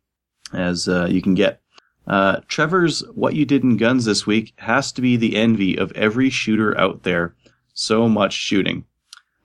as 0.53 0.87
uh, 0.87 1.07
you 1.09 1.21
can 1.21 1.33
get. 1.33 1.61
Uh, 2.07 2.39
Trevor's 2.47 3.01
What 3.15 3.35
You 3.35 3.45
Did 3.45 3.63
in 3.63 3.75
Guns 3.75 4.05
this 4.05 4.25
week 4.25 4.53
has 4.57 4.93
to 4.93 5.01
be 5.01 5.17
the 5.17 5.35
envy 5.35 5.77
of 5.77 5.91
every 5.91 6.29
shooter 6.29 6.77
out 6.79 7.03
there. 7.03 7.35
So 7.73 8.07
much 8.07 8.33
shooting. 8.33 8.85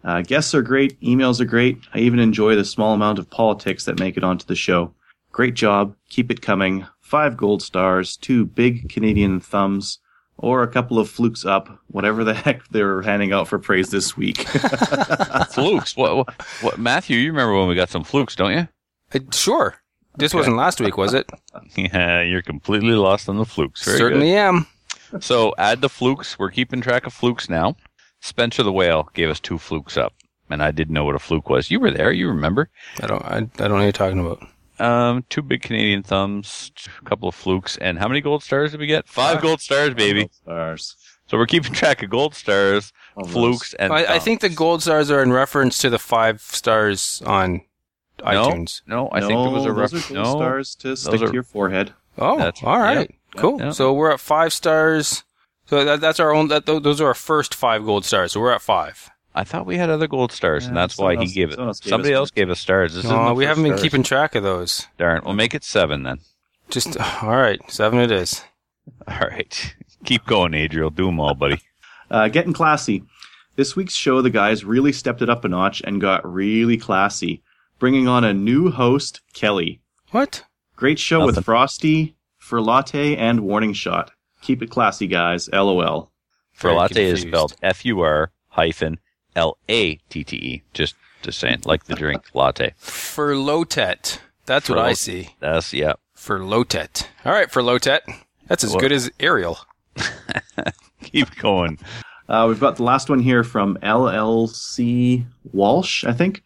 Uh, 0.04 0.22
guests 0.22 0.54
are 0.54 0.62
great, 0.62 1.00
emails 1.00 1.40
are 1.40 1.44
great. 1.44 1.78
I 1.92 1.98
even 1.98 2.20
enjoy 2.20 2.54
the 2.54 2.64
small 2.64 2.94
amount 2.94 3.18
of 3.18 3.30
politics 3.30 3.84
that 3.84 3.98
make 3.98 4.16
it 4.16 4.24
onto 4.24 4.46
the 4.46 4.54
show. 4.54 4.94
Great 5.32 5.54
job. 5.54 5.96
Keep 6.08 6.30
it 6.30 6.42
coming. 6.42 6.86
Five 7.12 7.36
gold 7.36 7.62
stars, 7.62 8.16
two 8.16 8.46
big 8.46 8.88
Canadian 8.88 9.38
thumbs, 9.38 9.98
or 10.38 10.62
a 10.62 10.66
couple 10.66 10.98
of 10.98 11.10
flukes 11.10 11.44
up, 11.44 11.68
whatever 11.88 12.24
the 12.24 12.32
heck 12.44 12.66
they're 12.68 13.02
handing 13.02 13.34
out 13.34 13.46
for 13.48 13.58
praise 13.58 13.90
this 13.90 14.16
week. 14.16 14.38
flukes. 15.50 15.94
What, 15.94 16.16
what, 16.16 16.42
what, 16.62 16.78
Matthew, 16.78 17.18
you 17.18 17.30
remember 17.30 17.54
when 17.58 17.68
we 17.68 17.74
got 17.74 17.90
some 17.90 18.02
flukes, 18.02 18.34
don't 18.34 18.52
you? 18.52 18.66
Uh, 19.14 19.30
sure. 19.30 19.74
This 20.16 20.32
wasn't 20.32 20.56
last 20.56 20.80
week, 20.80 20.96
was 20.96 21.12
it? 21.12 21.28
Yeah, 21.76 22.22
you're 22.22 22.40
completely 22.40 22.92
lost 22.94 23.28
on 23.28 23.36
the 23.36 23.44
flukes. 23.44 23.84
Very 23.84 23.98
Certainly 23.98 24.30
good. 24.30 24.36
am. 24.36 24.66
So 25.20 25.54
add 25.58 25.82
the 25.82 25.90
flukes. 25.90 26.38
We're 26.38 26.50
keeping 26.50 26.80
track 26.80 27.06
of 27.06 27.12
flukes 27.12 27.50
now. 27.50 27.76
Spencer 28.22 28.62
the 28.62 28.72
whale 28.72 29.10
gave 29.12 29.28
us 29.28 29.38
two 29.38 29.58
flukes 29.58 29.98
up, 29.98 30.14
and 30.48 30.62
I 30.62 30.70
didn't 30.70 30.94
know 30.94 31.04
what 31.04 31.14
a 31.14 31.18
fluke 31.18 31.50
was. 31.50 31.70
You 31.70 31.78
were 31.78 31.90
there. 31.90 32.10
You 32.10 32.28
remember? 32.28 32.70
I 33.02 33.06
don't. 33.06 33.22
I, 33.22 33.36
I 33.36 33.40
don't 33.40 33.68
know 33.68 33.74
what 33.74 33.82
you're 33.82 33.92
talking 33.92 34.18
about. 34.18 34.42
Um, 34.82 35.24
two 35.30 35.42
big 35.42 35.62
Canadian 35.62 36.02
thumbs, 36.02 36.72
a 37.00 37.04
couple 37.08 37.28
of 37.28 37.34
flukes, 37.34 37.76
and 37.78 37.98
how 37.98 38.08
many 38.08 38.20
gold 38.20 38.42
stars 38.42 38.72
did 38.72 38.80
we 38.80 38.86
get? 38.86 39.06
Five 39.08 39.40
gold 39.40 39.60
stars, 39.60 39.94
baby. 39.94 40.28
Stars. 40.42 40.96
So 41.28 41.38
we're 41.38 41.46
keeping 41.46 41.72
track 41.72 42.02
of 42.02 42.10
gold 42.10 42.34
stars, 42.34 42.92
All 43.16 43.24
those. 43.24 43.32
flukes, 43.32 43.74
and 43.74 43.92
I, 43.92 44.16
I 44.16 44.18
think 44.18 44.40
the 44.40 44.48
gold 44.48 44.82
stars 44.82 45.10
are 45.10 45.22
in 45.22 45.32
reference 45.32 45.78
to 45.78 45.88
the 45.90 45.98
five 45.98 46.40
stars 46.42 47.22
on 47.24 47.62
No, 48.18 48.24
iTunes. 48.26 48.82
No, 48.86 49.08
I 49.12 49.20
no, 49.20 49.28
think 49.28 49.40
there 49.42 49.50
was 49.52 49.64
a 49.64 49.72
reference. 49.72 49.92
ref- 49.92 50.10
are 50.10 50.14
gold 50.14 50.26
no. 50.26 50.32
stars 50.34 50.74
to 50.76 50.96
stick 50.96 51.22
are- 51.22 51.26
to 51.28 51.32
your 51.32 51.42
forehead. 51.44 51.94
Oh, 52.18 52.36
That's- 52.38 52.62
all 52.62 52.78
right, 52.78 52.98
yep, 53.08 53.10
cool. 53.36 53.58
yep. 53.60 53.72
So 53.74 53.92
we're 53.94 54.10
at 54.10 54.20
five 54.20 54.52
stars. 54.52 55.22
So 55.66 55.84
that, 55.84 56.00
that's 56.00 56.20
our 56.20 56.34
own. 56.34 56.48
That, 56.48 56.66
those 56.66 57.00
are 57.00 57.06
our 57.06 57.14
first 57.14 57.54
five 57.54 57.84
gold 57.84 58.04
stars. 58.04 58.32
So 58.32 58.40
we're 58.40 58.52
at 58.52 58.60
five. 58.60 59.08
I 59.34 59.44
thought 59.44 59.64
we 59.66 59.76
had 59.78 59.88
other 59.90 60.06
gold 60.08 60.30
stars, 60.32 60.66
and 60.66 60.76
that's 60.76 60.98
why 60.98 61.12
he 61.14 61.20
else- 61.22 61.32
gave 61.32 61.48
it. 61.50 61.54
someone 61.54 61.68
else 61.68 61.80
gave 61.80 61.90
Somebody 61.90 62.12
else 62.14 62.30
gave 62.30 62.50
us 62.50 62.60
stars. 62.60 62.94
This 62.94 63.04
No, 63.04 63.32
we 63.34 63.44
haven't 63.46 63.62
been 63.62 63.72
stars. 63.72 63.82
keeping 63.82 64.02
track 64.02 64.34
of 64.34 64.42
those. 64.42 64.88
Darn. 64.98 65.22
We'll 65.24 65.34
make 65.34 65.54
it 65.54 65.64
seven 65.64 66.02
then. 66.02 66.18
Just 66.70 66.96
all 67.22 67.36
right, 67.36 67.60
seven 67.70 67.98
it 67.98 68.10
is. 68.10 68.42
All 69.08 69.18
right. 69.28 69.74
Keep 70.04 70.26
going, 70.26 70.54
Adriel. 70.54 70.90
Do 70.90 71.06
them 71.06 71.20
all, 71.20 71.34
buddy. 71.34 71.60
Uh, 72.10 72.28
getting 72.28 72.52
classy. 72.52 73.02
This 73.56 73.74
week's 73.74 73.94
show, 73.94 74.20
the 74.20 74.28
guys 74.28 74.64
really 74.66 74.92
stepped 74.92 75.22
it 75.22 75.30
up 75.30 75.46
a 75.46 75.48
notch 75.48 75.80
and 75.82 75.98
got 75.98 76.30
really 76.30 76.76
classy, 76.76 77.42
bringing 77.78 78.06
on 78.06 78.22
a 78.22 78.34
new 78.34 78.70
host, 78.70 79.22
Kelly. 79.32 79.80
What? 80.10 80.44
Great 80.76 80.98
show 80.98 81.20
Nothing. 81.20 81.36
with 81.36 81.44
Frosty, 81.46 82.14
for 82.36 82.60
latte, 82.60 83.16
and 83.16 83.40
warning 83.40 83.72
shot. 83.72 84.10
Keep 84.42 84.62
it 84.62 84.68
classy, 84.70 85.06
guys. 85.06 85.48
LOL. 85.54 86.10
For 86.52 86.74
latte 86.74 87.02
is 87.06 87.22
spelled 87.22 87.54
F 87.62 87.82
U 87.86 88.00
R 88.00 88.30
hyphen 88.48 89.00
L 89.36 89.56
A 89.68 89.96
T 90.10 90.24
T 90.24 90.36
E. 90.36 90.62
Just 90.74 90.94
just 91.22 91.38
saying, 91.38 91.62
like 91.64 91.84
the 91.84 91.94
drink 91.94 92.22
latte. 92.34 92.74
For 92.78 93.36
Lotet. 93.36 94.20
That's 94.46 94.68
what 94.68 94.78
I 94.78 94.92
see. 94.94 95.30
That's 95.40 95.72
yeah. 95.72 95.94
For 96.14 96.44
Lotet. 96.44 97.08
All 97.24 97.32
right, 97.32 97.50
for 97.50 97.62
Lotet. 97.62 98.02
That's 98.48 98.64
as 98.64 98.72
What? 98.72 98.80
good 98.80 98.92
as 98.92 99.10
Ariel. 99.20 99.58
Keep 101.02 101.36
going. 101.36 101.78
Uh, 102.28 102.46
we've 102.48 102.60
got 102.60 102.76
the 102.76 102.82
last 102.82 103.08
one 103.10 103.18
here 103.20 103.44
from 103.44 103.76
LLC 103.82 105.24
Walsh, 105.52 106.04
I 106.04 106.12
think. 106.12 106.42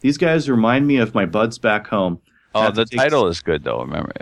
These 0.00 0.16
guys 0.18 0.48
remind 0.48 0.86
me 0.86 0.96
of 0.96 1.14
my 1.14 1.26
buds 1.26 1.58
back 1.58 1.86
home. 1.86 2.20
Oh, 2.54 2.70
That 2.70 2.74
the 2.90 2.96
title 2.96 3.26
is 3.28 3.40
good 3.40 3.62
though. 3.64 3.80
Remember, 3.82 4.12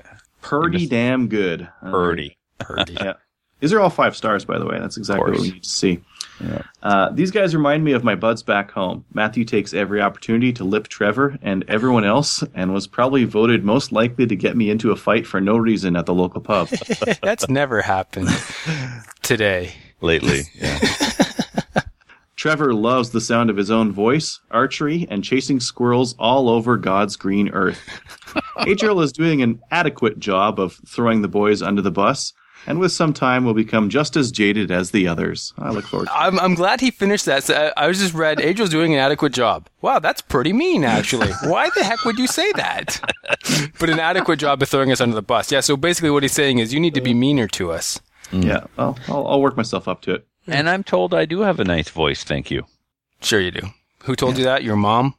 Purdy 0.43 0.79
missed- 0.79 0.91
damn 0.91 1.29
good. 1.29 1.63
Uh, 1.83 1.91
Purdy. 1.91 2.37
Purdy. 2.59 2.97
Yeah. 3.01 3.15
These 3.61 3.73
are 3.73 3.81
all 3.81 3.91
five 3.91 4.17
stars, 4.17 4.45
by 4.45 4.59
the 4.59 4.67
way. 4.67 4.79
That's 4.79 4.97
exactly 4.97 5.33
what 5.33 5.41
we 5.41 5.51
need 5.51 5.63
to 5.65 5.69
see. 5.69 6.01
Yeah. 6.41 6.63
Uh, 6.83 7.11
these 7.11 7.31
guys 7.31 7.55
remind 7.55 7.85
me 7.85 7.93
of 7.93 8.05
my 8.05 8.15
buds 8.15 8.43
back 8.43 8.71
home. 8.71 9.05
Matthew 9.13 9.45
takes 9.45 9.75
every 9.75 10.01
opportunity 10.01 10.53
to 10.55 10.65
lip 10.65 10.89
Trevor 10.89 11.37
and 11.43 11.65
everyone 11.69 12.05
else, 12.05 12.45
and 12.55 12.73
was 12.73 12.87
probably 12.87 13.25
voted 13.25 13.65
most 13.65 13.93
likely 13.93 14.27
to 14.27 14.37
get 14.37 14.57
me 14.57 14.71
into 14.71 14.91
a 14.91 14.97
fight 14.97 15.27
for 15.27 15.41
no 15.41 15.57
reason 15.57 15.97
at 15.97 16.07
the 16.07 16.15
local 16.15 16.41
pub. 16.41 16.69
That's 17.23 17.49
never 17.49 17.83
happened 17.83 18.29
today. 19.23 19.73
Lately, 20.01 20.43
yeah. 20.55 20.79
Trevor 22.39 22.73
loves 22.73 23.11
the 23.11 23.21
sound 23.21 23.51
of 23.51 23.57
his 23.57 23.69
own 23.69 23.91
voice, 23.91 24.39
archery, 24.53 25.09
and 25.11 25.25
chasing 25.25 25.59
squirrels 25.59 26.15
all 26.21 26.49
over 26.49 26.77
God's 26.77 27.17
green 27.17 27.49
earth. 27.49 27.81
Adriel 28.61 29.01
is 29.01 29.11
doing 29.11 29.43
an 29.43 29.61
adequate 29.73 30.21
job 30.21 30.61
of 30.61 30.79
throwing 30.87 31.23
the 31.23 31.29
boys 31.29 31.63
under 31.63 31.83
the 31.83 31.91
bus, 31.91 32.33
and 32.69 32.79
with 32.79 32.93
some 32.93 33.15
time 33.15 33.47
will 33.47 33.55
become 33.55 33.89
just 33.89 34.15
as 34.15 34.31
jaded 34.31 34.71
as 34.71 34.91
the 34.91 35.09
others. 35.09 35.55
I 35.59 35.71
look 35.71 35.87
forward 35.87 36.07
to. 36.07 36.13
I'm, 36.13 36.39
I'm 36.39 36.55
glad 36.55 36.83
he 36.83 36.91
finished 36.91 37.25
that. 37.25 37.43
So 37.45 37.73
I, 37.77 37.85
I 37.85 37.89
was 37.89 37.99
just 37.99 38.13
read, 38.13 38.41
Angel's 38.43 38.69
doing 38.69 38.93
an 38.93 39.01
adequate 39.01 39.33
job. 39.33 39.69
Wow, 39.81 40.01
that's 40.01 40.21
pretty 40.21 40.53
mean, 40.53 40.85
actually. 40.85 41.33
Why 41.45 41.71
the 41.75 41.83
heck 41.83 42.05
would 42.05 42.19
you 42.19 42.27
say 42.27 42.53
that? 42.53 43.01
but 43.81 43.89
an 43.89 43.99
adequate 43.99 44.39
job 44.39 44.63
of 44.63 44.69
throwing 44.69 44.93
us 44.93 45.01
under 45.01 45.15
the 45.15 45.23
bus. 45.23 45.51
Yeah, 45.51 45.61
so 45.61 45.79
basically 45.79 46.11
what 46.11 46.23
he's 46.23 46.33
saying 46.33 46.59
is 46.59 46.75
you 46.75 46.79
need 46.79 46.93
to 46.95 47.01
be 47.01 47.15
meaner 47.15 47.49
to 47.49 47.73
us. 47.73 48.01
Mm. 48.33 48.45
Yeah, 48.45 48.65
well, 48.77 48.99
I'll, 49.09 49.27
I'll 49.27 49.41
work 49.41 49.57
myself 49.57 49.89
up 49.89 50.03
to 50.03 50.13
it. 50.15 50.27
and 50.47 50.69
I'm 50.69 50.85
told 50.85 51.15
I 51.15 51.25
do 51.25 51.41
have 51.41 51.59
a 51.61 51.65
nice 51.65 51.89
voice. 51.89 52.23
Thank 52.23 52.51
you. 52.51 52.65
Sure 53.23 53.41
you 53.41 53.51
do. 53.51 53.67
Who 54.05 54.15
told 54.15 54.37
you 54.37 54.45
that? 54.45 54.63
Your 54.63 54.77
mom? 54.77 55.15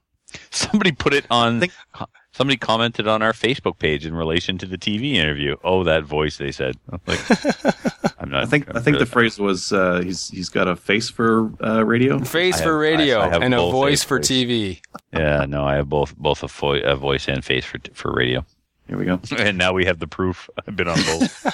Somebody 0.51 0.91
put 0.91 1.15
it 1.15 1.25
on. 1.31 1.63
co- 1.93 2.05
Somebody 2.39 2.55
commented 2.55 3.05
on 3.05 3.21
our 3.21 3.33
Facebook 3.33 3.79
page 3.79 4.05
in 4.05 4.15
relation 4.15 4.57
to 4.59 4.65
the 4.65 4.77
TV 4.77 5.15
interview. 5.15 5.57
Oh, 5.61 5.83
that 5.83 6.05
voice! 6.05 6.37
They 6.37 6.53
said. 6.53 6.77
I'm 6.89 7.01
like, 7.05 7.19
I'm 8.17 8.29
not. 8.29 8.43
I 8.43 8.45
think 8.45 8.73
I 8.73 8.79
think 8.79 8.97
the 8.97 9.05
phrase 9.05 9.37
was 9.37 9.73
uh, 9.73 9.99
he's 10.01 10.29
he's 10.29 10.47
got 10.47 10.69
a 10.69 10.77
face 10.77 11.09
for 11.09 11.51
uh, 11.61 11.83
radio. 11.83 12.17
Face 12.19 12.61
I 12.61 12.63
for 12.63 12.81
have- 12.85 12.93
I- 12.93 12.97
radio 12.97 13.19
I 13.19 13.27
have 13.27 13.41
and 13.41 13.53
a 13.53 13.57
voice 13.57 14.05
for 14.05 14.19
voice. 14.19 14.29
TV. 14.29 14.79
Yeah, 15.11 15.45
no, 15.49 15.65
I 15.65 15.75
have 15.75 15.89
both 15.89 16.15
both 16.15 16.41
a, 16.43 16.47
vo- 16.47 16.75
a 16.79 16.95
voice 16.95 17.27
and 17.27 17.43
face 17.43 17.65
for 17.65 17.77
for 17.93 18.13
radio. 18.13 18.45
Here 18.87 18.97
we 18.97 19.03
go. 19.03 19.19
And 19.37 19.57
now 19.57 19.73
we 19.73 19.83
have 19.83 19.99
the 19.99 20.07
proof. 20.07 20.49
I've 20.65 20.77
been 20.77 20.87
on 20.87 20.95
both. 20.95 21.45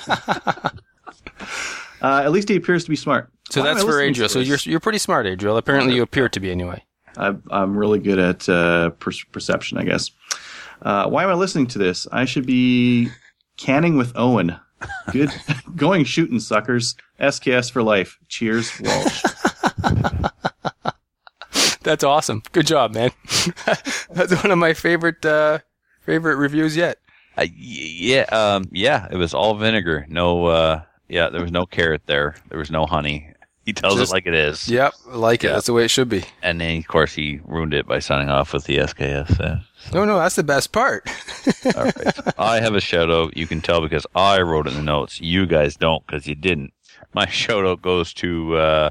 Uh, 2.01 2.21
at 2.23 2.31
least 2.31 2.47
he 2.49 2.55
appears 2.57 2.83
to 2.83 2.91
be 2.91 2.95
smart. 2.95 3.31
So 3.49 3.61
Why 3.61 3.67
that's 3.73 3.81
for 3.81 3.87
listening 3.87 4.09
Adriel. 4.11 4.29
So 4.29 4.39
you're 4.39 4.59
you're 4.63 4.79
pretty 4.79 4.99
smart, 4.99 5.25
Adriel. 5.25 5.57
Apparently 5.57 5.95
you 5.95 6.03
appear 6.03 6.29
to 6.29 6.39
be 6.39 6.51
anyway. 6.51 6.83
I, 7.17 7.33
I'm 7.49 7.75
really 7.75 7.97
good 7.99 8.19
at 8.19 8.47
uh, 8.47 8.91
per- 8.91 9.11
perception, 9.31 9.77
I 9.79 9.83
guess. 9.85 10.11
Uh, 10.81 11.07
why 11.09 11.23
am 11.23 11.29
I 11.29 11.33
listening 11.33 11.67
to 11.67 11.79
this? 11.79 12.07
I 12.11 12.25
should 12.25 12.45
be 12.45 13.09
canning 13.57 13.97
with 13.97 14.11
Owen. 14.15 14.55
Good, 15.11 15.31
going 15.75 16.03
shooting, 16.03 16.39
suckers. 16.39 16.95
SKS 17.19 17.71
for 17.71 17.81
life. 17.81 18.17
Cheers, 18.27 18.71
Walsh. 18.81 19.23
That's 21.85 22.03
awesome. 22.03 22.41
Good 22.51 22.65
job, 22.65 22.95
man. 22.95 23.11
that's 24.09 24.41
one 24.41 24.49
of 24.49 24.57
my 24.57 24.73
favorite 24.73 25.23
uh, 25.23 25.59
favorite 26.01 26.37
reviews 26.37 26.75
yet. 26.75 26.97
Uh, 27.37 27.45
yeah, 27.55 28.23
um, 28.31 28.65
yeah, 28.71 29.07
it 29.11 29.17
was 29.17 29.35
all 29.35 29.53
vinegar. 29.53 30.07
No, 30.09 30.47
uh, 30.47 30.81
yeah, 31.09 31.29
there 31.29 31.41
was 31.41 31.51
no 31.51 31.67
carrot 31.67 32.01
there. 32.07 32.35
There 32.49 32.57
was 32.57 32.71
no 32.71 32.87
honey. 32.87 33.34
He 33.65 33.73
tells 33.73 33.97
Just- 33.97 34.11
it 34.11 34.13
like 34.13 34.27
it 34.27 34.35
is. 34.35 34.67
Yep, 34.69 34.93
like 35.07 35.43
it. 35.43 35.47
That's 35.47 35.65
the 35.65 35.73
way 35.73 35.85
it 35.85 35.87
should 35.89 36.07
be. 36.09 36.23
And 36.43 36.61
then, 36.61 36.77
of 36.77 36.87
course, 36.87 37.13
he 37.15 37.39
ruined 37.45 37.73
it 37.73 37.87
by 37.87 37.97
signing 37.99 38.29
off 38.29 38.53
with 38.53 38.65
the 38.65 38.77
SKS. 38.77 39.39
Uh, 39.39 39.57
No, 39.93 40.05
no, 40.05 40.17
that's 40.19 40.35
the 40.35 40.43
best 40.43 40.71
part. 40.71 41.09
all 41.75 41.83
right. 41.83 42.19
I 42.39 42.59
have 42.59 42.75
a 42.75 42.79
shout 42.81 43.09
out. 43.09 43.35
You 43.35 43.47
can 43.47 43.61
tell 43.61 43.81
because 43.81 44.05
I 44.15 44.41
wrote 44.41 44.67
it 44.67 44.71
in 44.73 44.77
the 44.77 44.83
notes. 44.83 45.19
You 45.19 45.45
guys 45.47 45.75
don't 45.75 46.05
because 46.05 46.27
you 46.27 46.35
didn't. 46.35 46.73
My 47.13 47.25
shout 47.29 47.65
out 47.65 47.81
goes 47.81 48.13
to 48.15 48.55
uh, 48.55 48.89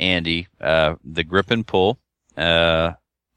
Andy, 0.00 0.48
uh, 0.60 0.96
the 1.04 1.22
grip 1.24 1.50
and 1.52 1.64
pull. 1.66 1.98
Uh, 2.36 2.92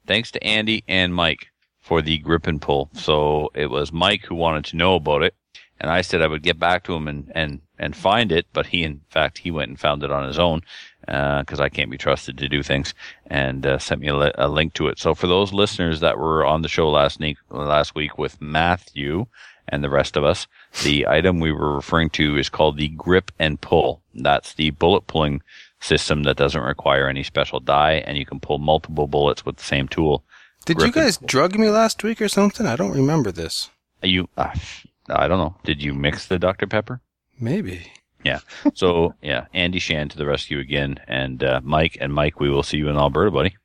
thanks 0.06 0.30
to 0.32 0.42
Andy 0.44 0.82
and 0.88 1.14
Mike 1.14 1.46
for 1.78 2.02
the 2.02 2.18
grip 2.18 2.46
and 2.48 2.60
pull. 2.60 2.90
So 2.94 3.50
it 3.54 3.66
was 3.70 3.92
Mike 3.92 4.24
who 4.24 4.34
wanted 4.34 4.64
to 4.66 4.76
know 4.76 4.96
about 4.96 5.22
it. 5.22 5.34
And 5.80 5.90
I 5.90 6.02
said 6.02 6.20
I 6.20 6.26
would 6.26 6.42
get 6.42 6.58
back 6.58 6.84
to 6.84 6.94
him 6.94 7.08
and, 7.08 7.32
and, 7.34 7.60
and 7.78 7.96
find 7.96 8.30
it, 8.30 8.46
but 8.52 8.66
he, 8.66 8.84
in 8.84 9.00
fact, 9.08 9.38
he 9.38 9.50
went 9.50 9.70
and 9.70 9.80
found 9.80 10.02
it 10.02 10.12
on 10.12 10.26
his 10.26 10.38
own, 10.38 10.60
uh, 11.08 11.42
cause 11.44 11.58
I 11.58 11.70
can't 11.70 11.90
be 11.90 11.96
trusted 11.96 12.36
to 12.38 12.48
do 12.50 12.62
things 12.62 12.92
and, 13.26 13.66
uh, 13.66 13.78
sent 13.78 14.02
me 14.02 14.08
a, 14.08 14.16
li- 14.16 14.32
a 14.34 14.48
link 14.48 14.74
to 14.74 14.88
it. 14.88 14.98
So 14.98 15.14
for 15.14 15.26
those 15.26 15.54
listeners 15.54 16.00
that 16.00 16.18
were 16.18 16.44
on 16.44 16.60
the 16.60 16.68
show 16.68 16.90
last 16.90 17.18
week, 17.18 17.38
last 17.48 17.94
week 17.94 18.18
with 18.18 18.40
Matthew 18.42 19.26
and 19.68 19.82
the 19.82 19.88
rest 19.88 20.16
of 20.18 20.24
us, 20.24 20.46
the 20.82 21.06
item 21.06 21.40
we 21.40 21.50
were 21.52 21.74
referring 21.74 22.10
to 22.10 22.36
is 22.36 22.50
called 22.50 22.76
the 22.76 22.88
grip 22.88 23.32
and 23.38 23.58
pull. 23.60 24.02
That's 24.14 24.52
the 24.52 24.70
bullet 24.72 25.06
pulling 25.06 25.40
system 25.80 26.24
that 26.24 26.36
doesn't 26.36 26.60
require 26.60 27.08
any 27.08 27.22
special 27.22 27.58
die 27.58 28.02
and 28.06 28.18
you 28.18 28.26
can 28.26 28.38
pull 28.38 28.58
multiple 28.58 29.06
bullets 29.06 29.46
with 29.46 29.56
the 29.56 29.64
same 29.64 29.88
tool. 29.88 30.24
Did 30.66 30.82
you 30.82 30.92
guys 30.92 31.16
drug 31.16 31.58
me 31.58 31.70
last 31.70 32.02
week 32.04 32.20
or 32.20 32.28
something? 32.28 32.66
I 32.66 32.76
don't 32.76 32.92
remember 32.92 33.32
this. 33.32 33.70
You, 34.02 34.28
uh, 34.36 34.52
I 35.10 35.28
don't 35.28 35.38
know. 35.38 35.56
Did 35.64 35.82
you 35.82 35.94
mix 35.94 36.26
the 36.26 36.38
Dr. 36.38 36.66
Pepper? 36.66 37.00
Maybe. 37.38 37.90
Yeah. 38.24 38.40
So 38.74 39.14
yeah, 39.22 39.46
Andy 39.54 39.78
Shan 39.78 40.08
to 40.10 40.18
the 40.18 40.26
rescue 40.26 40.58
again, 40.58 40.98
and 41.08 41.42
uh, 41.42 41.60
Mike 41.62 41.96
and 42.00 42.12
Mike, 42.12 42.38
we 42.40 42.50
will 42.50 42.62
see 42.62 42.76
you 42.78 42.88
in 42.88 42.96
Alberta, 42.96 43.30
buddy. 43.30 43.56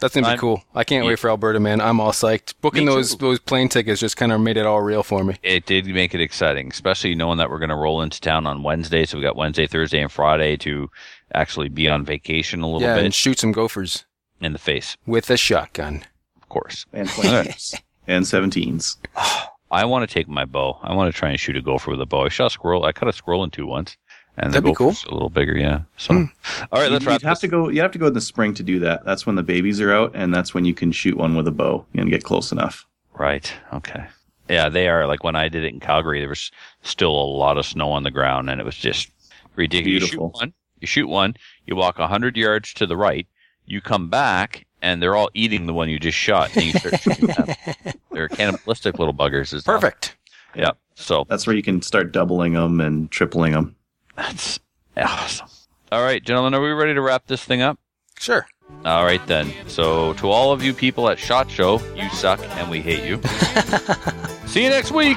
That's 0.00 0.14
gonna 0.14 0.26
be 0.28 0.30
I'm- 0.30 0.38
cool. 0.38 0.62
I 0.76 0.84
can't 0.84 1.04
Yeah. 1.04 1.08
wait 1.10 1.18
for 1.18 1.28
Alberta, 1.28 1.58
man. 1.58 1.80
I'm 1.80 1.98
all 2.00 2.12
psyched. 2.12 2.54
Booking 2.60 2.84
those 2.86 3.16
those 3.16 3.40
plane 3.40 3.68
tickets 3.68 4.00
just 4.00 4.16
kind 4.16 4.30
of 4.30 4.40
made 4.40 4.56
it 4.56 4.64
all 4.64 4.80
real 4.80 5.02
for 5.02 5.24
me. 5.24 5.34
It 5.42 5.66
did 5.66 5.86
make 5.86 6.14
it 6.14 6.20
exciting, 6.20 6.68
especially 6.70 7.16
knowing 7.16 7.38
that 7.38 7.50
we're 7.50 7.58
going 7.58 7.68
to 7.70 7.74
roll 7.74 8.00
into 8.00 8.20
town 8.20 8.46
on 8.46 8.62
Wednesday. 8.62 9.04
So 9.04 9.18
we 9.18 9.24
got 9.24 9.34
Wednesday, 9.34 9.66
Thursday, 9.66 10.00
and 10.00 10.10
Friday 10.12 10.56
to 10.58 10.88
actually 11.34 11.68
be 11.68 11.88
on 11.88 12.04
vacation 12.04 12.60
a 12.62 12.66
little 12.66 12.80
Yeah, 12.80 12.96
and 12.98 13.12
shoot 13.12 13.40
some 13.40 13.50
gophers 13.50 14.04
in 14.40 14.52
the 14.52 14.58
face, 14.60 14.96
with 15.04 15.28
a 15.30 15.36
shotgun. 15.36 16.04
of 16.40 16.48
course. 16.48 16.86
and 16.92 17.08
20s. 17.08 17.74
and 18.06 18.24
17s. 18.24 18.96
I 19.70 19.84
want 19.84 20.08
to 20.08 20.12
take 20.12 20.28
my 20.28 20.44
bow. 20.44 20.78
I 20.82 20.94
want 20.94 21.12
to 21.12 21.18
try 21.18 21.30
and 21.30 21.38
shoot 21.38 21.56
a 21.56 21.62
gopher 21.62 21.90
with 21.90 22.00
a 22.00 22.06
bow. 22.06 22.24
I 22.24 22.28
shot 22.28 22.46
a 22.46 22.50
squirrel. 22.50 22.84
I 22.84 22.92
cut 22.92 23.08
a 23.08 23.12
squirrel 23.12 23.44
in 23.44 23.50
two 23.50 23.66
once, 23.66 23.96
and 24.36 24.52
That'd 24.52 24.64
the 24.64 24.70
be 24.70 24.74
cool. 24.74 24.94
a 25.08 25.12
little 25.12 25.30
bigger. 25.30 25.56
Yeah. 25.56 25.82
So, 25.96 26.14
hmm. 26.14 26.24
all 26.72 26.80
right, 26.80 26.90
let's 26.90 27.04
You'd 27.04 27.10
wrap 27.10 27.22
have 27.22 27.40
to 27.40 27.48
go. 27.48 27.68
You 27.68 27.80
have 27.82 27.92
to 27.92 27.98
go 27.98 28.06
in 28.06 28.14
the 28.14 28.20
spring 28.20 28.54
to 28.54 28.62
do 28.62 28.78
that. 28.80 29.04
That's 29.04 29.26
when 29.26 29.36
the 29.36 29.42
babies 29.42 29.80
are 29.80 29.92
out, 29.92 30.12
and 30.14 30.34
that's 30.34 30.54
when 30.54 30.64
you 30.64 30.74
can 30.74 30.92
shoot 30.92 31.16
one 31.16 31.36
with 31.36 31.46
a 31.48 31.52
bow 31.52 31.84
and 31.94 32.10
get 32.10 32.24
close 32.24 32.52
enough. 32.52 32.86
Right. 33.14 33.52
Okay. 33.72 34.06
Yeah, 34.48 34.70
they 34.70 34.88
are. 34.88 35.06
Like 35.06 35.24
when 35.24 35.36
I 35.36 35.48
did 35.48 35.64
it 35.64 35.74
in 35.74 35.80
Calgary, 35.80 36.20
there 36.20 36.28
was 36.28 36.50
still 36.82 37.10
a 37.10 37.28
lot 37.36 37.58
of 37.58 37.66
snow 37.66 37.90
on 37.90 38.02
the 38.04 38.10
ground, 38.10 38.48
and 38.48 38.60
it 38.60 38.64
was 38.64 38.76
just 38.76 39.10
Ridiculous. 39.58 40.02
You 40.02 40.06
shoot 40.06 40.20
one. 40.20 40.54
You 40.78 40.86
shoot 40.86 41.08
one. 41.08 41.34
You 41.66 41.74
walk 41.74 41.98
hundred 41.98 42.36
yards 42.36 42.72
to 42.74 42.86
the 42.86 42.96
right. 42.96 43.26
You 43.66 43.80
come 43.80 44.08
back, 44.08 44.66
and 44.82 45.02
they're 45.02 45.16
all 45.16 45.30
eating 45.34 45.66
the 45.66 45.74
one 45.74 45.88
you 45.88 45.98
just 45.98 46.16
shot. 46.18 46.54
And 46.56 46.64
you 46.66 46.72
start 46.72 47.00
shooting 47.00 47.26
them. 47.28 47.46
They're 48.12 48.28
cannibalistic 48.28 48.98
little 48.98 49.14
buggers. 49.14 49.52
Is 49.54 49.66
all. 49.66 49.74
Perfect. 49.74 50.16
Yeah. 50.54 50.72
So 50.94 51.24
That's 51.28 51.46
where 51.46 51.54
you 51.54 51.62
can 51.62 51.82
start 51.82 52.12
doubling 52.12 52.54
them 52.54 52.80
and 52.80 53.10
tripling 53.10 53.52
them. 53.52 53.76
that's 54.16 54.58
awesome. 54.96 55.46
All 55.92 56.02
right, 56.02 56.22
gentlemen, 56.22 56.54
are 56.54 56.60
we 56.60 56.70
ready 56.72 56.92
to 56.94 57.00
wrap 57.00 57.26
this 57.26 57.44
thing 57.44 57.62
up? 57.62 57.78
Sure. 58.18 58.46
All 58.84 59.04
right 59.04 59.24
then. 59.26 59.52
So 59.68 60.12
to 60.14 60.28
all 60.28 60.52
of 60.52 60.62
you 60.62 60.74
people 60.74 61.08
at 61.08 61.18
Shot 61.18 61.50
Show, 61.50 61.80
you 61.94 62.08
suck 62.10 62.40
and 62.56 62.70
we 62.70 62.80
hate 62.80 63.04
you. 63.04 63.20
See 64.46 64.62
you 64.64 64.70
next 64.70 64.90
week. 64.90 65.16